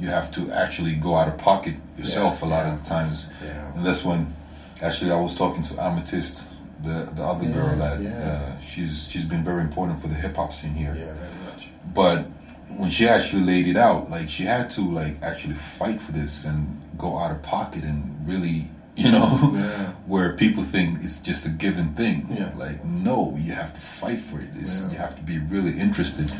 you 0.00 0.08
have 0.08 0.30
to 0.32 0.50
actually 0.52 0.94
go 0.96 1.16
out 1.16 1.28
of 1.28 1.38
pocket 1.38 1.74
yourself 1.96 2.42
a 2.42 2.46
lot 2.46 2.64
yeah. 2.66 2.72
of 2.72 2.82
the 2.82 2.88
times, 2.88 3.28
Yeah. 3.44 3.74
and 3.74 3.84
that's 3.86 4.04
when, 4.04 4.32
actually, 4.82 5.10
I 5.12 5.16
was 5.20 5.34
talking 5.34 5.62
to 5.64 5.82
Amethyst, 5.82 6.46
the 6.82 7.08
the 7.14 7.22
other 7.24 7.46
girl 7.46 7.74
that 7.76 8.00
yeah. 8.02 8.10
uh, 8.28 8.60
she's 8.60 9.06
she's 9.10 9.24
been 9.24 9.42
very 9.44 9.62
important 9.62 10.02
for 10.02 10.08
the 10.08 10.14
hip 10.14 10.36
hop 10.36 10.52
scene 10.52 10.74
here 10.74 10.92
Yeah, 10.94 11.04
very 11.14 11.34
much. 11.46 11.68
but 11.94 12.18
when 12.76 12.90
she 12.90 13.08
actually 13.08 13.42
laid 13.44 13.66
it 13.68 13.76
out 13.76 14.10
like 14.10 14.28
she 14.28 14.42
had 14.44 14.68
to 14.70 14.82
like 14.82 15.14
actually 15.22 15.54
fight 15.54 15.98
for 16.02 16.12
this 16.12 16.44
and 16.44 16.78
go 16.98 17.16
out 17.18 17.30
of 17.30 17.40
pocket 17.42 17.84
and 17.84 17.98
really 18.28 18.68
you 19.04 19.10
know 19.10 19.50
Yeah. 19.54 19.92
where 20.06 20.32
people 20.32 20.62
think 20.62 21.02
it's 21.04 21.18
just 21.20 21.44
a 21.46 21.48
given 21.48 21.94
thing 21.94 22.26
Yeah. 22.30 22.50
like 22.56 22.84
no 22.84 23.34
you 23.36 23.52
have 23.54 23.72
to 23.74 23.80
fight 23.80 24.20
for 24.20 24.38
it 24.40 24.48
Yeah. 24.54 24.90
you 24.92 24.98
have 24.98 25.14
to 25.16 25.22
be 25.22 25.38
really 25.38 25.78
interested 25.80 26.32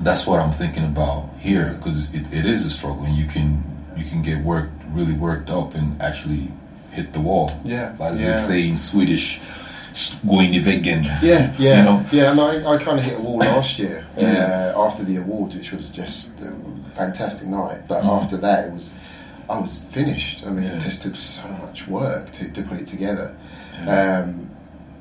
that's 0.00 0.26
what 0.26 0.38
i'm 0.40 0.52
thinking 0.52 0.84
about 0.84 1.22
here 1.40 1.74
because 1.78 2.12
it, 2.14 2.26
it 2.32 2.44
is 2.44 2.66
a 2.66 2.70
struggle 2.70 3.04
and 3.04 3.16
you 3.16 3.26
can 3.26 3.62
you 3.96 4.04
can 4.04 4.22
get 4.22 4.38
worked 4.44 4.72
really 4.92 5.14
worked 5.14 5.48
up 5.50 5.74
and 5.74 6.00
actually 6.02 6.48
hit 6.92 7.12
the 7.12 7.20
wall 7.20 7.50
Yeah. 7.64 7.92
as 8.00 8.20
they 8.22 8.34
say 8.34 8.68
in 8.68 8.76
swedish 8.76 9.40
in 10.24 10.28
i 10.54 10.60
väggen. 10.60 11.04
Yeah, 11.22 11.52
yeah, 11.58 11.76
You 11.78 11.84
know? 11.84 12.04
yeah. 12.12 12.30
And 12.30 12.40
I, 12.40 12.74
I 12.74 12.76
kind 12.76 12.98
of 12.98 13.04
hit 13.04 13.16
a 13.18 13.20
wall 13.22 13.38
last 13.38 13.78
year 13.78 14.04
Yeah. 14.18 14.74
uh, 14.76 14.86
after 14.86 15.04
the 15.04 15.16
awards, 15.16 15.54
which 15.54 15.72
was 15.72 15.88
just 15.90 16.38
a 16.40 16.52
fantastic 16.96 17.48
night. 17.48 17.80
But 17.88 18.02
Mm. 18.02 18.22
after 18.22 18.36
that, 18.40 18.66
it 18.68 18.72
was 18.74 18.90
I 19.48 19.58
was 19.58 19.82
finished. 19.90 20.44
I 20.46 20.50
mean, 20.50 20.64
Yeah. 20.64 20.74
it 20.76 20.80
just 20.80 21.02
took 21.02 21.16
so 21.16 21.48
much 21.62 21.86
work 21.86 22.30
to, 22.32 22.50
to 22.52 22.62
put 22.62 22.80
it 22.80 22.86
together. 22.86 23.34
Yeah. 23.84 24.24
Um, 24.24 24.50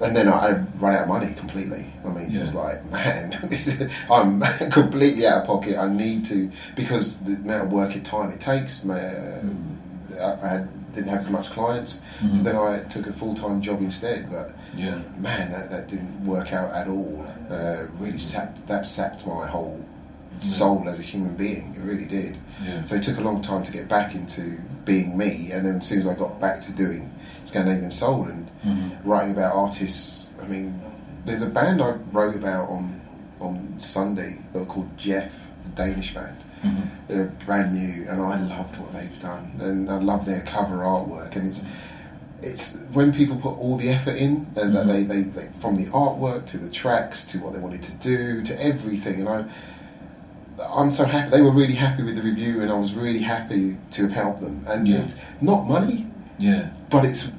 and 0.01 0.13
then 0.15 0.27
I, 0.27 0.33
I 0.33 0.51
run 0.77 0.93
out 0.93 1.03
of 1.03 1.07
money 1.07 1.33
completely. 1.33 1.87
I 2.05 2.09
mean, 2.09 2.35
it 2.35 2.41
was 2.41 2.53
like, 2.53 2.83
man, 2.91 3.35
this 3.43 3.67
is, 3.67 3.91
I'm 4.11 4.41
completely 4.71 5.25
out 5.25 5.41
of 5.41 5.47
pocket. 5.47 5.77
I 5.77 5.91
need 5.91 6.25
to 6.25 6.51
because 6.75 7.19
the 7.21 7.33
amount 7.35 7.63
of 7.63 7.71
work 7.71 7.95
and 7.95 8.05
time 8.05 8.31
it 8.31 8.39
takes. 8.39 8.83
My, 8.83 8.99
uh, 8.99 9.41
I, 10.19 10.45
I 10.45 10.47
had, 10.47 10.93
didn't 10.93 11.09
have 11.09 11.21
as 11.21 11.29
much 11.29 11.49
clients, 11.49 12.01
so 12.21 12.27
Mhm. 12.27 12.43
then 12.43 12.55
I 12.55 12.79
took 12.87 13.07
a 13.07 13.13
full 13.13 13.33
time 13.33 13.61
job 13.61 13.81
instead. 13.81 14.29
But 14.31 14.51
Yeah. 14.75 14.99
man, 15.17 15.51
that, 15.51 15.69
that 15.69 15.87
didn't 15.87 16.25
work 16.25 16.53
out 16.53 16.71
at 16.73 16.87
all. 16.87 17.25
Uh, 17.49 17.87
really 17.99 18.17
sapped 18.17 18.65
that 18.67 18.85
sapped 18.85 19.25
my 19.25 19.45
whole 19.47 19.79
soul 20.39 20.87
as 20.89 20.99
a 20.99 21.01
human 21.01 21.35
being. 21.35 21.73
It 21.77 21.81
really 21.83 22.05
did. 22.05 22.37
Yeah. 22.63 22.83
So 22.85 22.95
it 22.95 23.03
took 23.03 23.17
a 23.17 23.21
long 23.21 23.41
time 23.41 23.63
to 23.63 23.71
get 23.71 23.87
back 23.87 24.15
into 24.15 24.57
being 24.85 25.17
me, 25.17 25.51
and 25.51 25.65
then 25.65 25.75
as 25.77 25.87
soon 25.87 25.99
as 25.99 26.07
I 26.07 26.15
got 26.15 26.39
back 26.39 26.61
to 26.61 26.71
doing 26.73 27.11
Scandinavian 27.45 27.91
Soul 27.91 28.25
and 28.27 28.47
Mhm. 28.65 28.91
writing 29.03 29.31
about 29.31 29.55
artists, 29.55 30.31
I 30.43 30.47
mean, 30.47 30.79
there's 31.25 31.41
a 31.41 31.47
band 31.49 31.81
I 31.81 31.93
wrote 32.11 32.35
about 32.35 32.69
on 32.69 33.01
on 33.41 33.73
Sunday. 33.77 34.37
They 34.53 34.59
were 34.59 34.65
called 34.65 34.97
Jeff, 34.97 35.49
the 35.63 35.69
Danish 35.83 36.13
band. 36.15 36.37
Mhm. 36.63 36.83
They're 37.09 37.31
brand 37.45 37.73
new, 37.75 38.07
and 38.09 38.21
I 38.21 38.39
loved 38.39 38.77
what 38.77 38.93
they've 38.93 39.21
done, 39.21 39.51
and 39.59 39.89
I 39.89 39.97
love 39.97 40.25
their 40.25 40.41
cover 40.41 40.77
artwork. 40.77 41.35
And 41.35 41.47
it's 41.49 41.63
it's 42.41 42.77
when 42.93 43.11
people 43.11 43.35
put 43.37 43.57
all 43.57 43.75
the 43.75 43.89
effort 43.89 44.15
in, 44.15 44.45
and 44.55 44.75
that 44.75 44.85
Mhm. 44.85 44.87
they, 44.87 45.03
they, 45.03 45.21
they 45.23 45.47
from 45.57 45.77
the 45.77 45.85
artwork 45.87 46.45
to 46.45 46.57
the 46.57 46.69
tracks 46.69 47.25
to 47.25 47.39
what 47.39 47.53
they 47.53 47.59
wanted 47.59 47.81
to 47.83 47.91
do 47.93 48.41
to 48.43 48.63
everything, 48.63 49.19
and 49.21 49.29
I. 49.29 49.45
I'm 50.61 50.91
so 50.91 51.05
happy. 51.05 51.29
They 51.31 51.41
were 51.41 51.51
really 51.51 51.73
happy 51.73 52.03
with 52.03 52.15
the 52.15 52.21
review, 52.21 52.61
and 52.61 52.71
I 52.71 52.77
was 52.77 52.93
really 52.93 53.19
happy 53.19 53.77
to 53.91 54.03
have 54.03 54.11
helped 54.11 54.41
them. 54.41 54.63
And 54.67 54.87
Yeah. 54.87 55.03
it's 55.03 55.15
not 55.41 55.67
money, 55.67 56.07
Yeah. 56.37 56.69
but 56.89 57.05
it's 57.05 57.31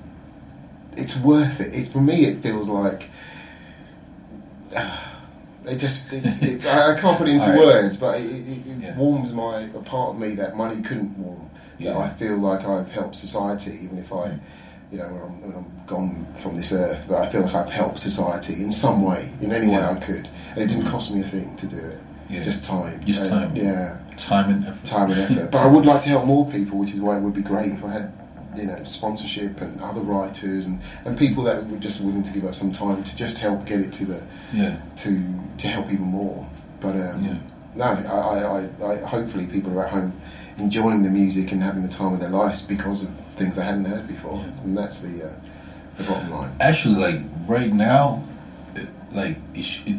it's 0.96 1.18
worth 1.20 1.60
it. 1.60 1.74
It's 1.74 1.92
for 1.92 2.00
me. 2.00 2.24
It 2.26 2.38
feels 2.42 2.68
like 2.68 3.10
it 5.66 5.76
just 5.78 6.12
it's, 6.12 6.42
it's 6.42 6.66
I, 6.66 6.94
I 6.94 7.00
can't 7.00 7.18
put 7.18 7.28
it 7.28 7.32
into 7.32 7.46
Alright. 7.50 7.64
words, 7.66 7.96
but 7.98 8.18
it, 8.20 8.24
it, 8.24 8.66
it 8.66 8.78
Yeah. 8.80 8.96
warms 8.96 9.32
my 9.32 9.62
a 9.62 9.80
part 9.82 10.14
of 10.14 10.18
me 10.20 10.34
that 10.36 10.56
money 10.56 10.82
couldn't 10.82 11.16
warm. 11.18 11.50
Yeah. 11.78 11.92
That 11.92 12.00
I 12.00 12.08
feel 12.10 12.36
like 12.36 12.66
I've 12.66 12.90
helped 12.90 13.16
society, 13.16 13.78
even 13.82 13.98
if 13.98 14.10
I, 14.12 14.38
you 14.90 14.98
know, 14.98 15.08
when 15.08 15.22
I'm, 15.22 15.40
when 15.42 15.52
I'm 15.54 15.86
gone 15.86 16.26
from 16.40 16.56
this 16.56 16.72
earth. 16.72 17.04
But 17.08 17.16
I 17.18 17.28
feel 17.28 17.42
like 17.42 17.54
I've 17.54 17.70
helped 17.70 17.98
society 17.98 18.54
in 18.62 18.72
some 18.72 19.02
way, 19.02 19.30
in 19.42 19.52
any 19.52 19.66
way 19.68 19.82
I 19.82 19.96
could, 19.96 20.28
and 20.52 20.58
it 20.62 20.68
didn't 20.68 20.84
mm-hmm. 20.84 20.90
cost 20.90 21.12
me 21.14 21.20
a 21.20 21.24
thing 21.24 21.54
to 21.56 21.66
do 21.66 21.76
it. 21.78 21.98
Yeah. 22.28 22.42
Just 22.42 22.64
time. 22.64 23.00
Just 23.04 23.22
And, 23.22 23.30
time. 23.30 23.56
Yeah 23.56 23.96
Time 24.16 24.50
and 24.50 24.66
effort. 24.66 24.84
time 24.84 25.10
and 25.10 25.20
effort. 25.20 25.50
but 25.52 25.58
I 25.58 25.66
would 25.66 25.84
like 25.84 26.00
to 26.02 26.08
help 26.08 26.24
more 26.24 26.50
people, 26.50 26.78
which 26.78 26.94
is 26.94 27.00
why 27.00 27.16
it 27.18 27.20
would 27.20 27.34
be 27.34 27.42
great 27.42 27.72
if 27.72 27.84
I 27.84 27.92
had, 27.92 28.12
you 28.56 28.64
know, 28.64 28.82
sponsorship 28.84 29.60
and 29.60 29.78
other 29.82 30.00
writers 30.00 30.64
and, 30.66 30.80
and 31.04 31.18
people 31.18 31.44
that 31.44 31.66
were 31.68 31.76
just 31.76 32.00
willing 32.00 32.22
to 32.22 32.32
give 32.32 32.44
up 32.46 32.54
some 32.54 32.72
time 32.72 33.04
to 33.04 33.16
just 33.16 33.36
help 33.38 33.66
get 33.66 33.80
it 33.80 33.92
to 33.94 34.04
the 34.06 34.22
Yeah. 34.54 34.76
to 35.04 35.22
to 35.58 35.68
help 35.68 35.92
even 35.92 36.06
more. 36.06 36.46
But 36.80 36.96
um, 36.96 37.22
Yeah. 37.24 37.38
no, 37.76 37.84
I, 37.84 38.86
I, 38.86 38.92
I, 38.92 38.96
hopefully 39.04 39.46
people 39.46 39.78
are 39.78 39.84
at 39.84 39.90
home 39.92 40.14
enjoying 40.58 41.02
the 41.02 41.10
music 41.10 41.52
and 41.52 41.62
having 41.62 41.82
the 41.82 41.88
time 41.88 42.14
of 42.14 42.20
their 42.20 42.30
lives 42.30 42.62
because 42.62 43.02
of 43.04 43.10
things 43.38 43.56
they 43.56 43.62
hadn't 43.64 43.84
heard 43.84 44.08
before, 44.08 44.38
Yeah. 44.42 44.62
and 44.64 44.78
that's 44.78 45.00
the 45.00 45.26
uh, 45.26 45.32
the 45.98 46.04
bottom 46.04 46.30
line. 46.30 46.52
Actually, 46.60 46.96
like 46.96 47.20
right 47.46 47.72
now, 47.72 48.24
it, 48.74 48.88
like 49.12 49.36
it, 49.54 49.66
it 49.86 49.96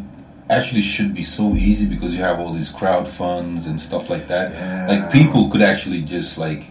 actually 0.49 0.82
should 0.82 1.14
be 1.14 1.24
so 1.24 1.53
easy 1.56 1.86
because 1.86 2.14
you 2.14 2.22
have 2.22 2.40
all 2.40 2.53
these 2.53 2.69
crowd 2.69 3.07
funds 3.07 3.65
and 3.65 3.80
stuff 3.80 4.10
like 4.10 4.28
that. 4.28 4.52
Yeah. 4.52 4.88
Like 4.88 5.11
people 5.11 5.49
could 5.49 5.61
actually 5.61 6.02
just 6.02 6.38
like 6.38 6.65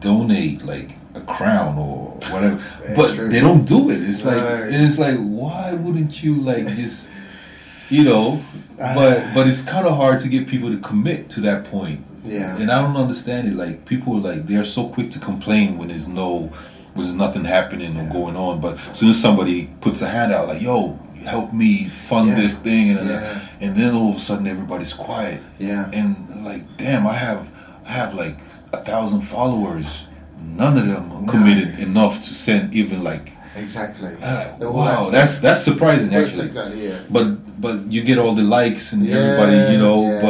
donate 0.00 0.64
like 0.64 0.90
a 1.14 1.20
crown 1.22 1.78
or 1.78 2.10
whatever, 2.32 2.62
but 2.94 3.14
true. 3.14 3.28
they 3.28 3.40
don't 3.40 3.64
do 3.64 3.90
it. 3.90 4.02
It's 4.02 4.24
like 4.24 4.36
No. 4.36 4.68
it's 4.70 4.98
like 4.98 5.18
why 5.18 5.74
wouldn't 5.74 6.22
you 6.22 6.40
like 6.42 6.66
just 6.76 7.08
you 7.88 8.04
know? 8.04 8.40
Ah. 8.80 8.94
But 8.94 9.34
but 9.34 9.46
it's 9.46 9.62
kind 9.62 9.86
of 9.86 9.96
hard 9.96 10.20
to 10.20 10.28
get 10.28 10.46
people 10.48 10.70
to 10.70 10.78
commit 10.78 11.28
to 11.30 11.40
that 11.42 11.64
point. 11.64 12.00
Yeah. 12.24 12.56
And 12.56 12.70
I 12.70 12.82
don't 12.82 12.96
understand 12.96 13.48
it. 13.48 13.54
Like 13.54 13.84
people 13.86 14.16
are 14.16 14.34
like 14.34 14.46
they 14.46 14.56
are 14.56 14.64
so 14.64 14.88
quick 14.88 15.10
to 15.12 15.18
complain 15.18 15.78
when 15.78 15.88
there's 15.88 16.08
no 16.08 16.50
when 16.94 17.04
there's 17.04 17.14
nothing 17.14 17.44
happening 17.44 17.96
or 17.98 18.08
going 18.10 18.36
on. 18.36 18.60
But 18.60 18.74
as 18.90 18.98
soon 18.98 19.10
as 19.10 19.20
somebody 19.20 19.70
puts 19.80 20.02
a 20.02 20.08
hand 20.08 20.32
out, 20.32 20.48
like 20.48 20.60
yo, 20.62 20.98
help 21.24 21.52
me 21.52 21.88
fund 21.88 22.28
Yeah. 22.28 22.34
this 22.42 22.54
thing, 22.54 22.90
and 22.96 23.08
Yeah. 23.08 23.38
and 23.60 23.76
then 23.76 23.94
all 23.94 24.10
of 24.10 24.16
a 24.16 24.20
sudden 24.20 24.46
everybody's 24.46 24.92
quiet. 24.94 25.40
Yeah. 25.58 25.88
And 25.92 26.14
like, 26.44 26.64
damn, 26.76 27.06
I 27.06 27.14
have 27.14 27.48
I 27.86 27.92
have 27.92 28.14
like 28.14 28.38
a 28.72 28.78
thousand 28.78 29.22
followers. 29.22 30.06
None 30.42 30.78
of 30.78 30.86
them 30.86 31.12
are 31.12 31.22
No. 31.22 31.32
committed 31.32 31.78
enough 31.78 32.20
to 32.26 32.34
send 32.34 32.74
even 32.74 33.02
like. 33.02 33.32
Exactly. 33.56 34.10
Uh, 34.22 34.44
wow, 34.60 35.08
that's 35.10 35.40
that's 35.40 35.62
surprising 35.62 36.14
actually. 36.14 36.46
exactly 36.46 36.86
yeah. 36.88 36.98
But 37.10 37.26
but 37.60 37.76
you 37.92 38.02
get 38.02 38.18
all 38.18 38.34
the 38.34 38.42
likes 38.44 38.92
and 38.92 39.04
Yeah, 39.04 39.16
everybody, 39.16 39.72
you 39.74 39.78
know. 39.78 39.98
yeah. 40.06 40.20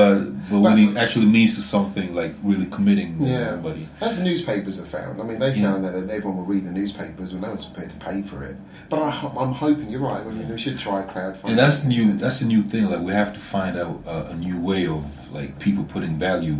But 0.50 0.60
when 0.60 0.78
it 0.78 0.96
actually 0.96 1.26
means 1.26 1.54
to 1.54 1.60
something, 1.62 2.14
like 2.14 2.34
really 2.42 2.66
committing 2.66 3.18
to 3.18 3.24
Yeah, 3.24 3.38
everybody. 3.52 3.88
as 4.00 4.18
the 4.18 4.24
newspapers 4.24 4.78
have 4.78 4.88
found. 4.88 5.20
I 5.20 5.24
mean, 5.24 5.38
they 5.38 5.54
Yeah. 5.54 5.72
found 5.72 5.84
that 5.84 5.94
everyone 6.10 6.38
will 6.38 6.44
read 6.44 6.66
the 6.66 6.72
newspapers, 6.72 7.32
but 7.32 7.40
no 7.42 7.48
one's 7.48 7.66
prepared 7.66 7.90
to 7.90 7.96
pay 8.04 8.22
for 8.22 8.42
it. 8.44 8.56
But 8.88 8.98
I, 9.00 9.10
I'm 9.38 9.52
hoping 9.52 9.88
you're 9.90 10.00
right. 10.00 10.20
I 10.26 10.30
mean, 10.30 10.48
we 10.48 10.58
should 10.58 10.78
try 10.78 11.02
crowdfunding. 11.04 11.50
And 11.50 11.58
that's 11.58 11.84
new. 11.84 12.14
That's 12.16 12.40
a 12.40 12.46
new 12.46 12.62
thing. 12.62 12.90
Like 12.90 13.00
we 13.00 13.12
have 13.12 13.32
to 13.34 13.40
find 13.40 13.78
out 13.78 14.02
uh, 14.06 14.24
a 14.30 14.34
new 14.34 14.60
way 14.60 14.86
of 14.88 15.04
like 15.32 15.58
people 15.60 15.84
putting 15.84 16.18
value 16.18 16.58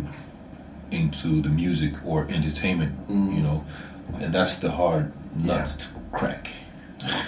into 0.91 1.41
the 1.41 1.49
music 1.49 1.93
or 2.05 2.27
entertainment. 2.29 2.93
You 3.09 3.41
know, 3.41 3.63
and 4.19 4.33
that's 4.33 4.59
the 4.59 4.71
hard 4.71 5.11
nut 5.35 5.43
Mm. 5.43 5.47
Yeah. 5.47 5.65
to 5.65 5.85
crack. 6.11 6.49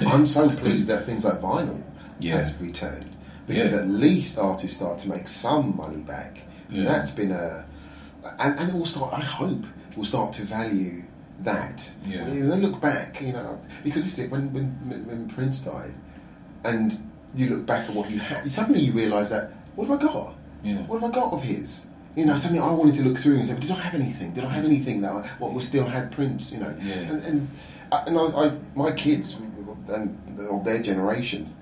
I'm 0.07 0.25
so 0.25 0.47
pleased 0.63 0.87
that 0.87 1.05
things 1.05 1.23
like 1.25 1.41
vinyl 1.41 1.81
Yeah. 2.19 2.37
has 2.37 2.53
returned 2.61 3.09
because 3.47 3.71
Yeah. 3.71 3.79
at 3.79 3.87
least 3.87 4.37
artists 4.37 4.77
start 4.77 4.99
to 4.99 5.09
make 5.09 5.27
some 5.27 5.75
money 5.77 5.97
back. 5.97 6.43
Yeah. 6.73 6.85
That's 6.85 7.11
been 7.13 7.31
a, 7.31 7.65
and, 8.39 8.59
and 8.59 8.69
it 8.69 8.75
will 8.75 8.85
start. 8.85 9.13
I 9.13 9.21
hope 9.21 9.63
we'll 9.95 10.05
start 10.05 10.33
to 10.33 10.43
value 10.43 11.03
that. 11.39 11.93
Yeah. 12.05 12.23
When 12.23 12.49
they 12.49 12.57
look 12.57 12.81
back, 12.81 13.21
you 13.21 13.33
know, 13.33 13.59
because 13.83 14.05
it's 14.19 14.31
when 14.31 14.51
when 14.53 14.67
when 15.07 15.29
Prince 15.29 15.59
died, 15.59 15.93
and 16.63 16.97
you 17.35 17.49
look 17.49 17.65
back 17.65 17.89
at 17.89 17.95
what 17.95 18.09
you 18.09 18.19
had, 18.19 18.51
suddenly 18.51 18.81
you 18.81 18.93
realise 18.93 19.29
that 19.29 19.51
what 19.75 19.87
have 19.87 19.99
I 19.99 20.03
got? 20.03 20.35
Yeah. 20.63 20.77
What 20.87 21.01
have 21.01 21.11
I 21.11 21.13
got 21.13 21.33
of 21.33 21.43
his? 21.43 21.87
You 22.15 22.25
know, 22.27 22.35
suddenly 22.35 22.61
I 22.61 22.71
wanted 22.71 22.95
to 22.95 23.03
look 23.03 23.17
through 23.17 23.37
and 23.39 23.47
say, 23.47 23.57
did 23.59 23.71
I 23.71 23.75
have 23.75 23.95
anything? 23.95 24.33
Did 24.33 24.43
I 24.45 24.49
have 24.49 24.65
anything 24.65 25.01
that 25.01 25.11
I, 25.11 25.21
what 25.39 25.51
was 25.53 25.67
still 25.67 25.85
had 25.85 26.11
Prince? 26.11 26.53
You 26.53 26.59
know, 26.59 26.75
Yeah. 26.79 26.93
and 26.93 27.23
and, 27.25 27.47
uh, 27.91 28.03
and 28.07 28.17
I, 28.17 28.23
I, 28.45 28.51
my 28.75 28.91
kids 28.91 29.39
and 29.89 30.47
of 30.49 30.63
their 30.63 30.81
generation, 30.81 31.53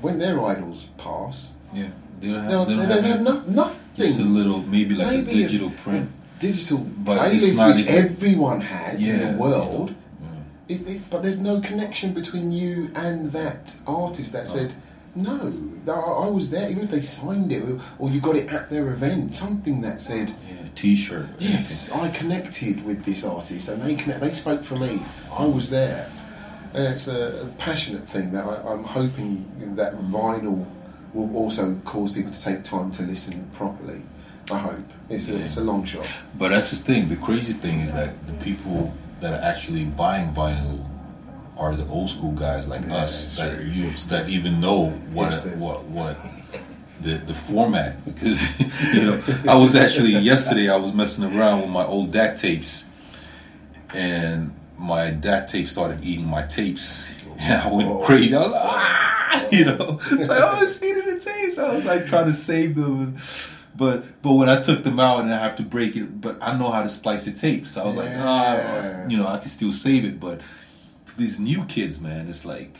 when 0.00 0.18
their 0.18 0.40
idols 0.44 0.88
pass, 0.98 1.54
Yeah, 1.72 1.88
they 2.20 2.28
don't 2.32 2.44
have, 2.44 2.66
they 2.68 2.74
they 2.74 2.86
don't 2.86 2.88
don't 2.88 3.04
have 3.04 3.22
no, 3.22 3.52
nothing. 3.62 3.80
Just 3.96 4.18
a 4.20 4.24
little, 4.24 4.60
maybe 4.62 4.94
like 4.94 5.06
Maybe 5.08 5.30
a 5.30 5.34
digital 5.34 5.70
print. 5.70 6.08
a 6.36 6.40
digital 6.40 6.78
But 6.78 7.32
it's 7.32 7.44
playlist 7.44 7.56
not 7.58 7.74
which 7.76 7.82
even- 7.84 7.94
everyone 8.04 8.60
had 8.60 9.00
Yeah, 9.00 9.14
in 9.14 9.20
the 9.36 9.42
world. 9.42 9.90
know, 9.90 9.96
It, 10.68 10.88
it, 10.88 11.00
but 11.10 11.22
there's 11.22 11.40
no 11.40 11.60
connection 11.60 12.12
between 12.12 12.50
you 12.50 12.90
and 12.94 13.32
that 13.32 13.76
artist 13.86 14.32
that 14.32 14.44
oh. 14.44 14.56
said, 14.56 14.74
no, 15.14 15.52
I, 15.86 16.28
was 16.28 16.50
there, 16.50 16.68
even 16.70 16.82
if 16.82 16.90
they 16.90 17.02
signed 17.02 17.52
it 17.52 17.62
or, 17.98 18.10
you 18.10 18.20
got 18.20 18.34
it 18.36 18.52
at 18.52 18.68
their 18.70 18.90
event, 18.92 19.34
something 19.34 19.80
that 19.82 20.00
said, 20.00 20.30
yeah, 20.30 20.54
yeah, 20.62 20.68
T-shirt. 20.74 21.26
yes, 21.38 21.92
I 21.92 22.08
connected 22.08 22.84
with 22.84 23.04
this 23.04 23.22
artist 23.22 23.68
and 23.68 23.80
they 23.80 23.94
connect, 23.94 24.20
they 24.20 24.32
spoke 24.32 24.64
for 24.64 24.76
me, 24.76 25.00
I 25.32 25.44
was 25.44 25.70
there. 25.70 26.08
And 26.74 26.92
it's 26.94 27.06
a, 27.06 27.42
a 27.44 27.46
passionate 27.58 28.08
thing 28.08 28.32
that 28.32 28.44
I, 28.44 28.72
I'm 28.72 28.82
hoping 28.82 29.44
that 29.76 29.94
vinyl 30.00 30.66
will 31.14 31.34
also 31.36 31.74
cause 31.84 32.12
people 32.12 32.32
to 32.32 32.42
take 32.42 32.64
time 32.64 32.90
to 32.92 33.02
listen 33.04 33.48
properly. 33.54 34.02
I 34.52 34.58
hope. 34.58 34.84
It's 35.08 35.28
a, 35.28 35.36
it's 35.42 35.56
a 35.56 35.62
long 35.62 35.84
shot. 35.86 36.06
But 36.38 36.50
that's 36.50 36.70
the 36.70 36.76
thing. 36.76 37.08
The 37.08 37.16
crazy 37.16 37.52
thing 37.54 37.80
is 37.80 37.92
that 37.94 38.10
the 38.26 38.34
people 38.44 38.92
that 39.20 39.32
are 39.32 39.42
actually 39.42 39.84
buying 39.84 40.30
vinyl 40.34 40.84
are 41.56 41.74
the 41.76 41.86
old 41.88 42.10
school 42.10 42.32
guys 42.32 42.66
like 42.68 42.82
Yeah, 42.86 42.96
us 42.96 43.36
that 43.36 43.62
you 43.64 43.90
that 44.10 44.28
even 44.28 44.60
know 44.60 44.90
what 45.14 45.30
Hipsters. 45.32 45.62
what 45.62 45.84
what 45.84 46.16
the 47.00 47.14
the 47.18 47.32
format 47.34 48.04
because 48.04 48.42
you 48.92 49.02
know 49.04 49.22
I 49.48 49.54
was 49.56 49.76
actually 49.76 50.12
yesterday 50.18 50.68
I 50.68 50.76
was 50.76 50.92
messing 50.92 51.24
around 51.24 51.60
with 51.62 51.70
my 51.70 51.84
old 51.84 52.10
DAT 52.12 52.36
tapes 52.36 52.84
and 53.94 54.52
my 54.78 55.10
DAT 55.10 55.48
tape 55.48 55.66
started 55.68 56.04
eating 56.04 56.26
my 56.26 56.42
tapes. 56.42 57.14
And 57.40 57.60
I 57.62 57.68
went 57.72 57.88
Oh. 57.88 57.98
crazy. 58.04 58.34
I 58.36 58.42
was 58.42 58.52
like, 58.52 58.62
ah, 58.64 59.13
you 59.52 59.64
know, 59.64 59.98
like, 60.10 60.28
oh, 60.30 60.58
it's 60.62 60.78
the 60.78 61.20
tapes. 61.24 61.58
I 61.58 61.74
was 61.74 61.84
like 61.84 62.06
trying 62.06 62.26
to 62.26 62.32
save 62.32 62.76
them. 62.76 63.16
But 63.76 64.22
but 64.22 64.32
when 64.34 64.48
I 64.48 64.60
took 64.60 64.84
them 64.84 65.00
out 65.00 65.20
and 65.20 65.32
I 65.32 65.38
have 65.38 65.56
to 65.56 65.62
break 65.62 65.96
it, 65.96 66.20
but 66.20 66.38
I 66.40 66.56
know 66.56 66.70
how 66.70 66.82
to 66.82 66.88
splice 66.88 67.24
the 67.24 67.32
tape, 67.32 67.66
so 67.66 67.82
I 67.82 67.86
was 67.86 67.96
like, 67.96 68.10
ah, 68.12 68.54
Yeah. 68.56 69.08
you 69.08 69.16
know, 69.16 69.26
I 69.26 69.38
can 69.38 69.48
still 69.48 69.72
save 69.72 70.04
it. 70.04 70.20
But 70.20 70.40
these 71.16 71.40
new 71.40 71.64
kids, 71.64 72.00
man, 72.00 72.28
it's 72.28 72.44
like 72.44 72.76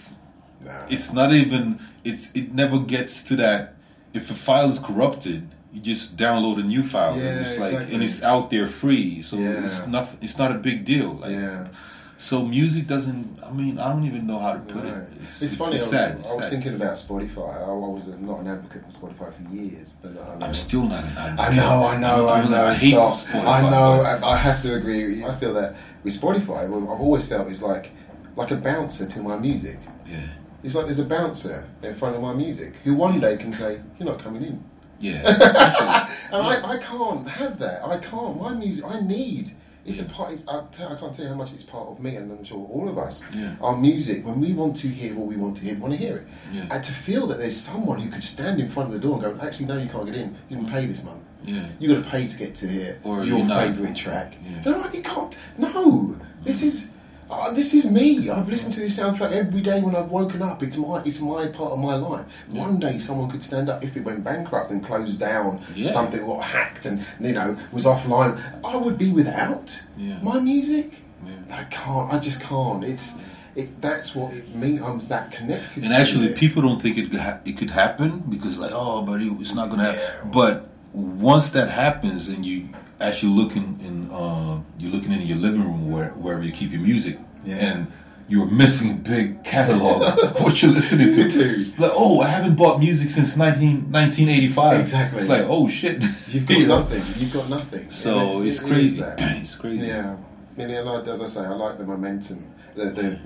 Nah. 0.65 0.87
It's 0.89 1.13
not 1.13 1.33
even. 1.33 1.79
It's 2.05 2.33
it 2.35 2.55
never 2.55 2.79
gets 2.79 3.23
to 3.25 3.37
that. 3.37 3.75
If 4.15 4.31
a 4.31 4.35
file 4.35 4.69
is 4.71 4.79
corrupted, 4.79 5.47
you 5.73 5.81
just 5.81 6.17
download 6.17 6.59
a 6.59 6.63
new 6.63 6.83
file. 6.83 7.19
Yeah, 7.19 7.25
and 7.25 7.41
it's 7.47 7.59
like 7.59 7.73
exactly. 7.73 7.95
and 7.95 8.03
it's 8.03 8.23
out 8.23 8.51
there 8.51 8.67
free. 8.67 9.21
So 9.23 9.37
Yeah. 9.37 9.65
it's 9.65 9.87
not. 9.87 10.09
It's 10.23 10.39
not 10.39 10.53
a 10.53 10.59
big 10.59 10.85
deal. 10.85 11.15
Like, 11.15 11.33
yeah. 11.33 11.69
So 12.17 12.45
music 12.45 12.87
doesn't. 12.87 13.41
I 13.45 13.51
mean, 13.53 13.79
I 13.79 13.89
don't 13.93 14.05
even 14.07 14.27
know 14.27 14.39
how 14.39 14.53
to 14.55 14.61
put 14.61 14.85
No. 14.85 14.91
it. 14.95 15.09
It's, 15.25 15.43
It's, 15.43 15.57
funny. 15.57 15.73
just 15.73 15.93
I, 15.93 15.97
sad. 15.97 16.13
I 16.17 16.19
was 16.19 16.29
sad. 16.45 16.51
thinking 16.51 16.75
about 16.75 16.95
Spotify. 16.95 17.57
I, 17.57 17.63
I 17.71 17.73
was 17.75 18.07
not 18.07 18.41
an 18.41 18.49
advocate 18.49 18.83
for 18.91 19.09
Spotify 19.09 19.33
for 19.35 19.53
years. 19.55 19.95
but 20.01 20.13
I 20.41 20.47
I'm 20.47 20.55
still 20.55 20.85
not 20.85 21.03
an 21.03 21.11
advocate. 21.19 21.53
I 21.53 21.57
know, 21.57 21.87
I 21.87 21.97
know, 21.99 22.29
I 22.29 22.41
I'm 22.41 22.51
know. 22.51 22.65
I 22.67 22.75
hate 22.75 22.93
stop. 22.93 23.15
Spotify. 23.17 23.47
I 23.47 23.71
know. 23.71 24.03
I, 24.03 24.33
I 24.33 24.37
have 24.37 24.63
to 24.63 24.75
agree. 24.75 25.25
I 25.25 25.35
feel 25.37 25.53
that 25.55 25.75
with 26.05 26.19
Spotify, 26.21 26.65
I've 26.65 26.73
always 27.01 27.27
felt 27.27 27.49
it's 27.49 27.63
like 27.63 27.91
like 28.37 28.51
a 28.53 28.57
bouncer 28.57 29.07
to 29.07 29.21
my 29.21 29.37
music. 29.37 29.79
Yeah, 30.07 30.19
It's 30.63 30.75
like 30.75 30.87
there's 30.87 30.99
a 31.01 31.05
bouncer 31.05 31.69
in 31.83 31.95
front 31.95 32.15
of 32.17 32.23
my 32.23 32.33
music 32.35 32.77
who 32.85 32.95
one 32.95 33.19
day 33.21 33.37
can 33.37 33.53
say, 33.53 33.81
"You're 33.99 34.09
not 34.09 34.19
coming 34.19 34.43
in," 34.43 34.63
yeah. 35.01 35.19
and 36.33 36.43
I, 36.43 36.61
I 36.65 36.79
can't 36.79 37.27
have 37.29 37.59
that. 37.59 37.85
I 37.85 37.99
can't. 37.99 38.41
My 38.41 38.53
music, 38.55 38.85
I 38.87 39.01
need. 39.01 39.53
It's 39.87 40.01
a 40.01 40.05
part. 40.05 40.33
It's, 40.33 40.47
I, 40.49 40.63
can't 40.73 41.13
tell 41.15 41.25
you 41.25 41.29
how 41.29 41.35
much 41.35 41.53
it's 41.53 41.63
part 41.63 41.89
of 41.89 42.01
me, 42.01 42.17
and 42.17 42.33
I'm 42.33 42.43
sure 42.45 42.67
all 42.71 42.89
of 42.89 42.97
us. 42.97 43.23
Yeah. 43.35 43.55
Our 43.61 43.77
music, 43.77 44.25
when 44.25 44.41
we 44.41 44.53
want 44.55 44.77
to 44.77 44.89
hear 44.89 45.15
what 45.15 45.27
we 45.27 45.37
want 45.37 45.57
to 45.59 45.63
hear, 45.65 45.75
we 45.75 45.81
want 45.81 45.93
to 45.93 45.99
hear 45.99 46.17
it, 46.17 46.27
Yeah. 46.53 46.67
and 46.71 46.83
to 46.83 46.93
feel 46.93 47.27
that 47.27 47.39
there's 47.39 47.61
someone 47.61 48.01
who 48.01 48.11
could 48.11 48.23
stand 48.23 48.61
in 48.61 48.69
front 48.69 48.89
of 48.89 48.95
the 48.95 49.01
door 49.07 49.23
and 49.23 49.39
go, 49.39 49.47
"Actually, 49.47 49.67
no, 49.67 49.77
you 49.79 49.89
can't 49.89 50.07
get 50.07 50.15
in. 50.17 50.35
You 50.49 50.57
didn't 50.57 50.71
pay 50.71 50.87
this 50.87 51.05
month. 51.05 51.21
Yeah. 51.45 51.67
You 51.79 51.95
got 51.95 52.03
to 52.05 52.11
pay 52.11 52.27
to 52.27 52.37
get 52.39 52.55
to 52.57 52.67
hear 52.69 52.99
Or 53.05 53.25
your 53.25 53.39
you're 53.39 53.47
not- 53.47 53.61
favourite 53.63 53.95
track." 53.95 54.37
Yeah. 54.43 54.63
No, 54.73 54.89
you 54.91 55.03
can't. 55.03 55.37
No, 55.59 56.17
this 56.43 56.63
is. 56.63 56.91
Uh, 57.37 57.51
this 57.53 57.75
is 57.75 57.91
me. 57.91 58.31
I've 58.31 58.49
listened 58.49 58.75
to 58.75 58.81
this 58.81 58.99
soundtrack 58.99 59.33
every 59.33 59.61
day 59.61 59.81
when 59.81 59.95
I've 59.97 60.11
woken 60.11 60.41
up. 60.43 60.63
It's 60.63 60.77
my, 60.77 61.03
it's 61.05 61.21
my 61.21 61.49
part 61.49 61.73
of 61.73 61.79
my 61.79 61.95
life. 61.97 62.27
One 62.49 62.79
day, 62.79 62.99
someone 62.99 63.29
could 63.31 63.43
stand 63.43 63.69
up 63.69 63.83
if 63.83 63.97
it 63.97 64.05
went 64.05 64.23
bankrupt 64.25 64.71
and 64.71 64.85
closed 64.85 65.19
down. 65.19 65.61
Yeah. 65.75 65.91
Something 65.91 66.25
got 66.27 66.43
hacked 66.43 66.87
and 66.87 67.05
you 67.21 67.33
know 67.33 67.57
was 67.73 67.85
offline. 67.85 68.41
I 68.65 68.77
would 68.77 68.99
be 68.99 69.11
without 69.13 69.85
Yeah. 69.97 70.21
my 70.23 70.39
music. 70.41 71.01
Yeah. 71.27 71.57
I 71.59 71.65
can't. 71.65 72.13
I 72.13 72.19
just 72.19 72.41
can't. 72.41 72.85
It's 72.85 73.17
it. 73.57 73.81
That's 73.81 74.15
what 74.15 74.33
it 74.33 74.55
means. 74.55 74.83
I'm 74.83 75.01
that 75.01 75.31
connected. 75.33 75.85
And 75.85 75.93
actually, 75.93 76.27
it. 76.27 76.37
people 76.37 76.63
don't 76.63 76.81
think 76.81 76.99
it 76.99 77.11
could 77.11 77.39
it 77.45 77.57
could 77.57 77.71
happen 77.71 78.23
because 78.29 78.59
like, 78.59 78.73
oh, 78.73 79.03
but 79.03 79.21
it, 79.21 79.33
it's 79.41 79.55
not 79.55 79.71
gonna 79.71 79.93
happen. 79.93 80.31
But 80.31 80.69
once 80.93 81.51
that 81.51 81.69
happens, 81.71 82.29
and 82.29 82.45
you 82.47 82.69
actually 83.05 83.33
looking 83.33 83.79
in, 83.85 84.11
uh, 84.11 84.61
you're 84.79 84.91
looking 84.93 85.13
in 85.13 85.21
your 85.23 85.39
living 85.39 85.63
room 85.63 85.91
where 85.91 86.11
wherever 86.11 86.43
you 86.43 86.53
keep 86.53 86.73
your 86.73 86.81
music, 86.81 87.19
Yeah. 87.45 87.57
and 87.57 87.87
you're 88.29 88.47
missing 88.47 88.91
a 88.91 88.95
big 88.95 89.45
catalog 89.45 90.03
of 90.23 90.41
what 90.43 90.63
you're 90.63 90.73
listening 90.73 91.13
to. 91.31 91.49
Like, 91.83 91.93
oh, 91.95 92.21
I 92.21 92.29
haven't 92.29 92.57
bought 92.57 92.79
music 92.81 93.11
since 93.11 93.37
19, 93.37 93.93
1985. 93.93 94.81
Exactly. 94.81 95.19
It's 95.21 95.29
like, 95.29 95.45
oh 95.47 95.69
shit, 95.69 96.03
You've 96.29 96.47
got 96.47 96.59
You 96.59 96.67
know? 96.67 96.79
nothing. 96.81 97.03
You've 97.23 97.33
got 97.35 97.49
nothing. 97.51 97.91
So 97.91 98.41
it- 98.41 98.47
it's 98.49 98.63
it 98.63 98.67
crazy. 98.69 99.03
that. 99.03 99.19
it's 99.43 99.57
crazy. 99.57 99.87
Yeah, 99.89 100.17
I 100.57 100.65
mean, 100.65 100.85
like, 100.85 101.07
as 101.07 101.21
I 101.21 101.27
say, 101.27 101.41
I 101.45 101.49
like 101.51 101.79
the 101.79 101.85
momentum, 101.85 102.45
the, 102.75 102.85
the 102.87 103.19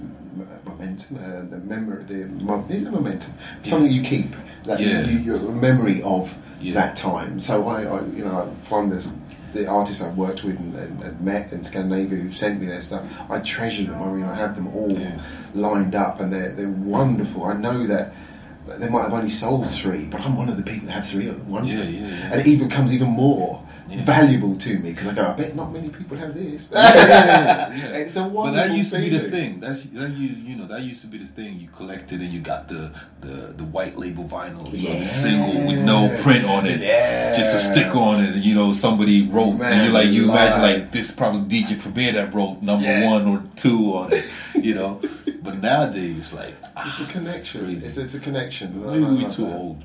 momentum, 0.67 1.17
uh, 1.19 1.43
the 1.49 1.59
memory. 1.59 2.03
The 2.05 2.75
is 2.75 2.83
it 2.85 2.91
momentum? 2.91 3.33
Something 3.63 3.93
you 3.93 4.03
keep 4.03 4.27
that 4.65 4.81
Yeah. 4.81 5.07
you, 5.07 5.19
you, 5.19 5.37
your 5.39 5.39
memory 5.53 6.03
of 6.03 6.37
Yeah. 6.61 6.75
that 6.75 6.97
time. 6.97 7.39
So 7.39 7.69
I, 7.69 7.85
I, 7.85 8.05
you 8.07 8.25
know, 8.25 8.37
I 8.37 8.69
find 8.69 8.91
this. 8.91 9.17
The 9.59 9.66
artists 9.66 10.01
I've 10.02 10.16
worked 10.16 10.44
with 10.44 10.56
and, 10.60 10.72
and, 10.74 11.02
and 11.02 11.20
met 11.20 11.52
in 11.52 11.64
Scandinavia 11.64 12.16
who've 12.18 12.36
sent 12.36 12.60
me 12.60 12.66
their 12.66 12.80
stuff, 12.80 13.02
I 13.28 13.40
treasure 13.40 13.85
them. 13.85 14.01
I 14.01 14.06
mean, 14.06 14.24
I 14.24 14.35
have 14.36 14.55
them 14.55 14.68
all 14.68 14.93
Yeah. 14.93 15.18
lined 15.55 15.97
up, 15.97 16.20
and 16.20 16.32
they're 16.32 16.52
they're 16.52 16.68
wonderful. 16.70 17.44
I 17.44 17.55
know 17.55 17.85
that 17.86 18.12
they 18.78 18.89
might 18.89 19.02
have 19.02 19.12
only 19.14 19.30
sold 19.30 19.68
three, 19.68 20.05
but 20.05 20.20
I'm 20.24 20.36
one 20.36 20.48
of 20.48 20.56
the 20.56 20.62
people 20.62 20.86
that 20.86 20.93
have 20.93 21.06
three 21.09 21.26
of 21.26 21.36
them. 21.39 21.48
One, 21.48 21.66
Yeah, 21.66 21.82
yeah, 21.82 22.06
yeah. 22.06 22.30
and 22.32 22.40
it 22.40 22.47
even 22.47 22.68
becomes 22.68 22.94
even 22.94 23.09
more 23.09 23.62
Yeah. 23.89 24.05
valuable 24.05 24.55
to 24.55 24.78
me 24.78 24.90
because 24.93 25.09
I 25.09 25.15
go, 25.15 25.23
I 25.23 25.32
bet 25.32 25.56
not 25.56 25.73
many 25.73 25.89
people 25.89 26.16
have 26.16 26.35
this. 26.35 26.70
yeah, 26.73 27.73
yeah. 27.73 27.97
It's 28.02 28.16
a 28.16 28.24
But 28.24 28.52
that 28.52 28.77
used 28.77 28.93
to 28.93 28.98
be 28.98 29.09
the 29.09 29.31
thing. 29.31 29.60
That's 29.60 29.85
that 29.85 30.10
you 30.10 30.28
you 30.28 30.56
know 30.56 30.66
that 30.66 30.82
used 30.82 31.01
to 31.02 31.06
be 31.06 31.19
the 31.19 31.27
thing. 31.27 31.59
You 31.59 31.69
collected 31.69 32.20
and 32.20 32.31
you 32.31 32.40
got 32.40 32.69
the 32.69 32.93
the, 33.20 33.55
the 33.56 33.65
white 33.65 33.97
label 33.97 34.24
vinyl, 34.24 34.62
you 34.73 34.89
know, 34.89 34.98
the 34.98 35.06
single 35.06 35.66
with 35.66 35.85
no 35.85 36.15
print 36.23 36.44
on 36.44 36.66
it. 36.66 36.81
Yeah. 36.81 37.28
It's 37.28 37.36
just 37.36 37.55
a 37.55 37.59
sticker 37.59 37.98
on 37.98 38.24
it, 38.24 38.35
and 38.35 38.44
you 38.44 38.55
know 38.55 38.73
somebody 38.73 39.27
wrote, 39.27 39.51
and 39.51 39.59
Man 39.59 39.86
you 39.86 39.93
like 39.93 40.09
you 40.09 40.24
imagine 40.31 40.62
like 40.62 40.93
this 40.93 41.10
is 41.10 41.16
probably 41.16 41.40
DJ 41.48 41.81
Premier 41.81 42.12
that 42.12 42.35
wrote 42.35 42.60
number 42.62 43.06
one 43.06 43.27
or 43.27 43.43
two 43.56 43.94
on 43.94 44.12
it, 44.12 44.31
you 44.55 44.74
know. 44.74 45.01
but 45.43 45.59
nowadays, 45.59 46.32
like 46.32 46.55
It's 46.86 47.01
a 47.01 47.05
ah, 47.05 47.09
connection. 47.10 47.70
It's, 47.70 47.97
it's 47.97 48.15
a 48.15 48.20
connection. 48.20 48.85
Maybe 48.86 49.05
we're 49.05 49.28
too 49.28 49.47
that. 49.47 49.56
old, 49.56 49.82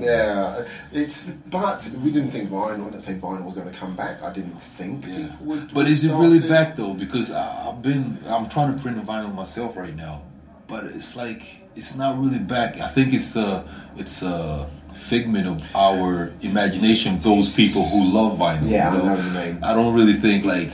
know. 0.00 0.06
I 0.06 0.16
don't 0.24 0.34
know. 0.36 0.66
Yeah, 0.92 1.00
it's 1.00 1.24
but 1.50 1.90
we 2.02 2.10
didn't 2.12 2.30
think 2.30 2.50
vinyl. 2.50 2.90
Let's 2.92 3.04
say 3.06 3.14
vinyl 3.14 3.44
was 3.44 3.54
going 3.54 3.70
to 3.70 3.76
come 3.78 3.94
back. 3.96 4.22
I 4.22 4.32
didn't 4.32 4.60
think 4.60 5.06
Yeah. 5.06 5.14
people 5.16 5.36
would. 5.46 5.74
But 5.74 5.86
is 5.86 6.04
it 6.04 6.12
really 6.14 6.40
to- 6.40 6.48
back 6.48 6.76
though? 6.76 6.94
Because 6.94 7.30
I, 7.30 7.68
I've 7.68 7.82
been, 7.82 8.18
I'm 8.26 8.48
trying 8.48 8.74
to 8.74 8.80
print 8.82 8.98
a 8.98 9.02
vinyl 9.02 9.34
myself 9.34 9.76
right 9.76 9.94
now, 9.94 10.22
but 10.66 10.84
it's 10.84 11.16
like 11.16 11.60
it's 11.76 11.96
not 11.96 12.18
really 12.18 12.38
back. 12.38 12.80
I 12.80 12.88
think 12.88 13.12
it's 13.14 13.34
a, 13.36 13.64
it's 13.96 14.22
a 14.22 14.68
figment 14.94 15.46
of 15.48 15.60
our 15.74 16.32
imagination. 16.42 17.18
Those 17.18 17.54
people 17.56 17.82
who 17.82 18.12
love 18.12 18.38
vinyl. 18.38 18.68
Yeah, 18.68 18.90
I 18.92 18.96
you 18.96 19.02
know 19.02 19.14
what 19.14 19.24
you 19.24 19.30
mean. 19.52 19.64
I 19.64 19.74
don't 19.74 19.94
really 19.94 20.14
think 20.14 20.44
like 20.44 20.68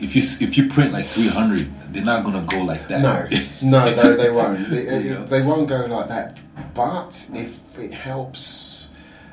if 0.00 0.14
you 0.16 0.22
if 0.46 0.56
you 0.56 0.68
print 0.68 0.92
like 0.92 1.04
300, 1.06 1.92
they're 1.92 2.04
not 2.04 2.24
gonna 2.24 2.42
go 2.48 2.62
like 2.64 2.86
that. 2.88 3.02
No, 3.02 3.28
no, 3.70 3.90
they, 3.94 4.16
they 4.24 4.30
won't. 4.38 4.58
Yeah. 4.70 5.18
they 5.24 5.42
won't 5.42 5.68
go 5.68 5.86
like 5.86 6.08
that. 6.08 6.38
But 6.74 7.28
if 7.34 7.58
it 7.78 7.92
helps 7.92 8.88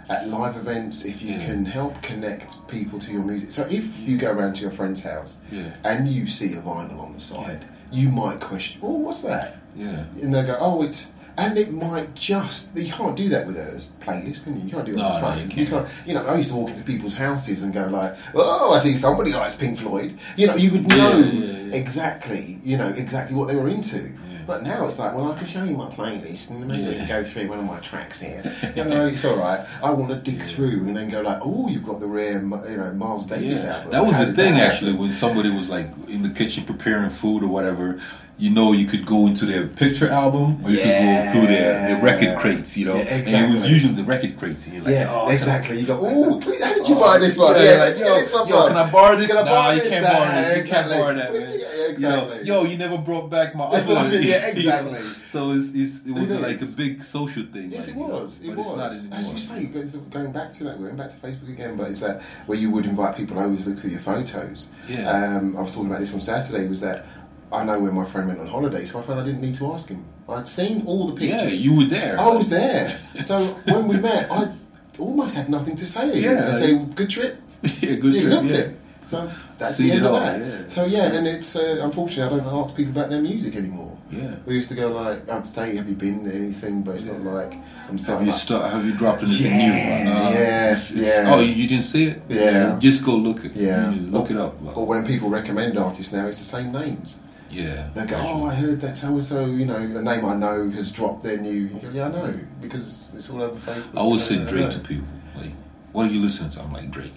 at 0.09 0.27
live 0.27 0.57
events, 0.57 1.05
if 1.05 1.21
you 1.21 1.33
Yeah. 1.35 1.45
can 1.45 1.65
help 1.65 2.01
connect 2.01 2.67
people 2.67 2.99
to 2.99 3.11
your 3.13 3.23
music. 3.23 3.51
So 3.51 3.65
if 3.69 3.99
you 3.99 4.17
go 4.17 4.31
around 4.31 4.55
to 4.55 4.61
your 4.61 4.71
friend's 4.71 5.03
house 5.03 5.37
Yeah. 5.51 5.69
and 5.85 6.07
you 6.07 6.27
see 6.27 6.53
a 6.53 6.61
vinyl 6.61 6.99
on 7.01 7.13
the 7.13 7.19
side, 7.21 7.63
you 7.91 8.09
might 8.09 8.39
question, 8.41 8.81
"Oh, 8.83 8.97
what's 8.97 9.21
that?" 9.21 9.57
yeah. 9.75 10.03
And 10.21 10.33
they 10.33 10.43
go, 10.43 10.57
"Oh, 10.59 10.81
it's." 10.83 11.07
And 11.37 11.57
it 11.57 11.73
might 11.73 12.13
just 12.13 12.75
you 12.75 12.91
can't 12.91 13.15
do 13.15 13.29
that 13.29 13.47
with 13.47 13.57
a 13.57 13.71
playlist, 14.05 14.43
can 14.43 14.57
you? 14.59 14.65
You 14.65 14.71
can't 14.73 14.85
do 14.85 14.91
it 14.91 14.97
No, 14.97 15.05
on 15.05 15.13
the 15.13 15.19
phone. 15.27 15.37
you 15.37 15.43
you 15.43 15.65
can't. 15.65 15.85
can't. 15.85 15.87
You 16.05 16.13
know, 16.15 16.25
I 16.27 16.35
used 16.35 16.49
to 16.49 16.57
walk 16.57 16.71
into 16.71 16.83
people's 16.83 17.13
houses 17.13 17.63
and 17.63 17.73
go 17.73 17.87
like, 17.87 18.13
"Oh, 18.35 18.73
I 18.73 18.79
see 18.79 18.95
somebody 18.97 19.31
likes 19.31 19.55
Pink 19.55 19.79
Floyd." 19.79 20.15
You 20.35 20.47
know, 20.47 20.55
you 20.55 20.71
would 20.73 20.85
know 20.87 21.17
Yeah, 21.19 21.25
yeah, 21.25 21.45
yeah. 21.69 21.73
exactly, 21.73 22.59
you 22.65 22.75
know, 22.77 22.89
exactly 22.89 23.33
what 23.35 23.47
they 23.47 23.55
were 23.55 23.69
into. 23.69 24.11
But 24.51 24.63
now 24.63 24.85
it's 24.85 24.99
like, 24.99 25.15
well, 25.15 25.31
I 25.31 25.37
can 25.37 25.47
show 25.47 25.63
you 25.63 25.77
my 25.77 25.85
playlist 25.85 26.49
and 26.49 26.67
maybe 26.67 26.85
we 26.89 26.95
can 26.95 27.07
go 27.07 27.23
through 27.23 27.47
one 27.47 27.59
of 27.59 27.63
my 27.63 27.79
tracks 27.79 28.19
here. 28.19 28.43
You 28.75 28.83
know, 28.83 29.07
it's 29.07 29.23
all 29.23 29.37
right. 29.37 29.65
I 29.81 29.91
want 29.91 30.09
to 30.11 30.17
dig 30.17 30.41
through 30.41 30.87
and 30.87 30.95
then 30.95 31.07
go 31.07 31.21
like, 31.21 31.39
oh, 31.41 31.69
you've 31.69 31.85
got 31.85 32.01
the 32.01 32.07
rare, 32.07 32.33
you 32.33 32.77
know, 32.77 32.91
Miles 32.93 33.27
Davis 33.27 33.63
Yeah. 33.63 33.75
album. 33.77 33.91
That 33.91 34.05
was 34.05 34.17
How 34.17 34.25
the 34.25 34.33
thing 34.33 34.55
actually 34.55 34.93
when 34.93 35.09
somebody 35.09 35.49
was 35.49 35.69
like 35.69 35.87
in 36.09 36.21
the 36.21 36.29
kitchen 36.29 36.65
preparing 36.65 37.09
food 37.09 37.43
or 37.43 37.47
whatever. 37.47 37.97
You 38.37 38.49
know, 38.49 38.73
you 38.73 38.87
could 38.87 39.05
go 39.05 39.27
into 39.27 39.45
their 39.45 39.67
picture 39.67 40.09
album, 40.09 40.57
or 40.65 40.71
you 40.71 40.77
could 40.77 40.85
go 40.85 41.31
through 41.31 41.47
their, 41.53 41.87
their 41.89 42.01
record 42.01 42.39
crates. 42.39 42.75
You 42.75 42.85
know, 42.87 42.95
Yeah, 42.95 43.03
and 43.03 43.27
it 43.27 43.49
was 43.53 43.69
usually 43.69 43.93
the 43.93 44.03
record 44.03 44.35
crates. 44.35 44.65
And 44.65 44.73
you're 44.73 44.83
like, 44.83 44.95
Yeah, 44.95 45.13
oh, 45.13 45.29
exactly. 45.29 45.77
You 45.79 45.85
go, 45.85 45.99
oh, 46.03 46.39
how 46.59 46.73
did 46.73 46.87
you 46.89 46.95
oh, 46.95 46.99
buy 46.99 47.19
this 47.19 47.37
one? 47.37 47.55
Yeah, 47.55 47.63
Yeah, 47.63 47.83
like, 47.85 47.99
yo, 47.99 48.15
this 48.15 48.31
yo, 48.31 48.67
can 48.67 48.77
I 48.77 48.91
borrow 48.91 49.15
this? 49.15 49.29
Can 49.29 49.37
I 49.37 49.43
nah, 49.43 49.51
borrow 49.51 49.73
you 49.75 49.81
can't 49.87 50.03
Nah, 50.03 50.11
borrow 50.11 50.31
this. 50.41 50.55
You 50.55 50.61
exactly. 50.61 50.71
can't 50.71 50.89
borrow 50.89 51.13
that. 51.13 51.70
Exactly. 51.91 52.39
You 52.39 52.45
know, 52.45 52.63
yo, 52.63 52.69
you 52.69 52.77
never 52.77 52.97
brought 52.97 53.29
back 53.29 53.55
my 53.55 53.63
other. 53.65 53.95
One. 53.95 54.11
Yeah, 54.11 54.47
exactly. 54.47 54.99
so 54.99 55.51
it's, 55.51 55.73
it's, 55.73 56.05
it 56.05 56.13
was 56.13 56.31
It 56.31 56.41
like 56.41 56.61
a 56.61 56.65
big 56.65 57.01
social 57.03 57.43
thing. 57.43 57.71
Yes, 57.71 57.87
like, 57.87 57.95
it 57.95 57.99
you 57.99 58.07
know, 58.07 58.13
was. 58.13 58.41
It 58.41 58.47
but 58.47 58.57
was. 58.57 58.67
it's 58.67 59.09
not 59.09 59.19
As 59.19 59.29
you 59.29 59.37
say, 59.37 59.99
going 60.09 60.31
back 60.31 60.51
to 60.53 60.63
that, 60.65 60.79
going 60.79 60.95
back 60.95 61.09
to 61.09 61.17
Facebook 61.17 61.49
again, 61.49 61.75
but 61.77 61.89
it's 61.89 62.01
that 62.01 62.21
where 62.45 62.57
you 62.57 62.69
would 62.71 62.85
invite 62.85 63.15
people 63.17 63.39
over 63.39 63.55
to 63.61 63.69
look 63.69 63.79
through 63.79 63.91
your 63.91 63.99
photos. 63.99 64.71
Yeah. 64.87 65.09
Um, 65.09 65.57
I 65.57 65.61
was 65.61 65.71
talking 65.71 65.87
about 65.87 65.99
this 65.99 66.13
on 66.13 66.21
Saturday. 66.21 66.67
Was 66.67 66.81
that 66.81 67.05
I 67.51 67.65
know 67.65 67.79
where 67.79 67.91
my 67.91 68.05
friend 68.05 68.27
went 68.27 68.39
on 68.39 68.47
holiday, 68.47 68.85
so 68.85 68.99
I 68.99 69.01
found 69.03 69.19
I 69.19 69.25
didn't 69.25 69.41
need 69.41 69.55
to 69.55 69.73
ask 69.73 69.89
him. 69.89 70.05
I'd 70.29 70.47
seen 70.47 70.85
all 70.85 71.07
the 71.07 71.13
pictures. 71.13 71.43
yeah, 71.43 71.49
you 71.49 71.77
were 71.77 71.83
there. 71.85 72.17
I 72.19 72.29
was 72.29 72.49
there. 72.49 72.97
So 73.23 73.39
when 73.65 73.87
we 73.87 73.97
met, 73.97 74.31
I 74.31 74.53
almost 74.99 75.35
had 75.35 75.49
nothing 75.49 75.75
to 75.75 75.85
say. 75.85 76.17
Yeah. 76.19 76.51
I'd 76.53 76.59
say, 76.59 76.85
good 76.95 77.09
trip. 77.09 77.41
yeah, 77.63 77.95
good 77.95 78.13
you 78.13 78.21
trip, 78.21 78.33
looked 78.33 78.51
yeah. 78.51 78.57
it. 78.57 78.79
So 79.05 79.31
that's 79.61 79.77
the 79.77 79.91
end 79.91 80.01
it 80.01 80.05
of 80.07 80.13
all, 80.13 80.19
that. 80.19 80.39
yeah. 80.39 80.67
So 80.69 80.85
yeah, 80.85 81.13
and 81.13 81.27
it's 81.27 81.55
uh, 81.55 81.79
unfortunately 81.81 82.39
I 82.39 82.43
don't 82.43 82.63
ask 82.63 82.75
people 82.75 82.91
about 82.91 83.09
their 83.09 83.21
music 83.21 83.55
anymore. 83.55 83.97
Yeah. 84.11 84.35
We 84.45 84.55
used 84.55 84.67
to 84.69 84.75
go 84.75 84.89
like, 84.91 85.29
I'd 85.29 85.47
say, 85.47 85.75
have 85.77 85.87
you 85.87 85.95
been 85.95 86.25
to 86.25 86.33
anything? 86.35 86.81
But 86.83 86.95
it's 86.95 87.05
not 87.05 87.21
like 87.21 87.53
I'm 87.89 87.97
Have 87.97 88.21
you 88.21 88.31
like, 88.31 88.35
start, 88.35 88.69
Have 88.71 88.85
you 88.85 88.93
dropped 88.93 89.23
anything 89.23 89.51
Yeah, 89.51 90.03
new? 90.03 90.11
Uh, 90.11 90.29
yeah, 90.33 90.71
it's- 90.71 90.91
it's- 90.91 91.25
yeah. 91.25 91.33
Oh, 91.33 91.39
you, 91.39 91.65
didn't 91.67 91.83
see 91.85 92.05
it? 92.07 92.21
Yeah. 92.27 92.77
Just 92.79 93.05
go 93.05 93.15
look 93.15 93.45
it. 93.45 93.53
Yeah. 93.55 93.93
Look 93.95 94.29
it 94.29 94.35
up. 94.37 94.55
Or 94.77 94.85
when 94.85 95.05
people 95.05 95.29
recommend 95.29 95.77
artists 95.77 96.11
now, 96.11 96.27
it's 96.27 96.39
the 96.39 96.45
same 96.45 96.71
names. 96.73 97.21
Yeah. 97.49 97.89
They 97.93 98.05
go, 98.05 98.17
oh, 98.17 98.45
I 98.45 98.53
heard 98.55 98.79
that 98.81 98.95
so 98.97 99.07
and 99.09 99.25
so, 99.25 99.45
you 99.45 99.65
know, 99.65 99.75
a 99.75 100.01
name 100.01 100.25
I 100.25 100.35
know 100.35 100.69
has 100.71 100.91
dropped 100.91 101.23
their 101.23 101.37
new. 101.37 101.51
You 101.51 101.79
go, 101.79 101.89
yeah, 101.91 102.05
I 102.07 102.11
know 102.11 102.39
because 102.61 103.13
it's 103.15 103.29
all 103.29 103.41
over 103.41 103.55
Facebook. 103.71 103.95
I 103.95 103.99
always 103.99 104.23
say 104.23 104.43
Drake 104.45 104.69
to 104.71 104.79
people. 104.79 105.07
Like, 105.35 105.51
what 105.93 106.07
are 106.07 106.13
you 106.13 106.21
listening 106.21 106.49
to? 106.51 106.61
I'm 106.61 106.71
like 106.73 106.91
Drake. 106.91 107.13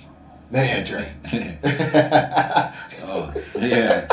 Yeah, 0.55 0.85
Drake. 0.89 1.09
oh, 3.03 3.33
yeah. 3.59 4.07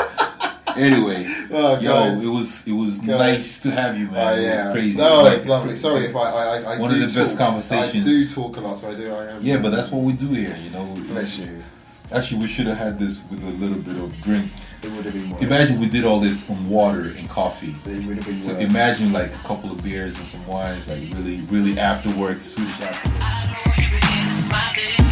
anyway, 0.76 1.24
Oh, 1.52 1.78
yo, 1.80 1.92
guys. 1.92 2.24
it 2.24 2.28
was 2.28 2.66
it 2.66 2.72
was 2.72 2.98
Guys. 2.98 3.18
nice 3.18 3.60
to 3.60 3.70
have 3.70 3.96
you, 3.98 4.06
man. 4.10 4.38
Oh, 4.38 4.42
It 4.42 4.48
was 4.64 4.72
crazy. 4.72 4.98
No, 4.98 5.22
Like, 5.22 5.36
it's 5.36 5.46
lovely. 5.46 5.76
Sorry 5.76 6.06
if 6.06 6.16
I, 6.16 6.20
I, 6.20 6.44
I, 6.58 6.74
I 6.74 6.78
One 6.80 6.90
do 6.90 7.04
of 7.04 7.12
the 7.12 7.20
best 7.20 7.38
conversations. 7.38 8.04
I 8.06 8.08
do 8.10 8.26
talk 8.28 8.56
a 8.56 8.60
lot, 8.60 8.78
so 8.78 8.90
I 8.90 8.94
do. 8.96 9.12
I 9.14 9.26
am. 9.32 9.42
Yeah, 9.42 9.58
but 9.58 9.70
that's 9.70 9.90
what 9.92 10.02
we 10.02 10.12
do 10.14 10.28
here, 10.30 10.56
you 10.62 10.70
know. 10.70 10.82
It's- 10.94 11.06
Bless 11.10 11.38
you. 11.38 11.62
Actually, 12.10 12.40
we 12.42 12.46
should 12.46 12.66
have 12.66 12.76
had 12.76 12.98
this 12.98 13.22
with 13.30 13.42
a 13.42 13.50
little 13.52 13.78
bit 13.78 13.96
of 13.96 14.20
drink. 14.20 14.50
It 14.82 14.90
would 14.90 15.04
have 15.06 15.14
been 15.14 15.30
worse. 15.30 15.42
Imagine 15.44 15.80
we 15.80 15.86
did 15.86 16.04
all 16.04 16.20
this 16.20 16.50
on 16.50 16.68
water 16.68 17.14
and 17.16 17.26
coffee. 17.30 17.74
It 17.86 18.04
would 18.04 18.16
have 18.18 18.26
been 18.26 18.36
So 18.36 18.52
worse. 18.52 18.62
imagine 18.64 19.12
like 19.14 19.32
a 19.34 19.38
couple 19.48 19.70
of 19.72 19.82
beers 19.82 20.16
and 20.18 20.26
some 20.26 20.44
wines, 20.46 20.88
like 20.88 20.98
really, 21.14 21.40
really 21.42 21.78
after 21.78 22.10
work, 22.16 22.40
Swedish 22.40 22.78
after. 22.82 23.10
I 23.14 25.11